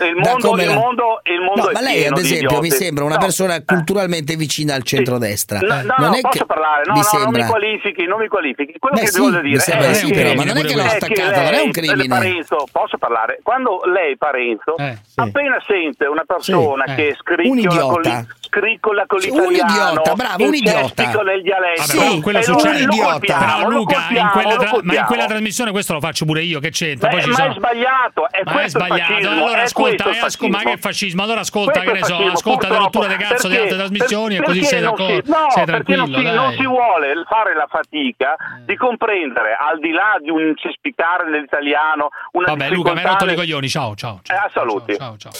il 0.04 0.16
mondo, 0.16 0.48
come 0.48 0.62
il 0.64 0.74
mondo, 0.74 1.20
il 1.24 1.40
mondo 1.40 1.62
No, 1.62 1.70
ma 1.72 1.80
lei 1.80 2.06
ad 2.06 2.18
esempio 2.18 2.60
mi 2.60 2.70
sembra 2.70 3.04
una 3.04 3.14
No, 3.14 3.20
persona 3.20 3.54
eh. 3.56 3.64
culturalmente 3.64 4.34
vicina 4.36 4.74
al 4.74 4.82
centrodestra. 4.82 5.60
No, 5.60 5.66
no, 5.74 5.94
non 5.98 6.08
no, 6.10 6.14
è 6.16 6.20
posso 6.20 6.38
che 6.40 6.46
parlare? 6.46 6.82
No, 6.86 6.94
mi 6.94 7.00
no, 7.00 7.08
non 7.12 7.20
sembra 7.20 7.42
mi 7.44 7.48
qualifichi, 7.50 8.04
non 8.06 8.18
mi 8.20 8.28
qualifichi. 8.28 8.78
Quello 8.78 8.96
Beh, 8.96 9.00
che 9.02 9.06
sì, 9.08 9.20
voglio 9.20 9.40
dire 9.40 9.58
sembra 9.60 9.88
è 9.88 9.94
sì, 9.94 10.06
che- 10.10 10.14
però, 10.14 10.34
ma 10.34 10.44
non 10.44 10.56
è 10.56 10.60
che 10.64 10.74
l'ho 10.74 10.82
lei- 10.82 11.44
non 11.44 11.54
è 11.54 11.60
un 11.62 11.70
crimine. 11.70 12.08
Parenzo, 12.08 12.66
posso 12.72 12.98
parlare? 12.98 13.38
Quando 13.42 13.82
lei, 13.84 14.16
Parenzo, 14.16 14.76
Eh, 14.78 14.98
appena 15.16 15.62
sente 15.66 16.06
una 16.06 16.24
persona 16.26 16.84
Sì, 16.86 16.90
eh. 16.92 16.94
che 16.94 17.06
Un 17.08 17.14
scriccola 17.14 17.80
con, 17.80 17.83
idiota. 17.92 18.26
scriccola 18.40 19.04
con 19.06 19.20
Sì, 19.20 19.30
un 19.30 19.40
l'italiano, 19.48 19.90
idiota, 19.90 20.14
bravo, 20.14 20.44
un 20.46 20.54
idiota. 20.54 21.22
nel 21.24 21.42
dialetto, 21.42 21.82
Vabbè, 21.86 21.96
però 22.08 22.20
quello 22.20 22.42
succede. 22.42 22.78
lo, 22.80 22.86
lo 22.86 22.92
idiota. 22.92 23.10
colpiamo, 23.10 23.44
Però 23.56 23.68
Luca, 23.70 24.06
in 24.10 24.28
quella 24.32 24.56
tra- 24.56 24.78
ma 24.82 24.94
in 24.94 25.04
quella 25.06 25.26
trasmissione 25.26 25.70
questo 25.70 25.92
lo 25.94 26.00
faccio 26.00 26.24
pure 26.24 26.42
io, 26.42 26.60
che 26.60 26.70
c'entra? 26.70 27.08
Beh, 27.08 27.14
Poi 27.14 27.22
ci 27.24 27.28
ma 27.30 27.34
sono... 27.36 27.50
è 27.50 27.54
sbagliato, 27.54 28.28
è 28.30 28.40
Ma 28.44 28.60
è 28.62 28.68
sbagliato. 28.68 29.12
fascismo, 29.12 29.30
Allora 29.30 29.58
è 29.58 29.62
ascolta, 29.62 30.02
questo 30.04 30.22
eh, 30.24 30.26
asco- 30.28 30.46
ma 30.48 30.52
fascismo. 30.58 30.70
che 30.74 30.80
fascismo? 30.80 31.22
Allora 31.22 31.40
ascolta, 31.40 31.70
Questo 31.72 31.90
che 31.90 31.96
è 31.96 32.00
ne 32.00 32.06
so, 32.06 32.14
fascismo, 32.14 32.32
ascolta 32.32 32.60
le 32.68 32.74
purtroppo, 32.74 32.98
rotture 33.00 33.16
di 33.16 33.22
cazzo 33.24 33.48
di 33.48 33.56
altre 33.56 33.76
trasmissioni 33.76 34.36
e 34.36 34.42
così 34.42 34.62
sei 34.64 34.80
d'accordo. 34.80 35.04
si- 35.24 35.30
no, 35.30 35.46
sei 35.50 35.64
perché 35.64 35.96
non 35.96 36.06
si, 36.06 36.22
non 36.22 36.22
dai. 36.48 36.56
si 36.56 36.66
vuole 36.66 37.12
fare 37.28 37.54
la 37.54 37.66
fatica 37.68 38.34
Eh. 38.34 38.64
di 38.66 38.76
comprendere, 38.76 39.56
al 39.58 39.78
di 39.80 39.90
là 39.90 40.16
di 40.20 40.30
un 40.30 40.52
cespicare 40.56 41.28
nell'italiano, 41.28 42.08
una 42.32 42.46
Vabbè, 42.46 42.70
Luca, 42.70 42.92
mi 42.92 43.00
hai 43.00 43.06
rotto 43.06 43.24
nel- 43.24 43.34
coglioni. 43.36 43.68
Ciao, 43.68 43.94
ciao. 43.96 44.20
Eh, 44.30 44.34
a 44.34 44.50
saluti. 44.52 44.96
Ciao, 44.96 45.16
ciao. 45.16 45.32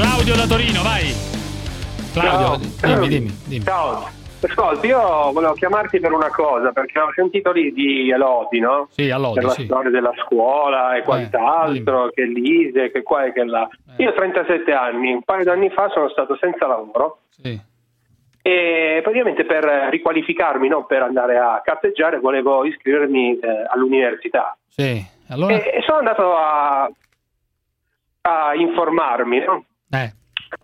Claudio 0.00 0.34
da 0.34 0.46
Torino, 0.46 0.82
vai. 0.82 1.12
Claudio, 2.14 2.56
dimmi, 2.80 3.08
dimmi, 3.08 3.38
dimmi. 3.44 3.64
Ciao. 3.64 4.08
Ascolti, 4.42 4.86
io 4.86 5.30
volevo 5.32 5.52
chiamarti 5.52 6.00
per 6.00 6.12
una 6.12 6.30
cosa, 6.30 6.72
perché 6.72 6.98
ho 6.98 7.12
sentito 7.14 7.52
lì 7.52 7.70
di 7.72 8.10
Elodi, 8.10 8.60
no? 8.60 8.88
Sì, 8.90 9.10
all'Odi, 9.10 9.34
per 9.34 9.44
la 9.44 9.50
sì. 9.50 9.64
storia 9.64 9.90
della 9.90 10.14
scuola 10.24 10.96
e 10.96 11.02
quant'altro, 11.02 12.08
che 12.14 12.24
l'ISE, 12.24 12.90
che 12.90 13.02
qua 13.02 13.26
e 13.26 13.32
che 13.34 13.44
là. 13.44 13.68
Eh. 13.98 14.02
Io 14.02 14.08
ho 14.08 14.14
37 14.14 14.72
anni, 14.72 15.12
un 15.12 15.22
paio 15.22 15.44
d'anni 15.44 15.68
fa 15.68 15.90
sono 15.90 16.08
stato 16.08 16.34
senza 16.40 16.66
lavoro 16.66 17.18
Sì. 17.28 17.60
e 18.40 19.00
praticamente 19.02 19.44
per 19.44 19.64
riqualificarmi, 19.90 20.66
non 20.68 20.86
per 20.86 21.02
andare 21.02 21.36
a 21.36 21.60
cazzeggiare, 21.62 22.20
volevo 22.20 22.64
iscrivermi 22.64 23.38
eh, 23.38 23.66
all'università. 23.68 24.56
Sì, 24.66 25.04
allora? 25.28 25.52
E, 25.56 25.76
e 25.76 25.82
sono 25.82 25.98
andato 25.98 26.34
a, 26.34 26.90
a 28.22 28.54
informarmi, 28.54 29.38
no? 29.44 29.64
Eh, 29.90 30.12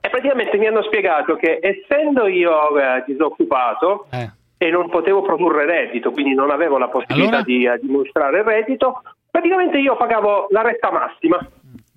E 0.00 0.08
praticamente 0.10 0.56
mi 0.56 0.66
hanno 0.66 0.82
spiegato 0.82 1.36
che 1.36 1.58
essendo 1.60 2.26
io 2.26 2.76
eh, 2.78 3.04
disoccupato 3.06 4.06
eh. 4.10 4.30
e 4.58 4.70
non 4.70 4.88
potevo 4.90 5.22
produrre 5.22 5.64
reddito, 5.66 6.10
quindi 6.10 6.34
non 6.34 6.50
avevo 6.50 6.78
la 6.78 6.88
possibilità 6.88 7.28
Allora? 7.38 7.42
di 7.42 7.64
eh, 7.66 7.78
dimostrare 7.80 8.42
reddito, 8.42 9.02
praticamente 9.30 9.78
io 9.78 9.96
pagavo 9.96 10.46
la 10.50 10.62
retta 10.62 10.90
massima 10.90 11.38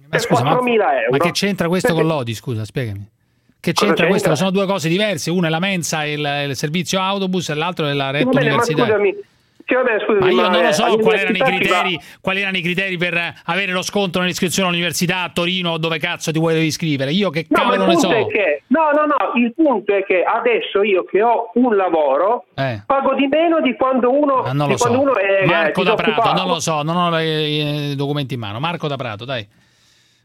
per 0.09 0.19
Scusa, 0.21 0.43
ma, 0.43 0.53
4.000 0.55 0.71
euro. 0.71 1.07
ma 1.11 1.17
che 1.17 1.31
c'entra 1.31 1.67
questo 1.67 1.87
Perché- 1.93 2.01
con 2.03 2.11
l'Odi? 2.17 2.33
Scusa, 2.33 2.65
spiegami. 2.65 3.07
Che 3.61 3.73
Cosa 3.73 3.85
c'entra 3.87 4.07
questo? 4.07 4.29
c'entra? 4.29 4.45
Sono 4.45 4.51
due 4.57 4.65
cose 4.71 4.87
diverse. 4.89 5.29
Una 5.31 5.47
è 5.47 5.49
la 5.49 5.59
mensa 5.59 6.03
e 6.05 6.13
il, 6.13 6.45
il 6.49 6.55
servizio 6.55 6.99
autobus 7.01 7.49
e 7.49 7.55
l'altro 7.55 7.85
è 7.87 7.93
la 7.93 8.09
retta 8.09 8.29
bene, 8.29 8.49
ma 8.49 8.53
universitaria. 8.55 8.95
scusami, 8.95 9.17
sì, 9.69 9.75
va 9.75 9.83
bene, 9.83 9.99
scusami, 9.99 10.19
Ma 10.19 10.29
io 10.31 10.49
non 10.49 10.61
lo 10.63 10.67
eh, 10.67 10.73
so 10.73 10.97
quali 10.97 11.19
erano, 11.19 11.37
criteri, 11.45 11.99
quali 12.21 12.41
erano 12.41 12.57
i 12.57 12.61
criteri 12.61 12.97
per 12.97 13.33
avere 13.45 13.71
lo 13.71 13.83
sconto 13.83 14.19
nell'iscrizione 14.19 14.67
all'università 14.69 15.21
a 15.21 15.29
Torino 15.31 15.71
o 15.73 15.77
dove 15.77 15.99
cazzo 15.99 16.31
ti 16.31 16.39
vuoi 16.39 16.59
iscrivere. 16.65 17.11
Io 17.11 17.29
che 17.29 17.45
No, 17.49 17.63
ma 17.65 17.69
cavolo 17.71 17.85
ne 17.85 17.97
so. 17.97 18.11
è 18.11 18.25
che 18.25 18.63
no, 18.67 18.89
no, 18.91 19.05
no, 19.05 19.15
il 19.39 19.53
punto 19.53 19.93
è 19.93 20.03
che 20.03 20.23
adesso 20.23 20.81
io 20.81 21.03
che 21.05 21.21
ho 21.21 21.51
un 21.53 21.75
lavoro 21.75 22.45
Eh. 22.55 22.81
pago 22.85 23.13
di 23.13 23.27
meno 23.27 23.61
di 23.61 23.75
quando 23.75 24.11
uno, 24.11 24.41
Ma 24.41 24.51
non 24.53 24.65
di 24.65 24.71
lo 24.73 24.77
so. 24.77 24.85
quando 24.87 25.01
uno 25.03 25.15
è 25.17 25.45
Marco 25.45 25.81
eh, 25.81 25.85
da 25.85 25.93
Prato, 25.93 26.33
non 26.33 26.47
lo 26.47 26.59
so, 26.59 26.81
non 26.81 26.95
ho 26.97 27.19
i 27.19 27.93
documenti 27.95 28.33
in 28.33 28.39
mano. 28.39 28.59
Marco 28.59 28.87
da 28.87 28.95
Prato, 28.95 29.23
dai. 29.23 29.47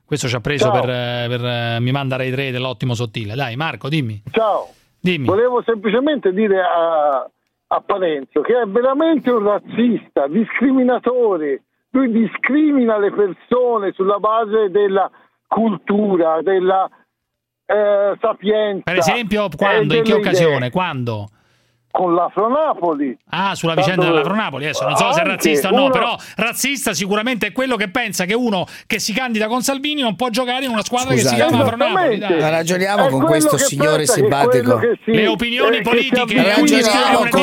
Questo 0.07 0.27
ci 0.29 0.35
ha 0.37 0.41
preso 0.41 0.71
per, 0.71 0.89
eh, 0.89 1.27
per, 1.29 1.45
eh, 1.45 1.77
mi 1.81 1.91
manda 1.91 2.17
Rai 2.17 2.31
3 2.31 2.51
dell'ottimo 2.51 2.95
sottile. 2.95 3.35
Dai, 3.35 3.57
Marco, 3.57 3.89
dimmi. 3.89 4.23
Ciao. 4.31 4.69
Dimmi. 5.01 5.27
Volevo 5.27 5.63
semplicemente 5.65 6.33
dire 6.33 6.61
a, 6.61 7.29
a 7.75 7.81
Parenzo 7.81 8.41
che 8.41 8.61
è 8.61 8.67
veramente 8.67 9.31
un 9.31 9.43
razzista, 9.45 10.29
discriminatore. 10.29 11.63
Lui 11.91 12.11
discrimina 12.11 12.99
le 12.99 13.13
persone 13.13 13.93
sulla 13.93 14.19
base 14.19 14.71
della 14.71 15.11
cultura, 15.47 16.43
della 16.43 16.89
eh, 17.67 18.17
sapienza. 18.21 18.83
Per 18.83 18.99
esempio, 18.99 19.49
quando? 19.57 19.95
In 19.95 20.03
che 20.03 20.11
delle 20.11 20.21
occasione? 20.21 20.57
idee. 20.57 20.71
Quando? 20.71 21.29
Con 21.95 22.13
l'Afro-Napoli. 22.13 23.17
Ah, 23.31 23.55
sulla 23.55 23.75
vicenda 23.75 23.99
Quando- 24.03 24.15
dell'Afronapoli. 24.17 24.65
Adesso 24.65 24.85
non 24.85 24.97
so 24.97 25.13
se 25.13 25.21
è 25.21 25.25
razzista 25.25 25.69
o 25.69 25.71
no, 25.77 25.83
uno- 25.85 25.91
però 25.93 26.17
razzista 26.35 26.93
sicuramente 26.93 27.47
è 27.47 27.53
quello 27.53 27.77
che 27.77 27.89
pensa 27.89 28.25
che 28.25 28.35
uno 28.35 28.67
che 28.89 28.99
si 28.99 29.13
candida 29.13 29.47
con 29.47 29.63
Salvini 29.63 30.01
non 30.03 30.17
può 30.17 30.29
giocare 30.29 30.65
in 30.65 30.73
una 30.73 30.83
squadra 30.83 31.11
che 31.15 31.21
si 31.21 31.27
Scusate. 31.29 31.47
chiama 31.49 31.63
Afronapoli. 31.65 32.19
dai. 32.19 32.41
Ma 32.41 32.49
ragioniamo 32.49 33.07
È 33.07 33.11
con 33.11 33.25
questo 33.25 33.57
signore 33.59 34.07
simpatico. 34.09 34.81
si- 35.05 35.13
Le 35.13 35.27
opinioni 35.29 35.77
eh, 35.77 35.83
che 35.83 35.89
politiche 35.89 36.43
Ragioniamo 36.43 37.29
con, 37.31 37.41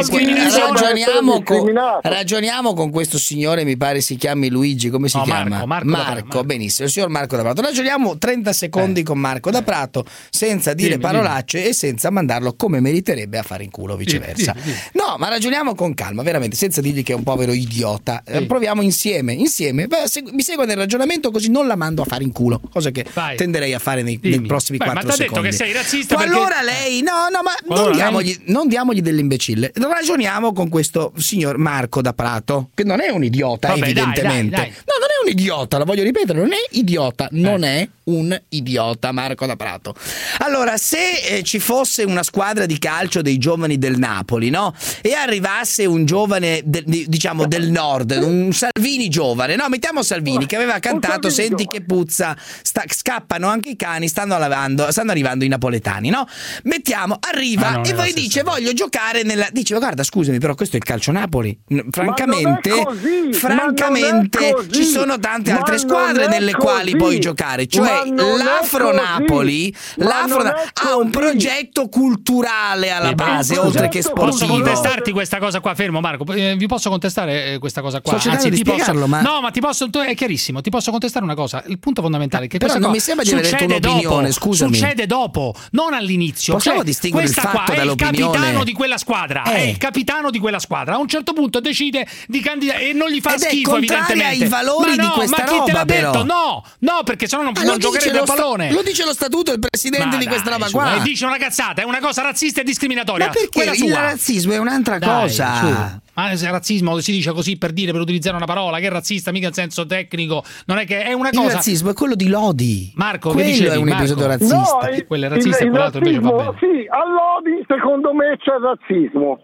ragioniamo, 0.68 1.44
con, 1.44 1.74
ragioniamo 2.02 2.74
con 2.74 2.92
questo 2.92 3.18
signore, 3.18 3.64
mi 3.64 3.78
pare 3.78 4.02
si 4.02 4.16
chiami 4.18 4.50
Luigi, 4.50 4.90
come 4.90 5.08
si 5.08 5.16
No, 5.18 5.24
chiama? 5.24 5.48
Marco, 5.66 5.66
Marco 5.68 5.88
Prato, 5.92 6.12
Marco. 6.14 6.44
benissimo, 6.44 6.88
il 6.88 6.94
signor 6.94 7.10
Marco 7.10 7.36
da 7.38 7.42
Prato. 7.44 7.62
Ragioniamo 7.62 8.18
30 8.18 8.52
secondi 8.54 9.04
con 9.04 9.18
Marco 9.18 9.50
da 9.50 9.62
Prato, 9.62 10.04
senza 10.30 10.74
dire 10.74 10.96
Eh. 10.96 10.98
Dimmi, 10.98 11.04
parolacce 11.04 11.68
e 11.68 11.74
senza 11.74 12.10
mandarlo 12.10 12.54
come 12.56 12.80
meriterebbe 12.82 13.38
a 13.38 13.44
fare 13.44 13.64
in 13.64 13.72
culo 13.72 13.96
viceversa. 13.96 14.34
Dimmi, 14.34 14.41
dimmi. 14.46 14.76
No, 14.94 15.16
ma 15.18 15.28
ragioniamo 15.30 15.76
con 15.76 15.94
calma, 15.94 16.24
veramente, 16.24 16.56
senza 16.56 16.82
dirgli 16.82 17.04
che 17.04 17.14
è 17.14 17.16
un 17.16 17.24
povero 17.24 17.52
idiota. 17.54 18.24
Eh, 18.26 18.40
Sì. 18.40 18.46
proviamo 18.46 18.82
insieme, 18.82 19.34
insieme. 19.34 19.88
Beh, 19.88 20.04
segu- 20.08 20.32
mi 20.34 20.42
segua 20.42 20.66
nel 20.66 20.78
ragionamento 20.78 21.32
così 21.32 21.50
non 21.50 21.68
la 21.68 21.76
mando 21.76 22.02
a 22.02 22.06
fare 22.06 22.24
in 22.24 22.32
culo, 22.32 22.62
cosa 22.72 22.90
che 22.92 23.06
Vai. 23.14 23.36
tenderei 23.38 23.74
a 23.74 23.80
fare 23.80 24.02
nei, 24.02 24.20
nei 24.24 24.42
prossimi 24.42 24.78
Beh, 24.78 24.86
ma 24.86 24.92
4 24.94 25.10
t'ha 25.12 25.18
detto 25.18 25.30
secondi. 25.36 25.50
che 25.50 25.56
sei 25.56 25.74
razzista 25.74 26.16
perché- 26.16 26.32
Allora 26.34 26.62
lei, 26.62 27.02
no, 27.02 27.28
no, 27.32 27.42
ma 27.44 27.76
non 27.76 27.86
lei- 27.88 27.96
diamogli, 27.96 28.40
non 28.46 28.68
diamogli 28.68 29.02
dell'imbecille. 29.02 29.72
Ragioniamo 29.76 30.54
con 30.54 30.70
questo 30.70 31.12
signor 31.18 31.58
Marco 31.58 32.02
da 32.02 32.14
Prato, 32.14 32.70
che 32.74 32.84
non 32.84 33.02
è 33.02 33.10
un 33.10 33.24
idiota, 33.24 33.68
Vabbè, 33.70 33.80
dai, 33.80 33.90
evidentemente. 33.92 34.56
dai, 34.56 34.66
dai. 34.66 34.70
No, 34.70 34.94
non 35.00 35.10
è 35.10 35.24
un 35.26 35.30
idiota, 35.32 35.78
lo 35.78 35.86
voglio 35.86 36.04
ripetere, 36.04 36.40
non 36.40 36.52
è 36.54 36.58
idiota, 36.72 37.28
non 37.32 37.64
è 37.64 37.88
un 38.06 38.40
idiota 38.50 39.12
Marco 39.12 39.46
da 39.46 39.56
Prato. 39.56 39.94
Allora, 40.40 40.78
se 40.78 41.20
eh, 41.28 41.44
ci 41.44 41.60
fosse 41.60 42.04
una 42.04 42.24
squadra 42.24 42.66
di 42.66 42.78
calcio 42.80 43.22
dei 43.22 43.38
giovani 43.38 43.78
del 43.78 43.98
Napoli, 43.98 44.31
no? 44.50 44.74
E 45.02 45.14
arrivasse 45.14 45.86
un 45.86 46.06
giovane, 46.06 46.62
de- 46.64 46.84
di- 46.86 47.06
diciamo, 47.08 47.46
del 47.48 47.70
nord, 47.70 48.12
un 48.22 48.52
Salvini 48.54 49.10
giovane, 49.10 49.56
no? 49.56 49.68
Mettiamo 49.70 50.02
Salvini 50.04 50.46
che 50.46 50.56
aveva 50.56 50.80
cantato 50.80 51.30
Senti 51.30 51.66
che 51.66 51.82
puzza, 51.84 52.36
sta- 52.62 52.84
scappano 52.88 53.48
anche 53.48 53.70
i 53.70 53.76
cani, 53.76 54.08
stanno 54.08 54.38
lavando, 54.38 54.92
stanno 54.92 55.12
arrivando 55.12 55.44
i 55.46 55.48
napoletani, 55.48 56.10
no? 56.10 56.28
Mettiamo, 56.64 57.18
arriva 57.20 57.68
Ah, 57.68 57.72
non 57.74 57.86
e 57.86 57.94
poi 57.94 58.14
dice 58.14 58.44
voglio 58.44 58.74
giocare 58.74 59.24
nella... 59.24 59.48
Dice, 59.52 59.76
guarda, 59.78 60.04
scusami, 60.04 60.40
però 60.40 60.56
questo 60.56 60.76
è 60.76 60.80
il 60.80 60.86
calcio 60.86 61.12
Napoli. 61.12 61.58
Francamente, 61.90 62.70
così, 62.84 63.34
francamente 63.34 64.56
ci 64.72 64.84
sono 64.84 65.20
tante 65.20 65.52
altre 65.52 65.78
squadre 65.78 66.28
nelle 66.28 66.54
quali 66.54 66.92
così, 66.92 66.98
puoi 66.98 67.20
giocare. 67.20 67.68
Cioè, 67.68 68.04
l'Afro 68.14 68.94
Napoli, 68.94 69.74
l'Afro 69.96 70.44
ha 70.44 70.96
un 70.98 71.10
progetto 71.10 71.90
culturale 71.90 72.92
alla 72.92 73.10
Eh, 73.10 73.16
base, 73.16 73.58
oltre 73.58 73.88
che 73.90 74.02
Posso 74.30 74.46
contestarti 74.48 75.12
questa 75.12 75.40
cosa 75.40 75.60
qua? 75.60 75.74
Fermo, 75.76 76.00
Marco. 76.00 76.32
Eh, 76.34 76.56
vi 76.56 76.68
posso 76.68 76.90
contestare 76.90 77.54
eh, 77.54 77.60
questa 77.60 77.82
cosa 77.82 78.02
qua? 78.02 78.18
Di 78.18 78.52
ti 78.52 78.64
posso- 78.64 78.94
ma- 79.08 79.22
No, 79.22 79.42
ma 79.42 79.52
ti 79.52 79.60
posso. 79.60 79.90
È 79.92 80.16
chiarissimo. 80.16 80.62
Ti 80.62 80.70
posso 80.70 80.92
contestare 80.92 81.24
una 81.26 81.36
cosa. 81.36 81.64
Il 81.68 81.80
punto 81.80 82.02
fondamentale 82.02 82.46
è 82.46 82.48
che 82.48 82.58
Però 82.58 82.72
questa 82.72 82.86
non 82.88 82.96
mi 82.96 83.02
sembra 83.02 83.24
di 83.24 83.32
aver 83.32 83.44
detto 83.44 83.58
succede 83.58 83.76
un'opinione, 83.88 84.28
dopo, 84.28 84.34
scusami. 84.34 84.76
Succede 84.76 85.06
dopo, 85.08 85.56
non 85.72 85.94
all'inizio. 85.94 86.54
Possiamo 86.54 86.78
Cioè, 86.78 86.86
distinguere 86.86 87.28
il 87.28 87.34
questa 87.34 87.52
fatto 87.52 87.72
qua 87.74 87.82
è 87.82 87.86
il 87.86 87.96
capitano 87.96 88.64
di 88.64 88.74
quella 88.74 88.98
squadra. 88.98 89.44
È 89.44 89.56
Eh. 89.62 89.70
il 89.70 89.78
capitano 89.78 90.30
di 90.30 90.40
quella 90.40 90.60
squadra. 90.60 90.96
A 90.96 90.98
un 90.98 91.08
certo 91.08 91.34
punto 91.34 91.60
decide 91.60 92.08
di 92.28 92.40
candidare 92.42 92.90
e 92.90 92.94
non 92.94 93.10
gli 93.10 93.20
fa 93.22 93.36
Ed 93.36 93.42
è 93.44 93.48
schifo, 93.50 93.76
evidentemente. 93.78 94.44
ai 94.44 94.50
valori 94.50 94.90
ma 94.90 94.96
di 94.96 95.08
no, 95.08 95.12
questa 95.14 95.44
ma 95.46 95.52
chi 95.52 95.62
te 95.66 95.72
l'ha 95.72 95.86
però. 95.86 96.12
detto? 96.12 96.24
No, 96.26 96.64
no, 96.80 97.02
perché 97.04 97.28
sennò 97.28 97.44
non, 97.44 97.54
Ah, 97.56 97.64
non 97.64 97.80
giocherebbe 97.80 98.20
a 98.20 98.24
pallone. 98.24 98.72
lo 98.72 98.82
dice 98.82 99.04
lo 99.06 99.14
statuto 99.14 99.52
del 99.52 99.60
presidente 99.60 100.06
Ma 100.08 100.18
di 100.18 100.26
questa 100.28 100.50
roba 100.52 100.70
qua. 100.70 100.96
E 100.96 101.02
dice 101.02 101.26
una 101.26 101.38
cazzata, 101.38 101.82
è 101.82 101.86
una 101.86 102.00
cosa 102.00 102.22
razzista 102.22 102.62
e 102.62 102.64
discriminatoria. 102.64 103.28
Ma 103.28 103.32
perché 103.32 103.50
quella 103.50 103.74
il 104.04 104.10
razzismo 104.10 104.54
è 104.54 104.58
un'altra 104.58 104.98
Dai, 104.98 105.22
cosa. 105.22 105.54
su. 105.56 106.00
Ma 106.14 106.36
se 106.36 106.52
razzismo 106.52 107.00
si 107.00 107.12
dice 107.14 107.32
così 107.32 107.58
per 107.58 107.72
dire, 107.72 107.92
per 107.92 108.02
utilizzare 108.02 108.36
una 108.36 108.46
parola 108.46 108.80
che 108.80 108.88
è 108.88 108.90
razzista, 108.90 109.32
mica 109.32 109.48
in 109.48 109.54
senso 109.54 109.86
tecnico, 109.86 110.44
non 110.66 110.78
è 110.78 110.86
che 110.86 111.04
è 111.04 111.14
una 111.14 111.30
Il 111.30 111.36
cosa. 111.38 111.54
razzismo 111.56 111.90
è 111.92 111.94
quello 111.94 112.16
di 112.16 112.28
Lodi. 112.28 112.92
Marco, 112.96 113.30
che 113.30 113.36
quello 113.36 113.50
dicevi, 113.50 113.70
è 113.70 113.76
un 113.78 113.84
Marco? 113.86 113.98
episodio 114.00 114.24
No, 114.24 114.30
razzista. 114.32 114.90
il- 114.90 115.06
Quello 115.08 115.26
è 115.26 115.30
razzista 115.30 115.58
il- 115.58 115.64
e 115.64 115.66
il 115.66 115.70
quell'altro 115.72 116.00
invece 116.00 116.20
va 116.20 116.30
razzismo, 116.30 116.58
Sì, 116.60 116.88
all'Odi 116.90 117.66
secondo 117.68 118.14
me 118.14 118.38
c'è 118.38 118.52
razzismo, 118.62 119.40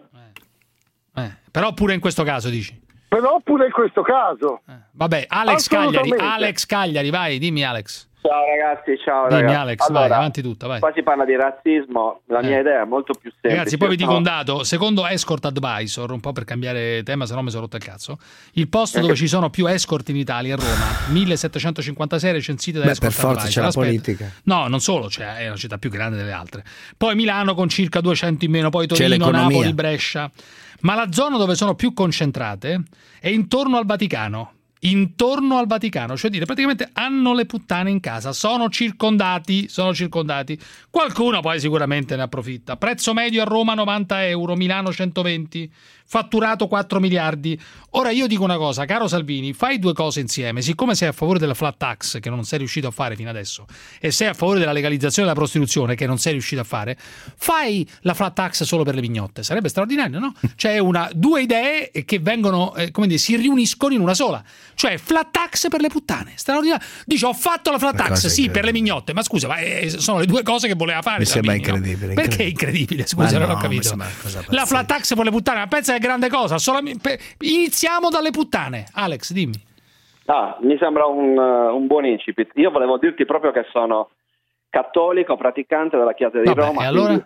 Eh, 1.16 1.36
però 1.50 1.72
pure 1.74 1.94
in 1.94 2.00
questo 2.00 2.22
caso 2.22 2.48
dici. 2.48 2.78
però 3.08 3.40
pure 3.42 3.66
in 3.66 3.72
questo 3.72 4.02
caso. 4.02 4.60
Vabbè, 4.92 5.24
Alex 5.28 5.68
Cagliari. 5.68 6.12
Alex 6.18 6.66
Cagliari, 6.66 7.10
vai, 7.10 7.38
dimmi 7.38 7.64
Alex. 7.64 8.07
Ciao 8.20 8.44
ragazzi, 8.44 8.98
ciao 9.04 9.28
Dimmi 9.28 9.40
ragazzi. 9.42 9.58
Alex, 9.60 9.90
vai, 9.90 10.04
avanti 10.06 10.42
tutta, 10.42 10.66
vai. 10.66 10.80
Qua 10.80 10.92
si 10.94 11.02
parla 11.02 11.24
di 11.24 11.36
razzismo, 11.36 12.22
la 12.26 12.40
mia 12.42 12.56
Eh. 12.56 12.60
idea 12.60 12.82
è 12.82 12.84
molto 12.84 13.12
più 13.14 13.30
semplice. 13.30 13.56
Ragazzi, 13.56 13.76
poi 13.78 13.88
vi 13.90 13.96
dico 13.96 14.10
No, 14.10 14.16
un 14.16 14.22
dato. 14.24 14.64
Secondo 14.64 15.06
Escort 15.06 15.44
Advisor, 15.44 16.10
un 16.10 16.20
po' 16.20 16.32
per 16.32 16.44
cambiare 16.44 17.02
tema, 17.04 17.26
se 17.26 17.34
no 17.34 17.42
mi 17.42 17.50
sono 17.50 17.62
rotto 17.62 17.76
il 17.76 17.84
cazzo. 17.84 18.18
Il 18.54 18.68
posto 18.68 19.00
dove 19.00 19.14
ci 19.14 19.28
sono 19.28 19.50
più 19.50 19.66
escort 19.66 20.08
in 20.08 20.16
Italia 20.16 20.56
è 20.56 20.58
Roma, 20.58 20.86
1756 21.10 22.32
recensite 22.32 22.78
da 22.80 22.84
Beh, 22.86 22.90
Escort 22.90 23.12
per 23.14 23.20
forza 23.20 23.40
Advisor. 23.40 23.54
c'è 23.54 23.60
la 23.60 23.66
Aspetta. 23.68 23.86
politica. 23.86 24.30
No, 24.44 24.66
non 24.66 24.80
solo, 24.80 25.08
cioè, 25.08 25.36
è 25.36 25.46
una 25.46 25.56
città 25.56 25.78
più 25.78 25.88
grande 25.90 26.16
delle 26.16 26.32
altre. 26.32 26.64
Poi 26.96 27.14
Milano 27.14 27.54
con 27.54 27.68
circa 27.68 28.00
200 28.00 28.44
in 28.44 28.50
meno, 28.50 28.68
poi 28.70 28.86
Torino. 28.88 29.30
Napoli, 29.30 29.72
Brescia. 29.72 30.30
Ma 30.80 30.94
la 30.94 31.10
zona 31.12 31.36
dove 31.38 31.54
sono 31.54 31.74
più 31.74 31.92
concentrate 31.94 32.82
è 33.20 33.28
intorno 33.28 33.78
al 33.78 33.86
Vaticano. 33.86 34.52
Intorno 34.80 35.58
al 35.58 35.66
Vaticano, 35.66 36.16
cioè 36.16 36.30
dire 36.30 36.44
praticamente 36.44 36.88
hanno 36.92 37.34
le 37.34 37.46
puttane 37.46 37.90
in 37.90 38.00
casa, 38.00 38.32
sono 38.32 38.68
circondati, 38.68 39.68
sono 39.68 39.92
circondati. 39.92 40.58
Qualcuno 40.90 41.40
poi 41.40 41.58
sicuramente 41.58 42.14
ne 42.16 42.22
approfitta. 42.22 42.76
Prezzo 42.76 43.12
medio 43.12 43.42
a 43.42 43.44
Roma 43.44 43.74
90 43.74 44.26
euro, 44.26 44.54
Milano 44.54 44.92
120, 44.92 45.72
fatturato 46.08 46.66
4 46.66 46.98
miliardi. 47.00 47.60
Ora 47.92 48.10
io 48.10 48.26
dico 48.26 48.42
una 48.44 48.56
cosa, 48.56 48.84
caro 48.86 49.06
Salvini, 49.08 49.52
fai 49.52 49.78
due 49.78 49.92
cose 49.92 50.20
insieme. 50.20 50.62
Siccome 50.62 50.94
sei 50.94 51.08
a 51.08 51.12
favore 51.12 51.38
della 51.38 51.54
flat 51.54 51.76
tax, 51.76 52.18
che 52.20 52.30
non 52.30 52.44
sei 52.44 52.58
riuscito 52.58 52.86
a 52.88 52.90
fare 52.90 53.14
fino 53.14 53.28
adesso, 53.30 53.66
e 54.00 54.10
sei 54.10 54.28
a 54.28 54.34
favore 54.34 54.58
della 54.58 54.72
legalizzazione 54.72 55.28
della 55.28 55.38
prostituzione, 55.38 55.94
che 55.94 56.06
non 56.06 56.18
sei 56.18 56.32
riuscito 56.32 56.60
a 56.60 56.64
fare, 56.64 56.96
fai 57.36 57.86
la 58.00 58.14
flat 58.14 58.34
tax 58.34 58.62
solo 58.64 58.82
per 58.84 58.94
le 58.94 59.00
mignotte. 59.02 59.42
Sarebbe 59.42 59.68
straordinario, 59.68 60.18
no? 60.18 60.34
Cioè 60.56 60.78
una, 60.78 61.08
due 61.14 61.42
idee 61.42 61.90
che 62.04 62.18
vengono, 62.18 62.74
eh, 62.74 62.90
come 62.90 63.06
dire, 63.06 63.18
si 63.18 63.36
riuniscono 63.36 63.94
in 63.94 64.00
una 64.00 64.14
sola. 64.14 64.42
Cioè 64.74 64.96
flat 64.98 65.30
tax 65.30 65.68
per 65.68 65.80
le 65.80 65.88
puttane. 65.88 66.32
Straordinario. 66.36 66.84
Dice 67.04 67.26
ho 67.26 67.34
fatto 67.34 67.70
la 67.70 67.78
flat 67.78 67.96
tax, 67.96 68.26
sì, 68.26 68.48
per 68.50 68.64
le 68.64 68.70
incredibile. 68.70 68.72
mignotte, 68.72 69.12
ma 69.12 69.22
scusa, 69.22 69.48
ma 69.48 69.56
eh, 69.58 69.88
sono 69.98 70.18
le 70.20 70.26
due 70.26 70.42
cose 70.42 70.68
che 70.68 70.74
voleva 70.74 71.02
fare. 71.02 71.18
Mi 71.20 71.24
sembra 71.26 71.52
Salvini, 71.52 71.70
no? 71.70 71.76
incredibile, 71.76 72.14
Perché 72.14 72.42
incredibile. 72.44 73.02
incredibile? 73.02 73.06
Scusa, 73.06 73.38
Ma 73.38 73.44
non 73.44 73.50
ho 73.50 73.54
no, 73.54 73.60
capito. 73.60 73.94
una 73.94 74.08
cosa 74.22 74.44
La 74.48 74.66
flat 74.66 74.86
tax 74.86 75.14
per 75.14 75.24
le 75.24 75.30
puttane, 75.30 75.58
ma 75.58 75.66
pensa 75.66 75.94
è 75.94 75.97
grande 75.98 76.28
cosa. 76.28 76.58
solamente- 76.58 77.18
Iniziamo 77.40 78.08
dalle 78.08 78.30
puttane. 78.30 78.86
Alex, 78.92 79.32
dimmi. 79.32 79.60
ah, 80.26 80.56
mi 80.60 80.76
sembra 80.78 81.06
un, 81.06 81.36
eh, 81.38 81.70
un 81.70 81.86
buon 81.86 82.04
incipit. 82.06 82.50
Io 82.54 82.70
volevo 82.70 82.98
dirti 82.98 83.24
proprio 83.24 83.50
che 83.52 83.64
sono 83.72 84.10
cattolico, 84.70 85.36
praticante 85.36 85.96
della 85.96 86.12
Chiesa 86.14 86.38
di 86.38 86.44
Vabbè, 86.46 86.60
Roma. 86.66 86.82
e 86.82 86.86
allora? 86.86 87.06
quindi- 87.06 87.24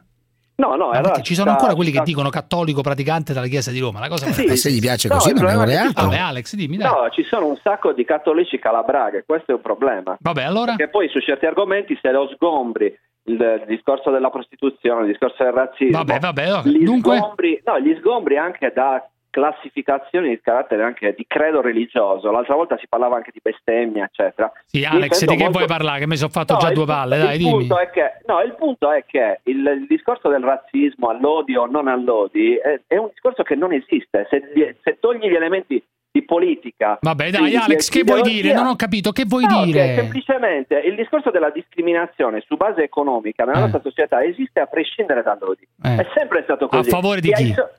No, 0.54 0.76
no, 0.76 0.88
Ma 0.88 0.98
allora 0.98 1.00
perché 1.14 1.22
ci 1.22 1.34
sono 1.34 1.46
sta- 1.48 1.56
ancora 1.58 1.74
quelli 1.74 1.90
che 1.90 1.96
sta- 1.96 2.04
dicono 2.04 2.28
cattolico 2.28 2.82
praticante 2.82 3.32
della 3.32 3.46
Chiesa 3.46 3.70
di 3.72 3.80
Roma. 3.80 3.98
La 4.00 4.08
cosa 4.08 4.30
Sì. 4.30 4.44
Eh, 4.44 4.54
se 4.56 4.70
gli 4.70 4.80
piace 4.80 5.08
No, 5.08 5.14
così 5.14 5.32
non 5.32 5.46
è 5.48 5.64
che- 5.64 5.76
altro. 5.76 6.04
Vabbè, 6.04 6.18
Alex, 6.18 6.54
dimmi, 6.54 6.76
dai. 6.76 6.88
No, 6.88 7.08
ci 7.10 7.24
sono 7.24 7.46
un 7.46 7.56
sacco 7.62 7.92
di 7.92 8.04
cattolici 8.04 8.58
calabraghe, 8.58 9.24
questo 9.26 9.50
è 9.52 9.54
un 9.54 9.60
problema. 9.62 10.16
Vabbè, 10.20 10.42
allora? 10.44 10.74
Perché 10.74 10.90
poi 10.92 11.08
su 11.08 11.18
certi 11.20 11.46
argomenti 11.46 11.98
se 12.00 12.10
lo 12.12 12.28
sgombri, 12.34 12.94
il, 13.24 13.34
il 13.40 13.64
discorso 13.66 14.10
della 14.10 14.30
prostituzione, 14.30 15.02
il 15.02 15.08
discorso 15.12 15.42
del 15.42 15.52
razzismo, 15.52 15.98
Vabbè, 15.98 16.18
vabbè, 16.18 16.46
vabbè. 16.48 16.68
gli, 16.68 16.84
Dunque? 16.84 17.16
sgombri, 17.18 17.62
no, 17.64 17.78
gli 17.80 17.94
sgombri 17.98 18.36
anche 18.36 18.72
da 18.74 19.06
classificazioni 19.30 20.28
di 20.28 20.40
carattere 20.42 20.82
anche 20.82 21.14
di 21.16 21.24
credo 21.26 21.62
religioso. 21.62 22.30
L'altra 22.30 22.54
volta 22.54 22.76
si 22.76 22.86
parlava 22.86 23.16
anche 23.16 23.30
di 23.32 23.40
bestemmia, 23.42 24.04
eccetera. 24.04 24.52
Sì, 24.66 24.84
Alex, 24.84 25.20
di 25.20 25.26
che 25.36 25.42
molto- 25.42 25.58
vuoi 25.58 25.66
parlare? 25.66 26.00
Che 26.00 26.06
mi 26.06 26.16
sono 26.16 26.30
fatto 26.30 26.52
No, 26.52 26.58
già 26.58 26.68
il 26.68 26.74
due 26.74 26.84
palle, 26.84 27.16
il 27.16 27.22
dai, 27.22 27.38
dimmi. 27.38 27.50
punto 27.50 27.78
è 27.78 27.90
che, 27.90 28.12
no, 28.26 28.40
il 28.42 28.54
punto 28.54 28.90
è 28.92 29.04
che 29.06 29.40
il, 29.44 29.56
il 29.66 29.86
discorso 29.88 30.28
del 30.28 30.42
razzismo 30.42 31.08
all'odi 31.08 31.56
o 31.56 31.64
non 31.66 31.88
all'odi 31.88 32.56
è, 32.56 32.80
è 32.86 32.96
un 32.98 33.08
discorso 33.10 33.42
che 33.42 33.54
non 33.54 33.72
esiste. 33.72 34.26
Se, 34.28 34.76
se 34.82 34.98
togli 35.00 35.26
gli 35.28 35.34
elementi 35.34 35.82
di 36.12 36.24
politica. 36.24 36.98
Vabbè, 37.00 37.30
dai, 37.30 37.40
quindi 37.40 37.56
Alex, 37.56 37.88
di 37.90 37.98
che 37.98 38.04
vuoi 38.04 38.20
ideologia- 38.20 38.42
dire? 38.42 38.54
Non 38.54 38.66
ho 38.66 38.76
capito, 38.76 39.12
che 39.12 39.24
vuoi 39.26 39.44
No, 39.46 39.64
dire? 39.64 39.86
che 39.86 39.94
semplicemente 40.02 40.74
il 40.78 40.94
discorso 40.94 41.30
della 41.30 41.50
discriminazione 41.50 42.44
su 42.46 42.56
base 42.56 42.82
economica 42.82 43.44
nella 43.44 43.58
Eh. 43.58 43.60
nostra 43.62 43.80
società 43.82 44.22
esiste 44.22 44.60
a 44.60 44.66
prescindere 44.66 45.22
dall'odi. 45.22 45.66
Eh. 45.82 45.96
È 45.96 46.06
sempre 46.14 46.42
stato 46.44 46.68
così. 46.68 46.88
A 46.90 46.92
favore 46.92 47.20
di 47.22 47.32
chi? 47.32 47.48
i 47.48 47.54
so- 47.54 47.70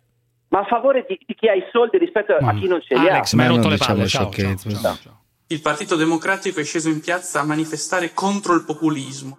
ma 0.50 0.60
a 0.60 0.66
favore 0.66 1.06
di, 1.08 1.18
di 1.26 1.34
chi 1.36 1.48
ha 1.48 1.54
i 1.54 1.64
soldi 1.72 1.98
rispetto 1.98 2.36
a 2.36 2.54
chi 2.54 2.68
non 2.68 2.80
ce 2.82 2.96
li 2.96 3.08
Alex, 3.08 3.34
ha. 3.34 3.38
mi 3.38 3.44
hai 3.44 3.50
Ma 3.50 3.56
rotto 3.56 3.70
le 3.70 3.78
palle. 3.78 4.08
Ciao, 4.08 4.30
ciao, 4.32 4.56
ciao, 4.58 4.96
ciao. 4.96 5.22
Il 5.48 5.62
Partito 5.62 5.96
Democratico 5.96 6.60
è 6.60 6.64
sceso 6.64 6.90
in 6.90 7.02
piazza 7.02 7.40
a 7.40 7.44
manifestare 7.44 8.12
contro 8.14 8.54
il 8.56 8.64
populismo. 8.64 9.36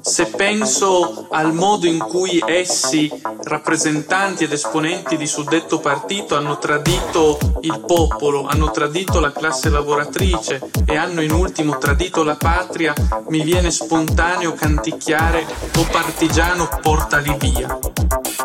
Se 0.00 0.26
penso 0.26 1.26
al 1.30 1.52
modo 1.52 1.86
in 1.86 1.98
cui 1.98 2.42
essi, 2.46 3.10
rappresentanti 3.44 4.44
ed 4.44 4.52
esponenti 4.52 5.16
di 5.16 5.26
suddetto 5.26 5.80
partito, 5.80 6.36
hanno 6.36 6.58
tradito 6.58 7.38
il 7.62 7.80
popolo, 7.86 8.46
hanno 8.46 8.70
tradito 8.70 9.20
la 9.20 9.32
classe 9.32 9.70
lavoratrice 9.70 10.70
e 10.84 10.96
hanno 10.96 11.22
in 11.22 11.32
ultimo 11.32 11.78
tradito 11.78 12.22
la 12.22 12.36
patria, 12.36 12.94
mi 13.28 13.42
viene 13.42 13.70
spontaneo 13.70 14.52
canticchiare 14.52 15.44
O 15.76 15.86
partigiano 15.90 16.68
portali 16.80 17.34
via, 17.38 17.78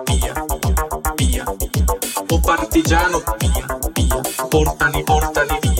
via, 0.05 0.45
via. 1.15 1.43
O 2.32 2.39
partigiano 2.39 3.21
via, 3.38 3.80
via, 3.93 4.21
portali, 4.47 5.03
portali 5.03 5.57
via. 5.61 5.78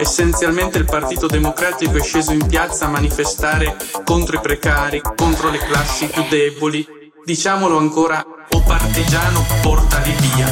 Essenzialmente 0.00 0.78
il 0.78 0.84
Partito 0.84 1.26
Democratico 1.26 1.96
è 1.96 2.02
sceso 2.02 2.32
in 2.32 2.46
piazza 2.46 2.84
a 2.84 2.88
manifestare 2.88 3.76
contro 4.04 4.36
i 4.36 4.40
precari, 4.40 5.02
contro 5.16 5.50
le 5.50 5.58
classi 5.58 6.06
più 6.06 6.22
deboli. 6.28 6.86
Diciamolo 7.24 7.76
ancora, 7.76 8.24
o 8.50 8.62
partigiano 8.62 9.44
portali 9.60 10.14
via, 10.20 10.46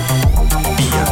via, 0.74 1.04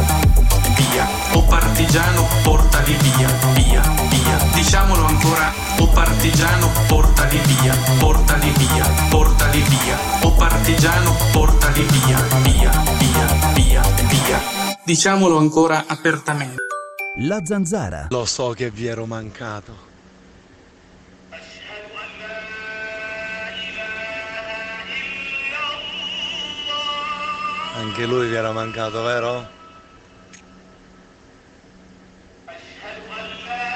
via. 0.75 1.07
O 1.33 1.43
partigiano 1.43 2.27
portali 2.43 2.97
via, 2.99 3.29
via, 3.53 3.81
via. 4.09 4.37
Diciamolo 4.53 5.05
ancora, 5.05 5.53
o 5.79 5.87
partigiano 5.87 6.69
portali 6.87 7.39
via, 7.45 7.73
portali 7.99 8.51
via, 8.57 8.85
portali 9.09 9.61
via. 9.61 9.97
O 10.23 10.33
partigiano 10.33 11.15
portali 11.31 11.83
via, 11.83 12.17
via, 12.43 12.69
via, 12.97 13.53
via, 13.53 13.81
via. 14.09 14.41
Diciamolo 14.83 15.37
ancora 15.37 15.85
apertamente. 15.87 16.63
La 17.19 17.39
zanzara. 17.45 18.07
Lo 18.09 18.25
so 18.25 18.49
che 18.49 18.69
vi 18.69 18.87
ero 18.87 19.05
mancato. 19.05 19.93
Anche 27.75 28.05
lui 28.05 28.27
vi 28.27 28.35
era 28.35 28.51
mancato, 28.51 29.01
vero? 29.01 29.47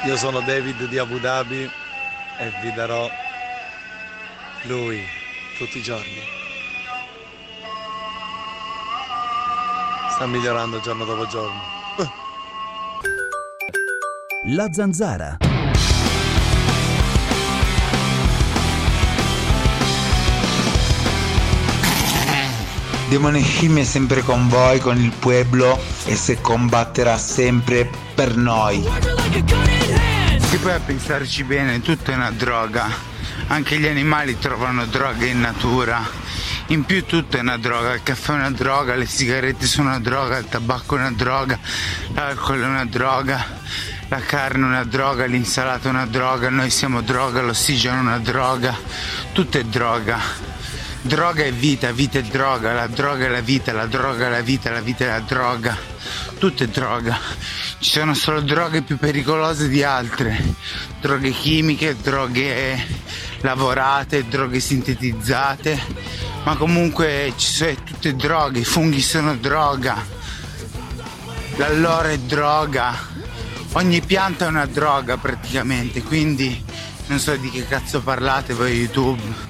Io 0.05 0.17
sono 0.17 0.41
David 0.41 0.87
di 0.87 0.97
Abu 0.97 1.17
Dhabi 1.17 1.63
e 1.63 2.51
vi 2.61 2.73
darò 2.73 3.09
lui 4.63 5.01
tutti 5.57 5.77
i 5.77 5.81
giorni. 5.81 6.21
Sta 10.11 10.25
migliorando 10.27 10.81
giorno 10.81 11.05
dopo 11.05 11.25
giorno. 11.27 12.28
La 14.43 14.69
zanzara. 14.71 15.35
Demone 23.09 23.41
Scimmia 23.41 23.83
è 23.83 23.85
sempre 23.85 24.21
con 24.21 24.47
voi, 24.47 24.79
con 24.79 24.97
il 24.97 25.11
pueblo 25.11 25.77
e 26.05 26.15
se 26.15 26.39
combatterà 26.39 27.17
sempre 27.17 27.89
per 28.15 28.37
noi. 28.37 28.81
Che 30.49 30.57
poi 30.57 30.71
a 30.71 30.79
pensarci 30.79 31.43
bene, 31.43 31.81
tutto 31.81 32.11
è 32.11 32.15
una 32.15 32.31
droga. 32.31 32.87
Anche 33.47 33.77
gli 33.77 33.87
animali 33.87 34.39
trovano 34.39 34.85
droga 34.85 35.25
in 35.25 35.41
natura. 35.41 36.01
In 36.67 36.85
più 36.85 37.03
tutto 37.03 37.35
è 37.35 37.41
una 37.41 37.57
droga, 37.57 37.93
il 37.93 38.03
caffè 38.03 38.33
è 38.33 38.35
una 38.35 38.51
droga, 38.51 38.95
le 38.95 39.05
sigarette 39.05 39.65
sono 39.65 39.89
una 39.89 39.99
droga, 39.99 40.37
il 40.37 40.45
tabacco 40.47 40.95
è 40.95 40.99
una 40.99 41.11
droga, 41.11 41.59
l'alcol 42.13 42.61
è 42.61 42.65
una 42.65 42.85
droga, 42.85 43.43
la 44.09 44.19
carne 44.21 44.65
è 44.65 44.67
una 44.67 44.83
droga, 44.83 45.25
l'insalata 45.25 45.87
è 45.87 45.91
una 45.91 46.07
droga, 46.07 46.49
noi 46.49 46.71
siamo 46.71 47.01
droga, 47.01 47.41
l'ossigeno 47.41 47.97
è 47.97 47.99
una 47.99 48.17
droga, 48.17 48.75
tutto 49.33 49.59
è 49.59 49.63
droga. 49.63 50.19
Droga 51.01 51.43
è 51.43 51.53
vita, 51.53 51.91
vita 51.91 52.17
è 52.17 52.23
droga, 52.23 52.73
la 52.73 52.87
droga 52.87 53.25
è 53.25 53.29
la 53.29 53.39
vita, 53.39 53.71
la 53.71 53.85
droga 53.85 54.25
è 54.27 54.29
la 54.29 54.41
vita, 54.41 54.71
la 54.71 54.81
vita 54.81 55.05
è 55.05 55.07
la 55.07 55.19
droga, 55.19 55.77
tutto 56.39 56.63
è 56.63 56.67
droga. 56.67 57.17
Ci 57.77 57.91
sono 57.91 58.13
solo 58.15 58.41
droghe 58.41 58.81
più 58.81 58.97
pericolose 58.97 59.69
di 59.69 59.83
altre, 59.83 60.55
droghe 60.99 61.29
chimiche, 61.29 61.95
droghe 61.95 62.85
lavorate, 63.41 64.27
droghe 64.27 64.59
sintetizzate, 64.59 65.79
ma 66.43 66.57
comunque 66.57 67.31
ci 67.37 67.51
sono 67.51 67.75
tutte 67.85 68.15
droghe, 68.15 68.59
i 68.59 68.65
funghi 68.65 69.01
sono 69.01 69.35
droga, 69.35 70.03
l'alloro 71.55 72.07
è 72.09 72.17
droga, 72.17 72.97
ogni 73.73 74.01
pianta 74.01 74.45
è 74.45 74.47
una 74.47 74.65
droga 74.65 75.17
praticamente, 75.17 76.01
quindi 76.01 76.63
non 77.07 77.19
so 77.19 77.35
di 77.35 77.49
che 77.49 77.65
cazzo 77.67 78.01
parlate 78.01 78.53
voi 78.53 78.73
YouTube. 78.77 79.48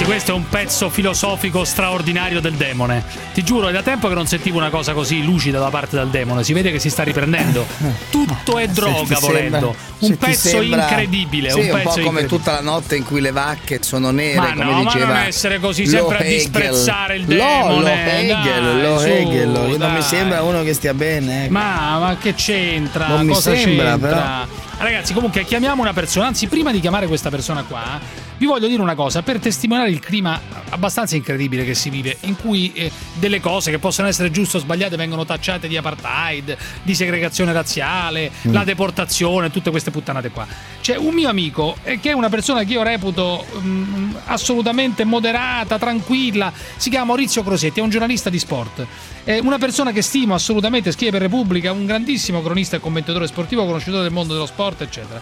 Ragazzi, 0.00 0.04
questo 0.04 0.32
è 0.32 0.34
un 0.34 0.48
pezzo 0.48 0.88
filosofico 0.88 1.64
straordinario 1.64 2.40
del 2.40 2.54
demone. 2.54 3.04
Ti 3.34 3.42
giuro, 3.42 3.68
è 3.68 3.72
da 3.72 3.82
tempo 3.82 4.08
che 4.08 4.14
non 4.14 4.26
sentivo 4.26 4.56
una 4.56 4.70
cosa 4.70 4.92
così 4.92 5.22
lucida 5.22 5.58
da 5.58 5.68
parte 5.68 5.96
del 5.96 6.08
demone. 6.08 6.42
Si 6.42 6.52
vede 6.52 6.70
che 6.70 6.78
si 6.78 6.88
sta 6.88 7.02
riprendendo. 7.02 7.66
Tutto 8.10 8.58
è 8.58 8.66
droga, 8.68 9.18
volendo. 9.18 9.74
un 9.98 10.16
pezzo 10.16 10.48
sembra- 10.48 10.82
incredibile. 10.88 11.50
Sì, 11.50 11.60
un 11.60 11.64
un, 11.66 11.72
pezzo 11.72 11.98
po' 11.98 12.04
come 12.06 12.26
tutta 12.26 12.52
la 12.52 12.60
notte 12.60 12.96
in 12.96 13.04
cui 13.04 13.20
le 13.20 13.30
vacche 13.30 13.82
sono 13.82 14.10
nere, 14.10 14.36
Ma 14.38 14.52
come 14.52 14.64
no, 14.64 14.70
ma 14.70 14.82
diceva 14.92 15.06
non 15.06 15.16
essere 15.16 15.58
così, 15.60 15.86
sempre 15.86 16.16
a 16.16 16.22
Lo 16.22 16.28
disprezzare 16.28 17.16
il 17.16 17.24
Lo- 17.26 17.34
Lo 17.34 17.42
demone, 17.42 18.20
Hegel, 18.20 18.62
dai, 18.62 18.82
lo 18.82 18.98
su, 18.98 19.06
Hegel. 19.06 19.48
Io 19.50 19.66
non 19.66 19.78
dai. 19.78 19.92
mi 19.92 20.02
sembra 20.02 20.42
uno 20.42 20.62
che 20.62 20.72
stia 20.72 20.94
bene. 20.94 21.44
ecco. 21.44 21.52
Ma, 21.52 21.98
ma 21.98 22.16
che 22.18 22.34
c'entra? 22.34 23.08
Non 23.08 23.26
mi 23.26 23.34
Cosa 23.34 23.54
sembra, 23.54 23.90
c'entra? 23.90 24.48
Ragazzi, 24.78 25.12
comunque 25.12 25.44
chiamiamo 25.44 25.82
una 25.82 25.92
persona, 25.92 26.26
anzi 26.26 26.46
prima 26.46 26.72
di 26.72 26.80
chiamare 26.80 27.06
questa 27.06 27.28
persona 27.28 27.64
qua, 27.64 28.00
vi 28.40 28.46
voglio 28.46 28.68
dire 28.68 28.80
una 28.80 28.94
cosa 28.94 29.20
per 29.20 29.38
testimoniare 29.38 29.90
il 29.90 30.00
clima 30.00 30.40
abbastanza 30.70 31.14
incredibile 31.14 31.62
che 31.62 31.74
si 31.74 31.90
vive, 31.90 32.16
in 32.22 32.36
cui 32.36 32.72
eh, 32.72 32.90
delle 33.18 33.38
cose 33.38 33.70
che 33.70 33.78
possono 33.78 34.08
essere 34.08 34.30
giuste 34.30 34.56
o 34.56 34.60
sbagliate 34.60 34.96
vengono 34.96 35.26
tacciate 35.26 35.68
di 35.68 35.76
apartheid, 35.76 36.56
di 36.82 36.94
segregazione 36.94 37.52
razziale, 37.52 38.30
Mm. 38.48 38.52
la 38.54 38.64
deportazione, 38.64 39.50
tutte 39.50 39.70
queste 39.70 39.90
puttanate 39.90 40.30
qua. 40.30 40.46
C'è 40.80 40.96
un 40.96 41.12
mio 41.12 41.28
amico 41.28 41.76
eh, 41.82 42.00
che 42.00 42.10
è 42.10 42.12
una 42.14 42.30
persona 42.30 42.64
che 42.64 42.72
io 42.72 42.82
reputo 42.82 43.44
mm, 43.58 44.14
assolutamente 44.26 45.04
moderata, 45.04 45.76
tranquilla, 45.76 46.50
si 46.76 46.88
chiama 46.88 47.06
Maurizio 47.06 47.42
Crosetti, 47.42 47.80
è 47.80 47.82
un 47.82 47.90
giornalista 47.90 48.30
di 48.30 48.38
sport. 48.38 48.86
È 49.22 49.38
una 49.38 49.58
persona 49.58 49.92
che 49.92 50.00
stimo 50.00 50.32
assolutamente, 50.32 50.92
scrive 50.92 51.10
per 51.10 51.20
Repubblica, 51.20 51.72
un 51.72 51.84
grandissimo 51.84 52.40
cronista 52.40 52.76
e 52.76 52.80
commentatore 52.80 53.26
sportivo, 53.26 53.66
conosciutore 53.66 54.04
del 54.04 54.12
mondo 54.12 54.32
dello 54.32 54.46
sport, 54.46 54.80
eccetera. 54.80 55.20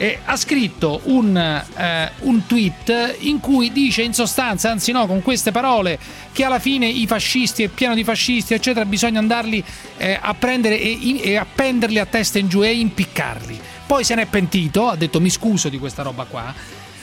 E 0.00 0.20
ha 0.24 0.36
scritto 0.36 1.00
un, 1.06 1.36
eh, 1.36 2.10
un 2.20 2.46
tweet 2.46 3.16
in 3.20 3.40
cui 3.40 3.72
dice 3.72 4.02
in 4.02 4.14
sostanza, 4.14 4.70
anzi 4.70 4.92
no, 4.92 5.08
con 5.08 5.22
queste 5.22 5.50
parole, 5.50 5.98
che 6.32 6.44
alla 6.44 6.60
fine 6.60 6.86
i 6.86 7.04
fascisti 7.08 7.64
è 7.64 7.68
pieno 7.68 7.94
di 7.94 8.04
fascisti, 8.04 8.54
eccetera, 8.54 8.84
bisogna 8.84 9.18
andarli 9.18 9.62
eh, 9.96 10.16
a 10.20 10.34
prendere 10.34 10.78
e, 10.80 10.88
in- 10.88 11.20
e 11.20 11.36
appenderli 11.36 11.98
a 11.98 12.06
testa 12.06 12.38
in 12.38 12.48
giù 12.48 12.62
e 12.62 12.72
impiccarli. 12.78 13.60
Poi 13.88 14.04
se 14.04 14.14
n'è 14.14 14.26
pentito, 14.26 14.86
ha 14.88 14.94
detto 14.94 15.20
mi 15.20 15.30
scuso 15.30 15.68
di 15.68 15.78
questa 15.78 16.02
roba 16.02 16.24
qua. 16.24 16.54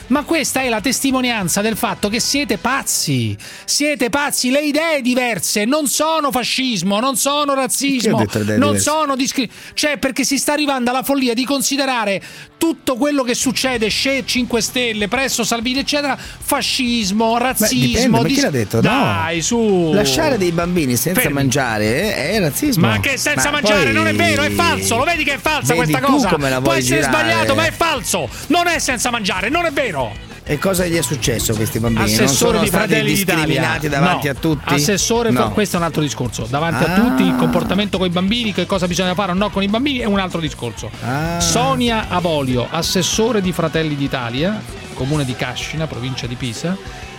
Ma 0.08 0.22
questa 0.22 0.62
è 0.62 0.68
la 0.68 0.80
testimonianza 0.80 1.60
del 1.62 1.76
fatto 1.76 2.08
che 2.08 2.20
siete 2.20 2.58
pazzi. 2.58 3.36
Siete 3.64 4.08
pazzi, 4.08 4.50
le 4.50 4.60
idee 4.60 5.02
diverse 5.02 5.64
non 5.64 5.88
sono 5.88 6.30
fascismo, 6.30 7.00
non 7.00 7.16
sono 7.16 7.54
razzismo, 7.54 8.18
non 8.18 8.26
diverse? 8.44 8.78
sono 8.78 9.16
discri- 9.16 9.50
Cioè, 9.74 9.98
perché 9.98 10.22
si 10.22 10.38
sta 10.38 10.52
arrivando 10.52 10.90
alla 10.90 11.02
follia 11.02 11.34
di 11.34 11.44
considerare 11.44 12.22
tutto 12.58 12.96
quello 12.96 13.22
che 13.22 13.34
succede, 13.34 13.88
Sce 13.88 14.24
5 14.24 14.60
Stelle, 14.60 15.08
presso 15.08 15.44
Salvini, 15.44 15.80
eccetera, 15.80 16.16
fascismo, 16.16 17.36
razzismo. 17.38 17.86
dipende, 17.86 18.08
ma 18.08 18.18
chi 18.22 18.26
dis- 18.34 18.42
l'ha 18.42 18.50
detto? 18.50 18.76
No. 18.76 18.82
Dai, 18.82 19.42
su. 19.42 19.90
Lasciare 19.92 20.38
dei 20.38 20.52
bambini 20.52 20.96
senza 20.96 21.20
Fermi. 21.20 21.34
mangiare 21.36 22.14
è, 22.14 22.30
è 22.32 22.40
razzismo. 22.40 22.86
Ma 22.86 22.98
che 23.00 23.16
senza 23.16 23.46
Ma 23.50 23.60
mangiare 23.60 23.84
poi- 23.84 23.92
non 23.92 24.06
è 24.06 24.14
vero, 24.14 24.42
è 24.42 24.50
falso. 24.50 24.96
Lo 24.96 25.04
vedi 25.04 25.24
che 25.24 25.34
è 25.34 25.38
falsa 25.38 25.74
Vedi 25.74 25.90
questa 25.90 26.06
tu 26.06 26.12
cosa? 26.12 26.28
come 26.28 26.48
la 26.48 26.56
Può 26.56 26.64
vuoi 26.70 26.78
essere 26.78 27.00
girare. 27.02 27.16
sbagliato, 27.18 27.54
ma 27.54 27.66
è 27.66 27.72
falso. 27.72 28.28
Non 28.48 28.66
è 28.66 28.78
senza 28.78 29.10
mangiare, 29.10 29.48
non 29.48 29.64
è 29.66 29.70
vero. 29.72 30.34
E 30.48 30.58
cosa 30.58 30.86
gli 30.86 30.94
è 30.94 31.02
successo 31.02 31.50
a 31.50 31.56
questi 31.56 31.80
bambini? 31.80 32.04
Assessore 32.04 32.60
di 32.60 32.68
Fratelli 32.68 33.14
d'Italia. 33.14 33.78
davanti 33.88 34.26
No. 34.26 34.32
a 34.32 34.34
tutti? 34.36 34.74
Assessore, 34.74 35.30
No. 35.30 35.50
questo 35.50 35.74
è 35.74 35.80
un 35.80 35.84
altro 35.84 36.02
discorso. 36.02 36.46
Davanti 36.48 36.84
a 36.84 36.92
Ah. 36.92 37.00
tutti, 37.00 37.24
il 37.24 37.34
comportamento 37.34 37.98
con 37.98 38.06
i 38.06 38.10
bambini, 38.10 38.52
che 38.52 38.64
cosa 38.64 38.86
bisogna 38.86 39.14
fare 39.14 39.32
o 39.32 39.34
no 39.34 39.50
con 39.50 39.64
i 39.64 39.66
bambini, 39.68 39.98
è 39.98 40.04
un 40.04 40.20
altro 40.20 40.38
discorso. 40.38 40.88
Ah. 41.04 41.40
Sonia 41.40 42.06
Abolio, 42.08 42.64
assessore 42.70 43.40
di 43.40 43.50
Fratelli 43.50 43.96
d'Italia, 43.96 44.62
comune 44.94 45.24
di 45.24 45.34
Cascina, 45.34 45.88
provincia 45.88 46.28
di 46.28 46.36
Pisa, 46.36 46.76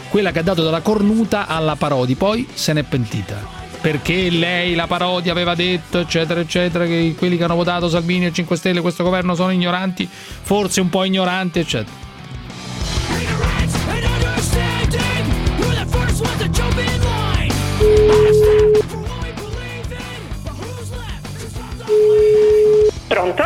quella 0.08 0.32
che 0.32 0.40
ha 0.40 0.44
dato 0.44 0.64
della 0.64 0.80
cornuta 0.80 1.48
alla 1.48 1.76
Parodi, 1.76 2.16
poi 2.16 2.48
se 2.54 2.72
n'è 2.72 2.84
pentita. 2.84 3.36
Perché 3.82 4.30
lei, 4.30 4.74
la 4.74 4.88
Parodi, 4.88 5.30
aveva 5.30 5.54
detto, 5.54 6.00
eccetera, 6.00 6.40
eccetera, 6.40 6.86
che 6.86 7.14
quelli 7.18 7.36
che 7.36 7.44
hanno 7.44 7.56
votato 7.56 7.90
Salvini 7.90 8.28
e 8.28 8.32
5 8.32 8.56
Stelle, 8.56 8.80
questo 8.80 9.04
governo 9.04 9.36
sono 9.36 9.52
ignoranti, 9.52 10.08
forse 10.10 10.80
un 10.80 10.88
po' 10.88 11.04
ignoranti, 11.04 11.60
eccetera. 11.60 12.06
Pronto? 23.18 23.44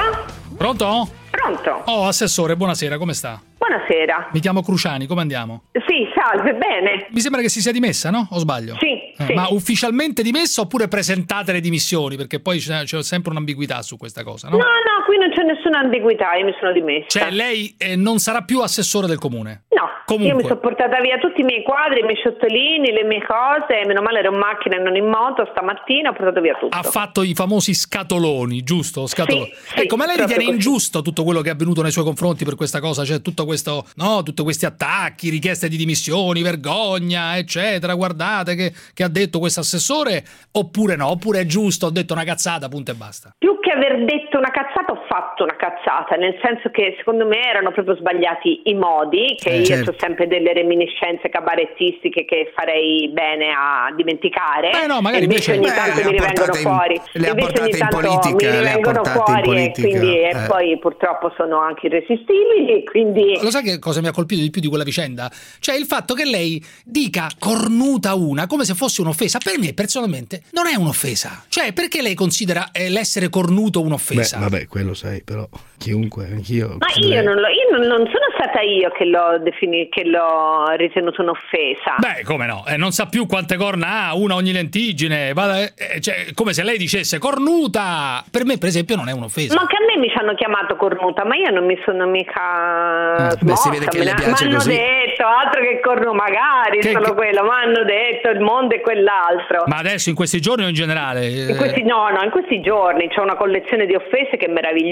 Pronto? 0.58 1.10
Pronto? 1.32 1.84
Oh, 1.86 2.06
assessore, 2.06 2.58
buonasera, 2.58 2.98
come 2.98 3.14
sta? 3.14 3.42
Buonasera. 3.58 4.32
Mi 4.34 4.42
chiamo 4.42 4.62
Cruciani, 4.62 5.06
come 5.08 5.22
andiamo? 5.22 5.64
Sì, 5.72 6.06
salve, 6.14 6.54
bene. 6.56 7.08
Mi 7.12 7.22
sembra 7.22 7.40
che 7.40 7.48
si 7.48 7.62
sia 7.62 7.72
dimessa, 7.72 8.10
no? 8.10 8.28
O 8.32 8.40
sbaglio? 8.40 8.76
Sì, 8.80 9.14
Eh, 9.18 9.26
sì. 9.28 9.34
Ma 9.34 9.48
ufficialmente 9.50 10.24
dimessa 10.24 10.60
oppure 10.60 10.90
presentate 10.90 11.54
le 11.54 11.62
dimissioni? 11.62 12.18
Perché 12.18 12.42
poi 12.42 12.60
c'è, 12.60 12.84
c'è 12.84 13.02
sempre 13.02 13.32
un'ambiguità 13.32 13.82
su 13.82 13.96
questa 13.96 14.24
cosa, 14.26 14.50
no? 14.50 14.58
No, 14.58 14.64
no, 14.64 15.01
qui 15.12 15.18
non 15.20 15.30
c'è 15.32 15.44
nessuna 15.44 15.80
ambiguità, 15.80 16.36
io 16.36 16.46
mi 16.46 16.56
sono 16.58 16.72
dimessa. 16.72 17.20
Cioè, 17.20 17.32
lei 17.32 17.76
eh, 17.78 17.98
non 17.98 18.20
sarà 18.20 18.44
più 18.44 18.62
assessore 18.62 19.08
del 19.08 19.18
comune? 19.18 19.64
No, 19.72 19.90
Comunque. 20.06 20.30
io 20.32 20.36
mi 20.38 20.44
sono 20.44 20.60
portata 20.60 21.02
via 21.02 21.18
tutti 21.18 21.42
i 21.42 21.44
miei 21.44 21.64
quadri, 21.64 22.00
i 22.00 22.04
miei 22.04 22.16
sciottolini, 22.16 22.92
le 22.92 23.04
mie 23.04 23.22
cose, 23.26 23.84
meno 23.86 24.02
male 24.02 24.20
ero 24.20 24.32
in 24.32 24.40
macchina 24.40 24.78
e 24.78 24.80
non 24.80 24.96
in 24.96 25.08
moto, 25.08 25.46
stamattina 25.52 26.12
ho 26.12 26.14
portato 26.14 26.40
via 26.40 26.56
tutto. 26.58 26.78
Ha 26.78 26.84
fatto 26.84 27.24
i 27.24 27.34
famosi 27.34 27.74
scatoloni, 27.74 28.64
giusto? 28.64 29.06
Scatoloni. 29.06 29.52
Sì, 29.54 29.76
sì, 29.76 29.82
ecco, 29.82 29.98
ma 29.98 30.06
lei 30.06 30.16
ritiene 30.16 30.46
così. 30.46 30.56
ingiusto 30.56 31.02
tutto 31.02 31.26
quello 31.26 31.42
che 31.42 31.50
è 31.50 31.52
avvenuto 31.52 31.82
nei 31.82 31.92
suoi 31.92 32.06
confronti 32.06 32.46
per 32.46 32.56
questa 32.56 32.80
cosa? 32.80 33.04
Cioè, 33.04 33.22
tutto 33.22 33.44
questo, 33.44 33.86
no, 33.98 34.24
tutti 34.24 34.44
questi 34.44 34.66
attacchi, 34.66 35.30
richieste 35.30 35.68
di 35.68 35.76
dimissioni, 35.76 36.42
vergogna, 36.42 37.38
eccetera. 37.38 37.96
Guardate 37.96 38.56
che, 38.56 38.72
che 38.94 39.04
ha 39.04 39.10
detto 39.10 39.40
questo 39.40 39.60
assessore, 39.60 40.24
oppure 40.54 40.96
no? 40.96 41.10
Oppure 41.10 41.42
è 41.42 41.46
giusto, 41.46 41.88
ho 41.88 41.92
detto 41.92 42.14
una 42.14 42.24
cazzata, 42.24 42.70
punto 42.70 42.92
e 42.92 42.94
basta. 42.94 43.36
Più 43.38 43.60
che 43.60 43.72
aver 43.72 44.06
detto 44.06 44.38
una 44.38 44.52
cazzata 44.52 44.92
ho 44.94 45.01
fatto 45.12 45.44
una 45.44 45.58
cazzata, 45.58 46.16
nel 46.16 46.40
senso 46.42 46.70
che 46.70 46.96
secondo 46.98 47.26
me 47.28 47.44
erano 47.44 47.72
proprio 47.74 47.98
sbagliati 47.98 48.62
i 48.72 48.76
modi, 48.76 49.36
che 49.38 49.50
Eh, 49.50 49.58
io 49.60 49.66
certo. 49.66 49.92
ho 49.92 49.96
sempre 50.00 50.26
delle 50.28 50.54
reminiscenze 50.54 51.28
cabarettistiche 51.28 52.24
che 52.24 52.54
farei 52.56 53.10
bene 53.12 53.52
a 53.52 53.92
dimenticare. 53.94 54.72
Eh 54.72 54.88
no, 54.88 55.02
magari 55.02 55.24
e 55.24 55.26
invece, 55.26 55.56
invece- 55.56 55.76
ogni 55.76 55.82
Beh, 55.82 55.92
tanto 55.92 56.00
le 56.00 56.06
mi 56.06 56.12
rivengono 56.18 56.56
in- 56.56 56.62
fuori. 56.62 56.96
le 56.96 57.28
ha 57.28 57.30
invece 57.32 57.36
portate 57.36 57.62
ogni 57.62 57.72
in 57.72 57.78
tanto 57.78 57.96
politica, 57.98 58.52
mi 58.52 58.58
rivengono 58.58 59.04
fuori 59.04 59.64
e 59.66 59.72
quindi 59.72 60.18
e 60.22 60.30
eh. 60.32 60.48
poi 60.48 60.80
purtroppo 60.80 61.34
sono 61.36 61.60
anche 61.60 61.88
irresistibili, 61.88 62.86
quindi 62.86 63.38
Lo 63.42 63.52
sai 63.52 63.64
che 63.64 63.80
cosa 63.80 64.00
mi 64.00 64.08
ha 64.08 64.12
colpito 64.12 64.42
di 64.42 64.50
più 64.50 64.62
di 64.62 64.68
quella 64.70 64.86
vicenda? 64.86 65.30
Cioè 65.60 65.76
il 65.76 65.86
fatto 65.86 66.14
che 66.14 66.24
lei 66.24 66.64
dica 66.86 67.28
cornuta 67.38 68.16
una 68.16 68.48
come 68.48 68.64
se 68.64 68.76
fosse 68.76 69.02
un'offesa. 69.02 69.40
Per 69.44 69.60
me 69.60 69.74
personalmente 69.74 70.44
non 70.52 70.68
è 70.68 70.76
un'offesa. 70.76 71.44
Cioè 71.50 71.74
perché 71.74 72.02
lei 72.02 72.14
considera 72.14 72.70
eh, 72.72 72.88
l'essere 72.90 73.28
cornuto 73.28 73.82
un'offesa? 73.82 74.38
Beh, 74.38 74.44
vabbè, 74.44 74.68
quello 74.68 74.94
sai, 75.02 75.24
però 75.24 75.48
chiunque, 75.80 76.26
anch'io. 76.26 76.78
Ma 76.78 76.86
io 76.96 77.24
non, 77.24 77.36
lo- 77.40 77.48
io 77.48 77.76
non- 77.76 77.88
non 77.88 78.06
sono 78.06 78.26
stata 78.36 78.62
io 78.62 78.92
che 78.92 79.06
l'ho, 79.06 79.40
defini- 79.42 79.90
che 79.90 80.04
l'ho 80.06 80.66
ritenuto 80.76 81.24
un'offesa. 81.24 81.96
Beh, 81.98 82.24
come 82.24 82.46
no? 82.46 82.64
Eh, 82.68 82.78
non 82.78 82.92
sa 82.92 83.08
più 83.08 83.26
quante 83.26 83.56
corna 83.58 84.06
ha, 84.10 84.16
una 84.16 84.36
ogni 84.36 84.52
lentiggine. 84.52 85.34
vada- 85.34 85.58
eh, 85.74 86.00
cioè, 86.02 86.34
come 86.36 86.54
se 86.54 86.64
lei 86.64 86.78
dicesse 86.78 87.18
cornuta. 87.18 88.24
Per 88.30 88.46
me, 88.46 88.58
per 88.60 88.68
esempio, 88.70 88.96
non 88.96 89.10
è 89.10 89.12
un'offesa. 89.12 89.56
Ma 89.56 89.66
che 89.66 89.76
a 89.78 89.86
me 89.86 89.98
mi 90.00 90.08
ci 90.10 90.18
hanno 90.18 90.36
chiamato 90.36 90.76
cornuta, 90.76 91.26
ma 91.26 91.36
io 91.36 91.50
non 91.50 91.66
mi 91.66 91.78
sono 91.84 92.06
mica 92.06 93.32
Eh, 93.32 93.38
beh, 93.42 93.56
si 93.56 93.70
vede 93.70 93.86
che 93.88 94.04
le 94.04 94.14
piace 94.14 94.46
m'hanno 94.46 94.58
così. 94.58 94.70
detto, 94.70 95.26
altro 95.26 95.62
che 95.62 95.80
corno 95.82 96.14
magari, 96.14 96.80
Che- 96.80 96.92
solo 96.92 97.10
che- 97.10 97.14
quello, 97.16 97.44
mi 97.44 97.50
hanno 97.50 97.84
detto 97.84 98.30
il 98.30 98.40
mondo 98.42 98.76
è 98.76 98.82
quell'altro. 98.82 99.64
Ma 99.66 99.78
adesso, 99.78 100.10
in 100.10 100.16
questi 100.16 100.40
giorni 100.40 100.66
o 100.66 100.68
in 100.68 100.74
generale? 100.74 101.28
In 101.28 101.56
questi, 101.58 101.84
no, 101.84 102.08
no, 102.10 102.22
in 102.24 102.30
questi 102.30 102.62
giorni 102.62 103.08
c'è 103.10 103.20
una 103.22 103.36
collezione 103.36 103.86
di 103.86 103.96
offese 103.96 104.38
che 104.38 104.46
è 104.46 104.50
meravigliosa. 104.52 104.90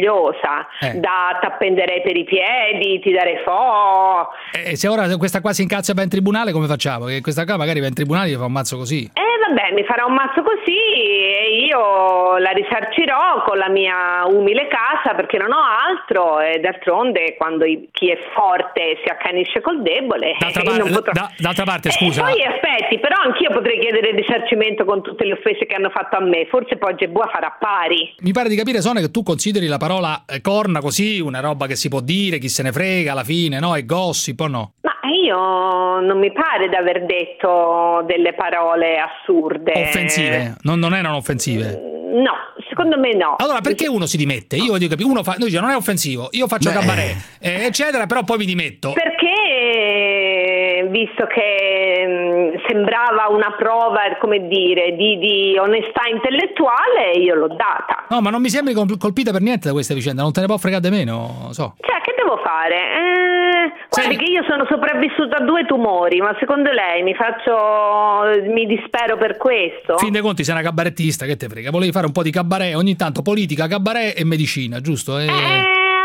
Eh. 0.81 0.93
Da 0.99 1.37
t'appenderei 1.41 2.01
per 2.01 2.15
i 2.17 2.23
piedi, 2.23 2.99
ti 2.99 3.11
darei 3.11 3.37
fo. 3.43 4.29
Eh, 4.53 4.75
se 4.75 4.87
ora 4.87 5.07
questa 5.17 5.41
qua 5.41 5.53
si 5.53 5.61
incazza 5.61 5.91
e 5.91 5.95
va 5.95 6.03
in 6.03 6.09
tribunale, 6.09 6.51
come 6.51 6.67
facciamo? 6.67 7.05
Che 7.05 7.21
questa 7.21 7.45
qua 7.45 7.57
magari 7.57 7.79
va 7.79 7.87
in 7.87 7.93
tribunale 7.93 8.31
e 8.31 8.35
fa 8.37 8.45
un 8.45 8.51
mazzo 8.51 8.77
così. 8.77 9.09
Eh 9.13 9.37
vabbè, 9.47 9.73
mi 9.73 9.83
farà 9.83 10.05
un 10.05 10.13
mazzo 10.13 10.41
così 10.43 10.77
e 10.77 11.65
io 11.67 12.37
la 12.37 12.51
risarcirò 12.51 13.43
con 13.45 13.57
la 13.57 13.69
mia 13.69 14.25
umile 14.25 14.67
casa 14.67 15.15
perché 15.15 15.37
non 15.37 15.51
ho 15.51 15.61
altro 15.61 16.39
e 16.39 16.59
d'altronde 16.59 17.35
quando 17.37 17.65
i- 17.65 17.89
chi 17.91 18.09
è 18.11 18.17
forte 18.33 18.99
si 19.03 19.09
accanisce 19.09 19.61
col 19.61 19.81
debole 19.81 20.35
D'altra, 20.39 20.61
eh, 20.61 20.65
par- 20.65 20.77
non 20.77 20.91
potrò... 20.91 21.11
da- 21.11 21.31
d'altra 21.37 21.63
parte, 21.63 21.89
E 21.89 21.91
scusa. 21.91 22.21
poi 22.23 22.43
aspetti, 22.43 22.99
però 22.99 23.15
anch'io 23.25 23.49
potrei 23.51 23.79
chiedere 23.79 24.11
risarcimento 24.11 24.85
con 24.85 25.01
tutte 25.01 25.25
le 25.25 25.33
offese 25.33 25.65
che 25.65 25.75
hanno 25.75 25.89
fatto 25.89 26.17
a 26.17 26.21
me, 26.21 26.45
forse 26.49 26.77
poi 26.77 26.95
Gebua 26.95 27.27
farà 27.31 27.55
pari. 27.59 28.13
Mi 28.19 28.31
pare 28.31 28.49
di 28.49 28.55
capire, 28.55 28.81
Sonia, 28.81 29.01
che 29.01 29.11
tu 29.11 29.23
consideri 29.23 29.67
la 29.67 29.77
parola 29.77 29.88
eh, 30.27 30.41
corna 30.41 30.79
così, 30.79 31.19
una 31.19 31.39
roba 31.39 31.65
che 31.67 31.75
si 31.75 31.89
può 31.89 31.99
dire, 32.01 32.37
chi 32.37 32.49
se 32.49 32.63
ne 32.63 32.71
frega 32.71 33.11
alla 33.11 33.23
fine, 33.23 33.59
no? 33.59 33.75
È 33.75 33.83
gossip 33.85 34.39
o 34.41 34.47
no? 34.47 34.73
Ma 34.81 34.91
io 35.09 35.99
non 35.99 36.19
mi 36.19 36.31
pare 36.31 36.69
di 36.69 36.75
aver 36.75 37.05
detto 37.05 38.03
delle 38.05 38.33
parole 38.33 38.97
assurde. 38.97 39.73
Offensive? 39.75 40.55
Non, 40.61 40.79
non 40.79 40.93
erano 40.93 41.17
offensive? 41.17 41.97
No, 42.11 42.31
secondo 42.67 42.97
me 42.97 43.13
no. 43.13 43.35
Allora, 43.37 43.61
perché 43.61 43.87
uno 43.87 44.05
si 44.05 44.17
dimette? 44.17 44.55
Io 44.55 44.71
voglio 44.71 44.87
capire, 44.87 45.07
uno 45.07 45.23
fa, 45.23 45.35
uno 45.35 45.45
dice 45.45 45.59
non 45.59 45.69
è 45.69 45.75
offensivo, 45.75 46.29
io 46.31 46.47
faccio 46.47 46.71
cabaret, 46.71 47.37
eh, 47.39 47.65
eccetera, 47.65 48.05
però 48.07 48.23
poi 48.23 48.37
mi 48.37 48.45
dimetto. 48.45 48.93
Perché 48.93 50.87
visto 50.89 51.25
che 51.27 52.05
mh, 52.07 52.18
sembrava 52.67 53.27
una 53.29 53.55
prova, 53.57 54.01
come 54.19 54.47
dire, 54.47 54.95
di, 54.95 55.17
di 55.17 55.57
onestà 55.57 56.03
intellettuale, 56.11 57.11
io 57.17 57.35
l'ho 57.35 57.47
data. 57.47 58.05
No, 58.09 58.21
ma 58.21 58.29
non 58.29 58.41
mi 58.41 58.49
sembri 58.49 58.73
col- 58.73 58.97
colpita 58.97 59.31
per 59.31 59.41
niente 59.41 59.67
da 59.67 59.73
questa 59.73 59.93
vicenda, 59.93 60.21
non 60.21 60.31
te 60.31 60.41
ne 60.41 60.47
può 60.47 60.57
fregare 60.57 60.89
meno, 60.89 61.49
so. 61.51 61.75
Cioè, 61.79 62.01
che 62.01 62.13
devo 62.17 62.37
fare? 62.43 62.75
Eh, 62.75 63.71
guardi 63.89 64.15
che 64.17 64.31
io 64.31 64.43
sono 64.47 64.65
sopravvissuta 64.69 65.37
a 65.37 65.43
due 65.43 65.65
tumori, 65.65 66.19
ma 66.21 66.35
secondo 66.39 66.71
lei 66.71 67.03
mi 67.03 67.13
faccio. 67.15 68.47
mi 68.51 68.65
dispero 68.65 69.17
per 69.17 69.37
questo? 69.37 69.97
Fin 69.97 70.11
dei 70.11 70.21
conti 70.21 70.43
sei 70.43 70.53
una 70.55 70.63
cabarettista, 70.63 71.25
che 71.25 71.35
te 71.37 71.47
frega? 71.47 71.71
Volevi 71.71 71.91
fare 71.91 72.05
un 72.05 72.11
po' 72.11 72.23
di 72.23 72.31
cabaret, 72.31 72.75
ogni 72.75 72.95
tanto 72.95 73.21
politica, 73.21 73.67
cabaret 73.67 74.17
e 74.19 74.25
medicina, 74.25 74.79
giusto? 74.81 75.17
E- 75.17 75.25
Eh, 75.25 75.29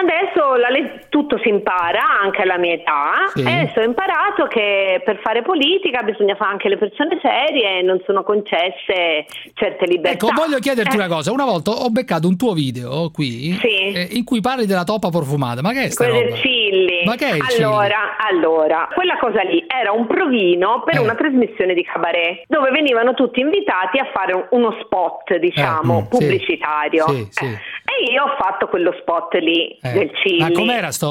adesso 0.02 0.56
la 0.56 0.68
le- 0.68 1.03
tutto 1.14 1.38
si 1.44 1.48
impara, 1.48 2.02
anche 2.24 2.42
alla 2.42 2.58
mia 2.58 2.72
età. 2.72 3.30
Sì. 3.32 3.42
E 3.44 3.48
adesso 3.52 3.78
ho 3.78 3.84
imparato 3.84 4.46
che 4.48 5.00
per 5.04 5.20
fare 5.22 5.42
politica 5.42 6.02
bisogna 6.02 6.34
fare 6.34 6.50
anche 6.50 6.68
le 6.68 6.76
persone 6.76 7.20
serie 7.22 7.78
e 7.78 7.82
non 7.82 8.02
sono 8.04 8.24
concesse 8.24 9.24
certe 9.54 9.86
libertà. 9.86 10.26
Ecco, 10.26 10.34
voglio 10.34 10.58
chiederti 10.58 10.96
Eh, 10.96 10.98
una 10.98 11.06
cosa. 11.06 11.30
Una 11.30 11.44
volta 11.44 11.70
ho 11.70 11.88
beccato 11.90 12.26
un 12.26 12.36
tuo 12.36 12.52
video 12.52 13.10
qui 13.12 13.56
eh, 13.62 14.08
in 14.10 14.24
cui 14.24 14.40
parli 14.40 14.66
della 14.66 14.82
toppa 14.82 15.08
profumata. 15.10 15.62
Ma 15.62 15.70
che 15.70 15.84
è 15.84 15.90
sta 15.90 16.02
Quello 16.02 16.18
roba? 16.18 16.30
del 16.32 16.40
Cilli. 16.40 17.02
Ma 17.04 17.14
che 17.14 17.28
è 17.28 17.34
il 17.36 17.42
allora, 17.62 18.16
allora, 18.18 18.88
quella 18.92 19.16
cosa 19.18 19.42
lì 19.42 19.64
era 19.68 19.92
un 19.92 20.08
provino 20.08 20.82
per 20.84 20.96
Eh. 20.96 20.98
una 20.98 21.14
trasmissione 21.14 21.74
di 21.74 21.84
cabaret 21.84 22.42
dove 22.48 22.70
venivano 22.72 23.14
tutti 23.14 23.38
invitati 23.38 23.98
a 24.00 24.10
fare 24.12 24.32
un- 24.34 24.46
uno 24.50 24.76
spot, 24.82 25.36
diciamo, 25.36 25.92
Eh, 25.98 26.00
mm, 26.00 26.02
sì. 26.02 26.08
pubblicitario. 26.08 27.06
Sì, 27.08 27.26
sì. 27.30 27.44
Eh, 27.44 27.58
E 27.86 28.10
io 28.12 28.24
ho 28.24 28.34
fatto 28.40 28.66
quello 28.66 28.92
spot 28.98 29.34
lì 29.34 29.78
Eh. 29.80 29.92
del 29.92 30.10
Cilli. 30.16 30.40
Ma 30.40 30.50
com'era 30.50 30.90
sto... 30.90 31.03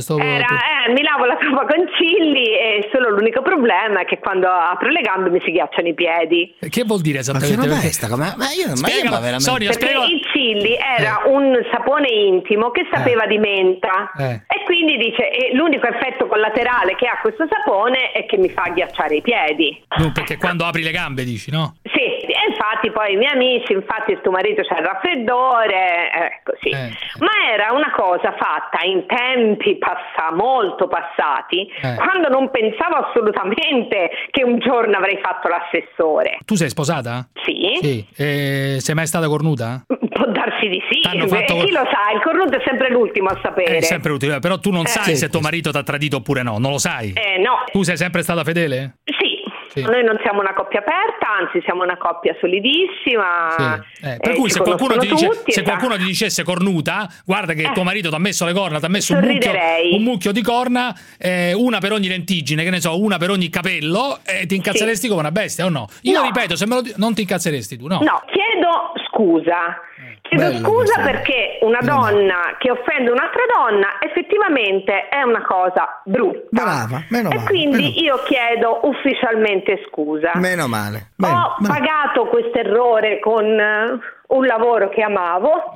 sto... 0.00 0.18
Era, 0.18 0.46
eh, 0.86 0.92
mi 0.92 1.02
lavo 1.02 1.24
la 1.24 1.36
capa 1.36 1.66
con 1.66 1.86
Cilli 1.96 2.54
e 2.56 2.88
solo 2.92 3.10
l'unico 3.10 3.42
problema 3.42 4.00
è 4.00 4.04
che 4.04 4.18
quando 4.18 4.48
apro 4.48 4.88
le 4.88 5.00
gambe 5.00 5.30
mi 5.30 5.40
si 5.44 5.50
ghiacciano 5.52 5.88
i 5.88 5.94
piedi. 5.94 6.54
Che 6.58 6.84
vuol 6.84 7.00
dire 7.00 7.18
esattamente? 7.20 7.56
roba 7.66 7.80
è 7.80 7.90
sta? 7.90 8.08
Ma- 8.16 8.34
ma 8.36 8.50
io- 8.52 8.66
ma 8.66 8.72
io 8.72 8.76
Spiegalo, 8.76 9.10
ma 9.10 9.20
veramente- 9.20 9.50
Sonia, 9.50 9.68
Perché 9.70 9.86
spiegalo. 9.86 10.06
il 10.10 10.20
Cilli 10.32 10.74
era 10.98 11.22
un 11.26 11.58
sapone 11.72 12.08
intimo 12.10 12.70
che 12.70 12.86
sapeva 12.92 13.26
di 13.26 13.38
menta. 13.38 14.12
Eh. 14.18 14.42
E 14.46 14.64
quindi 14.64 14.96
dice: 14.96 15.30
e 15.30 15.54
l'unico 15.54 15.86
effetto 15.86 16.26
collaterale 16.26 16.94
che 16.96 17.06
ha 17.06 17.18
questo 17.20 17.46
sapone 17.50 18.12
è 18.12 18.26
che 18.26 18.36
mi 18.36 18.48
fa 18.48 18.70
ghiacciare 18.74 19.16
i 19.16 19.20
piedi. 19.22 19.82
No, 19.98 20.12
perché 20.12 20.36
quando 20.36 20.64
apri 20.64 20.82
le 20.82 20.90
gambe 20.92 21.24
dici, 21.24 21.50
no? 21.50 21.76
Sì, 21.84 22.19
e 22.30 22.50
infatti 22.50 22.90
poi 22.90 23.12
i 23.14 23.16
miei 23.16 23.32
amici, 23.32 23.72
infatti 23.72 24.18
tuo 24.22 24.30
marito 24.32 24.62
c'ha 24.62 24.78
il 24.78 24.84
raffreddore, 24.86 26.10
eh, 26.12 26.40
così. 26.44 26.68
Eh. 26.70 26.90
Ma 27.18 27.52
era 27.52 27.72
una 27.72 27.90
cosa 27.94 28.34
fatta 28.38 28.84
in 28.84 29.06
tempi 29.06 29.76
passa- 29.78 30.32
molto 30.34 30.88
passati, 30.88 31.68
Eh. 31.82 31.94
quando 31.96 32.28
non 32.28 32.50
pensavo 32.50 32.96
assolutamente 32.96 34.10
che 34.30 34.42
un 34.44 34.58
giorno 34.58 34.96
avrei 34.96 35.18
fatto 35.22 35.48
l'assessore. 35.48 36.38
Tu 36.44 36.54
sei 36.54 36.68
sposata? 36.68 37.28
Sì. 37.44 37.78
Sì. 37.80 38.06
E 38.16 38.76
sei 38.80 38.94
mai 38.94 39.06
stata 39.06 39.26
cornuta? 39.28 39.84
Può 39.86 40.26
darsi 40.26 40.68
di 40.68 40.82
sì, 40.90 41.00
T'hanno 41.00 41.26
fatto- 41.28 41.56
e 41.56 41.64
chi 41.64 41.70
lo 41.70 41.84
sa, 41.90 42.12
il 42.14 42.20
cornuto 42.22 42.56
è 42.58 42.62
sempre 42.66 42.90
l'ultimo 42.90 43.28
a 43.30 43.38
sapere. 43.42 43.76
È 43.78 43.80
sempre 43.80 44.12
utile, 44.12 44.38
però 44.38 44.58
tu 44.58 44.70
non 44.70 44.82
Eh. 44.82 44.88
sai 44.88 45.04
Sì. 45.04 45.16
se 45.16 45.28
tuo 45.28 45.40
marito 45.40 45.70
ti 45.70 45.78
ha 45.78 45.82
tradito 45.82 46.16
oppure 46.16 46.42
no, 46.42 46.58
non 46.58 46.72
lo 46.72 46.78
sai. 46.78 47.12
Eh, 47.14 47.38
no. 47.38 47.64
Tu 47.72 47.82
sei 47.82 47.96
sempre 47.96 48.22
stata 48.22 48.44
fedele? 48.44 48.98
Sì. 49.04 49.29
Sì. 49.72 49.82
Noi 49.82 50.02
non 50.02 50.18
siamo 50.22 50.40
una 50.40 50.52
coppia 50.52 50.80
aperta, 50.80 51.28
anzi 51.38 51.60
siamo 51.64 51.84
una 51.84 51.96
coppia 51.96 52.34
solidissima. 52.40 53.76
Eh, 54.02 54.16
per 54.20 54.32
eh, 54.32 54.34
cui 54.34 54.50
se 54.50 54.60
qualcuno, 54.60 54.96
ti, 54.96 55.08
dice- 55.08 55.28
tutti, 55.28 55.52
se 55.52 55.60
e 55.60 55.64
sa- 55.64 55.70
qualcuno 55.70 55.96
ti 55.96 56.04
dicesse 56.04 56.42
cornuta, 56.42 57.08
guarda 57.24 57.52
che 57.52 57.62
Eh. 57.62 57.72
tuo 57.72 57.84
marito 57.84 58.08
ti 58.08 58.14
ha 58.14 58.18
messo 58.18 58.44
le 58.44 58.52
corna, 58.52 58.78
ti 58.78 58.84
ha 58.86 58.88
messo 58.88 59.14
un 59.14 59.20
mucchio, 59.24 59.52
un 59.92 60.02
mucchio 60.02 60.32
di 60.32 60.42
corna, 60.42 60.94
eh, 61.18 61.52
una 61.54 61.78
per 61.78 61.92
ogni 61.92 62.08
lentiggine, 62.08 62.64
che 62.64 62.70
ne 62.70 62.80
so, 62.80 63.00
una 63.00 63.16
per 63.18 63.30
ogni 63.30 63.48
capello, 63.48 64.18
e 64.24 64.46
ti 64.46 64.56
incazzeresti 64.56 65.06
come 65.08 65.20
una 65.20 65.30
bestia 65.32 65.64
o 65.64 65.68
no? 65.68 65.86
Io 66.02 66.18
No. 66.20 66.24
ripeto, 66.26 66.56
se 66.56 66.66
me 66.66 66.74
lo 66.74 66.82
di- 66.82 66.94
non 66.96 67.14
ti 67.14 67.20
incazzeresti 67.22 67.76
tu, 67.78 67.86
no? 67.86 68.00
No, 68.02 68.22
chiedo 68.26 68.92
scusa. 69.20 69.80
Chiedo 70.22 70.44
Bello 70.44 70.58
scusa 70.68 71.00
perché 71.02 71.58
una 71.62 71.80
donna 71.82 72.56
che 72.58 72.70
offende 72.70 73.10
un'altra 73.10 73.42
donna 73.52 73.86
effettivamente 74.00 75.08
è 75.08 75.22
una 75.22 75.44
cosa 75.44 76.00
brutta. 76.04 76.46
Brava, 76.50 77.02
meno 77.08 77.30
e 77.30 77.34
male. 77.36 77.46
quindi 77.48 78.00
io 78.02 78.22
chiedo 78.24 78.80
ufficialmente 78.84 79.82
scusa. 79.88 80.32
Meno 80.36 80.68
male. 80.68 81.10
Ho 81.20 81.56
pagato 81.66 82.26
questo 82.28 82.58
errore 82.58 83.18
con 83.18 83.44
eh, 83.44 83.98
un 84.28 84.46
lavoro 84.46 84.88
che 84.88 85.02
amavo 85.02 85.74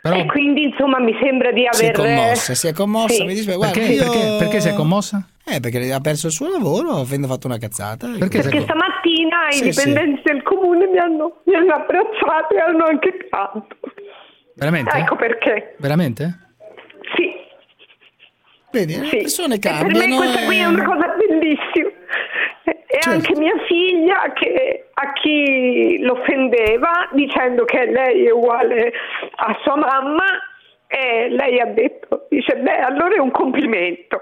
e 0.00 0.24
quindi 0.26 0.62
insomma 0.64 0.98
mi 1.00 1.14
sembra 1.20 1.50
di 1.52 1.66
Si 1.70 1.84
è 1.84 1.88
aver... 1.88 1.96
commossa, 2.00 2.54
si 2.54 2.66
è 2.68 2.72
commossa, 2.72 3.14
Sì. 3.14 3.24
mi 3.24 3.34
dispiace. 3.34 3.58
Guarda, 3.58 3.74
Perché, 3.78 3.92
io- 3.92 4.02
perché, 4.04 4.36
perché 4.38 4.60
sei 4.60 4.74
commossa? 4.74 5.22
Eh, 5.50 5.60
perché 5.60 5.92
ha 5.92 6.00
perso 6.00 6.26
il 6.26 6.32
suo 6.32 6.50
lavoro 6.50 6.90
avendo 7.00 7.26
fatto 7.26 7.46
una 7.46 7.58
cazzata. 7.58 8.06
Perché 8.18 8.40
Perché 8.42 8.60
stamattina 8.62 9.46
Sì, 9.50 9.64
i 9.66 9.70
dipendenti 9.70 10.20
del 10.24 10.42
comune 10.42 10.86
mi 10.86 10.98
hanno, 10.98 11.40
mi 11.44 11.54
hanno 11.54 11.72
abbracciato 11.74 12.54
e 12.54 12.58
hanno 12.60 12.84
anche 12.84 13.12
pianto. 13.28 13.66
Veramente? 14.54 14.96
Ecco 14.96 15.16
perché. 15.16 15.74
Veramente? 15.78 16.38
Sì. 17.16 17.32
Vedi, 18.70 18.98
le 18.98 19.06
Sì. 19.06 19.16
persone 19.18 19.54
E 19.54 19.58
per 19.58 19.70
cambiano. 19.72 19.98
me 20.06 20.16
questa 20.16 20.44
qui 20.44 20.58
è 20.58 20.64
una 20.66 20.84
cosa 20.84 21.06
bellissima. 21.16 21.88
E 22.64 23.00
Certo. 23.00 23.10
anche 23.10 23.38
mia 23.38 23.54
figlia 23.66 24.32
che 24.34 24.88
a 24.92 25.12
chi 25.12 25.98
l'offendeva 26.00 27.08
dicendo 27.12 27.64
che 27.64 27.84
lei 27.86 28.26
è 28.26 28.30
uguale 28.30 28.92
a 29.36 29.56
sua 29.62 29.76
mamma 29.76 30.24
e 30.88 31.28
lei 31.30 31.60
ha 31.60 31.66
detto, 31.66 32.26
dice 32.30 32.56
beh 32.56 32.78
allora 32.80 33.14
è 33.14 33.18
un 33.18 33.30
complimento. 33.30 34.20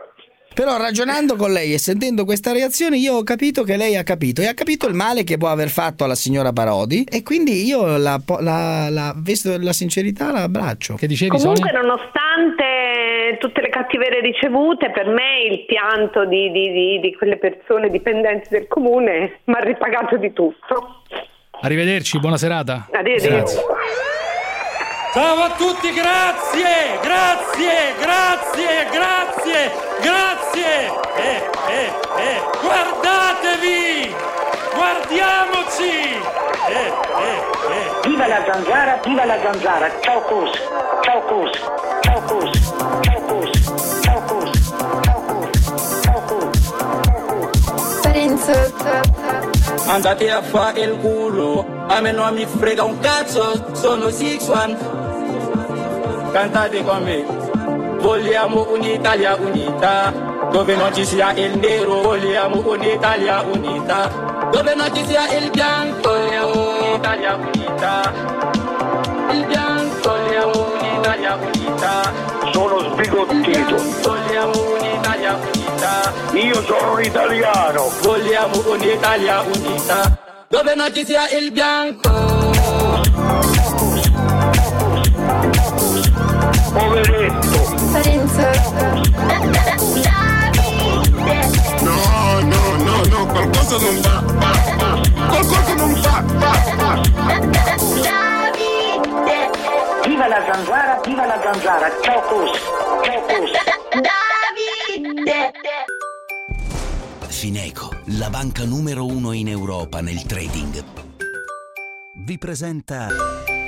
Però 0.56 0.78
ragionando 0.78 1.36
con 1.36 1.52
lei 1.52 1.74
e 1.74 1.78
sentendo 1.78 2.24
questa 2.24 2.50
reazione 2.50 2.96
io 2.96 3.16
ho 3.16 3.22
capito 3.24 3.62
che 3.62 3.76
lei 3.76 3.94
ha 3.94 4.02
capito 4.02 4.40
e 4.40 4.46
ha 4.46 4.54
capito 4.54 4.88
il 4.88 4.94
male 4.94 5.22
che 5.22 5.36
può 5.36 5.48
aver 5.48 5.68
fatto 5.68 6.02
alla 6.02 6.14
signora 6.14 6.50
Parodi 6.50 7.04
e 7.04 7.22
quindi 7.22 7.66
io 7.66 7.98
la, 7.98 8.18
la, 8.40 8.88
la, 8.88 9.14
visto 9.18 9.54
la 9.60 9.74
sincerità 9.74 10.32
la 10.32 10.44
abbraccio. 10.44 10.94
Che 10.94 11.06
dicevi 11.06 11.36
Comunque, 11.36 11.70
nonostante 11.72 13.36
tutte 13.38 13.60
le 13.60 13.68
cattiverie 13.68 14.20
ricevute, 14.22 14.90
per 14.92 15.08
me 15.08 15.42
il 15.46 15.66
pianto 15.66 16.24
di, 16.24 16.50
di, 16.50 16.72
di, 16.72 17.00
di 17.00 17.14
quelle 17.14 17.36
persone 17.36 17.90
dipendenti 17.90 18.48
del 18.48 18.66
comune 18.66 19.40
mi 19.44 19.54
ha 19.54 19.60
ripagato 19.60 20.16
di 20.16 20.32
tutto. 20.32 21.02
Arrivederci, 21.60 22.18
buona 22.18 22.38
serata. 22.38 22.88
Arrivederci. 22.92 23.28
Grazie. 23.28 24.25
Ciao 25.12 25.40
a 25.42 25.50
tutti, 25.56 25.92
grazie, 25.92 26.98
grazie, 27.02 27.94
grazie, 27.98 28.86
grazie, 28.90 29.72
grazie. 30.00 30.92
Eh, 31.16 31.50
eh, 31.68 31.92
eh, 32.18 32.42
guardatevi, 32.60 34.14
guardiamoci. 34.74 36.20
Eh, 36.68 36.72
eh, 36.72 37.40
eh. 37.70 38.08
Viva 38.08 38.26
la 38.26 38.44
zanzara, 38.50 39.00
viva 39.04 39.24
la 39.24 39.38
zanzara. 39.42 39.90
Ciao 40.00 40.20
Cus, 40.22 40.50
ciao 41.02 41.20
Cus, 41.22 41.50
ciao 42.02 42.20
Cus, 42.20 42.50
ciao 43.00 43.20
Cus, 43.26 43.50
ciao 44.02 44.20
Cus, 44.26 44.50
ciao 45.02 45.20
Cus, 45.20 45.50
ciao 46.02 46.20
Cus. 46.26 46.54
Andate 49.86 50.30
a 50.30 50.42
fare 50.42 50.80
il 50.80 50.96
culo, 50.98 51.64
a 51.86 52.00
me 52.00 52.10
non 52.10 52.34
mi 52.34 52.44
frega 52.44 52.82
un 52.82 52.98
cazzo, 52.98 53.70
sono 53.72 54.10
Six 54.10 54.48
One. 54.48 54.76
Cantate 56.32 56.82
con 56.84 57.02
me, 57.04 57.24
vogliamo 58.00 58.66
un'Italia 58.72 59.36
unita, 59.36 60.12
dove 60.50 60.74
non 60.74 60.92
ci 60.92 61.04
sia 61.04 61.30
il 61.32 61.56
nero, 61.58 62.02
vogliamo 62.02 62.62
un'Italia 62.68 63.42
unita, 63.42 64.48
dove 64.50 64.74
non 64.74 64.92
ci 64.94 65.04
sia 65.06 65.30
il 65.38 65.50
bianco, 65.50 66.10
vogliamo 66.10 66.78
un'Italia 66.78 67.34
unita, 67.36 68.12
il 69.30 69.44
bianco, 69.46 70.10
vogliamo 70.10 70.66
un'Italia 70.80 71.38
unita, 71.40 72.12
Sono 72.52 72.78
sbigottito. 72.90 73.76
vogliamo 74.02 74.52
un'Italia 74.78 75.34
unita, 75.34 75.55
Io 76.32 76.62
sono 76.64 76.98
italiano. 77.00 77.90
vogliamo 78.00 78.62
un'Italia 78.70 79.40
unita, 79.42 80.18
dove 80.48 80.74
non 80.74 80.94
ci 80.94 81.04
sia 81.04 81.28
il 81.30 81.52
bianco. 81.52 82.08
Poveretto. 86.72 87.74
No, 91.82 92.40
no, 92.40 92.76
no, 92.76 93.04
no, 93.08 93.26
qualcosa 93.26 93.76
non 93.78 94.00
va, 94.00 94.22
va, 94.24 94.52
va. 94.78 95.00
Qualcosa 95.28 95.74
non 95.74 96.00
va, 96.00 96.24
va, 96.36 96.52
va. 96.76 97.55
Viva 100.16 100.28
la 100.28 100.42
zanzara, 100.50 101.00
viva 101.04 101.26
la 101.26 101.38
zanzara. 101.42 101.90
Ciao 102.00 102.22
Cus, 102.22 102.50
ciao 103.04 103.20
Cus. 103.26 103.50
Fineco, 107.28 107.94
la 108.16 108.30
banca 108.30 108.64
numero 108.64 109.04
uno 109.04 109.32
in 109.32 109.48
Europa 109.48 110.00
nel 110.00 110.22
trading, 110.22 110.82
vi 112.14 112.38
presenta 112.38 113.08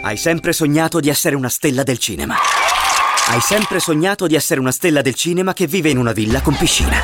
Hai 0.00 0.16
sempre 0.16 0.54
sognato 0.54 1.00
di 1.00 1.10
essere 1.10 1.36
una 1.36 1.50
stella 1.50 1.82
del 1.82 1.98
cinema. 1.98 2.36
Hai 3.28 3.40
sempre 3.40 3.78
sognato 3.78 4.26
di 4.26 4.34
essere 4.34 4.58
una 4.58 4.72
stella 4.72 5.02
del 5.02 5.14
cinema 5.14 5.52
che 5.52 5.66
vive 5.66 5.90
in 5.90 5.98
una 5.98 6.12
villa 6.12 6.40
con 6.40 6.56
piscina. 6.56 6.98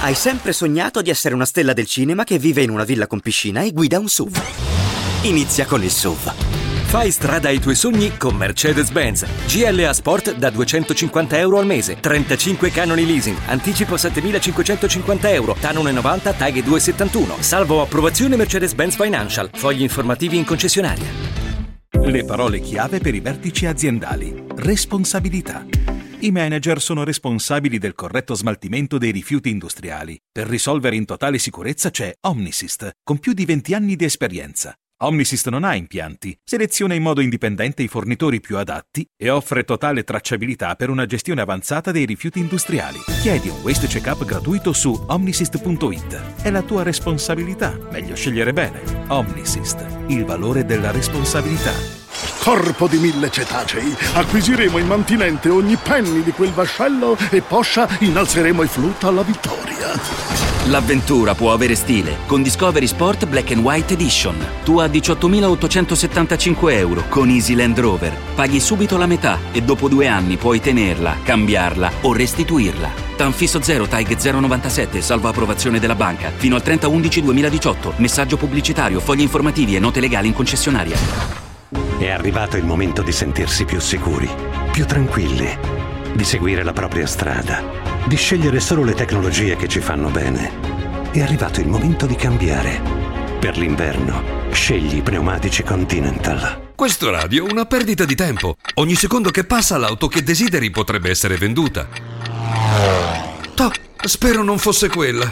Hai 0.00 0.16
sempre 0.16 0.52
sognato 0.52 1.02
di 1.02 1.10
essere 1.10 1.36
una 1.36 1.46
stella 1.46 1.72
del 1.72 1.86
cinema 1.86 2.24
che 2.24 2.40
vive 2.40 2.62
in 2.62 2.70
una 2.70 2.82
villa 2.82 3.06
con 3.06 3.20
piscina 3.20 3.60
e 3.60 3.70
guida 3.70 4.00
un 4.00 4.08
SUV. 4.08 4.42
Inizia 5.22 5.66
con 5.66 5.84
il 5.84 5.90
SUV. 5.92 6.49
Fai 6.90 7.12
strada 7.12 7.46
ai 7.46 7.60
tuoi 7.60 7.76
sogni 7.76 8.16
con 8.16 8.34
Mercedes-Benz. 8.34 9.24
GLA 9.46 9.92
Sport 9.92 10.34
da 10.34 10.50
250 10.50 11.38
euro 11.38 11.58
al 11.58 11.64
mese. 11.64 12.00
35 12.00 12.72
canoni 12.72 13.06
leasing. 13.06 13.38
Anticipo 13.46 13.94
7.550 13.94 15.26
euro. 15.26 15.54
TAN 15.60 15.76
1,90, 15.76 16.36
TAG 16.36 16.54
2,71. 16.64 17.42
Salvo 17.42 17.80
approvazione 17.80 18.34
Mercedes-Benz 18.34 18.96
Financial. 18.96 19.48
Fogli 19.52 19.82
informativi 19.82 20.36
in 20.36 20.44
concessionaria. 20.44 21.06
Le 22.06 22.24
parole 22.24 22.58
chiave 22.58 22.98
per 22.98 23.14
i 23.14 23.20
vertici 23.20 23.66
aziendali. 23.66 24.46
Responsabilità. 24.56 25.64
I 26.18 26.32
manager 26.32 26.80
sono 26.80 27.04
responsabili 27.04 27.78
del 27.78 27.94
corretto 27.94 28.34
smaltimento 28.34 28.98
dei 28.98 29.12
rifiuti 29.12 29.48
industriali. 29.48 30.18
Per 30.32 30.48
risolvere 30.48 30.96
in 30.96 31.04
totale 31.04 31.38
sicurezza 31.38 31.90
c'è 31.90 32.12
Omnisist, 32.22 32.90
con 33.04 33.20
più 33.20 33.32
di 33.32 33.44
20 33.44 33.74
anni 33.74 33.94
di 33.94 34.04
esperienza. 34.04 34.74
Omnisist 35.02 35.48
non 35.48 35.64
ha 35.64 35.74
impianti, 35.74 36.38
seleziona 36.44 36.92
in 36.92 37.00
modo 37.00 37.22
indipendente 37.22 37.82
i 37.82 37.88
fornitori 37.88 38.38
più 38.38 38.58
adatti 38.58 39.08
e 39.16 39.30
offre 39.30 39.64
totale 39.64 40.04
tracciabilità 40.04 40.74
per 40.74 40.90
una 40.90 41.06
gestione 41.06 41.40
avanzata 41.40 41.90
dei 41.90 42.04
rifiuti 42.04 42.38
industriali. 42.38 42.98
Chiedi 43.22 43.48
un 43.48 43.60
waste 43.62 43.86
check-up 43.86 44.26
gratuito 44.26 44.74
su 44.74 44.92
omnisist.it. 45.08 46.42
È 46.42 46.50
la 46.50 46.60
tua 46.60 46.82
responsabilità, 46.82 47.78
meglio 47.90 48.14
scegliere 48.14 48.52
bene. 48.52 48.82
Omnisist, 49.08 49.86
il 50.08 50.26
valore 50.26 50.66
della 50.66 50.90
responsabilità. 50.90 51.72
Corpo 52.40 52.86
di 52.86 52.98
mille 52.98 53.30
cetacei, 53.30 53.96
acquisiremo 54.16 54.76
immantinente 54.76 55.48
ogni 55.48 55.76
penny 55.76 56.22
di 56.22 56.32
quel 56.32 56.50
vascello 56.50 57.16
e 57.30 57.40
poscia 57.40 57.88
innalzeremo 58.00 58.62
i 58.62 58.68
flut 58.68 59.02
alla 59.04 59.22
vittoria. 59.22 60.49
L'avventura 60.66 61.34
può 61.34 61.52
avere 61.52 61.74
stile 61.74 62.18
con 62.26 62.42
Discovery 62.42 62.86
Sport 62.86 63.26
Black 63.26 63.56
White 63.56 63.94
Edition. 63.94 64.36
Tu 64.62 64.78
a 64.78 64.86
18.875 64.86 66.70
euro 66.72 67.04
con 67.08 67.30
Easy 67.30 67.54
Land 67.54 67.80
Rover. 67.80 68.14
Paghi 68.34 68.60
subito 68.60 68.98
la 68.98 69.06
metà 69.06 69.38
e 69.52 69.62
dopo 69.62 69.88
due 69.88 70.06
anni 70.06 70.36
puoi 70.36 70.60
tenerla, 70.60 71.16
cambiarla 71.22 71.90
o 72.02 72.12
restituirla. 72.12 72.90
Tanfisso 73.16 73.62
0 73.62 73.88
TAG 73.88 74.16
097, 74.16 75.00
salvo 75.00 75.28
approvazione 75.28 75.80
della 75.80 75.94
banca. 75.94 76.30
Fino 76.36 76.56
al 76.56 76.62
30-11-2018. 76.64 77.94
Messaggio 77.96 78.36
pubblicitario, 78.36 79.00
fogli 79.00 79.22
informativi 79.22 79.76
e 79.76 79.78
note 79.78 79.98
legali 79.98 80.28
in 80.28 80.34
concessionaria. 80.34 80.96
È 81.98 82.10
arrivato 82.10 82.58
il 82.58 82.64
momento 82.64 83.02
di 83.02 83.12
sentirsi 83.12 83.64
più 83.64 83.80
sicuri, 83.80 84.28
più 84.70 84.84
tranquilli, 84.84 85.58
di 86.12 86.24
seguire 86.24 86.62
la 86.62 86.72
propria 86.72 87.06
strada, 87.06 87.62
di 88.06 88.16
scegliere 88.16 88.60
solo 88.60 88.84
le 88.84 88.94
tecnologie 88.94 89.56
che 89.56 89.68
ci 89.68 89.80
fanno 89.80 90.08
bene. 90.10 91.10
È 91.10 91.20
arrivato 91.20 91.60
il 91.60 91.68
momento 91.68 92.06
di 92.06 92.14
cambiare. 92.14 92.80
Per 93.38 93.56
l'inverno, 93.56 94.48
scegli 94.52 94.96
i 94.96 95.02
pneumatici 95.02 95.62
Continental. 95.62 96.72
Questo 96.74 97.10
radio 97.10 97.46
è 97.46 97.50
una 97.50 97.66
perdita 97.66 98.04
di 98.04 98.14
tempo. 98.14 98.56
Ogni 98.74 98.94
secondo 98.94 99.30
che 99.30 99.44
passa 99.44 99.76
l'auto 99.76 100.08
che 100.08 100.22
desideri 100.22 100.70
potrebbe 100.70 101.10
essere 101.10 101.36
venduta. 101.36 101.88
Toh, 103.54 103.72
spero 104.04 104.42
non 104.42 104.58
fosse 104.58 104.88
quella. 104.88 105.30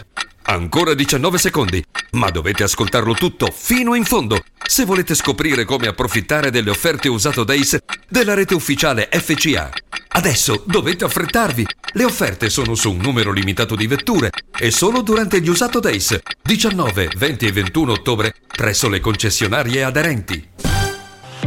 Ancora 0.51 0.95
19 0.95 1.37
secondi, 1.37 1.85
ma 2.13 2.31
dovete 2.31 2.63
ascoltarlo 2.63 3.13
tutto 3.13 3.53
fino 3.55 3.95
in 3.95 4.05
fondo 4.05 4.43
se 4.67 4.87
volete 4.87 5.15
scoprire 5.15 5.67
come 5.67 5.89
approfittare 5.89 6.51
delle 6.51 6.71
offerte 6.71 7.09
usato 7.09 7.45
Days 7.45 7.77
della 8.09 8.33
rete 8.33 8.55
ufficiale 8.55 9.11
FCA. 9.13 9.69
Adesso 10.09 10.63
dovete 10.65 11.05
affrettarvi. 11.05 11.67
Le 11.93 12.05
offerte 12.05 12.49
sono 12.49 12.75
su 12.75 12.91
un 12.91 12.97
numero 12.97 13.31
limitato 13.31 13.77
di 13.77 13.87
vetture 13.87 14.31
e 14.59 14.71
solo 14.71 15.03
durante 15.03 15.43
gli 15.43 15.51
usato 15.51 15.81
Days 15.81 16.19
19, 16.43 17.11
20 17.15 17.47
e 17.47 17.53
21 17.53 17.93
ottobre 17.93 18.35
presso 18.47 18.89
le 18.89 19.01
concessionarie 19.01 19.85
aderenti. 19.85 20.68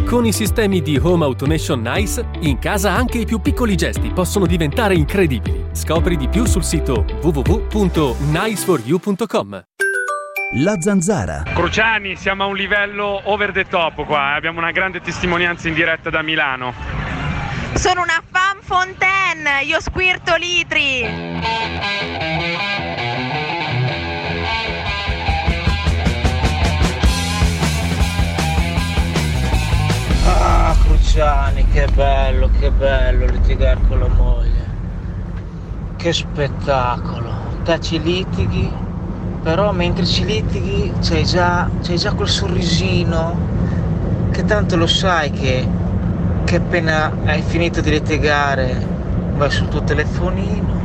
Con 0.05 0.25
i 0.25 0.33
sistemi 0.33 0.81
di 0.81 0.97
Home 0.97 1.25
Automation 1.25 1.81
Nice, 1.81 2.23
in 2.41 2.59
casa 2.59 2.91
anche 2.91 3.17
i 3.19 3.25
più 3.25 3.39
piccoli 3.39 3.75
gesti 3.75 4.11
possono 4.13 4.45
diventare 4.45 4.93
incredibili. 4.95 5.65
Scopri 5.71 6.17
di 6.17 6.27
più 6.27 6.45
sul 6.45 6.63
sito 6.63 7.05
www.niceforyou.com. 7.21 9.63
La 10.55 10.75
zanzara. 10.81 11.43
Cruciani, 11.53 12.17
siamo 12.17 12.43
a 12.43 12.47
un 12.47 12.57
livello 12.57 13.21
over 13.23 13.53
the 13.53 13.65
top 13.65 14.05
qua, 14.05 14.33
eh. 14.33 14.35
abbiamo 14.35 14.59
una 14.59 14.71
grande 14.71 14.99
testimonianza 14.99 15.69
in 15.69 15.73
diretta 15.73 16.09
da 16.09 16.21
Milano. 16.21 16.73
Sono 17.75 18.01
una 18.01 18.21
fan 18.29 18.57
fontaine, 18.61 19.61
io 19.63 19.79
squirto 19.79 20.35
litri. 20.35 21.07
Ah, 30.39 30.75
Cruciani, 30.83 31.65
che 31.67 31.87
bello, 31.93 32.49
che 32.59 32.71
bello 32.71 33.25
litigare 33.25 33.79
con 33.87 33.99
la 33.99 34.07
moglie. 34.07 34.65
Che 35.97 36.13
spettacolo. 36.13 37.29
Te 37.63 37.79
ci 37.79 38.01
litighi, 38.01 38.71
però 39.43 39.71
mentre 39.71 40.05
ci 40.05 40.25
litighi 40.25 40.91
c'hai 41.01 41.25
già, 41.25 41.69
c'hai 41.81 41.97
già 41.97 42.13
quel 42.13 42.27
sorrisino 42.27 43.37
che 44.31 44.45
tanto 44.45 44.77
lo 44.77 44.87
sai 44.87 45.29
che, 45.31 45.67
che 46.45 46.55
appena 46.55 47.11
hai 47.25 47.41
finito 47.41 47.81
di 47.81 47.91
litigare 47.91 48.87
vai 49.35 49.51
sul 49.51 49.67
tuo 49.67 49.83
telefonino, 49.83 50.79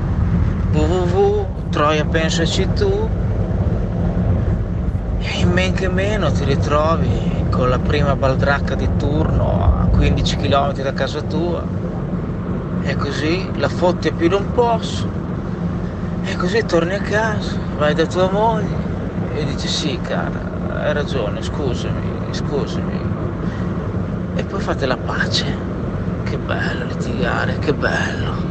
www, 0.73 1.47
Troia 1.70 2.05
pensaci 2.05 2.68
tu. 2.74 3.09
In 5.18 5.51
men 5.52 5.72
che 5.72 5.88
meno 5.88 6.30
ti 6.30 6.44
ritrovi 6.44 7.47
con 7.51 7.68
la 7.68 7.78
prima 7.78 8.16
baldracca 8.16 8.74
di 8.74 8.88
turno 8.97 9.80
a 9.80 9.86
15 9.86 10.36
km 10.36 10.82
da 10.82 10.93
casa 10.93 11.22
tua. 11.22 11.64
E 12.82 12.97
così 12.97 13.51
la 13.56 13.68
fotti 13.68 14.12
più 14.12 14.28
non 14.28 14.52
posso. 14.52 15.09
E 16.22 16.36
così 16.36 16.64
torni 16.64 16.94
a 16.94 17.01
casa, 17.01 17.56
vai 17.76 17.94
da 17.94 18.06
tua 18.06 18.28
moglie 18.30 18.76
e 19.34 19.44
dici 19.44 19.68
sì 19.68 19.98
cara, 20.01 20.40
hai 20.80 20.93
ragione, 20.93 21.43
scusami, 21.43 22.32
scusami. 22.32 23.01
E 24.34 24.44
poi 24.44 24.60
fate 24.60 24.86
la 24.86 24.97
pace. 24.97 25.44
Che 26.24 26.38
bello 26.38 26.84
litigare, 26.84 27.59
che 27.59 27.72
bello. 27.72 28.45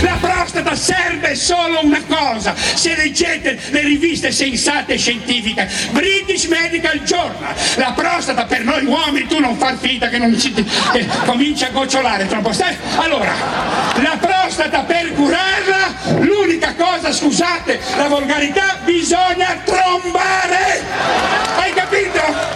La 0.00 0.18
prostata 0.20 0.74
serve 0.74 1.34
solo 1.34 1.80
una 1.82 2.02
cosa, 2.06 2.54
se 2.56 2.94
leggete 2.96 3.58
le 3.70 3.80
riviste 3.80 4.30
sensate 4.30 4.94
e 4.94 4.98
scientifiche, 4.98 5.68
British 5.90 6.44
Medical 6.44 7.00
Journal, 7.00 7.54
la 7.76 7.92
prostata 7.92 8.44
per 8.44 8.62
noi 8.62 8.84
uomini, 8.84 9.26
tu 9.26 9.38
non 9.38 9.56
far 9.56 9.76
finta 9.78 10.08
che 10.08 10.18
non 10.18 10.38
ci 10.38 10.52
eh, 10.92 11.06
comincia 11.24 11.68
a 11.68 11.70
gocciolare 11.70 12.26
troppo? 12.26 12.50
Allora, 12.96 13.32
la 14.02 14.18
prostata 14.20 14.80
per 14.80 15.14
curarla, 15.14 16.20
l'unica 16.20 16.74
cosa, 16.74 17.10
scusate, 17.10 17.80
la 17.96 18.08
volgarità, 18.08 18.78
bisogna 18.84 19.60
trombare! 19.64 20.82
Hai 21.56 21.72
capito? 21.72 22.54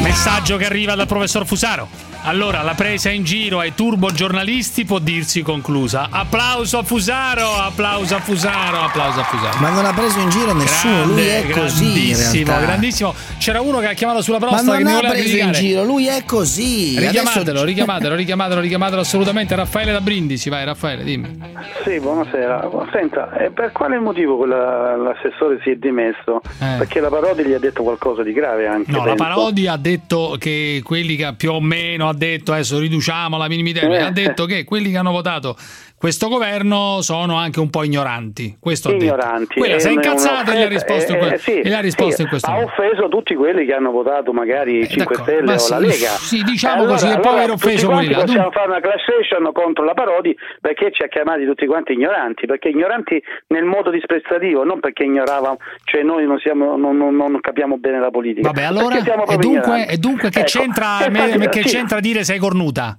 Messaggio 0.00 0.56
che 0.56 0.64
arriva 0.64 0.94
dal 0.94 1.06
professor 1.06 1.44
Fusaro. 1.44 2.07
Allora, 2.24 2.60
la 2.62 2.74
presa 2.74 3.08
in 3.10 3.24
giro 3.24 3.58
ai 3.58 3.74
turbo 3.74 4.10
giornalisti 4.10 4.84
può 4.84 4.98
dirsi 4.98 5.40
conclusa. 5.40 6.08
Applauso 6.10 6.76
a 6.78 6.82
Fusaro, 6.82 7.54
applauso 7.54 8.16
a 8.16 8.20
Fusaro, 8.20 8.80
applauso 8.80 9.20
a 9.20 9.22
Fusaro. 9.22 9.58
Ma 9.60 9.70
non 9.70 9.86
ha 9.86 9.94
preso 9.94 10.18
in 10.18 10.28
giro 10.28 10.52
nessuno, 10.52 11.04
lui 11.06 11.26
è 11.26 11.48
così. 11.48 11.84
in 11.84 11.92
Grandissimo, 12.16 12.44
realtà. 12.50 12.66
grandissimo. 12.66 13.14
C'era 13.38 13.60
uno 13.62 13.78
che 13.78 13.86
ha 13.86 13.92
chiamato 13.94 14.20
sulla 14.20 14.38
Ma 14.40 14.46
prostata 14.46 14.76
che 14.76 14.82
non 14.82 14.94
ha 14.96 15.00
preso 15.00 15.14
in 15.16 15.22
criticare. 15.24 15.52
giro, 15.58 15.84
lui 15.84 16.06
è 16.06 16.22
così. 16.26 16.98
Richiamatelo, 16.98 17.40
Adesso- 17.50 17.64
richiamatelo, 17.64 18.14
richiamatelo, 18.14 18.60
richiamatelo 18.60 19.00
assolutamente. 19.00 19.54
Raffaele 19.54 19.92
da 19.92 20.00
Brindisi, 20.02 20.50
vai 20.50 20.64
Raffaele, 20.66 21.04
dimmi. 21.04 21.38
Sì, 21.84 21.98
buonasera. 21.98 22.68
Senta, 22.92 23.32
e 23.38 23.50
per 23.52 23.72
quale 23.72 23.98
motivo 23.98 24.36
quella- 24.36 24.96
l'assessore 24.96 25.60
si 25.62 25.70
è 25.70 25.76
dimesso? 25.76 26.42
Perché 26.58 27.00
la 27.00 27.08
Parodi 27.08 27.44
gli 27.44 27.52
ha 27.54 27.58
detto 27.58 27.82
qualcosa 27.82 28.22
di 28.22 28.32
grave 28.32 28.66
anche. 28.66 28.90
Eh. 28.90 28.92
No, 28.92 28.98
la 28.98 29.04
penso. 29.14 29.22
Parodi 29.24 29.66
ha 29.66 29.76
detto 29.76 30.36
che 30.38 30.82
quelli 30.84 31.16
che 31.16 31.32
più 31.36 31.52
o 31.52 31.60
meno 31.60 32.07
ha 32.08 32.14
detto, 32.14 32.52
adesso 32.52 32.78
riduciamo 32.78 33.36
la 33.36 33.48
minimi 33.48 33.72
termini, 33.72 33.96
Eh. 34.02 34.06
ha 34.06 34.10
detto 34.10 34.44
che 34.46 34.64
quelli 34.64 34.90
che 34.90 34.96
hanno 34.96 35.12
votato 35.12 35.56
questo 35.98 36.28
governo 36.28 37.00
sono 37.02 37.34
anche 37.36 37.58
un 37.58 37.70
po' 37.70 37.82
ignoranti. 37.82 38.56
Questo 38.60 38.88
ha 38.88 38.92
ignoranti. 38.92 39.58
Quella 39.58 39.78
si 39.80 39.88
è 39.88 39.90
un- 39.90 39.96
incazzato 39.96 40.52
e 40.52 40.54
gli 40.54 40.62
ha 40.62 40.66
un'offesa, 40.66 40.68
risposto, 40.68 41.12
in 41.12 41.16
eh, 41.18 41.20
que- 41.20 41.34
eh, 41.34 41.38
sì, 41.38 41.72
ha 41.72 41.80
risposto 41.80 42.14
sì, 42.16 42.22
in 42.22 42.28
questo 42.28 42.50
ha 42.50 42.52
modo. 42.54 42.66
offeso 42.66 43.08
tutti 43.08 43.34
quelli 43.34 43.66
che 43.66 43.72
hanno 43.74 43.90
votato 43.90 44.32
magari 44.32 44.88
5 44.88 45.14
Stelle 45.16 45.52
o 45.54 45.58
sì, 45.58 45.70
la 45.72 45.78
Lega. 45.80 46.08
sì, 46.10 46.42
diciamo 46.44 46.74
allora, 46.82 46.92
così, 46.92 47.06
e 47.06 47.08
poi 47.14 47.16
allora, 47.26 47.42
aver 47.42 47.50
offeso 47.50 47.88
quelli 47.88 48.10
là. 48.12 48.20
Possiamo 48.20 48.50
fare 48.52 48.68
una 48.68 48.80
class 48.80 49.02
action 49.18 49.52
contro 49.52 49.84
la 49.84 49.94
Parodi 49.94 50.36
perché 50.60 50.90
ci 50.92 51.02
ha 51.02 51.08
chiamati 51.08 51.44
tutti 51.44 51.66
quanti 51.66 51.92
ignoranti, 51.94 52.46
perché 52.46 52.68
ignoranti 52.68 53.20
nel 53.48 53.64
modo 53.64 53.90
disprezzativo, 53.90 54.62
non 54.62 54.78
perché 54.78 55.02
ignoravamo, 55.02 55.58
cioè 55.84 56.02
noi 56.04 56.26
non, 56.26 56.38
siamo, 56.38 56.76
non, 56.76 56.96
non- 56.96 57.16
non 57.16 57.38
capiamo 57.40 57.76
bene 57.78 57.98
la 57.98 58.10
politica. 58.10 58.46
Vabbè, 58.48 58.62
allora, 58.62 58.96
e 58.98 59.36
dunque, 59.36 59.88
e 59.88 59.96
dunque 59.98 60.30
che 60.30 60.40
Ecco, 60.40 60.58
c'entra, 60.58 61.08
me- 61.10 61.48
che 61.48 61.62
c'entra 61.62 61.98
dire 61.98 62.22
sei 62.22 62.38
cornuta? 62.38 62.96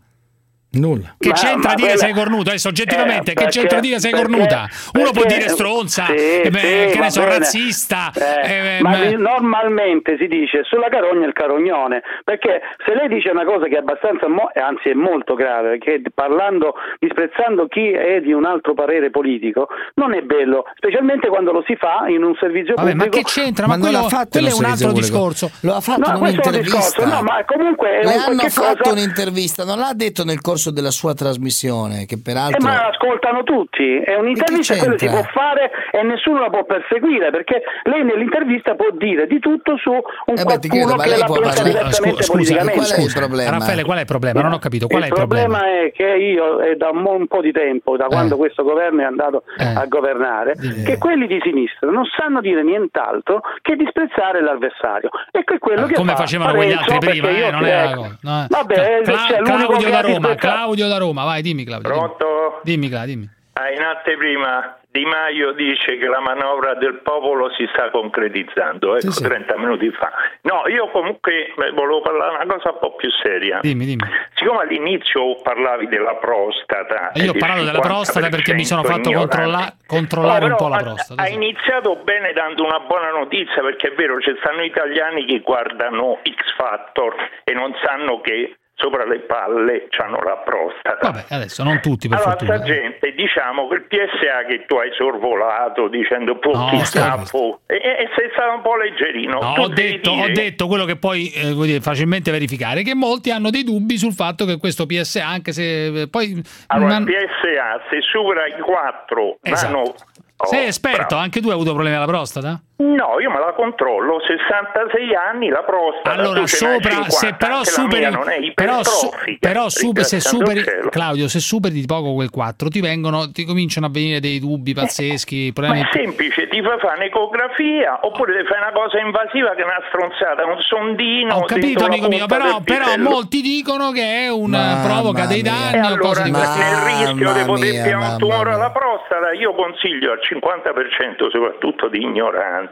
Nulla. 0.72 1.16
Che 1.18 1.30
Ma- 1.30 1.34
c'entra 1.36 1.70
ma 1.70 1.74
dire 1.76 1.88
quella- 1.90 2.04
sei 2.06 2.14
cornuta? 2.14 2.50
Adesso 2.52 2.68
oggettivamente, 2.68 3.32
Eh, 3.32 3.34
che 3.34 3.46
c'entra 3.46 3.62
perché- 3.80 3.88
dire 3.88 4.00
sei 4.00 4.12
perché- 4.12 4.26
cornuta? 4.28 4.68
Uno 4.94 5.12
può 5.12 5.22
perché- 5.24 5.38
dire 5.40 5.50
stronza, 5.50 6.06
sì, 6.06 6.14
eh, 6.14 6.50
beh, 6.52 6.60
sì, 6.60 6.94
che 6.94 7.00
ne 7.00 7.10
so, 7.10 7.20
bene. 7.22 7.38
razzista. 7.40 8.12
Eh, 8.14 8.78
eh, 8.78 8.82
ma 8.82 8.90
ma- 8.92 9.10
normalmente 9.18 10.16
si 10.20 10.28
dice 10.28 10.62
sulla 10.66 10.90
carogna 10.90 11.26
il 11.26 11.34
carognone 11.34 12.04
perché 12.24 12.62
se 12.86 12.94
lei 12.94 13.08
dice 13.08 13.30
una 13.32 13.46
cosa 13.46 13.66
che 13.66 13.76
è 13.76 13.80
abbastanza 13.80 14.28
mo- 14.28 14.52
anzi 14.54 14.90
è 14.90 14.94
molto 14.94 15.34
grave 15.34 15.80
che 15.80 16.04
parlando 16.14 16.76
disprezzando 17.00 17.68
chi 17.68 17.90
è 17.90 18.22
di 18.22 18.32
un 18.32 18.46
altro 18.46 18.76
parere 18.76 19.10
politico 19.10 19.70
non 19.96 20.14
è 20.14 20.22
bello 20.22 20.66
specialmente 20.76 21.30
quando 21.30 21.52
lo 21.52 21.64
si 21.66 21.76
fa 21.78 22.06
in 22.10 22.24
un 22.24 22.36
servizio 22.40 22.76
Vabbè, 22.76 22.94
ma 22.94 23.04
pubblico 23.06 23.18
che 23.28 23.42
c'entra? 23.42 23.66
Ma, 23.66 23.80
quello, 23.80 24.06
quello 24.30 24.48
è 24.48 24.54
un 24.54 24.66
altro 24.66 24.92
discorso. 24.92 25.50
Lo 25.62 25.74
ha 25.74 25.82
fatto 25.82 26.12
No, 26.12 26.18
in 26.18 26.22
un'intervista. 26.22 26.78
discorso, 26.78 27.06
no, 27.06 27.22
ma 27.24 27.44
comunque 27.46 27.90
è 27.90 28.04
Le 28.04 28.14
un 28.16 28.22
hanno 28.22 28.50
fatto 28.50 28.78
cosa- 28.84 28.92
un'intervista, 28.92 29.64
non 29.64 29.80
l'ha 29.80 29.94
detto 29.96 30.24
nel 30.24 30.42
corso 30.42 30.58
della 30.68 30.92
sua 30.92 31.14
trasmissione, 31.14 32.06
che 32.06 32.16
Eh, 32.16 32.22
peraltro... 32.22 32.60
ma 32.68 32.88
ascoltano 32.88 33.44
tutti, 33.44 33.98
è 34.04 34.16
un'intervista, 34.16 34.74
E 34.74 34.80
che 34.80 34.98
si 35.00 35.08
può 35.08 35.24
fare 35.32 35.72
e 35.92 36.04
nessuno 36.04 36.40
la 36.40 36.50
può 36.50 36.66
perseguire 36.66 37.30
perché 37.32 37.62
lei 37.84 38.04
nell'intervista 38.04 38.76
può 38.76 38.88
dire 38.92 39.28
di 39.28 39.40
tutto 39.40 39.78
su 39.78 39.90
un 39.92 40.02
Eh 40.38 40.44
beh, 40.44 40.60
chiedo, 40.68 40.96
che 40.98 41.08
lei 41.10 41.18
la 41.20 41.26
può 41.26 41.40
pensa 41.40 41.64
parlare- 41.64 41.70
diversamente 41.72 42.24
Scusa, 42.24 42.32
politicamente. 42.34 42.78
qual 42.78 42.92
è 42.92 43.02
il 43.02 43.14
problema? 43.16 43.52
Raffaele, 43.52 43.84
qual 43.84 43.98
è 43.98 44.02
il 44.02 44.06
problema? 44.06 44.42
Non 44.42 44.52
ho 44.52 44.60
capito, 44.60 44.88
qual 44.88 45.04
è 45.04 45.06
il 45.08 45.14
problema? 45.14 45.60
è 45.66 45.92
che 45.96 46.04
io 46.06 46.60
è 46.60 46.76
da 46.76 46.90
un, 46.90 47.28
po' 47.28 47.42
di 47.42 47.52
tempo, 47.54 47.96
da 47.96 48.06
quando 48.06 48.36
questo 48.38 48.64
governo 48.64 49.02
è 49.02 49.06
andato 49.06 49.44
Eh. 49.58 49.64
a 49.64 49.86
governare, 49.86 50.56
che 50.84 50.98
quelli 50.98 51.28
di 51.28 51.40
sinistra 51.44 51.90
non 51.90 52.04
sanno 52.18 52.42
dire 52.42 52.64
nient'altro 52.64 53.42
che 53.62 53.76
disprezzare 53.76 54.42
l'avversario. 54.42 55.10
E 55.32 55.44
che 55.44 55.56
è 55.56 55.60
quello 55.60 55.86
che 55.86 55.94
Eh, 55.94 55.96
Come 55.96 56.12
fa 56.12 56.18
facevano 56.18 56.54
quegli 56.54 56.72
altri 56.74 56.98
prima, 57.00 57.30
eh, 57.30 57.52
non 57.52 57.66
era 57.66 57.84
la 57.84 57.90
ecco. 57.92 58.08
no, 58.22 58.44
eh. 58.44 58.48
Vabbè, 58.50 59.02
Cla- 59.04 59.18
cioè, 59.28 59.42
Claudio 59.42 59.68
che 59.78 59.90
da 59.90 60.02
Roma, 60.02 60.14
disprezzato- 60.28 60.38
Claudio 60.52 60.88
da 60.88 60.98
Roma, 60.98 61.24
vai, 61.24 61.42
dimmi 61.42 61.64
Claudio. 61.64 61.90
dimmi. 61.90 62.00
Pronto? 62.02 62.60
Dimmi, 62.64 62.90
Claudio, 62.90 63.14
dimmi. 63.16 63.30
Ah, 63.54 63.72
in 63.72 63.82
anteprima 63.82 64.78
Di 64.92 65.04
Maio 65.06 65.52
dice 65.52 65.98
che 65.98 66.08
la 66.08 66.20
manovra 66.22 66.74
del 66.76 67.02
popolo 67.04 67.52
si 67.58 67.68
sta 67.74 67.92
concretizzando, 67.92 68.96
ecco, 68.98 69.12
30 69.12 69.58
minuti 69.58 69.92
fa. 69.92 70.10
No, 70.44 70.64
io 70.68 70.90
comunque 70.92 71.48
eh, 71.54 71.72
volevo 71.74 72.02
parlare 72.02 72.36
una 72.42 72.46
cosa 72.56 72.72
un 72.72 72.80
po' 72.80 72.96
più 72.96 73.10
seria. 73.22 73.60
Dimmi, 73.62 73.86
dimmi. 73.86 74.02
Siccome 74.34 74.62
all'inizio 74.62 75.36
parlavi 75.44 75.88
della 75.90 76.16
prostata... 76.16 77.12
Io 77.16 77.32
ho 77.32 77.38
parlato 77.38 77.64
della 77.66 77.80
prostata 77.80 78.30
perché 78.30 78.54
mi 78.54 78.66
sono 78.66 78.82
50% 78.82 78.86
fatto 78.86 79.12
controlla- 79.12 79.74
controllare 79.86 80.46
Oh, 80.46 80.48
un 80.48 80.56
po' 80.56 80.68
la 80.70 80.78
prostata. 80.78 81.22
Ha 81.22 81.26
sì. 81.26 81.34
iniziato 81.34 81.96
bene 81.98 82.34
dando 82.34 82.64
una 82.66 82.80
buona 82.80 83.12
notizia 83.12 83.62
perché 83.62 83.90
è 83.92 83.94
vero, 83.94 84.20
ci 84.22 84.34
stanno 84.42 84.64
italiani 84.64 85.26
che 85.26 85.40
guardano 85.42 86.20
X 86.24 86.56
Factor 86.56 87.14
e 87.44 87.54
non 87.54 87.76
sanno 87.84 88.22
che 88.22 88.58
sopra 88.80 89.06
le 89.06 89.20
palle 89.20 89.88
hanno 89.98 90.20
la 90.24 90.38
prostata. 90.38 91.12
Vabbè, 91.12 91.26
adesso 91.36 91.64
non 91.64 91.82
tutti 91.82 92.08
per 92.08 92.18
allora, 92.18 92.32
fortuna. 92.38 92.56
sta 92.56 92.66
gente, 92.66 93.12
diciamo 93.12 93.68
che 93.68 93.76
il 93.76 93.84
PSA 93.84 94.46
che 94.48 94.66
tu 94.66 94.76
hai 94.76 94.90
sorvolato 94.98 95.90
dicendo 95.90 96.34
No, 96.34 96.40
pochi 96.40 96.80
stai- 96.86 97.04
scappo, 97.04 97.60
e, 97.68 97.76
e 97.76 98.10
sei 98.16 98.30
stato 98.32 98.56
un 98.56 98.62
po' 98.62 98.78
leggerino. 98.78 99.40
No, 99.40 99.54
ho, 99.64 99.68
detto, 99.68 100.12
ho 100.12 100.16
dire- 100.28 100.32
detto 100.32 100.68
quello 100.68 100.86
che 100.86 100.96
puoi 100.96 101.30
eh, 101.32 101.54
dire, 101.54 101.82
facilmente 101.82 102.32
verificare, 102.32 102.82
che 102.82 102.96
molti 102.96 103.32
hanno 103.32 103.50
dei 103.50 103.64
dubbi 103.64 103.98
sul 103.98 104.14
fatto 104.14 104.46
che 104.46 104.58
questo 104.58 104.86
PSA, 104.86 105.28
anche 105.28 105.52
se 105.52 106.04
eh, 106.04 106.08
poi... 106.08 106.42
Allora, 106.68 106.96
il 106.98 107.04
PSA, 107.04 107.82
se 107.90 108.00
supera 108.02 108.48
i 108.48 108.60
4, 108.62 109.40
Esatto. 109.42 109.74
vanno... 109.74 109.94
Oh, 110.42 110.46
sei 110.48 110.68
esperto, 110.68 111.06
bravo. 111.08 111.22
anche 111.24 111.42
tu 111.42 111.48
hai 111.50 111.54
avuto 111.56 111.74
problemi 111.74 111.98
alla 111.98 112.06
prostata? 112.06 112.62
No, 112.82 113.20
io 113.20 113.30
me 113.30 113.40
la 113.40 113.52
controllo, 113.52 114.22
66 114.26 115.14
anni, 115.14 115.50
la 115.50 115.64
prostata. 115.64 116.12
Allora, 116.16 116.48
sopra, 116.48 117.04
50, 117.04 117.10
se 117.10 117.34
però 117.38 117.64
superi, 117.66 118.00
mia 118.00 118.10
non 118.10 118.30
è 118.30 118.52
però, 118.54 118.82
su- 118.84 119.10
però 119.38 119.68
super- 119.68 120.06
se 120.06 120.22
superi. 120.22 120.64
Claudio, 120.90 121.28
se 121.28 121.40
superi 121.40 121.74
di 121.74 121.86
poco 121.86 122.14
quel 122.14 122.30
4, 122.30 122.70
ti 122.70 122.80
vengono, 122.80 123.32
ti 123.32 123.44
cominciano 123.44 123.88
a 123.88 123.90
venire 123.92 124.22
dei 124.22 124.40
dubbi 124.40 124.74
pazzeschi, 124.74 125.52
Ma 125.54 125.62
problemi. 125.62 125.82
è 125.82 125.90
semplice, 125.92 126.48
ti 126.48 126.62
fai 126.62 126.80
fare 126.80 126.96
un'ecografia 127.00 128.00
oppure 128.02 128.40
ti 128.40 128.48
fai 128.48 128.58
una 128.60 128.72
cosa 128.72 128.98
invasiva 129.00 129.54
che 129.56 129.62
è 129.62 129.66
una 129.66 129.84
stronzata, 129.90 130.46
un 130.46 130.62
sondino. 130.62 131.36
Ho 131.36 131.44
capito, 131.44 131.84
amico 131.84 132.08
mio, 132.08 132.28
però, 132.28 132.62
però 132.64 132.96
molti 132.98 133.42
dicono 133.42 133.92
che 133.92 134.24
è 134.24 134.30
un 134.30 134.52
Mamma 134.52 134.88
provoca 134.88 135.26
dei 135.26 135.42
danni 135.42 135.76
E 135.76 135.80
allora 135.80 136.22
di 136.22 136.32
nel 136.32 136.40
rischio 136.40 137.34
di 137.34 137.44
poter 137.44 137.80
avere 137.82 137.96
un 137.96 138.16
tumore 138.18 138.52
alla 138.54 138.72
prostata, 138.72 139.34
io 139.34 139.54
consiglio 139.54 140.14
al 140.14 140.20
50% 140.24 141.30
soprattutto 141.30 141.90
di 141.90 142.04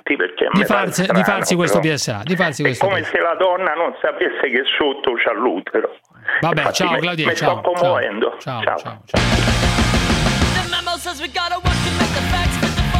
ignoranti 0.03 0.15
perché 0.15 0.47
Di 0.51 0.65
farsi, 0.65 1.01
di 1.01 1.07
strano, 1.07 1.23
farsi 1.23 1.55
questo 1.55 1.79
però. 1.79 1.93
PSA, 1.95 2.21
di 2.23 2.35
farsi 2.35 2.61
È 2.61 2.65
questo 2.65 2.87
come 2.87 3.01
PSA. 3.01 3.09
se 3.11 3.19
la 3.19 3.35
donna 3.37 3.73
non 3.73 3.95
sapesse 4.01 4.41
che 4.49 4.63
sotto 4.77 5.13
c'ha 5.23 5.33
l'utero. 5.33 5.95
Vabbè, 6.41 6.57
Infatti 6.59 6.75
ciao 6.75 6.91
me- 6.91 6.99
Claudio, 6.99 7.27
mi 7.27 7.35
ciao, 7.35 7.59
sto 7.59 7.71
commuovendo. 7.71 8.35
ciao, 8.39 8.61
ciao. 8.63 9.01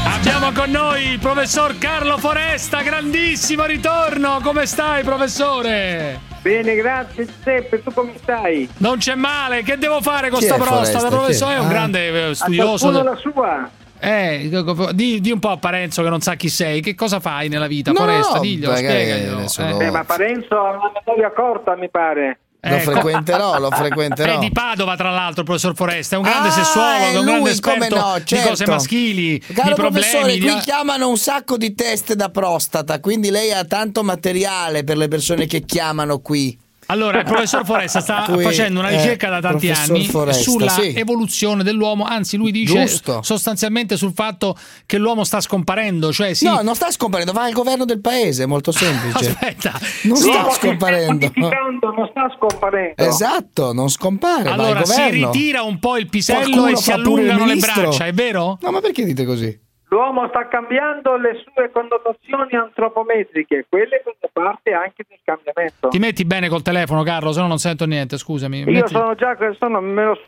Abbiamo 0.06 0.52
con 0.52 0.69
noi 0.72 1.11
il 1.11 1.19
professor 1.19 1.78
Carlo 1.78 2.18
Foresta, 2.18 2.82
grandissimo 2.82 3.65
ritorno. 3.65 4.40
Come 4.44 4.65
stai, 4.65 5.03
professore? 5.03 6.19
Bene, 6.41 6.76
grazie 6.76 7.26
Giuseppe, 7.26 7.84
tu 7.84 7.91
come 7.94 8.14
stai? 8.18 8.69
Non 8.78 8.98
c'è 8.98 9.15
male, 9.15 9.64
che 9.64 9.78
devo 9.78 10.02
fare 10.02 10.30
con 10.30 10.40
Chi 10.40 10.45
sta 10.45 10.56
è 10.56 10.57
prostata, 10.57 10.80
Foresta? 10.86 11.07
professore? 11.10 11.53
È 11.53 11.57
è? 11.57 11.60
un 11.60 11.65
Ah. 11.65 11.69
grande 11.69 12.30
eh, 12.30 12.36
studioso. 12.36 12.91
del- 12.91 13.03
la 13.03 13.15
sua. 13.15 13.69
Eh, 13.99 14.49
di, 14.94 15.19
di, 15.19 15.32
un 15.32 15.40
po' 15.40 15.49
a 15.49 15.57
Parenzo 15.57 16.03
che 16.03 16.10
non 16.10 16.22
sa 16.22 16.36
chi 16.36 16.49
sei, 16.49 16.82
che 16.82 16.95
cosa 16.95 17.19
fai 17.19 17.48
nella 17.49 17.68
vita? 17.68 17.91
No, 17.91 17.99
Foresta, 17.99 18.40
diglielo, 18.40 18.76
spiegaglielo. 18.76 19.40
Eh. 19.40 19.86
Eh, 19.86 19.91
ma 19.91 20.03
Parenzo 20.03 20.56
ha 20.56 20.72
una 20.72 20.91
memoria 21.03 21.32
corta, 21.32 21.76
mi 21.76 21.90
pare. 21.90 22.40
Lo 22.60 22.76
ecco. 22.76 22.91
frequenterò, 22.91 23.60
lo 23.60 23.69
frequenterò. 23.69 24.34
È 24.36 24.38
di 24.40 24.52
Padova, 24.52 24.95
tra 24.95 25.10
l'altro, 25.10 25.41
il 25.41 25.45
professor 25.45 25.76
Foresta. 25.76 26.15
È 26.15 26.18
un 26.18 26.26
grande 26.26 26.49
ah, 26.49 26.52
sessuologo, 26.52 27.19
un 27.19 27.26
grande 27.26 27.49
esperto 27.52 27.95
no, 27.95 28.24
certo. 28.24 28.36
di 28.36 28.41
cose 28.41 28.65
maschili, 28.68 29.40
Caro 29.40 29.52
di 29.52 29.74
problemi. 29.76 29.76
Professore, 29.76 30.38
qui 30.38 30.53
di... 30.53 30.60
chiamano 30.60 31.10
un 31.10 31.18
sacco 31.18 31.57
di 31.57 31.74
test 31.74 32.14
da 32.14 32.30
prostata, 32.30 32.99
quindi 32.99 33.30
lei 33.30 33.52
ha 33.52 33.64
tanto 33.64 34.03
materiale 34.03 34.84
per 34.84 34.98
le 34.98 35.07
persone 35.07 35.45
che 35.45 35.61
chiamano 35.61 36.19
qui. 36.19 36.57
Allora, 36.88 37.19
il 37.19 37.26
professor 37.26 37.65
Foresta 37.65 37.99
sta 37.99 38.26
Qui, 38.27 38.43
facendo 38.43 38.80
una 38.80 38.89
ricerca 38.89 39.30
da 39.30 39.41
tanti 39.41 39.69
anni 39.69 40.05
Foresta, 40.05 40.41
sulla 40.41 40.69
sì. 40.69 40.93
evoluzione 40.95 41.64
dell'uomo, 41.64 42.05
anzi 42.05 42.38
lui 42.38 42.51
dice 42.51 42.85
Giusto. 42.85 43.22
sostanzialmente 43.23 43.97
sul 43.97 44.14
fatto 44.14 44.55
che 44.85 44.97
l'uomo 44.97 45.23
sta 45.23 45.41
scomparendo, 45.41 46.14
cioè 46.14 46.34
sì. 46.34 46.45
No, 46.45 46.61
non 46.61 46.76
sta 46.76 46.89
scomparendo, 46.89 47.34
va 47.34 47.43
al 47.43 47.51
governo 47.51 47.84
del 47.85 47.99
paese, 47.99 48.45
molto 48.45 48.72
semplice. 48.72 49.30
Aspetta, 49.31 49.73
non 50.03 50.18
sì. 50.18 50.31
sta 50.31 50.49
scomparendo. 50.51 51.31
Non 51.35 52.09
sta 52.09 52.35
scomparendo. 52.38 53.03
Esatto, 53.03 53.73
non 53.73 53.89
scompare, 53.89 54.49
Allora, 54.49 54.85
si 54.85 55.09
ritira 55.09 55.64
un 55.64 55.80
po' 55.80 55.97
il 55.97 56.07
pisello 56.07 56.39
Qualcuno 56.39 56.68
e 56.69 56.76
si 56.77 56.91
allungano 56.91 57.45
le 57.45 57.55
braccia, 57.55 58.05
è 58.05 58.14
vero? 58.14 58.57
No, 58.61 58.72
ma 58.72 58.80
perché 58.80 59.03
dite 59.03 59.26
così? 59.26 59.65
L'uomo 59.89 60.27
sta 60.27 60.47
cambiando 60.49 61.15
le 61.15 61.41
sue 61.45 61.72
connotazioni 61.72 62.53
antropometriche, 62.55 63.65
quelle 63.69 64.01
fanno 64.03 64.30
parte 64.34 64.73
anche 64.73 65.05
del 65.07 65.19
cambiamento. 65.23 65.88
Ti 65.88 65.99
metti 65.99 66.26
bene 66.26 66.49
col 66.49 66.61
telefono, 66.61 67.03
Carlo, 67.03 67.31
se 67.31 67.39
no 67.39 67.47
non 67.47 67.57
sento 67.57 67.85
niente, 67.85 68.18
scusami. 68.18 68.59
Io 68.59 68.72
metti... 68.72 68.91
sono 68.93 69.15
già 69.15 69.38
sono, 69.57 69.80
me 69.80 70.03
lo... 70.03 70.19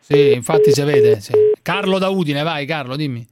Sì, 0.00 0.32
infatti 0.32 0.72
si 0.72 0.82
vede. 0.82 1.20
Sì. 1.20 1.32
Carlo 1.62 1.98
da 1.98 2.08
Udine, 2.08 2.42
vai 2.42 2.66
Carlo, 2.66 2.96
dimmi. 2.96 3.24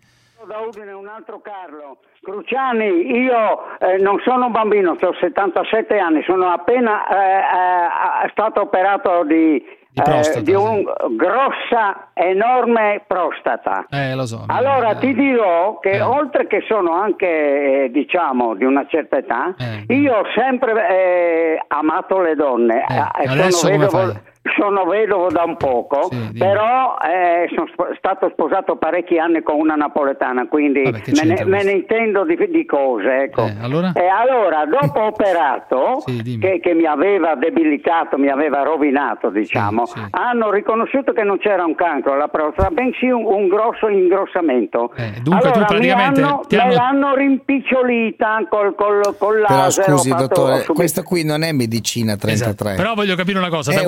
Da 0.47 0.59
Udine 0.61 0.93
un 0.93 1.09
altro 1.09 1.41
Carlo. 1.41 1.99
Cruciani, 2.23 2.87
io 3.11 3.79
eh, 3.79 3.99
non 3.99 4.21
sono 4.25 4.47
un 4.47 4.53
bambino, 4.53 4.97
ho 5.01 5.15
77 5.21 5.97
anni, 5.97 6.23
sono 6.25 6.49
appena 6.49 7.07
eh, 7.07 8.27
eh, 8.27 8.31
stato 8.31 8.61
operato 8.63 9.25
di 9.25 9.65
di, 9.97 10.03
prostata, 10.03 10.39
eh, 10.39 10.43
di 10.43 10.53
una 10.53 10.93
grossa, 11.17 12.09
enorme 12.13 13.03
prostata. 13.07 13.87
Eh, 13.89 14.15
lo 14.15 14.27
so. 14.27 14.45
Allora 14.47 14.91
eh, 14.91 14.99
ti 14.99 15.15
dirò 15.15 15.79
che 15.79 16.03
oltre 16.03 16.47
che 16.47 16.63
sono 16.69 16.93
anche, 16.93 17.85
eh, 17.85 17.91
diciamo, 17.91 18.55
di 18.55 18.65
una 18.65 18.87
certa 18.89 19.17
età, 19.17 19.55
Eh. 19.59 19.95
io 19.95 20.17
ho 20.19 20.25
sempre 20.35 20.89
eh, 20.89 21.65
amato 21.69 22.21
le 22.21 22.35
donne. 22.35 22.85
Eh, 22.87 23.29
adesso 23.29 23.67
sono 23.69 23.73
come 23.73 23.85
vedovo, 23.87 24.13
fai? 24.13 24.21
Sono 24.59 24.85
vedovo 24.85 25.29
da 25.31 25.43
un 25.45 25.57
poco, 25.57 26.09
però 26.37 26.97
eh, 27.03 27.49
sono 27.55 27.67
sp- 27.73 27.97
stato 27.97 28.29
sposato 28.33 28.77
parecchi 28.77 29.19
anni 29.19 29.43
con 29.43 29.57
una 29.59 29.75
napoletana, 29.75 30.47
quindi 30.49 30.83
Vabbè, 30.83 31.03
me, 31.25 31.35
ne, 31.35 31.45
me 31.45 31.63
ne 31.65 31.71
intendo 31.73 32.25
di, 32.25 32.37
di 32.51 32.65
cose. 32.67 33.23
Ecco. 33.25 33.47
Eh, 33.47 33.55
allora? 33.61 33.93
E 33.95 34.07
allora, 34.07 34.65
dopo 34.67 35.03
operato, 35.03 36.01
Sì, 36.07 36.39
che, 36.39 36.61
che 36.61 36.75
mi 36.75 36.85
aveva 36.87 37.35
debilitato, 37.35 38.17
mi 38.19 38.29
aveva 38.29 38.63
rovinato, 38.63 39.31
diciamo, 39.31 39.85
hanno 40.11 40.51
riconosciuto 40.51 41.13
che 41.13 41.23
non 41.23 41.39
c'era 41.39 41.65
un 41.65 41.75
cancro 41.75 42.13
alla 42.15 42.29
prostata, 42.29 42.71
bensì 42.71 43.07
un, 43.09 43.25
un 43.25 43.49
grosso 43.49 43.89
ingrossamento. 43.89 44.93
Eh, 44.97 45.21
dunque 45.23 45.51
tu 45.51 45.59
allora, 45.59 45.65
praticamente 45.67 46.21
mi 46.21 46.27
hanno, 46.27 46.41
ti 46.47 46.57
me 46.57 46.63
hanno- 46.63 46.75
l'hanno 46.75 47.15
rimpicciolita 47.15 48.47
col, 48.49 48.75
col, 48.75 49.01
col 49.19 49.43
Però 49.47 49.59
laser. 49.61 49.89
ho 49.91 49.97
scusi, 49.97 50.09
fatto- 50.11 50.27
dottore, 50.27 50.53
subito- 50.57 50.73
questa 50.75 51.03
qui 51.03 51.25
non 51.25 51.43
è 51.43 51.53
medicina 51.53 52.17
33. 52.17 52.75
Però 52.75 52.95
voglio 52.95 53.15
capire 53.17 53.39
una 53.39 53.49
cosa, 53.49 53.73
È 53.73 53.75
da 53.75 53.81
un 53.81 53.87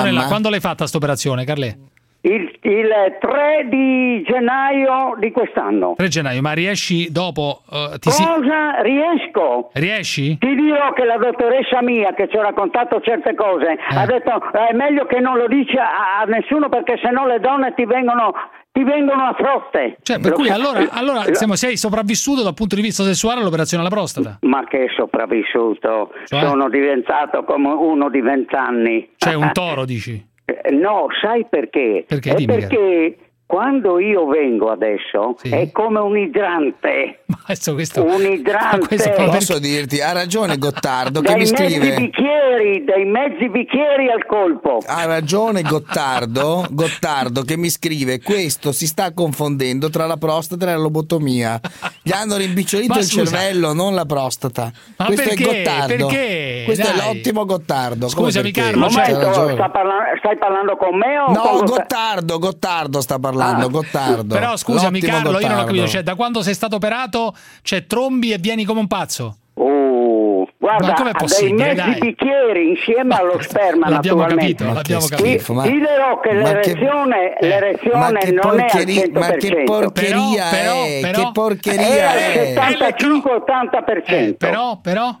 quell'operazione 0.00 0.12
là, 0.12 0.26
quando 0.26 0.50
l'hai 0.50 0.60
fatta 0.60 0.86
sta 0.86 0.96
operazione, 0.96 1.44
Carlè? 1.44 1.76
Il, 2.22 2.58
il 2.62 2.88
3 3.20 3.68
di 3.68 4.20
gennaio 4.26 5.14
di 5.20 5.30
quest'anno. 5.30 5.94
3 5.96 6.08
gennaio, 6.08 6.40
ma 6.40 6.52
riesci 6.54 7.12
dopo 7.12 7.62
eh, 7.70 7.98
ti 8.00 8.10
si- 8.10 8.24
Cosa 8.24 8.80
riesco? 8.82 9.70
Riesci? 9.74 10.36
Ti 10.38 10.54
dirò 10.56 10.92
che 10.92 11.04
la 11.04 11.18
dottoressa 11.18 11.82
mia 11.82 12.14
che 12.14 12.28
ci 12.28 12.36
ha 12.36 12.42
raccontato 12.42 13.00
certe 13.00 13.34
cose 13.36 13.76
ha 13.90 14.06
detto 14.06 14.30
"Eh, 14.52 14.68
è 14.70 14.72
meglio 14.74 15.06
che 15.06 15.20
non 15.20 15.36
lo 15.36 15.46
dici 15.46 15.76
a, 15.76 16.20
a 16.22 16.24
nessuno 16.24 16.68
perché 16.68 16.98
sennò 17.00 17.26
le 17.26 17.38
donne 17.38 17.74
ti 17.74 17.84
vengono, 17.84 18.32
ti 18.76 18.84
vengono 18.84 19.22
a 19.24 19.32
frotte. 19.34 19.96
Cioè, 20.02 20.20
per 20.20 20.32
Lo 20.32 20.36
cui 20.36 20.50
allora, 20.50 20.86
allora 20.90 21.24
lo- 21.26 21.34
siamo- 21.34 21.56
sei 21.56 21.78
sopravvissuto 21.78 22.42
dal 22.42 22.52
punto 22.52 22.74
di 22.74 22.82
vista 22.82 23.02
sessuale 23.04 23.40
all'operazione 23.40 23.82
alla 23.82 23.90
prostata. 23.94 24.36
Ma 24.42 24.64
che 24.66 24.88
sopravvissuto? 24.94 26.10
Cioè? 26.26 26.40
Sono 26.40 26.68
diventato 26.68 27.42
come 27.44 27.68
uno 27.72 28.10
di 28.10 28.20
vent'anni. 28.20 29.10
Cioè 29.16 29.32
un 29.34 29.50
toro, 29.54 29.86
dici? 29.86 30.22
Eh, 30.44 30.70
No, 30.74 31.06
sai 31.22 31.46
perché? 31.48 32.04
Perché? 32.06 32.34
Dimmi, 32.34 32.54
perché 32.58 33.16
quando 33.46 34.00
io 34.00 34.26
vengo 34.26 34.70
adesso 34.70 35.36
è 35.42 35.70
come 35.70 36.00
un 36.00 36.18
idrante. 36.18 37.20
Adesso 37.48 37.74
questo... 37.74 38.02
Un 38.04 38.22
idrante. 38.24 38.86
questo 38.88 39.10
Posso 39.26 39.58
dirti, 39.60 40.00
ha 40.00 40.10
ragione 40.12 40.58
Gottardo 40.58 41.20
che 41.20 41.28
dai 41.32 41.34
mi 41.36 41.50
mezzi 41.50 41.54
scrive. 41.54 41.94
bicchieri, 41.94 42.84
dai 42.84 43.04
mezzi 43.04 43.48
bicchieri 43.48 44.10
al 44.10 44.26
colpo. 44.26 44.80
Ha 44.84 45.04
ragione 45.06 45.62
Gottardo, 45.62 46.66
Gottardo 46.70 47.42
che 47.42 47.56
mi 47.56 47.68
scrive 47.68 48.20
questo 48.20 48.72
si 48.72 48.86
sta 48.88 49.12
confondendo 49.12 49.90
tra 49.90 50.06
la 50.06 50.16
prostata 50.16 50.64
e 50.66 50.70
la 50.70 50.76
lobotomia. 50.76 51.60
Gli 52.02 52.10
hanno 52.12 52.36
rimpicciolito 52.36 52.94
Ma 52.94 52.98
il 52.98 53.04
scusa. 53.04 53.24
cervello, 53.36 53.72
non 53.72 53.94
la 53.94 54.06
prostata. 54.06 54.72
Ma 54.96 55.04
questo 55.04 55.28
perché? 55.28 55.44
è 55.44 55.62
Gottardo. 55.64 56.06
Perché? 56.06 56.62
Questo 56.64 56.86
Dai. 56.88 56.98
è 56.98 57.04
l'ottimo 57.04 57.44
Gottardo. 57.44 58.08
Scusami? 58.08 58.50
Carlo, 58.50 58.88
cioè- 58.90 59.08
momento, 59.10 59.26
ragione. 59.26 59.52
sta 59.54 59.68
parla- 59.70 60.04
stai 60.18 60.36
parlando 60.36 60.76
con 60.76 60.96
me 60.96 61.18
o 61.18 61.32
No, 61.32 61.40
con 61.40 61.64
Gottardo, 61.64 62.38
Gottardo 62.40 63.00
sta 63.00 63.18
parlando, 63.20 63.34
Ah. 63.44 63.66
Gottardo. 63.68 64.34
Però 64.34 64.56
scusami 64.56 65.00
L'ottimo 65.00 65.16
Carlo, 65.18 65.30
io 65.30 65.32
non 65.32 65.42
ho 65.44 65.48
Gottardo. 65.48 65.66
capito, 65.66 65.86
cioè 65.88 66.02
da 66.02 66.14
quando 66.14 66.42
sei 66.42 66.54
stato 66.54 66.76
operato 66.76 67.34
c'è 67.62 67.86
trombi 67.86 68.32
e 68.32 68.38
vieni 68.38 68.64
come 68.64 68.80
un 68.80 68.86
pazzo. 68.86 69.36
Oh, 69.54 70.46
guarda, 70.58 70.86
Ma 70.96 71.02
dei 71.04 71.12
possibile, 71.16 71.64
mezzi 71.74 71.76
dai? 71.90 71.98
bicchieri 72.00 72.68
insieme 72.70 73.14
allo 73.14 73.40
sperma 73.40 73.88
L'abbiamo 73.88 74.20
naturalmente. 74.20 74.64
capito, 74.64 74.72
l'abbiamo 74.74 75.02
che 75.06 75.08
capito. 75.16 75.28
schifo, 75.28 75.52
ma- 75.54 75.62
Ti 75.62 75.70
dirò 75.72 76.20
che 76.20 76.32
ma 76.32 76.42
che- 76.42 76.52
l'erezione, 76.74 77.38
eh, 77.38 77.46
l'erezione 77.48 77.98
ma 77.98 78.18
che 78.18 78.32
non 78.32 78.58
è 78.58 78.62
al 78.62 78.70
porcheria, 78.70 79.00
100%. 79.02 79.18
ma 79.18 79.30
che 79.36 79.62
porcheria 79.64 80.44
Però, 80.50 80.72
però, 80.72 80.84
è? 80.84 80.98
però- 81.00 81.18
che 81.24 81.30
porcheria 81.32 82.14
è 82.14 82.32
è? 82.32 82.54
75-80%. 82.54 84.28
Eh, 84.28 84.34
però, 84.34 84.78
però... 84.82 85.16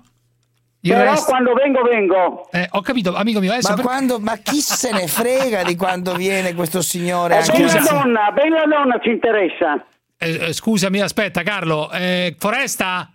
il 0.92 0.98
Però 0.98 1.10
resto- 1.10 1.26
quando 1.30 1.52
vengo, 1.54 1.82
vengo. 1.82 2.48
Eh, 2.50 2.68
ho 2.70 2.80
capito, 2.80 3.14
amico 3.14 3.40
mio, 3.40 3.52
adesso 3.52 3.70
Ma, 3.70 3.74
per- 3.76 3.84
quando, 3.84 4.18
ma 4.20 4.36
chi 4.36 4.60
se 4.60 4.92
ne 4.92 5.06
frega 5.06 5.62
di 5.64 5.76
quando 5.76 6.14
viene 6.14 6.54
questo 6.54 6.82
signore? 6.82 7.38
Eh, 7.38 7.50
ben 7.50 7.66
la 7.66 7.80
donna, 7.90 8.30
ben 8.32 8.50
la 8.52 8.64
donna 8.66 8.98
ci 9.02 9.10
interessa. 9.10 9.84
eh, 10.18 10.46
eh, 10.48 10.52
scusami, 10.52 11.00
aspetta 11.00 11.42
Carlo, 11.42 11.90
eh, 11.92 12.34
Foresta? 12.38 13.10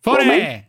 Fore! 0.00 0.67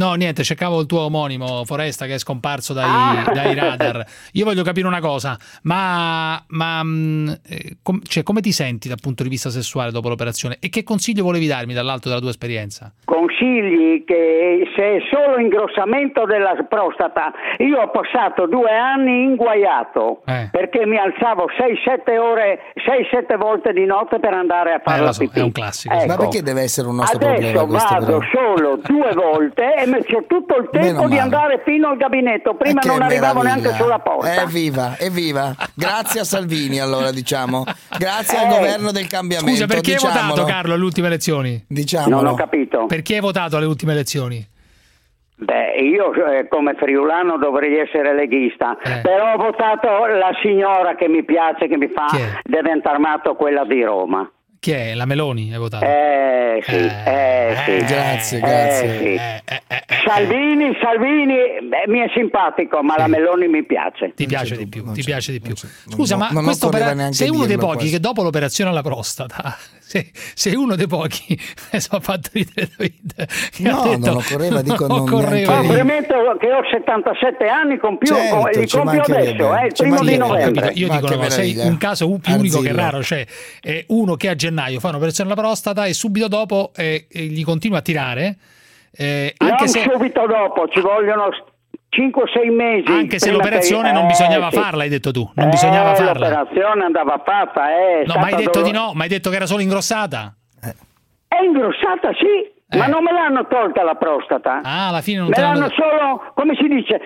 No, 0.00 0.14
niente, 0.14 0.42
cercavo 0.44 0.80
il 0.80 0.86
tuo 0.86 1.00
omonimo, 1.02 1.62
Foresta, 1.66 2.06
che 2.06 2.14
è 2.14 2.18
scomparso 2.18 2.72
dai, 2.72 2.88
Ah. 2.88 3.30
dai 3.34 3.54
radar. 3.54 4.02
Io 4.32 4.46
voglio 4.46 4.62
capire 4.62 4.86
una 4.86 5.00
cosa, 5.00 5.36
ma, 5.64 6.42
ma 6.48 6.82
mh, 6.82 7.40
eh, 7.46 7.76
com- 7.82 8.00
cioè, 8.04 8.22
come 8.22 8.40
ti 8.40 8.50
senti 8.50 8.88
dal 8.88 8.96
punto 8.98 9.22
di 9.22 9.28
vista 9.28 9.50
sessuale 9.50 9.90
dopo 9.90 10.08
l'operazione? 10.08 10.56
E 10.58 10.70
che 10.70 10.84
consiglio 10.84 11.22
volevi 11.22 11.46
darmi 11.46 11.74
dall'alto 11.74 12.08
della 12.08 12.20
tua 12.20 12.30
esperienza? 12.30 12.90
Consigli 13.04 14.04
che 14.04 14.70
se 14.74 14.82
è 14.82 14.98
solo 15.12 15.38
ingrossamento 15.38 16.24
della 16.24 16.54
prostata, 16.66 17.32
io 17.58 17.80
ho 17.82 17.90
passato 17.90 18.46
due 18.46 18.70
anni 18.74 19.24
inguaiato 19.24 20.22
Eh. 20.24 20.48
perché 20.50 20.86
mi 20.86 20.96
alzavo 20.96 21.44
6-7 21.58 22.16
ore, 22.18 22.72
6-7 22.86 23.36
volte 23.36 23.72
di 23.74 23.84
notte 23.84 24.18
per 24.18 24.32
andare 24.32 24.72
a 24.72 24.80
fare 24.82 25.00
Eh, 25.00 25.04
la 25.04 25.12
so, 25.12 25.20
pipì. 25.20 25.40
è 25.40 25.42
un 25.42 25.52
classico. 25.52 25.94
Ecco. 25.94 26.06
Ma 26.06 26.16
perché 26.16 26.42
deve 26.42 26.62
essere 26.62 26.88
un 26.88 26.94
nostro 26.96 27.18
Adesso 27.18 27.34
problema 27.52 27.66
questo 27.66 27.94
vado 27.94 28.18
però? 28.18 28.56
solo 28.56 28.76
due 28.82 29.12
volte 29.14 29.74
e 29.74 29.86
c'ho 30.04 30.24
tutto 30.26 30.56
il 30.56 30.68
tempo 30.70 31.06
di 31.08 31.18
andare 31.18 31.62
fino 31.64 31.88
al 31.88 31.96
gabinetto. 31.96 32.54
Prima 32.54 32.80
Eh, 32.80 32.86
non 32.86 33.02
arrivavo 33.02 33.40
meraviglia. 33.42 33.62
neanche 33.68 33.82
sulla 33.82 33.98
porta. 33.98 34.42
Evviva, 34.42 34.96
evviva. 34.98 35.54
Grazie 35.74 36.20
a 36.20 36.24
Salvini 36.24 36.78
allora 36.80 37.10
diciamo. 37.10 37.64
Grazie 37.98 38.38
al 38.38 38.46
Eh. 38.52 38.56
governo 38.56 38.92
del 38.92 39.06
cambiamento. 39.08 39.50
Scusa, 39.50 39.66
perché 39.66 39.90
hai 39.92 39.96
diciamolo. 39.96 40.28
votato 40.34 40.46
Carlo 40.46 40.74
alle 40.74 40.84
ultime 40.84 41.06
elezioni? 41.08 41.64
Diciamolo. 41.68 42.14
Non 42.22 42.26
ho 42.26 42.34
capito. 42.34 42.86
Perché 42.86 43.14
hai 43.14 43.20
votato 43.20 43.56
alle 43.56 43.66
ultime 43.66 43.92
elezioni? 43.92 44.48
Beh, 45.42 45.72
io 45.80 46.12
eh, 46.12 46.48
come 46.48 46.74
friulano 46.74 47.38
dovrei 47.38 47.78
essere 47.78 48.14
leghista, 48.14 48.76
Eh. 48.82 49.00
però 49.00 49.32
ho 49.32 49.36
votato 49.38 49.88
la 50.04 50.32
signora 50.42 50.94
che 50.96 51.08
mi 51.08 51.24
piace, 51.24 51.66
che 51.66 51.78
mi 51.78 51.88
fa 51.88 52.04
diventare 52.44 52.96
armato 52.96 53.34
quella 53.36 53.64
di 53.64 53.82
Roma. 53.82 54.30
Chi 54.60 54.72
è? 54.72 54.92
La 54.94 55.06
Meloni 55.06 55.50
hai 55.52 55.58
votato? 55.58 55.86
Eh 55.86 56.62
sì, 56.66 56.74
eh, 56.74 57.56
sì. 57.64 57.76
Grazie, 57.86 58.36
Eh, 58.36 58.40
grazie. 58.40 58.98
sì. 58.98 59.18
Salvini, 60.06 60.76
Salvini 60.82 61.34
beh, 61.66 61.84
mi 61.88 62.00
è 62.00 62.10
simpatico, 62.14 62.82
ma 62.82 62.94
la 62.98 63.06
Meloni 63.06 63.48
mi 63.48 63.64
piace. 63.64 64.12
Ti 64.14 64.26
piace 64.26 64.56
di 64.56 64.66
più, 64.66 64.84
ti 64.92 65.02
piace 65.02 65.32
di 65.32 65.40
più. 65.40 65.54
Scusa, 65.56 66.16
no, 66.16 66.28
ma 66.30 66.42
questo 66.42 66.66
opera- 66.66 67.10
sei 67.12 67.30
uno 67.30 67.46
dei 67.46 67.56
pochi 67.56 67.76
questo. 67.76 67.96
che 67.96 68.00
dopo 68.00 68.22
l'operazione 68.22 68.70
alla 68.70 68.82
prostata, 68.82 69.56
sei, 69.80 70.10
sei 70.34 70.54
uno 70.54 70.74
dei 70.76 70.86
pochi, 70.86 71.38
mi 71.72 71.80
sono 71.80 72.00
fatto 72.02 72.28
ridere 72.32 72.68
David, 72.76 73.26
che 73.50 73.62
No, 73.62 73.80
ha 73.80 73.88
detto, 73.88 74.06
non 74.06 74.16
occorreva, 74.16 74.62
dico, 74.62 74.86
non 74.86 74.98
occorreva 75.00 75.60
premetto 75.60 76.14
che 76.38 76.52
ho 76.52 76.60
77 76.70 77.46
anni, 77.48 77.78
compiu, 77.78 78.14
Certo, 78.14 78.46
li 78.60 78.68
compio 78.68 79.02
adesso, 79.02 79.56
eh, 79.56 79.66
il 79.66 79.72
primo 79.76 80.00
di 80.04 80.16
novembre. 80.16 80.70
io 80.74 80.88
dico 80.88 81.06
che 81.06 81.14
una 81.14 81.24
cosa, 81.24 81.30
sei 81.30 81.56
un 81.56 81.76
caso 81.78 82.18
più 82.20 82.34
unico 82.34 82.60
che 82.60 82.72
raro, 82.72 83.02
cioè 83.02 83.24
è 83.60 83.84
uno 83.88 84.16
che 84.16 84.28
a 84.28 84.34
gennaio 84.50 84.80
fa 84.80 84.88
un'operazione 84.88 85.30
alla 85.32 85.40
prostata 85.40 85.86
e 85.86 85.94
subito 85.94 86.28
dopo 86.28 86.72
eh, 86.76 87.06
eh, 87.10 87.22
gli 87.24 87.42
continua 87.44 87.78
a 87.78 87.82
tirare, 87.82 88.36
eh, 88.92 89.34
anche 89.38 89.54
non 89.58 89.68
se, 89.68 89.82
subito 89.90 90.26
dopo, 90.26 90.68
ci 90.68 90.80
vogliono 90.80 91.28
5-6 91.90 92.54
mesi. 92.54 92.90
anche 92.90 93.18
se 93.18 93.30
l'operazione 93.32 93.88
che- 93.88 93.94
non 93.94 94.04
eh, 94.04 94.08
bisognava 94.08 94.50
sì. 94.50 94.56
farla, 94.58 94.82
hai 94.82 94.88
detto 94.88 95.10
tu, 95.10 95.28
non 95.34 95.46
Eh, 95.46 95.50
bisognava 95.50 95.94
farla. 95.94 96.12
L'operazione 96.28 96.84
andava 96.84 97.22
fatta, 97.24 97.70
eh, 97.70 98.04
No, 98.06 98.14
ma 98.14 98.26
hai 98.26 98.36
detto 98.36 98.62
di 98.62 98.70
dolo- 98.70 98.84
no, 98.86 98.92
ma 98.94 99.02
hai 99.04 99.08
detto 99.08 99.30
che 99.30 99.36
era 99.36 99.46
solo 99.46 99.62
ingrossata. 99.62 100.34
È 100.60 101.42
ingrossata, 101.44 102.10
sì, 102.18 102.76
ma 102.76 102.86
non 102.86 103.02
me 103.04 103.12
l'hanno 103.12 103.46
tolta 103.48 103.82
la 103.84 103.94
prostata. 103.94 104.58
Eh. 104.58 104.62
Ah, 104.64 104.88
alla 104.88 105.00
fine 105.00 105.18
non 105.18 105.28
me 105.28 105.34
te 105.34 105.40
l'hanno 105.40 105.60
l'hanno 105.60 105.72
solo, 105.74 106.32
come 106.34 106.54
si 106.60 106.66
dice, 106.68 107.00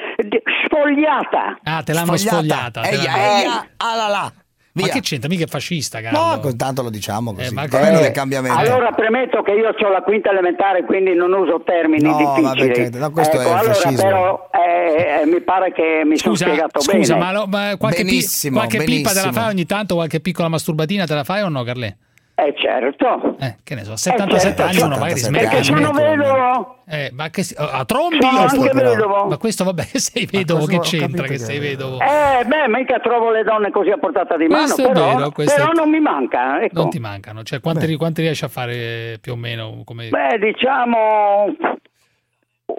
sfogliata. 0.66 1.58
Ah, 1.62 1.82
te 1.82 1.92
l'hanno 1.92 2.16
sfogliata. 2.16 2.80
te 2.82 2.88
Eia, 2.88 3.02
l'hanno- 3.02 3.38
eia, 3.38 3.66
ah 3.76 3.94
là 3.96 4.08
là. 4.08 4.32
Ma 4.76 4.82
Via. 4.86 4.92
che 4.94 5.00
c'entra? 5.02 5.28
Mica 5.28 5.44
è 5.44 5.46
fascista, 5.46 6.00
Carlo. 6.00 6.40
No, 6.48 6.56
tanto 6.56 6.82
lo 6.82 6.90
diciamo 6.90 7.32
così. 7.32 7.46
Eh, 7.46 7.52
ma- 7.52 7.66
Va 7.68 7.78
bene 7.78 8.08
Eh, 8.08 8.10
cambiamento. 8.10 8.58
Allora 8.58 8.90
premetto 8.90 9.40
che 9.42 9.52
io 9.52 9.68
ho 9.68 9.88
la 9.88 10.02
quinta 10.02 10.30
elementare, 10.30 10.84
quindi 10.84 11.14
non 11.14 11.32
uso 11.32 11.62
termini 11.64 12.02
No, 12.02 12.16
difficili. 12.16 12.42
vabbè, 12.42 12.72
credo, 12.72 12.98
no, 12.98 13.10
questo 13.12 13.38
ecco, 13.40 13.48
è 13.50 13.52
allora 13.52 13.72
fascismo. 13.72 14.02
però 14.02 14.50
eh, 14.52 15.20
eh, 15.22 15.26
mi 15.26 15.40
pare 15.42 15.70
che 15.72 16.02
mi 16.04 16.18
sono 16.18 16.34
Scusa, 16.34 16.46
spiegato 16.46 16.80
scusa 16.80 17.14
bene. 17.14 17.24
ma, 17.24 17.32
lo- 17.32 17.46
ma 17.46 17.76
qualche, 17.78 18.02
pi- 18.02 18.08
Benissimo, 18.08 18.56
qualche 18.56 18.78
pippa 18.78 19.08
te 19.10 19.14
la 19.14 19.20
benissimo. 19.20 19.44
fai 19.44 19.52
ogni 19.54 19.66
tanto? 19.66 19.94
Qualche 19.94 20.18
piccola 20.20 20.48
masturbatina 20.48 21.06
te 21.06 21.14
la 21.14 21.24
fai 21.24 21.42
o 21.42 21.48
no, 21.48 21.62
Carlè? 21.62 21.96
Eh 22.36 22.52
certo. 22.58 23.36
Eh, 23.38 23.58
che 23.62 23.74
ne 23.76 23.84
so, 23.84 23.92
a 23.92 23.96
77 23.96 24.40
certo, 24.56 24.62
anni 24.64 24.76
uno 24.80 24.98
magari 24.98 25.20
77 25.20 25.22
smette. 25.28 25.48
Perché 25.48 25.64
sono 25.64 25.92
vedovo. 25.92 26.76
Eh, 26.86 27.10
ma 27.12 27.30
che 27.30 27.42
si- 27.44 27.54
a 27.56 27.84
trombi 27.84 28.18
Sono 28.20 28.38
anche 28.40 28.70
vedovo. 28.74 29.26
Ma 29.26 29.36
questo 29.38 29.62
vabbè, 29.64 29.84
che 29.86 29.98
sei 30.00 30.26
vedovo, 30.26 30.66
che 30.66 30.80
c'entra 30.80 31.26
che 31.26 31.38
sei 31.38 31.60
vedovo? 31.60 31.98
Eh, 32.00 32.44
beh, 32.44 32.68
mica 32.68 32.98
trovo 32.98 33.30
le 33.30 33.44
donne 33.44 33.70
così 33.70 33.90
a 33.90 33.98
portata 33.98 34.36
di 34.36 34.46
Questo 34.48 34.82
mano, 34.82 34.90
è 34.90 34.92
però, 34.92 35.16
vero, 35.16 35.30
però 35.30 35.70
è- 35.70 35.74
non 35.74 35.88
mi 35.90 36.00
manca. 36.00 36.60
Ecco. 36.62 36.80
Non 36.80 36.90
ti 36.90 36.98
mancano, 36.98 37.42
cioè 37.44 37.60
quante, 37.60 37.86
ri- 37.86 37.96
quante 37.96 38.22
riesci 38.22 38.44
a 38.44 38.48
fare 38.48 39.18
più 39.20 39.32
o 39.32 39.36
meno? 39.36 39.82
Come... 39.84 40.08
Beh, 40.08 40.38
diciamo 40.40 41.54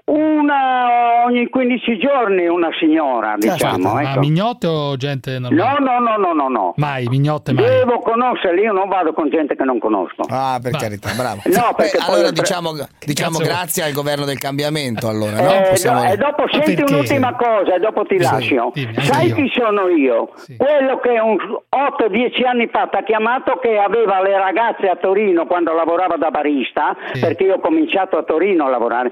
una 0.06 1.24
ogni 1.26 1.48
15 1.50 1.98
giorni 1.98 2.48
una 2.48 2.70
signora, 2.80 3.36
diciamo. 3.38 3.94
ma 3.94 4.02
ecco. 4.12 4.20
mignotte 4.20 4.68
o 4.68 4.96
gente 4.98 5.38
No, 5.40 5.50
normale? 5.50 5.80
no, 5.80 6.00
no, 6.00 6.16
no, 6.18 6.34
no, 6.34 6.48
no. 6.48 6.74
Mai, 6.78 7.06
mignotte 7.08 7.54
mai. 7.54 7.66
Devo 7.66 8.00
conoscerli, 8.00 8.62
io 8.62 8.72
non 8.72 8.88
vado 8.88 9.14
con 9.14 9.30
gente 9.30 9.56
che 9.56 9.64
non 9.64 9.80
conosco. 9.80 10.24
Ah, 10.30 10.60
per 10.62 10.72
carità, 10.72 11.10
bravo. 11.16 11.42
No, 11.46 11.52
Beh, 11.70 11.74
perché 11.76 11.98
poi 11.98 12.08
allora 12.16 12.32
pre- 12.32 12.42
diciamo, 12.42 12.72
diciamo 13.06 13.38
grazie 13.40 13.84
al 13.84 13.92
governo 13.94 14.26
del 14.26 14.38
cambiamento, 14.40 15.08
allora, 15.08 15.40
no? 15.42 15.54
Eh, 15.54 15.70
Possiamo- 15.70 16.04
e 16.12 16.18
dopo 16.18 16.46
senti 16.50 16.76
perché? 16.76 16.94
un'ultima 16.94 17.36
cosa 17.36 17.76
e 17.76 17.80
dopo 17.80 18.06
ti 18.06 18.18
Sì, 18.18 18.24
lascio. 18.24 18.72
dimmi, 18.74 18.94
Sai 19.02 19.34
chi 19.34 19.52
sono 19.54 19.88
io? 19.90 20.30
Quello 20.58 21.00
che 21.00 21.20
un 21.20 21.38
8-10 21.70 22.44
anni 22.46 22.68
fa 22.72 22.88
ti 22.88 22.98
ha 22.98 23.04
chiamato 23.04 23.58
che 23.62 23.78
aveva 23.78 24.22
le 24.22 24.38
ragazze 24.38 24.88
a 24.88 24.96
Torino 24.96 25.46
quando 25.46 25.74
lavorava 25.74 26.16
da 26.18 26.30
barista, 26.32 26.96
perché 27.20 27.44
io 27.44 27.56
ho 27.56 27.60
cominciato 27.60 28.18
a 28.18 28.24
Torino 28.24 28.66
a 28.66 28.70
lavorare. 28.70 29.12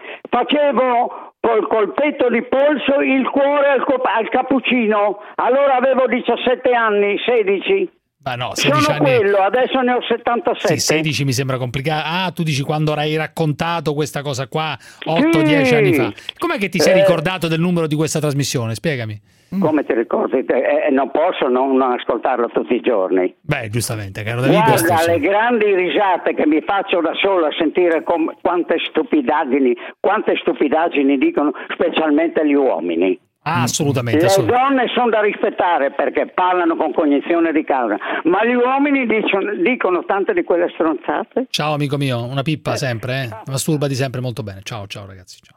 Facevo 0.63 1.33
col 1.41 1.67
colpetto 1.67 2.29
di 2.29 2.41
polso 2.43 3.01
il 3.01 3.29
cuore 3.29 3.67
al, 3.67 3.83
co- 3.83 4.01
al 4.01 4.29
cappuccino. 4.29 5.19
Allora 5.35 5.75
avevo 5.75 6.07
17 6.07 6.71
anni, 6.71 7.17
16. 7.17 7.91
Ma 8.23 8.35
no, 8.35 8.51
16 8.55 8.83
Sono 8.83 8.95
anni. 8.97 9.05
quello, 9.17 9.37
adesso 9.37 9.79
ne 9.81 9.91
ho 9.93 10.01
77. 10.01 10.73
Sì, 10.73 10.79
16 10.79 11.25
mi 11.25 11.33
sembra 11.33 11.57
complicato. 11.57 12.03
Ah, 12.05 12.31
tu 12.33 12.43
dici 12.43 12.61
quando 12.63 12.93
hai 12.93 13.17
raccontato 13.17 13.93
questa 13.93 14.21
cosa 14.21 14.47
qua 14.47 14.77
8-10 15.05 15.75
anni 15.75 15.93
fa. 15.93 16.11
Com'è 16.37 16.57
che 16.57 16.69
ti 16.69 16.79
sei 16.79 16.93
Eh. 16.93 17.01
ricordato 17.01 17.47
del 17.49 17.59
numero 17.59 17.85
di 17.87 17.95
questa 17.95 18.19
trasmissione? 18.19 18.75
Spiegami. 18.75 19.19
Come 19.59 19.83
ti 19.85 19.93
ricordi? 19.93 20.37
Eh, 20.37 20.87
eh, 20.87 20.89
non 20.89 21.11
posso 21.11 21.47
non, 21.47 21.75
non 21.75 21.91
ascoltarlo 21.91 22.47
tutti 22.51 22.73
i 22.73 22.79
giorni. 22.81 23.35
Beh, 23.41 23.69
giustamente, 23.69 24.23
caro 24.23 24.41
David. 24.41 24.63
Guarda 24.63 25.05
le 25.05 25.19
grandi 25.19 25.75
risate 25.75 26.33
che 26.33 26.47
mi 26.47 26.59
faccio 26.65 27.01
da 27.01 27.11
solo 27.21 27.45
a 27.45 27.51
sentire 27.59 28.01
com- 28.01 28.33
quante 28.41 28.77
stupidaggini, 28.89 29.75
quante 29.99 30.37
stupidaggini 30.37 31.17
dicono 31.19 31.51
specialmente 31.71 32.43
gli 32.47 32.53
uomini. 32.55 33.19
Ah, 33.45 33.63
assolutamente. 33.63 34.21
Le 34.21 34.27
assolutamente. 34.27 34.75
donne 34.75 34.87
sono 34.95 35.09
da 35.09 35.19
rispettare 35.21 35.91
perché 35.91 36.27
parlano 36.33 36.75
con 36.77 36.93
cognizione 36.93 37.51
di 37.51 37.63
causa, 37.65 37.97
ma 38.23 38.43
gli 38.45 38.53
uomini 38.53 39.05
dicono, 39.05 39.53
dicono 39.55 40.05
tante 40.05 40.33
di 40.33 40.43
quelle 40.43 40.69
stronzate. 40.73 41.47
Ciao 41.49 41.73
amico 41.73 41.97
mio, 41.97 42.23
una 42.23 42.41
pippa 42.41 42.75
sempre, 42.77 43.23
eh? 43.23 43.29
Masturbati 43.51 43.95
sempre 43.95 44.21
molto 44.21 44.43
bene. 44.43 44.61
Ciao, 44.63 44.87
ciao 44.87 45.05
ragazzi. 45.05 45.39
Ciao. 45.41 45.55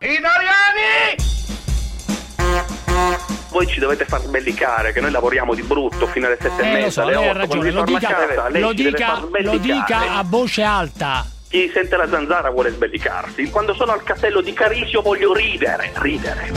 Voi 3.50 3.66
ci 3.66 3.80
dovete 3.80 4.04
far 4.04 4.20
sbellicare 4.20 4.92
che 4.92 5.00
noi 5.00 5.10
lavoriamo 5.10 5.54
di 5.54 5.62
brutto 5.62 6.06
fino 6.06 6.26
alle 6.26 6.36
sette 6.40 6.62
e 6.62 6.66
Eh, 6.66 6.72
lo 6.72 6.76
mezza, 6.78 6.90
so, 6.90 7.02
alle 7.02 7.14
lei 7.14 7.24
ha 7.26 7.30
otto. 7.30 7.38
ragione, 7.38 7.70
lo 7.70 7.84
dica, 7.84 8.08
casa, 8.08 8.48
lo 8.58 8.72
dica, 8.72 9.20
lo 9.42 9.58
dica 9.58 10.16
a 10.18 10.24
voce 10.26 10.62
alta. 10.62 11.24
Chi 11.48 11.70
sente 11.72 11.96
la 11.96 12.08
zanzara 12.08 12.50
vuole 12.50 12.70
sbellicarsi. 12.70 13.48
Quando 13.50 13.72
sono 13.74 13.92
al 13.92 14.02
castello 14.02 14.40
di 14.40 14.52
Carisio 14.52 15.00
voglio 15.00 15.32
ridere, 15.32 15.92
ridere. 15.94 16.50